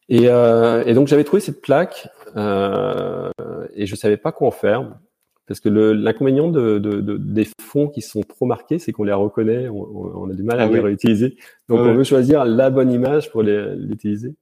Et, 0.10 0.28
euh, 0.28 0.84
et 0.86 0.94
donc 0.94 1.07
j'avais 1.07 1.24
trouvé 1.24 1.40
cette 1.40 1.61
plaque 1.61 2.10
euh, 2.36 3.30
et 3.74 3.86
je 3.86 3.95
savais 3.95 4.18
pas 4.18 4.32
quoi 4.32 4.48
en 4.48 4.52
faire 4.52 4.98
parce 5.48 5.60
que 5.60 5.70
l'inconvénient 5.70 6.49
de, 6.49 6.80
de, 6.80 7.02
de, 7.02 7.18
des 7.18 7.48
fonds 7.61 7.90
qui 7.90 8.02
sont 8.02 8.22
trop 8.22 8.45
marqués, 8.45 8.80
c'est 8.80 8.94
qu'on 8.94 9.03
les 9.03 9.11
reconnaît, 9.11 9.68
on, 9.68 10.22
on, 10.24 10.30
a 10.30 10.34
du 10.34 10.44
mal 10.44 10.60
à 10.60 10.64
ah 10.64 10.68
les 10.68 10.76
oui. 10.76 10.80
réutiliser. 10.80 11.36
Donc 11.68 11.82
ouais. 11.82 11.90
on 11.90 11.94
veut 11.94 12.06
choisir 12.06 12.45
la 12.45 12.70
bonne 12.70 12.91
image 12.91 13.30
pour 13.30 13.44
l'utiliser. 13.44 14.36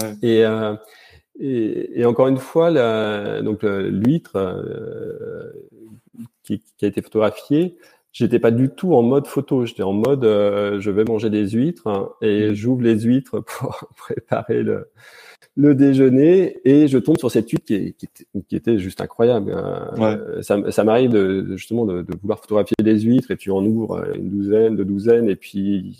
Ouais. 0.00 0.14
Et, 0.22 0.44
euh, 0.44 0.76
et, 1.38 2.00
et, 2.00 2.04
encore 2.04 2.28
une 2.28 2.38
fois, 2.38 2.70
donc 3.42 3.62
l'huître 3.62 4.36
euh, 4.36 5.50
qui, 6.44 6.62
qui, 6.76 6.84
a 6.84 6.88
été 6.88 7.02
photographiée, 7.02 7.76
j'étais 8.12 8.38
pas 8.38 8.52
du 8.52 8.70
tout 8.70 8.94
en 8.94 9.02
mode 9.02 9.26
photo. 9.26 9.66
J'étais 9.66 9.82
en 9.82 9.92
mode, 9.92 10.24
euh, 10.24 10.80
je 10.80 10.90
vais 10.90 11.04
manger 11.04 11.30
des 11.30 11.48
huîtres 11.48 11.86
hein, 11.86 12.10
et 12.22 12.50
mmh. 12.50 12.54
j'ouvre 12.54 12.82
les 12.82 13.00
huîtres 13.00 13.40
pour 13.58 13.88
préparer 13.96 14.62
le, 14.62 14.88
le, 15.56 15.74
déjeuner 15.74 16.60
et 16.64 16.86
je 16.86 16.98
tombe 16.98 17.18
sur 17.18 17.32
cette 17.32 17.50
huître 17.50 17.64
qui, 17.64 17.94
qui, 17.94 18.06
était, 18.06 18.26
qui 18.48 18.56
était, 18.56 18.78
juste 18.78 19.00
incroyable. 19.00 19.52
Euh, 19.52 19.96
ouais. 19.96 20.42
Ça, 20.42 20.70
ça 20.70 20.84
m'arrive 20.84 21.10
de, 21.10 21.56
justement 21.56 21.84
de, 21.84 22.02
de, 22.02 22.16
vouloir 22.22 22.38
photographier 22.38 22.76
des 22.80 23.00
huîtres 23.00 23.32
et 23.32 23.36
tu 23.36 23.50
en 23.50 23.64
ouvres 23.64 24.04
une 24.14 24.30
douzaine, 24.30 24.76
deux 24.76 24.84
douzaines 24.84 25.28
et 25.28 25.36
puis 25.36 25.96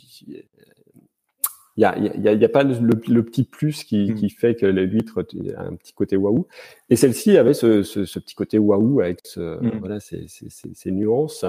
il 1.76 1.80
n'y 1.80 1.86
a, 1.86 1.98
y 1.98 2.28
a, 2.28 2.32
y 2.34 2.44
a, 2.44 2.48
pas 2.48 2.62
le, 2.62 3.00
le, 3.08 3.24
petit 3.24 3.42
plus 3.42 3.82
qui, 3.82 4.10
mm. 4.10 4.14
qui 4.14 4.30
fait 4.30 4.54
que 4.54 4.66
l'huître 4.66 5.24
a 5.56 5.62
un 5.62 5.74
petit 5.74 5.92
côté 5.92 6.16
waouh. 6.16 6.46
Et 6.88 6.96
celle-ci 6.96 7.36
avait 7.36 7.54
ce, 7.54 7.82
ce, 7.82 8.04
ce, 8.04 8.18
petit 8.20 8.34
côté 8.34 8.58
waouh 8.58 9.00
avec 9.00 9.20
ce, 9.24 9.60
mm. 9.60 9.78
voilà, 9.80 9.98
ces, 9.98 10.26
ces, 10.28 10.48
ces, 10.48 10.90
nuances. 10.92 11.44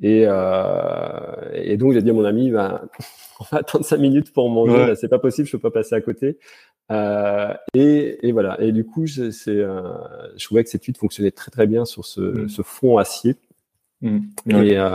Et, 0.00 0.24
euh, 0.26 1.50
et 1.54 1.76
donc 1.76 1.92
j'ai 1.92 2.02
dit 2.02 2.10
à 2.10 2.12
mon 2.12 2.24
ami, 2.24 2.50
ben, 2.50 2.80
on 3.40 3.44
va 3.52 3.58
attendre 3.58 3.84
cinq 3.84 3.98
minutes 3.98 4.32
pour 4.32 4.48
manger, 4.50 4.72
ouais. 4.72 4.94
c'est 4.96 5.08
pas 5.08 5.20
possible, 5.20 5.46
je 5.46 5.52
peux 5.52 5.60
pas 5.60 5.70
passer 5.70 5.94
à 5.94 6.00
côté. 6.00 6.38
Euh, 6.90 7.54
et, 7.74 8.26
et, 8.26 8.32
voilà. 8.32 8.60
Et 8.60 8.72
du 8.72 8.84
coup, 8.84 9.06
c'est, 9.06 9.30
euh, 9.48 9.80
je 10.36 10.44
trouvais 10.44 10.64
que 10.64 10.70
cette 10.70 10.84
huître 10.84 10.98
fonctionnait 10.98 11.30
très 11.30 11.52
très 11.52 11.68
bien 11.68 11.84
sur 11.84 12.04
ce, 12.04 12.20
mm. 12.20 12.48
ce 12.48 12.62
fond 12.62 12.98
acier. 12.98 13.36
Mmh. 14.02 14.18
Et, 14.50 14.78
euh, 14.78 14.90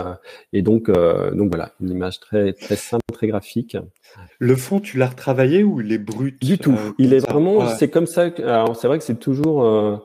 et, 0.51 0.61
donc, 0.61 0.89
euh, 0.89 1.31
donc 1.31 1.49
voilà, 1.49 1.71
une 1.81 1.89
image 1.91 2.19
très, 2.19 2.51
très 2.51 2.75
simple, 2.75 3.03
très 3.13 3.27
graphique. 3.27 3.77
Le 4.37 4.55
fond, 4.55 4.81
tu 4.81 4.97
l'as 4.97 5.07
retravaillé 5.07 5.63
ou 5.63 5.79
il 5.79 5.93
est 5.93 5.97
brut 5.97 6.41
Du 6.41 6.57
tout. 6.57 6.73
Euh, 6.73 6.91
il 6.97 7.13
est 7.13 7.19
vraiment, 7.19 7.59
ouais. 7.59 7.75
c'est 7.79 7.89
comme 7.89 8.05
ça. 8.05 8.29
alors, 8.39 8.75
c'est 8.75 8.87
vrai 8.87 8.97
que 8.97 9.05
c'est 9.05 9.19
toujours. 9.19 9.63
Euh, 9.63 9.97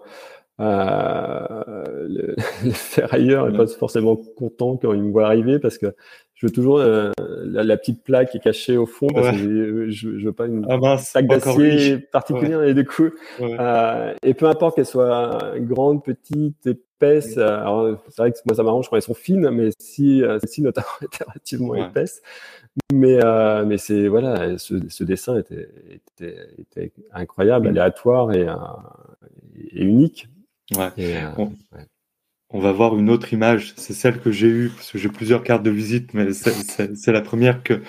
le, 2.09 2.37
le 2.65 2.71
ferrailleur 2.71 3.51
n'est 3.51 3.57
pas 3.57 3.67
forcément 3.67 4.17
content 4.17 4.77
quand 4.77 4.93
il 4.93 5.03
me 5.03 5.11
voit 5.11 5.27
arriver 5.27 5.59
parce 5.59 5.79
que 5.79 5.95
je 6.43 6.49
veux 6.49 6.53
toujours 6.53 6.79
euh, 6.79 7.13
la, 7.45 7.63
la, 7.63 7.77
petite 7.77 8.03
plaque 8.03 8.31
qui 8.31 8.39
est 8.39 8.41
cachée 8.41 8.77
au 8.77 8.85
fond 8.85 9.07
parce 9.07 9.29
ouais. 9.29 9.37
que 9.37 9.91
je, 9.91 10.19
je 10.19 10.27
veux 10.27 10.33
pas 10.33 10.47
une 10.47 10.67
ah 10.69 10.77
mince, 10.77 11.13
plaque 11.13 11.29
d'acier 11.29 11.99
particulière 11.99 12.59
ouais. 12.59 12.71
et 12.71 12.75
du 12.75 12.85
coup 12.85 13.11
euh, 13.41 14.13
et 14.25 14.35
peu 14.35 14.47
importe 14.47 14.75
qu'elle 14.75 14.87
soit 14.87 15.55
grande, 15.59 16.03
petite, 16.03 16.67
épaisse. 16.67 17.35
C'est 17.35 17.39
vrai 17.39 18.33
que 18.33 18.39
moi 18.45 18.57
ça 18.57 18.65
m'arrange 18.65 18.89
quand 18.89 18.97
elles 18.97 19.03
sont 19.03 19.15
fines, 19.15 19.51
mais 19.51 19.71
si 19.79 20.21
euh, 20.21 20.41
celle-ci 20.41 20.63
notamment 20.63 20.89
était 21.03 21.23
relativement 21.23 21.77
épaisse. 21.77 22.23
Mais 22.93 23.23
euh, 23.23 23.65
mais 23.65 23.79
c'est 23.79 24.09
voilà, 24.09 24.59
ce, 24.59 24.75
ce 24.89 25.05
dessin 25.05 25.39
était, 25.39 25.69
était, 26.19 26.49
était 26.59 26.93
incroyable, 27.13 27.67
mmh. 27.67 27.71
aléatoire 27.71 28.33
et, 28.33 28.47
et 29.71 29.85
unique. 29.85 30.29
Ouais. 30.77 30.89
Et, 30.97 31.15
on 32.53 32.61
va 32.61 32.73
voir 32.73 32.97
une 32.99 33.11
autre 33.11 33.33
image. 33.33 33.75
C'est 33.77 33.95
celle 33.95 34.21
que 34.21 34.31
j'ai 34.31 34.49
eue, 34.49 34.71
parce 34.75 34.91
que 34.93 34.99
j'ai 34.99 35.09
plusieurs 35.09 35.43
cartes 35.43 35.63
de 35.63 35.71
visite, 35.71 36.15
mais 36.15 36.33
c'est 36.33 37.13
la 37.13 37.21
première 37.21 37.63
que, 37.63 37.83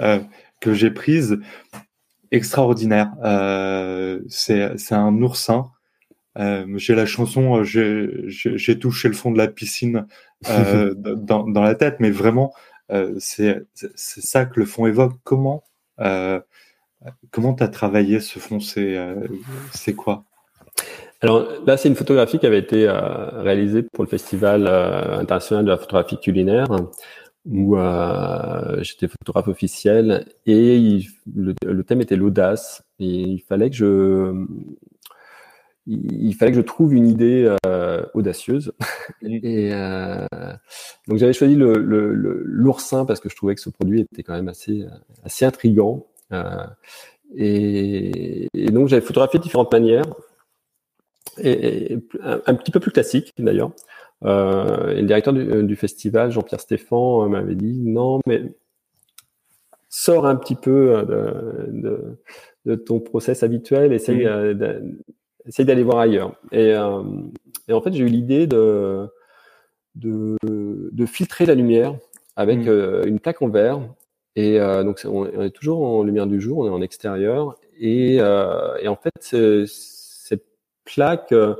euh, 0.00 0.20
que 0.60 0.74
j'ai 0.74 0.90
prise. 0.90 1.38
Extraordinaire. 2.30 3.12
Euh, 3.24 4.20
c'est 4.28 4.92
un 4.92 5.22
oursin. 5.22 5.70
Euh, 6.38 6.64
j'ai 6.76 6.94
la 6.94 7.06
chanson, 7.06 7.58
euh, 7.58 7.64
j'ai 7.64 8.78
touché 8.78 9.08
le 9.08 9.14
fond 9.14 9.32
de 9.32 9.38
la 9.38 9.48
piscine 9.48 10.06
euh, 10.48 10.94
dans, 10.96 11.46
dans, 11.46 11.62
la 11.62 11.74
tête, 11.74 11.96
mais 11.98 12.10
vraiment, 12.10 12.54
euh, 12.92 13.14
c'est 13.18 13.66
ça 13.96 14.44
que 14.44 14.60
le 14.60 14.66
fond 14.66 14.86
évoque. 14.86 15.14
Comment 15.24 15.64
comment 17.30 17.54
tu 17.54 17.62
as 17.62 17.68
travaillé 17.68 18.20
ce 18.20 18.38
fond? 18.38 18.60
C'est 18.60 19.94
quoi? 19.96 20.24
Alors 21.22 21.46
là, 21.66 21.76
c'est 21.76 21.88
une 21.88 21.96
photographie 21.96 22.38
qui 22.38 22.46
avait 22.46 22.58
été 22.58 22.88
euh, 22.88 23.42
réalisée 23.42 23.82
pour 23.82 24.04
le 24.04 24.08
Festival 24.08 24.66
euh, 24.66 25.18
international 25.18 25.64
de 25.66 25.70
la 25.70 25.76
photographie 25.76 26.18
culinaire, 26.18 26.68
où 27.46 27.76
euh, 27.76 28.82
j'étais 28.82 29.08
photographe 29.08 29.48
officiel 29.48 30.26
et 30.46 30.76
il, 30.76 31.08
le, 31.34 31.54
le, 31.64 31.84
thème 31.84 32.00
était 32.00 32.16
l'audace. 32.16 32.82
Et 32.98 33.06
il 33.06 33.40
fallait 33.40 33.68
que 33.68 33.76
je, 33.76 34.46
il, 35.86 36.34
fallait 36.34 36.52
que 36.52 36.56
je 36.58 36.62
trouve 36.62 36.94
une 36.94 37.06
idée 37.06 37.54
euh, 37.66 38.02
audacieuse. 38.14 38.72
et 39.22 39.70
euh, 39.72 40.26
donc 41.08 41.18
j'avais 41.18 41.32
choisi 41.34 41.54
le, 41.54 41.74
le, 41.74 42.12
l'oursin 42.44 43.04
parce 43.04 43.20
que 43.20 43.28
je 43.28 43.36
trouvais 43.36 43.54
que 43.54 43.60
ce 43.60 43.70
produit 43.70 44.02
était 44.02 44.22
quand 44.22 44.34
même 44.34 44.48
assez, 44.48 44.86
assez 45.24 45.44
intrigant. 45.44 46.06
Et, 47.36 48.48
et 48.54 48.70
donc 48.70 48.88
j'avais 48.88 49.02
photographié 49.02 49.38
de 49.38 49.44
différentes 49.44 49.72
manières 49.72 50.06
un, 51.44 52.40
un, 52.46 52.54
petit 52.54 52.70
peu 52.70 52.80
plus 52.80 52.90
classique 52.90 53.32
d'ailleurs. 53.38 53.72
Euh, 54.24 54.90
et 54.90 55.00
le 55.00 55.06
directeur 55.06 55.32
du, 55.32 55.40
euh, 55.40 55.62
du 55.62 55.76
festival, 55.76 56.30
Jean-Pierre 56.30 56.60
Stéphan, 56.60 57.24
euh, 57.24 57.28
m'avait 57.28 57.54
dit 57.54 57.80
non, 57.80 58.20
mais 58.26 58.42
sors 59.88 60.26
un 60.26 60.36
petit 60.36 60.54
peu 60.54 61.04
de, 61.08 61.66
de, 61.68 62.18
de 62.66 62.74
ton 62.74 63.00
process 63.00 63.42
habituel, 63.42 63.92
essaye, 63.92 64.26
mmh. 64.26 65.64
d'aller 65.64 65.82
voir 65.82 65.98
ailleurs. 65.98 66.34
Et, 66.52 66.74
euh, 66.74 67.02
et 67.66 67.72
en 67.72 67.80
fait, 67.80 67.92
j'ai 67.92 68.04
eu 68.04 68.08
l'idée 68.08 68.46
de, 68.46 69.08
de, 69.96 70.36
de, 70.42 71.06
filtrer 71.06 71.46
la 71.46 71.54
lumière 71.54 71.96
avec 72.36 72.58
mmh. 72.58 72.68
euh, 72.68 73.02
une 73.04 73.18
plaque 73.18 73.42
en 73.42 73.48
verre. 73.48 73.80
Et 74.36 74.58
donc, 74.58 75.00
on, 75.04 75.28
on, 75.34 75.42
est 75.42 75.50
toujours 75.50 75.82
en 75.82 76.04
lumière 76.04 76.28
du 76.28 76.40
jour, 76.40 76.58
on 76.58 76.66
est 76.66 76.70
en 76.70 76.82
extérieur. 76.82 77.56
Et, 77.78 78.16
et 78.16 78.88
en 78.88 78.96
fait, 78.96 79.34
plaque 80.94 81.32
euh, 81.32 81.54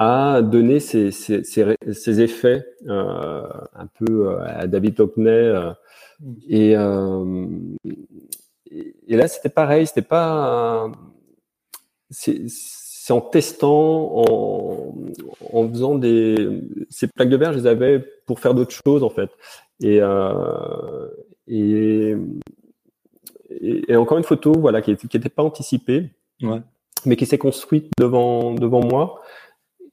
a 0.00 0.40
donné 0.40 0.80
ces, 0.80 1.10
ces, 1.10 1.44
ces 1.44 2.20
effets 2.22 2.64
euh, 2.88 3.42
un 3.74 3.86
peu 3.86 4.30
euh, 4.30 4.38
à 4.46 4.66
David 4.66 4.98
Hockney. 4.98 5.52
Et, 6.48 6.74
euh, 6.74 7.46
et 8.72 9.16
là, 9.16 9.28
c'était 9.28 9.50
pareil, 9.50 9.86
c'était 9.86 10.00
pas. 10.00 10.90
C'est 12.08 13.12
en 13.12 13.20
testant, 13.20 14.24
en, 14.26 14.94
en 15.52 15.68
faisant 15.68 15.96
des. 15.96 16.62
Ces 16.88 17.06
plaques 17.08 17.28
de 17.28 17.36
verre, 17.36 17.52
je 17.52 17.58
les 17.58 17.66
avais 17.66 18.00
pour 18.26 18.40
faire 18.40 18.54
d'autres 18.54 18.74
choses, 18.86 19.02
en 19.02 19.10
fait. 19.10 19.30
Et, 19.82 20.00
et, 21.46 22.16
et, 23.50 23.96
encore 23.96 24.16
une 24.16 24.24
photo, 24.24 24.52
voilà, 24.58 24.80
qui 24.80 24.92
n'était 24.92 25.28
pas 25.28 25.42
anticipée. 25.42 26.08
Ouais 26.42 26.62
mais 27.06 27.16
qui 27.16 27.26
s'est 27.26 27.38
construite 27.38 27.90
devant 27.98 28.54
devant 28.54 28.84
moi. 28.84 29.20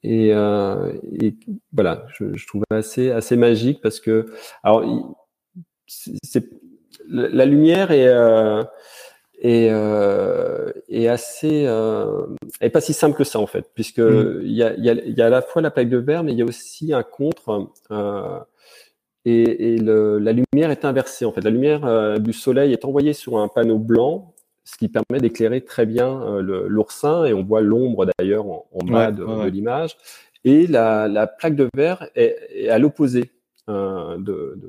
Et, 0.04 0.32
euh, 0.32 0.92
et 1.20 1.34
voilà, 1.72 2.06
je, 2.14 2.34
je 2.34 2.46
trouvais 2.46 2.64
assez 2.70 3.10
assez 3.10 3.36
magique 3.36 3.80
parce 3.82 4.00
que 4.00 4.26
alors 4.62 5.16
c'est 5.86 6.48
la 7.08 7.46
lumière 7.46 7.90
est 7.90 8.06
euh, 8.06 8.62
est, 9.40 9.68
euh, 9.70 10.72
est 10.88 11.08
assez 11.08 11.64
euh, 11.66 12.26
est 12.60 12.70
pas 12.70 12.80
si 12.80 12.92
simple 12.92 13.16
que 13.16 13.24
ça 13.24 13.38
en 13.38 13.46
fait, 13.46 13.70
puisque 13.74 14.00
mm. 14.00 14.40
il 14.42 14.52
y, 14.52 14.62
a, 14.62 14.74
y, 14.74 14.90
a, 14.90 14.94
y 14.94 15.22
a 15.22 15.26
à 15.26 15.30
la 15.30 15.42
fois 15.42 15.62
la 15.62 15.70
plaque 15.70 15.88
de 15.88 15.98
verre, 15.98 16.24
mais 16.24 16.32
il 16.32 16.38
y 16.38 16.42
a 16.42 16.44
aussi 16.44 16.92
un 16.92 17.02
contre. 17.02 17.70
Euh, 17.90 18.38
et, 19.24 19.74
et 19.74 19.78
le, 19.78 20.18
la 20.18 20.32
lumière 20.32 20.70
est 20.70 20.84
inversée 20.84 21.24
en 21.24 21.32
fait. 21.32 21.42
La 21.42 21.50
lumière 21.50 21.84
euh, 21.84 22.18
du 22.18 22.32
soleil 22.32 22.72
est 22.72 22.84
envoyée 22.84 23.12
sur 23.12 23.38
un 23.38 23.48
panneau 23.48 23.78
blanc 23.78 24.34
ce 24.70 24.76
qui 24.76 24.88
permet 24.88 25.18
d'éclairer 25.18 25.62
très 25.62 25.86
bien 25.86 26.22
euh, 26.22 26.66
l'oursin 26.68 27.24
et 27.24 27.32
on 27.32 27.42
voit 27.42 27.62
l'ombre 27.62 28.06
d'ailleurs 28.18 28.46
en, 28.46 28.66
en, 28.70 28.84
bas 28.84 29.06
ouais, 29.06 29.12
de, 29.12 29.24
ouais. 29.24 29.44
de 29.46 29.50
l'image. 29.50 29.96
Et 30.44 30.66
la, 30.66 31.08
la, 31.08 31.26
plaque 31.26 31.56
de 31.56 31.68
verre 31.74 32.06
est, 32.14 32.36
est 32.54 32.68
à 32.68 32.78
l'opposé 32.78 33.32
euh, 33.70 34.18
de, 34.18 34.60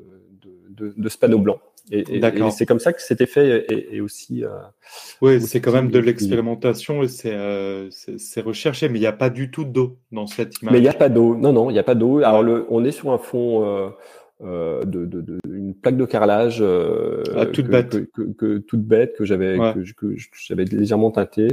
de, 0.70 0.94
de, 0.96 1.08
ce 1.08 1.18
panneau 1.18 1.38
blanc. 1.38 1.60
Et, 1.90 1.98
et, 2.16 2.24
et 2.24 2.50
c'est 2.50 2.64
comme 2.64 2.78
ça 2.78 2.94
que 2.94 3.02
cet 3.02 3.20
effet 3.20 3.66
est, 3.70 3.94
est 3.94 4.00
aussi. 4.00 4.42
Euh, 4.42 4.48
oui, 5.20 5.40
c'est 5.42 5.60
quand 5.60 5.72
même 5.72 5.90
de 5.90 5.98
l'expérimentation 5.98 7.02
et 7.02 7.08
c'est 7.08 8.40
recherché, 8.40 8.88
mais 8.88 8.98
il 8.98 9.02
n'y 9.02 9.06
a 9.06 9.12
pas 9.12 9.28
du 9.28 9.50
tout 9.50 9.64
d'eau 9.64 9.98
dans 10.12 10.26
cette 10.26 10.62
image. 10.62 10.72
Mais 10.72 10.78
il 10.78 10.82
n'y 10.82 10.88
a 10.88 10.94
pas 10.94 11.10
d'eau. 11.10 11.36
Non, 11.36 11.52
non, 11.52 11.68
il 11.68 11.74
n'y 11.74 11.78
a 11.78 11.84
pas 11.84 11.94
d'eau. 11.94 12.18
Alors, 12.18 12.42
le, 12.42 12.64
on 12.70 12.84
est 12.84 12.92
sur 12.92 13.10
un 13.10 13.18
fond. 13.18 13.92
Euh, 14.42 14.84
de, 14.84 15.04
de, 15.04 15.20
de, 15.20 15.38
une 15.52 15.74
plaque 15.74 15.98
de 15.98 16.06
carrelage 16.06 16.60
euh, 16.62 17.22
ah, 17.36 17.44
toute 17.44 17.66
que, 17.66 17.70
bête, 17.70 18.10
que, 18.10 18.22
que, 18.22 18.56
toute 18.56 18.82
bête 18.82 19.14
que 19.14 19.26
j'avais 19.26 19.58
ouais. 19.58 19.74
que, 19.94 20.14
j'avais 20.32 20.64
légèrement 20.64 21.10
teinté. 21.10 21.48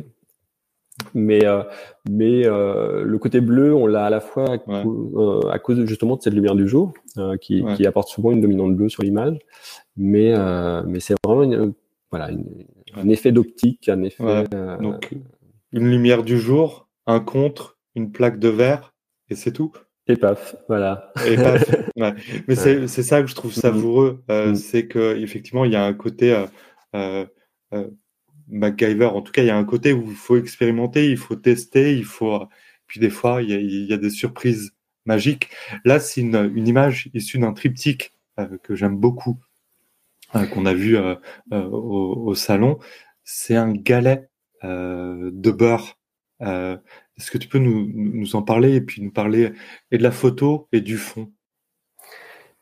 Mais 1.14 1.46
euh, 1.46 1.64
mais 2.10 2.48
euh, 2.48 3.04
le 3.04 3.18
côté 3.20 3.42
bleu, 3.42 3.74
on 3.76 3.88
l'a 3.88 4.06
à 4.06 4.10
la 4.10 4.22
fois 4.22 4.46
à, 4.46 4.52
ouais. 4.52 4.84
Euh, 5.16 5.50
à, 5.50 5.60
cause 5.60 5.84
justement 5.86 6.16
de 6.16 6.22
cette 6.22 6.34
lumière 6.34 6.56
du 6.56 6.68
jour 6.68 6.94
euh, 7.18 7.36
qui, 7.36 7.62
ouais. 7.62 7.76
qui 7.76 7.86
apporte 7.86 8.08
souvent 8.08 8.32
une 8.32 8.40
dominante 8.40 8.76
bleue 8.76 8.90
sur 8.90 9.04
l'image. 9.04 9.38
Mais 9.98 10.34
mais 10.86 11.02
c'est 11.02 11.16
vraiment 11.26 11.44
une, 11.44 11.74
voilà 12.10 12.32
une, 12.32 12.46
un 12.96 13.10
effet 13.10 13.34
d'optique, 13.34 13.90
un 13.90 14.02
effet. 14.04 14.46
Donc 14.80 15.14
une 15.74 15.90
lumière 15.90 16.24
du 16.24 16.40
jour, 16.40 16.88
un 17.06 17.20
contre, 17.20 17.78
une 17.96 18.12
plaque 18.12 18.40
de 18.40 18.48
verre 18.48 18.94
et 19.30 19.36
c'est 19.36 19.52
tout. 19.52 19.74
Et 20.10 20.16
paf, 20.16 20.56
voilà. 20.68 21.12
Et 21.26 21.36
paf. 21.36 21.64
Ouais. 21.98 22.14
Mais 22.48 22.56
c'est 22.56 22.88
c'est 22.88 23.02
ça 23.02 23.22
que 23.24 23.28
je 23.28 23.34
trouve 23.34 23.52
mm-hmm. 23.52 23.60
savoureux, 23.60 24.24
euh, 24.30 24.52
mm. 24.52 24.56
c'est 24.56 24.88
que 24.88 25.18
effectivement 25.18 25.66
il 25.66 25.72
y 25.72 25.76
a 25.76 25.84
un 25.84 25.96
côté 25.96 26.32
euh, 26.94 27.26
euh, 27.74 27.88
MacGyver. 28.48 29.08
En 29.08 29.22
tout 29.22 29.32
cas, 29.32 29.42
il 29.44 29.48
y 29.48 29.52
a 29.52 29.58
un 29.58 29.66
côté 29.66 29.94
où 29.94 30.10
il 30.10 30.16
faut 30.16 30.38
expérimenter, 30.38 31.10
il 31.10 31.18
faut 31.18 31.36
tester, 31.36 31.96
il 31.96 32.06
faut. 32.06 32.48
Puis 32.88 33.00
des 33.00 33.10
fois, 33.10 33.42
il 33.42 33.50
y 33.50 33.54
a, 33.54 33.58
il 33.58 33.86
y 33.86 33.94
a 33.94 33.98
des 33.98 34.10
surprises 34.10 34.74
magiques. 35.06 35.50
Là, 35.86 36.00
c'est 36.00 36.22
une, 36.22 36.52
une 36.56 36.68
image 36.68 37.10
issue 37.14 37.40
d'un 37.40 37.54
triptyque 37.54 38.14
euh, 38.40 38.58
que 38.64 38.76
j'aime 38.76 38.98
beaucoup, 38.98 39.40
euh, 40.36 40.46
qu'on 40.46 40.66
a 40.66 40.74
vu 40.74 40.98
au, 41.52 41.58
au, 41.58 42.36
salon. 42.36 42.80
C'est 43.24 43.56
un 43.56 43.74
galet 43.74 44.30
de 44.64 45.52
beurre. 45.52 45.98
Est-ce 47.18 47.32
que 47.32 47.38
tu 47.38 47.48
peux 47.48 47.60
nous, 47.60 47.90
nous, 47.94 48.36
en 48.36 48.42
parler 48.42 48.76
et 48.76 48.82
puis 48.82 49.02
nous 49.02 49.12
parler 49.12 49.52
et 49.92 49.98
de 49.98 50.04
la 50.04 50.12
photo 50.12 50.68
et 50.72 50.82
du 50.82 50.98
fond? 50.98 51.32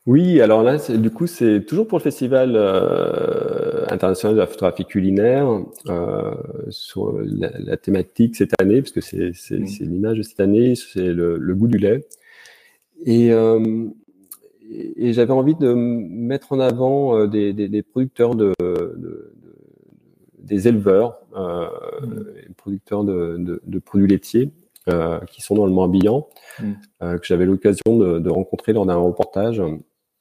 Oui, 0.06 0.40
alors 0.40 0.62
là, 0.62 0.78
du 0.96 1.10
coup, 1.10 1.26
c'est 1.26 1.66
toujours 1.66 1.88
pour 1.88 1.98
le 1.98 2.02
Festival 2.02 2.52
euh, 2.54 3.84
international 3.90 4.36
de 4.36 4.40
la 4.40 4.46
photographie 4.46 4.84
culinaire 4.84 5.48
sur 6.68 7.18
la, 7.18 7.76
thématique 7.76 8.36
cette 8.36 8.52
année, 8.60 8.82
parce 8.82 8.92
que 8.92 9.00
c'est 9.00 9.32
mmh. 9.50 9.64
l'image 9.80 10.18
de 10.18 10.22
cette 10.22 10.38
année, 10.38 10.76
c'est 10.76 11.12
le, 11.12 11.38
le, 11.38 11.54
goût 11.56 11.66
du 11.66 11.78
lait. 11.78 12.06
Et, 13.04 13.32
et 14.70 15.12
j'avais 15.12 15.32
envie 15.32 15.54
de 15.54 15.72
mettre 15.72 16.52
en 16.52 16.60
avant 16.60 17.16
euh, 17.16 17.26
des, 17.26 17.52
des, 17.52 17.68
des 17.68 17.82
producteurs 17.82 18.34
de, 18.34 18.52
de, 18.60 19.32
des 20.38 20.68
éleveurs, 20.68 21.18
euh, 21.36 21.68
mmh. 22.00 22.54
producteurs 22.56 23.04
de, 23.04 23.60
de, 23.62 23.78
produits 23.78 24.06
laitiers 24.06 24.52
euh, 24.88 25.20
qui 25.20 25.42
sont 25.42 25.54
dans 25.54 25.66
le 25.66 25.72
Morbihan, 25.72 26.28
mmh. 26.58 26.72
euh, 27.02 27.18
que 27.18 27.26
j'avais 27.26 27.44
l'occasion 27.44 27.98
de, 27.98 28.30
rencontrer 28.30 28.72
lors 28.72 28.86
d'un 28.86 28.96
reportage. 28.96 29.62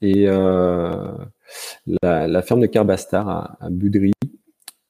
Et 0.01 0.25
la, 0.25 1.27
la, 2.27 2.41
ferme 2.41 2.59
de 2.59 2.65
Carbastar 2.65 3.29
à, 3.29 3.57
à 3.61 3.69
Budry. 3.69 4.11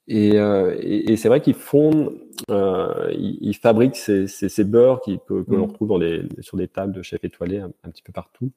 Et, 0.08 0.36
et, 0.36 1.12
et 1.12 1.18
c'est 1.18 1.28
vrai 1.28 1.42
qu'ils 1.42 1.54
font, 1.54 2.14
ils, 2.50 3.38
ils, 3.42 3.56
fabriquent 3.56 3.96
ces, 3.96 4.28
ces, 4.28 4.50
ces 4.50 4.64
beurres 4.64 5.02
qui, 5.02 5.20
que, 5.28 5.44
que 5.44 5.52
l'on 5.52 5.68
mmh. 5.68 5.70
retrouve 5.70 5.88
dans 5.90 5.98
les, 5.98 6.24
sur 6.40 6.58
des 6.58 6.68
tables 6.68 6.94
de 6.94 7.02
chefs 7.02 7.24
étoilés 7.24 7.60
un, 7.60 7.72
un 7.84 7.90
petit 7.92 8.04
peu 8.04 8.12
partout. 8.12 8.52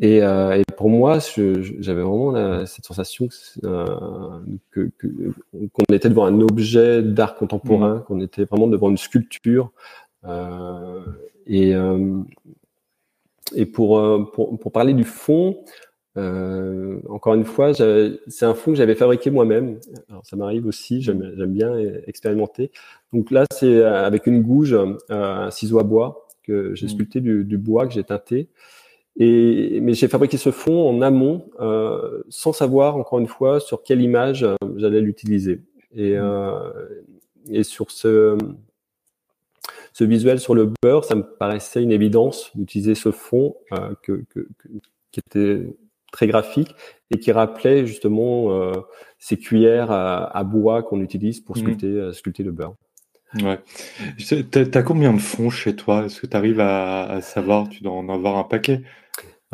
Et, 0.00 0.22
euh, 0.22 0.58
et, 0.58 0.64
pour 0.76 0.90
moi, 0.90 1.18
j'avais 1.36 2.02
vraiment 2.02 2.66
cette 2.66 2.84
sensation 2.84 3.28
euh, 3.64 3.86
que 4.72 4.90
qu'on 5.72 5.94
était 5.94 6.08
devant 6.08 6.26
un 6.26 6.40
objet 6.40 7.02
d'art 7.02 7.36
contemporain, 7.36 7.96
mmh. 7.96 8.02
qu'on 8.04 8.20
était 8.20 8.44
vraiment 8.44 8.66
devant 8.66 8.90
une 8.90 8.96
sculpture. 8.96 9.70
Euh, 10.24 11.00
et, 11.46 11.74
et 13.54 13.66
pour, 13.66 14.32
pour, 14.32 14.58
pour, 14.58 14.72
parler 14.72 14.94
du 14.94 15.04
fond, 15.04 15.62
euh, 16.16 16.98
encore 17.08 17.34
une 17.34 17.44
fois, 17.44 17.72
c'est 17.74 18.46
un 18.46 18.54
fond 18.54 18.72
que 18.72 18.76
j'avais 18.76 18.96
fabriqué 18.96 19.30
moi-même. 19.30 19.78
Ça 20.24 20.34
m'arrive 20.34 20.66
aussi, 20.66 21.02
j'aime 21.02 21.22
bien 21.46 21.72
expérimenter. 22.08 22.72
Donc 23.12 23.30
là, 23.30 23.44
c'est 23.52 23.84
avec 23.84 24.26
une 24.26 24.42
gouge, 24.42 24.76
un 25.08 25.50
ciseau 25.52 25.78
à 25.78 25.84
bois 25.84 26.26
que 26.42 26.74
j'ai 26.74 26.86
mmh. 26.86 26.90
sculpté 26.90 27.20
du, 27.20 27.44
du 27.44 27.58
bois 27.58 27.86
que 27.86 27.92
j'ai 27.92 28.02
teinté. 28.02 28.48
Et, 29.16 29.78
mais 29.80 29.94
j'ai 29.94 30.08
fabriqué 30.08 30.36
ce 30.36 30.50
fond 30.50 30.88
en 30.88 31.00
amont, 31.00 31.46
euh, 31.60 32.22
sans 32.28 32.52
savoir 32.52 32.96
encore 32.96 33.20
une 33.20 33.28
fois 33.28 33.60
sur 33.60 33.82
quelle 33.82 34.00
image 34.00 34.42
euh, 34.42 34.56
j'allais 34.76 35.00
l'utiliser. 35.00 35.62
Et, 35.94 36.14
mmh. 36.14 36.20
euh, 36.20 36.72
et 37.50 37.62
sur 37.62 37.90
ce, 37.90 38.36
ce 39.94 40.04
visuel 40.04 40.40
sur 40.40 40.54
le 40.54 40.72
beurre, 40.82 41.04
ça 41.04 41.14
me 41.14 41.22
paraissait 41.22 41.82
une 41.82 41.92
évidence 41.92 42.50
d'utiliser 42.56 42.96
ce 42.96 43.12
fond 43.12 43.54
euh, 43.72 43.94
que, 44.02 44.24
que, 44.28 44.48
qui 45.12 45.20
était 45.20 45.76
très 46.12 46.26
graphique 46.26 46.74
et 47.10 47.18
qui 47.18 47.30
rappelait 47.32 47.86
justement 47.86 48.50
euh, 48.50 48.72
ces 49.18 49.38
cuillères 49.38 49.90
à, 49.90 50.44
bois 50.44 50.82
qu'on 50.82 51.00
utilise 51.00 51.40
pour 51.40 51.56
mmh. 51.56 51.60
sculpter, 51.60 51.86
euh, 51.86 52.12
sculpter 52.12 52.42
le 52.42 52.52
beurre. 52.52 52.74
Ouais. 53.42 53.58
T'as 54.50 54.82
combien 54.82 55.12
de 55.12 55.18
fonds 55.18 55.50
chez 55.50 55.74
toi? 55.74 56.04
Est-ce 56.04 56.20
que 56.20 56.26
tu 56.26 56.36
arrives 56.36 56.60
à, 56.60 57.04
à, 57.04 57.20
savoir 57.20 57.68
Tu 57.68 57.82
dois 57.82 57.92
en 57.92 58.08
avoir 58.08 58.36
un 58.36 58.44
paquet? 58.44 58.82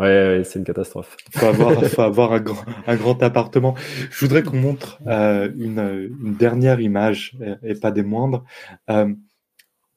Ouais, 0.01 0.40
c'est 0.44 0.59
une 0.59 0.64
catastrophe. 0.64 1.14
Faut 1.31 1.44
avoir, 1.44 1.85
faut 1.85 2.01
avoir 2.01 2.32
un 2.32 2.40
grand, 2.40 2.64
un 2.86 2.97
grand 2.97 3.22
appartement. 3.22 3.74
Je 4.10 4.24
voudrais 4.24 4.43
qu'on 4.43 4.56
montre 4.56 4.98
euh, 5.06 5.51
une, 5.59 6.09
dernière 6.39 6.81
image 6.81 7.36
et, 7.62 7.74
pas 7.74 7.90
des 7.90 8.02
moindres 8.02 8.44
euh, 8.89 9.12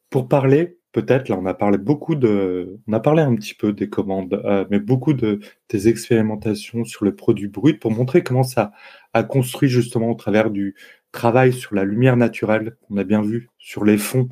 pour 0.09 0.27
parler. 0.27 0.77
Peut-être 0.91 1.29
là, 1.29 1.37
on 1.39 1.45
a 1.45 1.53
parlé 1.53 1.77
beaucoup 1.77 2.15
de, 2.15 2.81
on 2.85 2.91
a 2.91 2.99
parlé 2.99 3.21
un 3.21 3.33
petit 3.35 3.53
peu 3.53 3.71
des 3.71 3.87
commandes, 3.87 4.41
euh, 4.43 4.65
mais 4.69 4.79
beaucoup 4.79 5.13
de 5.13 5.39
tes 5.69 5.87
expérimentations 5.87 6.83
sur 6.83 7.05
le 7.05 7.15
produit 7.15 7.47
brut 7.47 7.79
pour 7.79 7.91
montrer 7.91 8.23
comment 8.23 8.43
ça 8.43 8.73
a 9.13 9.23
construit 9.23 9.69
justement 9.69 10.09
au 10.09 10.15
travers 10.15 10.49
du 10.49 10.75
travail 11.13 11.53
sur 11.53 11.75
la 11.75 11.85
lumière 11.85 12.17
naturelle 12.17 12.75
qu'on 12.81 12.97
a 12.97 13.05
bien 13.05 13.21
vu 13.21 13.49
sur 13.57 13.85
les 13.85 13.97
fonds, 13.97 14.27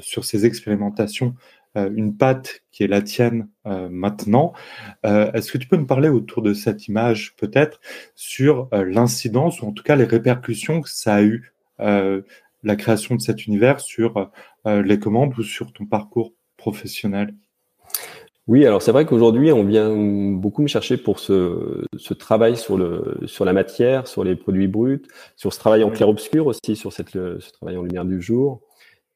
sur 0.00 0.24
ces 0.24 0.46
expérimentations 0.46 1.34
une 1.74 2.16
patte 2.16 2.62
qui 2.70 2.84
est 2.84 2.88
la 2.88 3.02
tienne 3.02 3.48
euh, 3.66 3.88
maintenant. 3.90 4.52
Euh, 5.04 5.30
est-ce 5.32 5.52
que 5.52 5.58
tu 5.58 5.68
peux 5.68 5.76
me 5.76 5.86
parler 5.86 6.08
autour 6.08 6.42
de 6.42 6.54
cette 6.54 6.88
image 6.88 7.34
peut-être 7.36 7.80
sur 8.14 8.68
l'incidence 8.72 9.60
ou 9.62 9.66
en 9.66 9.72
tout 9.72 9.82
cas 9.82 9.96
les 9.96 10.04
répercussions 10.04 10.80
que 10.80 10.90
ça 10.90 11.14
a 11.14 11.22
eu 11.22 11.52
la 11.78 12.76
création 12.76 13.14
de 13.14 13.20
cet 13.20 13.46
univers 13.46 13.80
sur 13.80 14.30
les 14.64 14.98
commandes 14.98 15.36
ou 15.36 15.42
sur 15.42 15.72
ton 15.72 15.86
parcours 15.86 16.32
professionnel? 16.56 17.34
Oui, 18.46 18.66
alors 18.66 18.82
c'est 18.82 18.92
vrai 18.92 19.06
qu'aujourd'hui, 19.06 19.52
on 19.52 19.64
vient 19.64 19.90
beaucoup 19.90 20.62
me 20.62 20.68
chercher 20.68 20.98
pour 20.98 21.18
ce, 21.18 21.86
ce, 21.96 22.12
travail 22.12 22.58
sur, 22.58 22.76
le, 22.76 23.16
sur 23.24 23.46
la 23.46 23.54
matière, 23.54 24.06
sur 24.06 24.22
les 24.22 24.36
produits 24.36 24.68
bruts, 24.68 25.02
sur 25.34 25.52
ce 25.52 25.58
travail 25.58 25.82
en 25.82 25.90
clair-obscur 25.90 26.46
aussi, 26.46 26.76
sur 26.76 26.92
cette, 26.92 27.12
ce 27.12 27.52
travail 27.52 27.78
en 27.78 27.82
lumière 27.82 28.04
du 28.04 28.20
jour. 28.20 28.60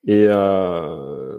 Et, 0.06 0.24
euh, 0.26 1.38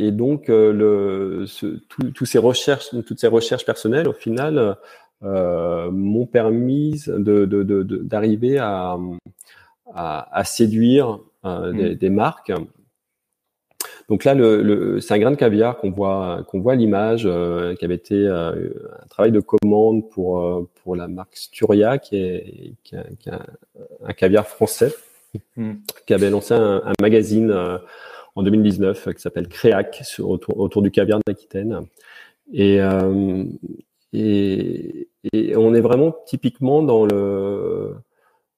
et 0.00 0.12
donc, 0.12 0.48
euh, 0.48 0.72
le, 0.72 1.46
ce, 1.46 1.66
tout, 1.66 2.24
ces 2.24 2.38
recherches, 2.38 2.88
toutes 3.06 3.20
ces 3.20 3.26
recherches 3.26 3.66
personnelles, 3.66 4.08
au 4.08 4.14
final, 4.14 4.78
euh, 5.22 5.90
m'ont 5.90 6.24
permis 6.24 7.04
d'arriver 7.06 8.48
de, 8.48 8.54
de, 8.54 8.58
à, 8.58 8.96
à, 9.94 10.38
à, 10.38 10.44
séduire 10.44 11.18
euh, 11.44 11.70
des, 11.72 11.90
mmh. 11.90 11.94
des, 11.96 12.08
marques. 12.08 12.52
Donc 14.08 14.24
là, 14.24 14.32
le, 14.32 14.62
le, 14.62 15.00
c'est 15.00 15.12
un 15.12 15.18
grain 15.18 15.32
de 15.32 15.36
caviar 15.36 15.76
qu'on 15.76 15.90
voit, 15.90 16.44
qu'on 16.48 16.60
voit 16.60 16.72
à 16.72 16.76
l'image, 16.76 17.24
euh, 17.26 17.74
qui 17.74 17.84
avait 17.84 17.96
été 17.96 18.26
un 18.26 18.54
travail 19.10 19.32
de 19.32 19.40
commande 19.40 20.08
pour, 20.08 20.66
pour 20.82 20.96
la 20.96 21.08
marque 21.08 21.36
Sturia, 21.36 21.98
qui 21.98 22.16
est, 22.16 22.72
qui 22.84 22.96
est, 22.96 23.16
qui 23.18 23.28
est 23.28 23.32
un, 23.32 23.44
un, 24.06 24.12
caviar 24.14 24.48
français, 24.48 24.94
mmh. 25.58 25.72
qui 26.06 26.14
avait 26.14 26.30
lancé 26.30 26.54
un, 26.54 26.80
un 26.86 26.94
magazine 27.02 27.54
en 28.40 28.42
2019 28.42 29.06
euh, 29.06 29.12
qui 29.12 29.20
s'appelle 29.20 29.48
Créac 29.48 30.02
autour, 30.18 30.58
autour, 30.58 30.82
du 30.82 30.90
caviar 30.90 31.20
d'Aquitaine. 31.26 31.86
Et, 32.52 32.80
euh, 32.80 33.44
et, 34.12 35.08
et, 35.32 35.56
on 35.56 35.74
est 35.74 35.80
vraiment 35.80 36.16
typiquement 36.26 36.82
dans 36.82 37.04
le 37.04 37.94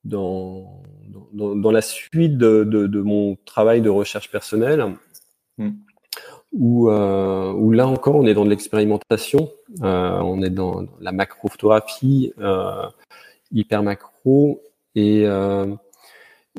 dans, 0.04 0.82
dans, 1.32 1.54
dans 1.54 1.70
la 1.70 1.80
suite 1.80 2.36
de, 2.36 2.64
de, 2.64 2.86
de, 2.86 3.00
mon 3.00 3.36
travail 3.44 3.82
de 3.82 3.90
recherche 3.90 4.30
personnelle. 4.30 4.96
Mm. 5.58 5.70
Où, 6.52 6.90
euh, 6.90 7.50
où, 7.52 7.72
là 7.72 7.86
encore 7.86 8.16
on 8.16 8.26
est 8.26 8.34
dans 8.34 8.44
de 8.44 8.50
l'expérimentation, 8.50 9.50
euh, 9.82 10.18
on 10.20 10.42
est 10.42 10.50
dans, 10.50 10.84
la 11.00 11.10
macro-photographie 11.10 12.34
euh, 12.38 12.86
hyper 13.52 13.82
macro 13.82 14.62
et, 14.94 15.26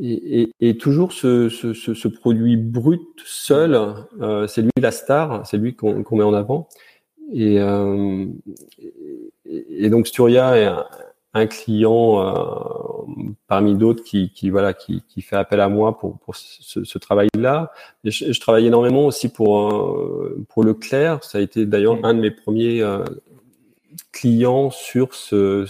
et, 0.01 0.41
et, 0.41 0.53
et, 0.59 0.77
toujours 0.77 1.11
ce, 1.11 1.49
ce, 1.49 1.73
ce, 1.73 2.07
produit 2.07 2.57
brut 2.57 3.01
seul, 3.25 3.79
euh, 4.21 4.47
c'est 4.47 4.63
lui 4.63 4.71
la 4.77 4.91
star, 4.91 5.45
c'est 5.45 5.57
lui 5.57 5.75
qu'on 5.75 6.03
met 6.15 6.23
en 6.23 6.33
avant. 6.33 6.67
Et, 7.31 7.59
euh, 7.59 8.25
et, 9.45 9.89
donc 9.89 10.07
Sturia 10.07 10.57
est 10.57 10.69
un, 11.35 11.47
client 11.47 12.21
euh, 12.21 13.33
parmi 13.47 13.75
d'autres 13.75 14.03
qui, 14.03 14.31
qui, 14.31 14.49
voilà 14.49 14.73
qui, 14.73 15.03
qui, 15.07 15.21
fait 15.21 15.35
appel 15.35 15.59
à 15.59 15.69
moi 15.69 15.97
pour, 15.97 16.17
pour 16.19 16.35
ce, 16.35 16.83
ce 16.83 16.97
travail-là. 16.97 17.71
Je, 18.03 18.31
je, 18.31 18.39
travaille 18.39 18.65
énormément 18.65 19.05
aussi 19.05 19.29
pour 19.29 19.59
euh, 19.59 20.43
pour 20.49 20.63
Leclerc. 20.63 21.23
Ça 21.23 21.37
a 21.37 21.41
été 21.41 21.65
d'ailleurs 21.65 21.99
un 22.03 22.15
de 22.15 22.19
mes 22.19 22.31
premiers 22.31 22.81
euh, 22.81 23.03
clients 24.11 24.71
sur 24.71 25.13
ce 25.13 25.65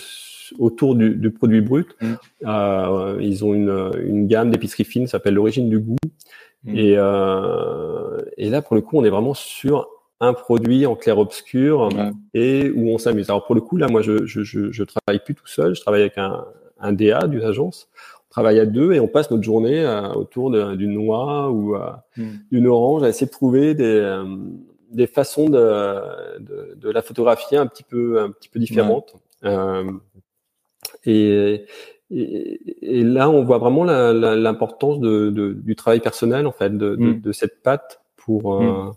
autour 0.59 0.95
du, 0.95 1.15
du 1.15 1.31
produit 1.31 1.61
brut. 1.61 1.95
Mm. 2.01 2.13
Euh, 2.45 3.17
ils 3.21 3.45
ont 3.45 3.53
une, 3.53 3.91
une 4.05 4.27
gamme 4.27 4.51
d'épicerie 4.51 4.83
fine, 4.83 5.07
s'appelle 5.07 5.35
l'origine 5.35 5.69
du 5.69 5.79
goût. 5.79 5.95
Mm. 6.63 6.75
Et, 6.75 6.95
euh, 6.97 8.21
et 8.37 8.49
là, 8.49 8.61
pour 8.61 8.75
le 8.75 8.81
coup, 8.81 8.97
on 8.97 9.03
est 9.03 9.09
vraiment 9.09 9.33
sur 9.33 9.87
un 10.19 10.33
produit 10.33 10.85
en 10.85 10.95
clair-obscur 10.95 11.89
et 12.33 12.71
où 12.71 12.89
on 12.89 12.97
s'amuse. 12.97 13.29
Alors 13.29 13.45
pour 13.45 13.55
le 13.55 13.61
coup, 13.61 13.75
là, 13.77 13.87
moi, 13.87 14.01
je, 14.01 14.25
je, 14.25 14.43
je, 14.43 14.71
je, 14.71 14.83
travaille 14.83 15.21
plus 15.23 15.35
tout 15.35 15.47
seul. 15.47 15.75
Je 15.75 15.81
travaille 15.81 16.01
avec 16.01 16.17
un, 16.17 16.45
un 16.79 16.93
DA 16.93 17.27
d'une 17.27 17.43
agence. 17.43 17.89
On 18.29 18.29
travaille 18.29 18.59
à 18.59 18.65
deux 18.65 18.93
et 18.93 18.99
on 18.99 19.07
passe 19.07 19.29
notre 19.31 19.43
journée 19.43 19.83
euh, 19.83 20.13
autour 20.13 20.49
d'une 20.51 20.93
noix 20.93 21.51
ou 21.51 21.75
mm. 22.15 22.23
d'une 22.51 22.67
orange 22.67 23.03
à 23.03 23.09
essayer 23.09 23.27
de 23.27 23.31
trouver 23.31 23.73
des, 23.73 24.23
des 24.93 25.07
façons 25.07 25.49
de, 25.49 26.39
de, 26.39 26.75
de, 26.75 26.89
la 26.89 27.01
photographier 27.01 27.57
un 27.57 27.67
petit 27.67 27.83
peu, 27.83 28.21
un 28.21 28.31
petit 28.31 28.49
peu 28.49 28.59
différentes. 28.59 29.15
Euh, 29.43 29.91
et, 31.05 31.65
et, 32.11 33.03
là, 33.03 33.29
on 33.29 33.43
voit 33.43 33.57
vraiment 33.57 33.83
l'importance 33.83 34.99
de, 34.99 35.29
de, 35.29 35.53
du 35.53 35.75
travail 35.75 35.99
personnel, 35.99 36.45
en 36.47 36.51
fait, 36.51 36.69
de, 36.69 36.95
de, 36.95 37.05
mm. 37.05 37.21
de 37.21 37.31
cette 37.31 37.61
patte 37.63 38.01
pour, 38.15 38.61
euh, 38.61 38.91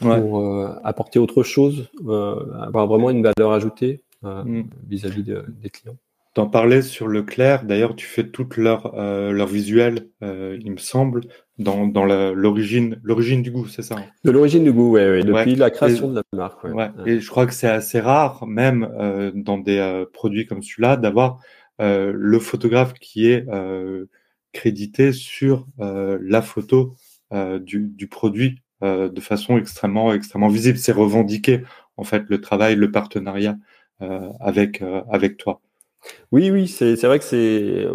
mm. 0.00 0.20
pour 0.20 0.40
euh, 0.40 0.68
apporter 0.84 1.18
autre 1.18 1.42
chose, 1.42 1.88
euh, 2.06 2.36
avoir 2.60 2.86
vraiment 2.86 3.10
une 3.10 3.22
valeur 3.22 3.52
ajoutée 3.52 4.02
mm. 4.22 4.62
vis-à-vis 4.88 5.22
des 5.22 5.70
clients. 5.70 5.98
T'en 6.36 6.48
parlais 6.48 6.82
sur 6.82 7.08
Leclerc. 7.08 7.64
D'ailleurs, 7.64 7.96
tu 7.96 8.04
fais 8.04 8.28
toute 8.28 8.58
leur 8.58 8.94
euh, 8.98 9.32
leur 9.32 9.46
visuel, 9.46 10.10
euh, 10.22 10.58
il 10.60 10.70
me 10.70 10.76
semble, 10.76 11.22
dans, 11.56 11.86
dans 11.86 12.04
l'origine 12.04 13.00
l'origine 13.02 13.40
du 13.40 13.50
goût, 13.50 13.66
c'est 13.66 13.80
ça 13.80 13.94
hein? 13.96 14.04
De 14.22 14.30
l'origine 14.30 14.62
du 14.62 14.70
goût, 14.70 14.98
oui, 14.98 15.24
depuis 15.24 15.54
la 15.54 15.70
création 15.70 16.10
de 16.10 16.16
la 16.16 16.22
marque. 16.34 16.62
Ouais. 16.64 16.90
Et 17.06 17.20
je 17.20 17.30
crois 17.30 17.46
que 17.46 17.54
c'est 17.54 17.70
assez 17.70 18.00
rare, 18.00 18.46
même 18.46 18.86
euh, 19.00 19.32
dans 19.34 19.56
des 19.56 20.04
produits 20.12 20.44
comme 20.44 20.60
celui-là, 20.60 20.98
d'avoir 20.98 21.40
le 21.78 22.38
photographe 22.38 22.92
qui 22.92 23.28
est 23.28 23.46
crédité 24.52 25.12
sur 25.12 25.66
la 25.78 26.42
photo 26.42 26.96
du, 27.32 27.88
du, 27.88 28.08
produit 28.08 28.60
de 28.82 29.20
façon 29.22 29.56
extrêmement, 29.56 30.12
extrêmement 30.12 30.48
visible. 30.48 30.76
C'est 30.76 30.92
revendiquer 30.92 31.62
en 31.96 32.04
fait 32.04 32.24
le 32.28 32.42
travail, 32.42 32.76
le 32.76 32.90
partenariat 32.90 33.56
avec, 34.38 34.82
avec 35.10 35.38
toi. 35.38 35.62
Oui, 36.32 36.50
oui, 36.50 36.68
c'est 36.68 37.02
vrai 37.04 37.18
que 37.18 37.24
c'est 37.24 37.86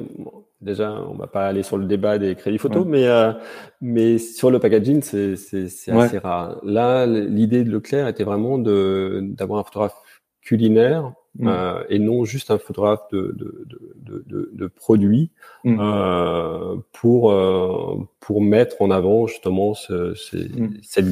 déjà, 0.62 0.94
on 0.94 1.16
va 1.16 1.28
pas 1.28 1.48
aller 1.48 1.64
sur 1.64 1.78
le 1.78 1.86
débat 1.86 2.18
des 2.18 2.36
crédits 2.36 2.58
photos, 2.58 2.86
mais 2.86 3.08
euh, 3.08 3.34
mais 3.82 4.18
sur 4.18 4.52
le 4.52 4.60
packaging, 4.60 5.02
c'est 5.02 5.36
c'est 5.36 5.92
assez 5.92 6.18
rare. 6.20 6.60
Là, 6.64 7.06
l'idée 7.06 7.64
de 7.64 7.72
Leclerc 7.72 8.08
était 8.08 8.24
vraiment 8.24 8.58
de 8.58 9.20
d'avoir 9.24 9.60
un 9.60 9.64
photographe 9.64 9.96
culinaire 10.42 11.14
mm. 11.40 11.48
euh, 11.48 11.84
et 11.90 12.00
non 12.00 12.26
juste 12.26 12.52
un 12.52 12.58
photographe 12.58 13.02
de 13.12 13.36
de 13.38 13.68
de 13.96 14.24
de, 14.28 14.52
de 14.54 14.68
produits 14.68 15.32
mm. 15.64 15.78
euh, 15.80 16.76
pour 16.94 17.32
euh, 17.32 18.08
pour 18.20 18.42
mettre 18.42 18.82
en 18.82 18.92
avant 18.92 19.28
justement 19.28 19.74
ce, 19.74 20.14
mm. 20.34 20.78
cette 20.84 21.06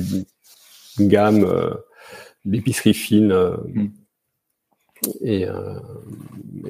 gamme 1.00 1.44
euh, 1.44 1.72
d'épicerie 2.46 2.94
fine. 2.94 3.34
Et, 5.22 5.48
euh, 5.48 5.80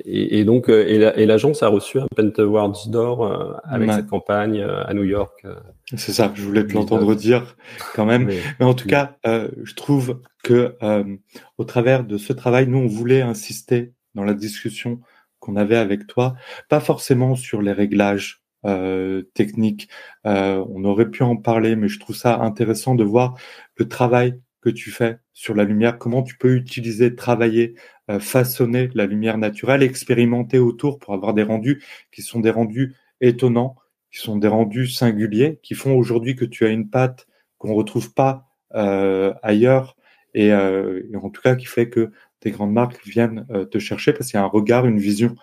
et, 0.05 0.39
et, 0.39 0.45
donc, 0.45 0.69
euh, 0.69 1.13
et 1.15 1.25
l'agence 1.25 1.63
a 1.63 1.67
reçu 1.67 1.99
un 1.99 2.07
Pent 2.15 2.37
Awards 2.39 2.87
d'or 2.87 3.25
euh, 3.25 3.53
avec 3.63 3.91
cette 3.91 4.07
campagne 4.07 4.61
à 4.61 4.93
New 4.93 5.03
York. 5.03 5.45
C'est 5.95 6.11
ça, 6.11 6.31
je 6.35 6.43
voulais 6.43 6.65
te 6.65 6.73
l'entendre 6.73 7.15
dire 7.15 7.55
quand 7.95 8.05
même. 8.05 8.29
Mais, 8.59 8.65
en 8.65 8.73
tout 8.73 8.87
cas, 8.87 9.17
je 9.25 9.73
trouve 9.75 10.21
que 10.43 10.75
au 11.57 11.63
travers 11.63 12.03
de 12.03 12.17
ce 12.17 12.33
travail, 12.33 12.67
nous, 12.67 12.79
on 12.79 12.87
voulait 12.87 13.21
insister 13.21 13.93
dans 14.15 14.23
la 14.23 14.33
discussion 14.33 14.99
qu'on 15.39 15.55
avait 15.55 15.77
avec 15.77 16.05
toi, 16.07 16.35
pas 16.67 16.81
forcément 16.81 17.35
sur 17.35 17.61
les 17.61 17.71
réglages 17.71 18.43
euh, 18.65 19.23
techniques. 19.35 19.87
Euh, 20.25 20.65
on 20.69 20.83
aurait 20.83 21.09
pu 21.09 21.23
en 21.23 21.37
parler, 21.37 21.77
mais 21.77 21.87
je 21.87 21.97
trouve 21.97 22.15
ça 22.17 22.41
intéressant 22.41 22.93
de 22.93 23.05
voir 23.05 23.35
le 23.77 23.87
travail 23.87 24.37
que 24.61 24.69
tu 24.69 24.91
fais 24.91 25.17
sur 25.33 25.55
la 25.55 25.63
lumière, 25.63 25.97
comment 25.97 26.23
tu 26.23 26.37
peux 26.37 26.55
utiliser, 26.55 27.15
travailler 27.15 27.75
euh, 28.09 28.19
façonner 28.19 28.89
la 28.95 29.05
lumière 29.05 29.37
naturelle, 29.37 29.83
expérimenter 29.83 30.57
autour 30.57 30.97
pour 30.97 31.13
avoir 31.13 31.35
des 31.35 31.43
rendus 31.43 31.83
qui 32.11 32.23
sont 32.23 32.39
des 32.39 32.49
rendus 32.49 32.95
étonnants, 33.21 33.75
qui 34.11 34.19
sont 34.19 34.37
des 34.37 34.47
rendus 34.47 34.87
singuliers, 34.87 35.59
qui 35.61 35.75
font 35.75 35.95
aujourd'hui 35.95 36.35
que 36.35 36.45
tu 36.45 36.65
as 36.65 36.69
une 36.69 36.89
pâte 36.89 37.27
qu'on 37.59 37.75
retrouve 37.75 38.13
pas 38.13 38.47
euh, 38.73 39.33
ailleurs 39.43 39.95
euh, 40.37 41.03
et, 41.11 41.15
en 41.15 41.29
tout 41.29 41.41
cas 41.41 41.55
qui 41.55 41.65
fait 41.65 41.89
que 41.89 42.11
des 42.41 42.51
grandes 42.51 42.73
marques 42.73 43.05
viennent 43.05 43.45
te 43.69 43.79
chercher 43.79 44.13
parce 44.13 44.31
qu'il 44.31 44.39
y 44.39 44.41
a 44.41 44.45
un 44.45 44.47
regard, 44.47 44.85
une 44.85 44.99
vision 44.99 45.35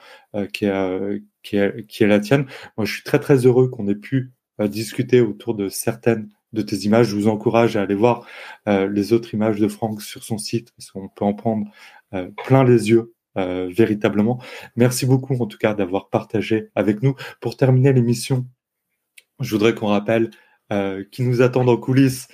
qui, 0.55 0.65
est, 0.65 1.23
qui, 1.43 1.59
est, 1.59 1.87
qui 1.87 2.05
est 2.05 2.07
la 2.07 2.21
tienne. 2.21 2.47
Moi, 2.79 2.87
je 2.87 2.95
suis 2.95 3.03
très 3.03 3.19
très 3.19 3.45
heureux 3.45 3.69
qu'on 3.69 3.87
ait 3.87 3.95
pu 3.95 4.33
discuter 4.59 5.21
autour 5.21 5.55
de 5.55 5.69
certaines 5.69 6.31
de 6.52 6.62
tes 6.62 6.77
images. 6.77 7.09
Je 7.09 7.16
vous 7.16 7.28
encourage 7.28 7.77
à 7.77 7.82
aller 7.82 7.94
voir 7.94 8.27
les 8.66 9.12
autres 9.12 9.35
images 9.35 9.60
de 9.60 9.68
Franck 9.68 10.02
sur 10.02 10.24
son 10.24 10.39
site 10.39 10.73
parce 10.77 10.90
qu'on 10.90 11.09
peut 11.09 11.24
en 11.24 11.35
prendre 11.35 11.66
euh, 12.14 12.31
plein 12.44 12.62
les 12.62 12.89
yeux 12.90 13.14
euh, 13.36 13.68
véritablement. 13.70 14.40
Merci 14.77 15.06
beaucoup 15.06 15.36
en 15.43 15.47
tout 15.47 15.59
cas 15.59 15.74
d'avoir 15.74 16.09
partagé 16.09 16.70
avec 16.74 17.02
nous. 17.02 17.14
Pour 17.40 17.56
terminer 17.56 17.93
l'émission, 17.93 18.47
je 19.40 19.51
voudrais 19.51 19.74
qu'on 19.74 19.89
rappelle 19.89 20.31
euh, 20.73 21.05
qui 21.10 21.23
nous 21.23 21.43
attendent 21.43 21.68
en 21.68 21.77
coulisses. 21.77 22.28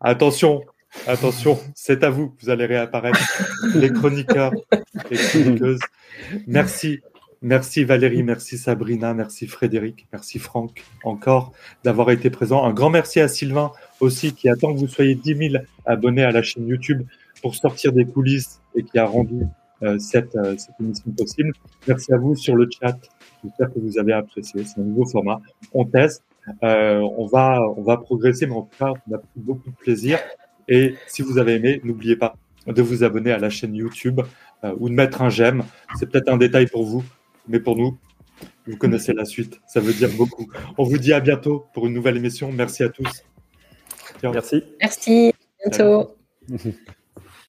Attention, 0.00 0.62
attention, 1.06 1.58
c'est 1.74 2.04
à 2.04 2.10
vous, 2.10 2.36
vous 2.40 2.50
allez 2.50 2.66
réapparaître, 2.66 3.20
les 3.74 3.92
chroniqueurs, 3.92 4.52
les 5.10 5.16
chroniqueuses. 5.16 5.80
Merci, 6.46 7.00
merci 7.42 7.84
Valérie, 7.84 8.22
merci 8.22 8.58
Sabrina, 8.58 9.14
merci 9.14 9.46
Frédéric, 9.46 10.06
merci 10.12 10.38
Franck 10.38 10.82
encore 11.04 11.52
d'avoir 11.84 12.10
été 12.10 12.30
présent. 12.30 12.64
Un 12.64 12.72
grand 12.72 12.90
merci 12.90 13.20
à 13.20 13.28
Sylvain 13.28 13.72
aussi 14.00 14.34
qui 14.34 14.48
attend 14.48 14.74
que 14.74 14.78
vous 14.78 14.88
soyez 14.88 15.14
10 15.14 15.50
000 15.50 15.64
abonnés 15.86 16.24
à 16.24 16.32
la 16.32 16.42
chaîne 16.42 16.66
YouTube 16.66 17.02
pour 17.42 17.54
sortir 17.54 17.92
des 17.92 18.04
coulisses 18.04 18.60
et 18.74 18.82
qui 18.82 18.98
a 18.98 19.06
rendu 19.06 19.44
euh, 19.82 19.98
cette, 19.98 20.36
euh, 20.36 20.56
cette, 20.58 20.74
émission 20.78 21.10
possible. 21.16 21.52
Merci 21.88 22.12
à 22.12 22.18
vous 22.18 22.34
sur 22.36 22.54
le 22.54 22.68
chat. 22.70 22.98
J'espère 23.42 23.72
que 23.72 23.78
vous 23.78 23.98
avez 23.98 24.12
apprécié. 24.12 24.64
C'est 24.64 24.80
un 24.80 24.84
nouveau 24.84 25.06
format. 25.06 25.40
On 25.72 25.86
teste. 25.86 26.22
Euh, 26.62 27.00
on 27.16 27.26
va 27.26 27.60
on 27.76 27.82
va 27.82 27.96
progresser, 27.96 28.46
mais 28.46 28.54
en 28.54 28.62
tout 28.62 28.76
cas, 28.78 28.92
on 29.08 29.14
a 29.14 29.18
pris 29.18 29.28
beaucoup 29.36 29.70
de 29.70 29.76
plaisir. 29.76 30.18
Et 30.68 30.94
si 31.06 31.22
vous 31.22 31.38
avez 31.38 31.54
aimé, 31.54 31.80
n'oubliez 31.84 32.16
pas 32.16 32.36
de 32.66 32.82
vous 32.82 33.04
abonner 33.04 33.32
à 33.32 33.38
la 33.38 33.50
chaîne 33.50 33.74
YouTube 33.74 34.20
euh, 34.64 34.74
ou 34.78 34.88
de 34.88 34.94
mettre 34.94 35.22
un 35.22 35.30
j'aime. 35.30 35.64
C'est 35.98 36.10
peut-être 36.10 36.28
un 36.28 36.36
détail 36.36 36.66
pour 36.66 36.84
vous, 36.84 37.04
mais 37.48 37.60
pour 37.60 37.76
nous, 37.76 37.98
vous 38.66 38.76
connaissez 38.76 39.12
la 39.12 39.24
suite. 39.24 39.60
Ça 39.66 39.80
veut 39.80 39.92
dire 39.92 40.10
beaucoup. 40.16 40.50
On 40.78 40.84
vous 40.84 40.98
dit 40.98 41.12
à 41.12 41.20
bientôt 41.20 41.66
pour 41.74 41.86
une 41.86 41.94
nouvelle 41.94 42.16
émission. 42.16 42.52
Merci 42.52 42.82
à 42.82 42.88
tous. 42.88 43.24
Merci. 44.22 44.62
Merci. 44.80 45.32
À 45.64 45.68
bientôt. 45.68 46.16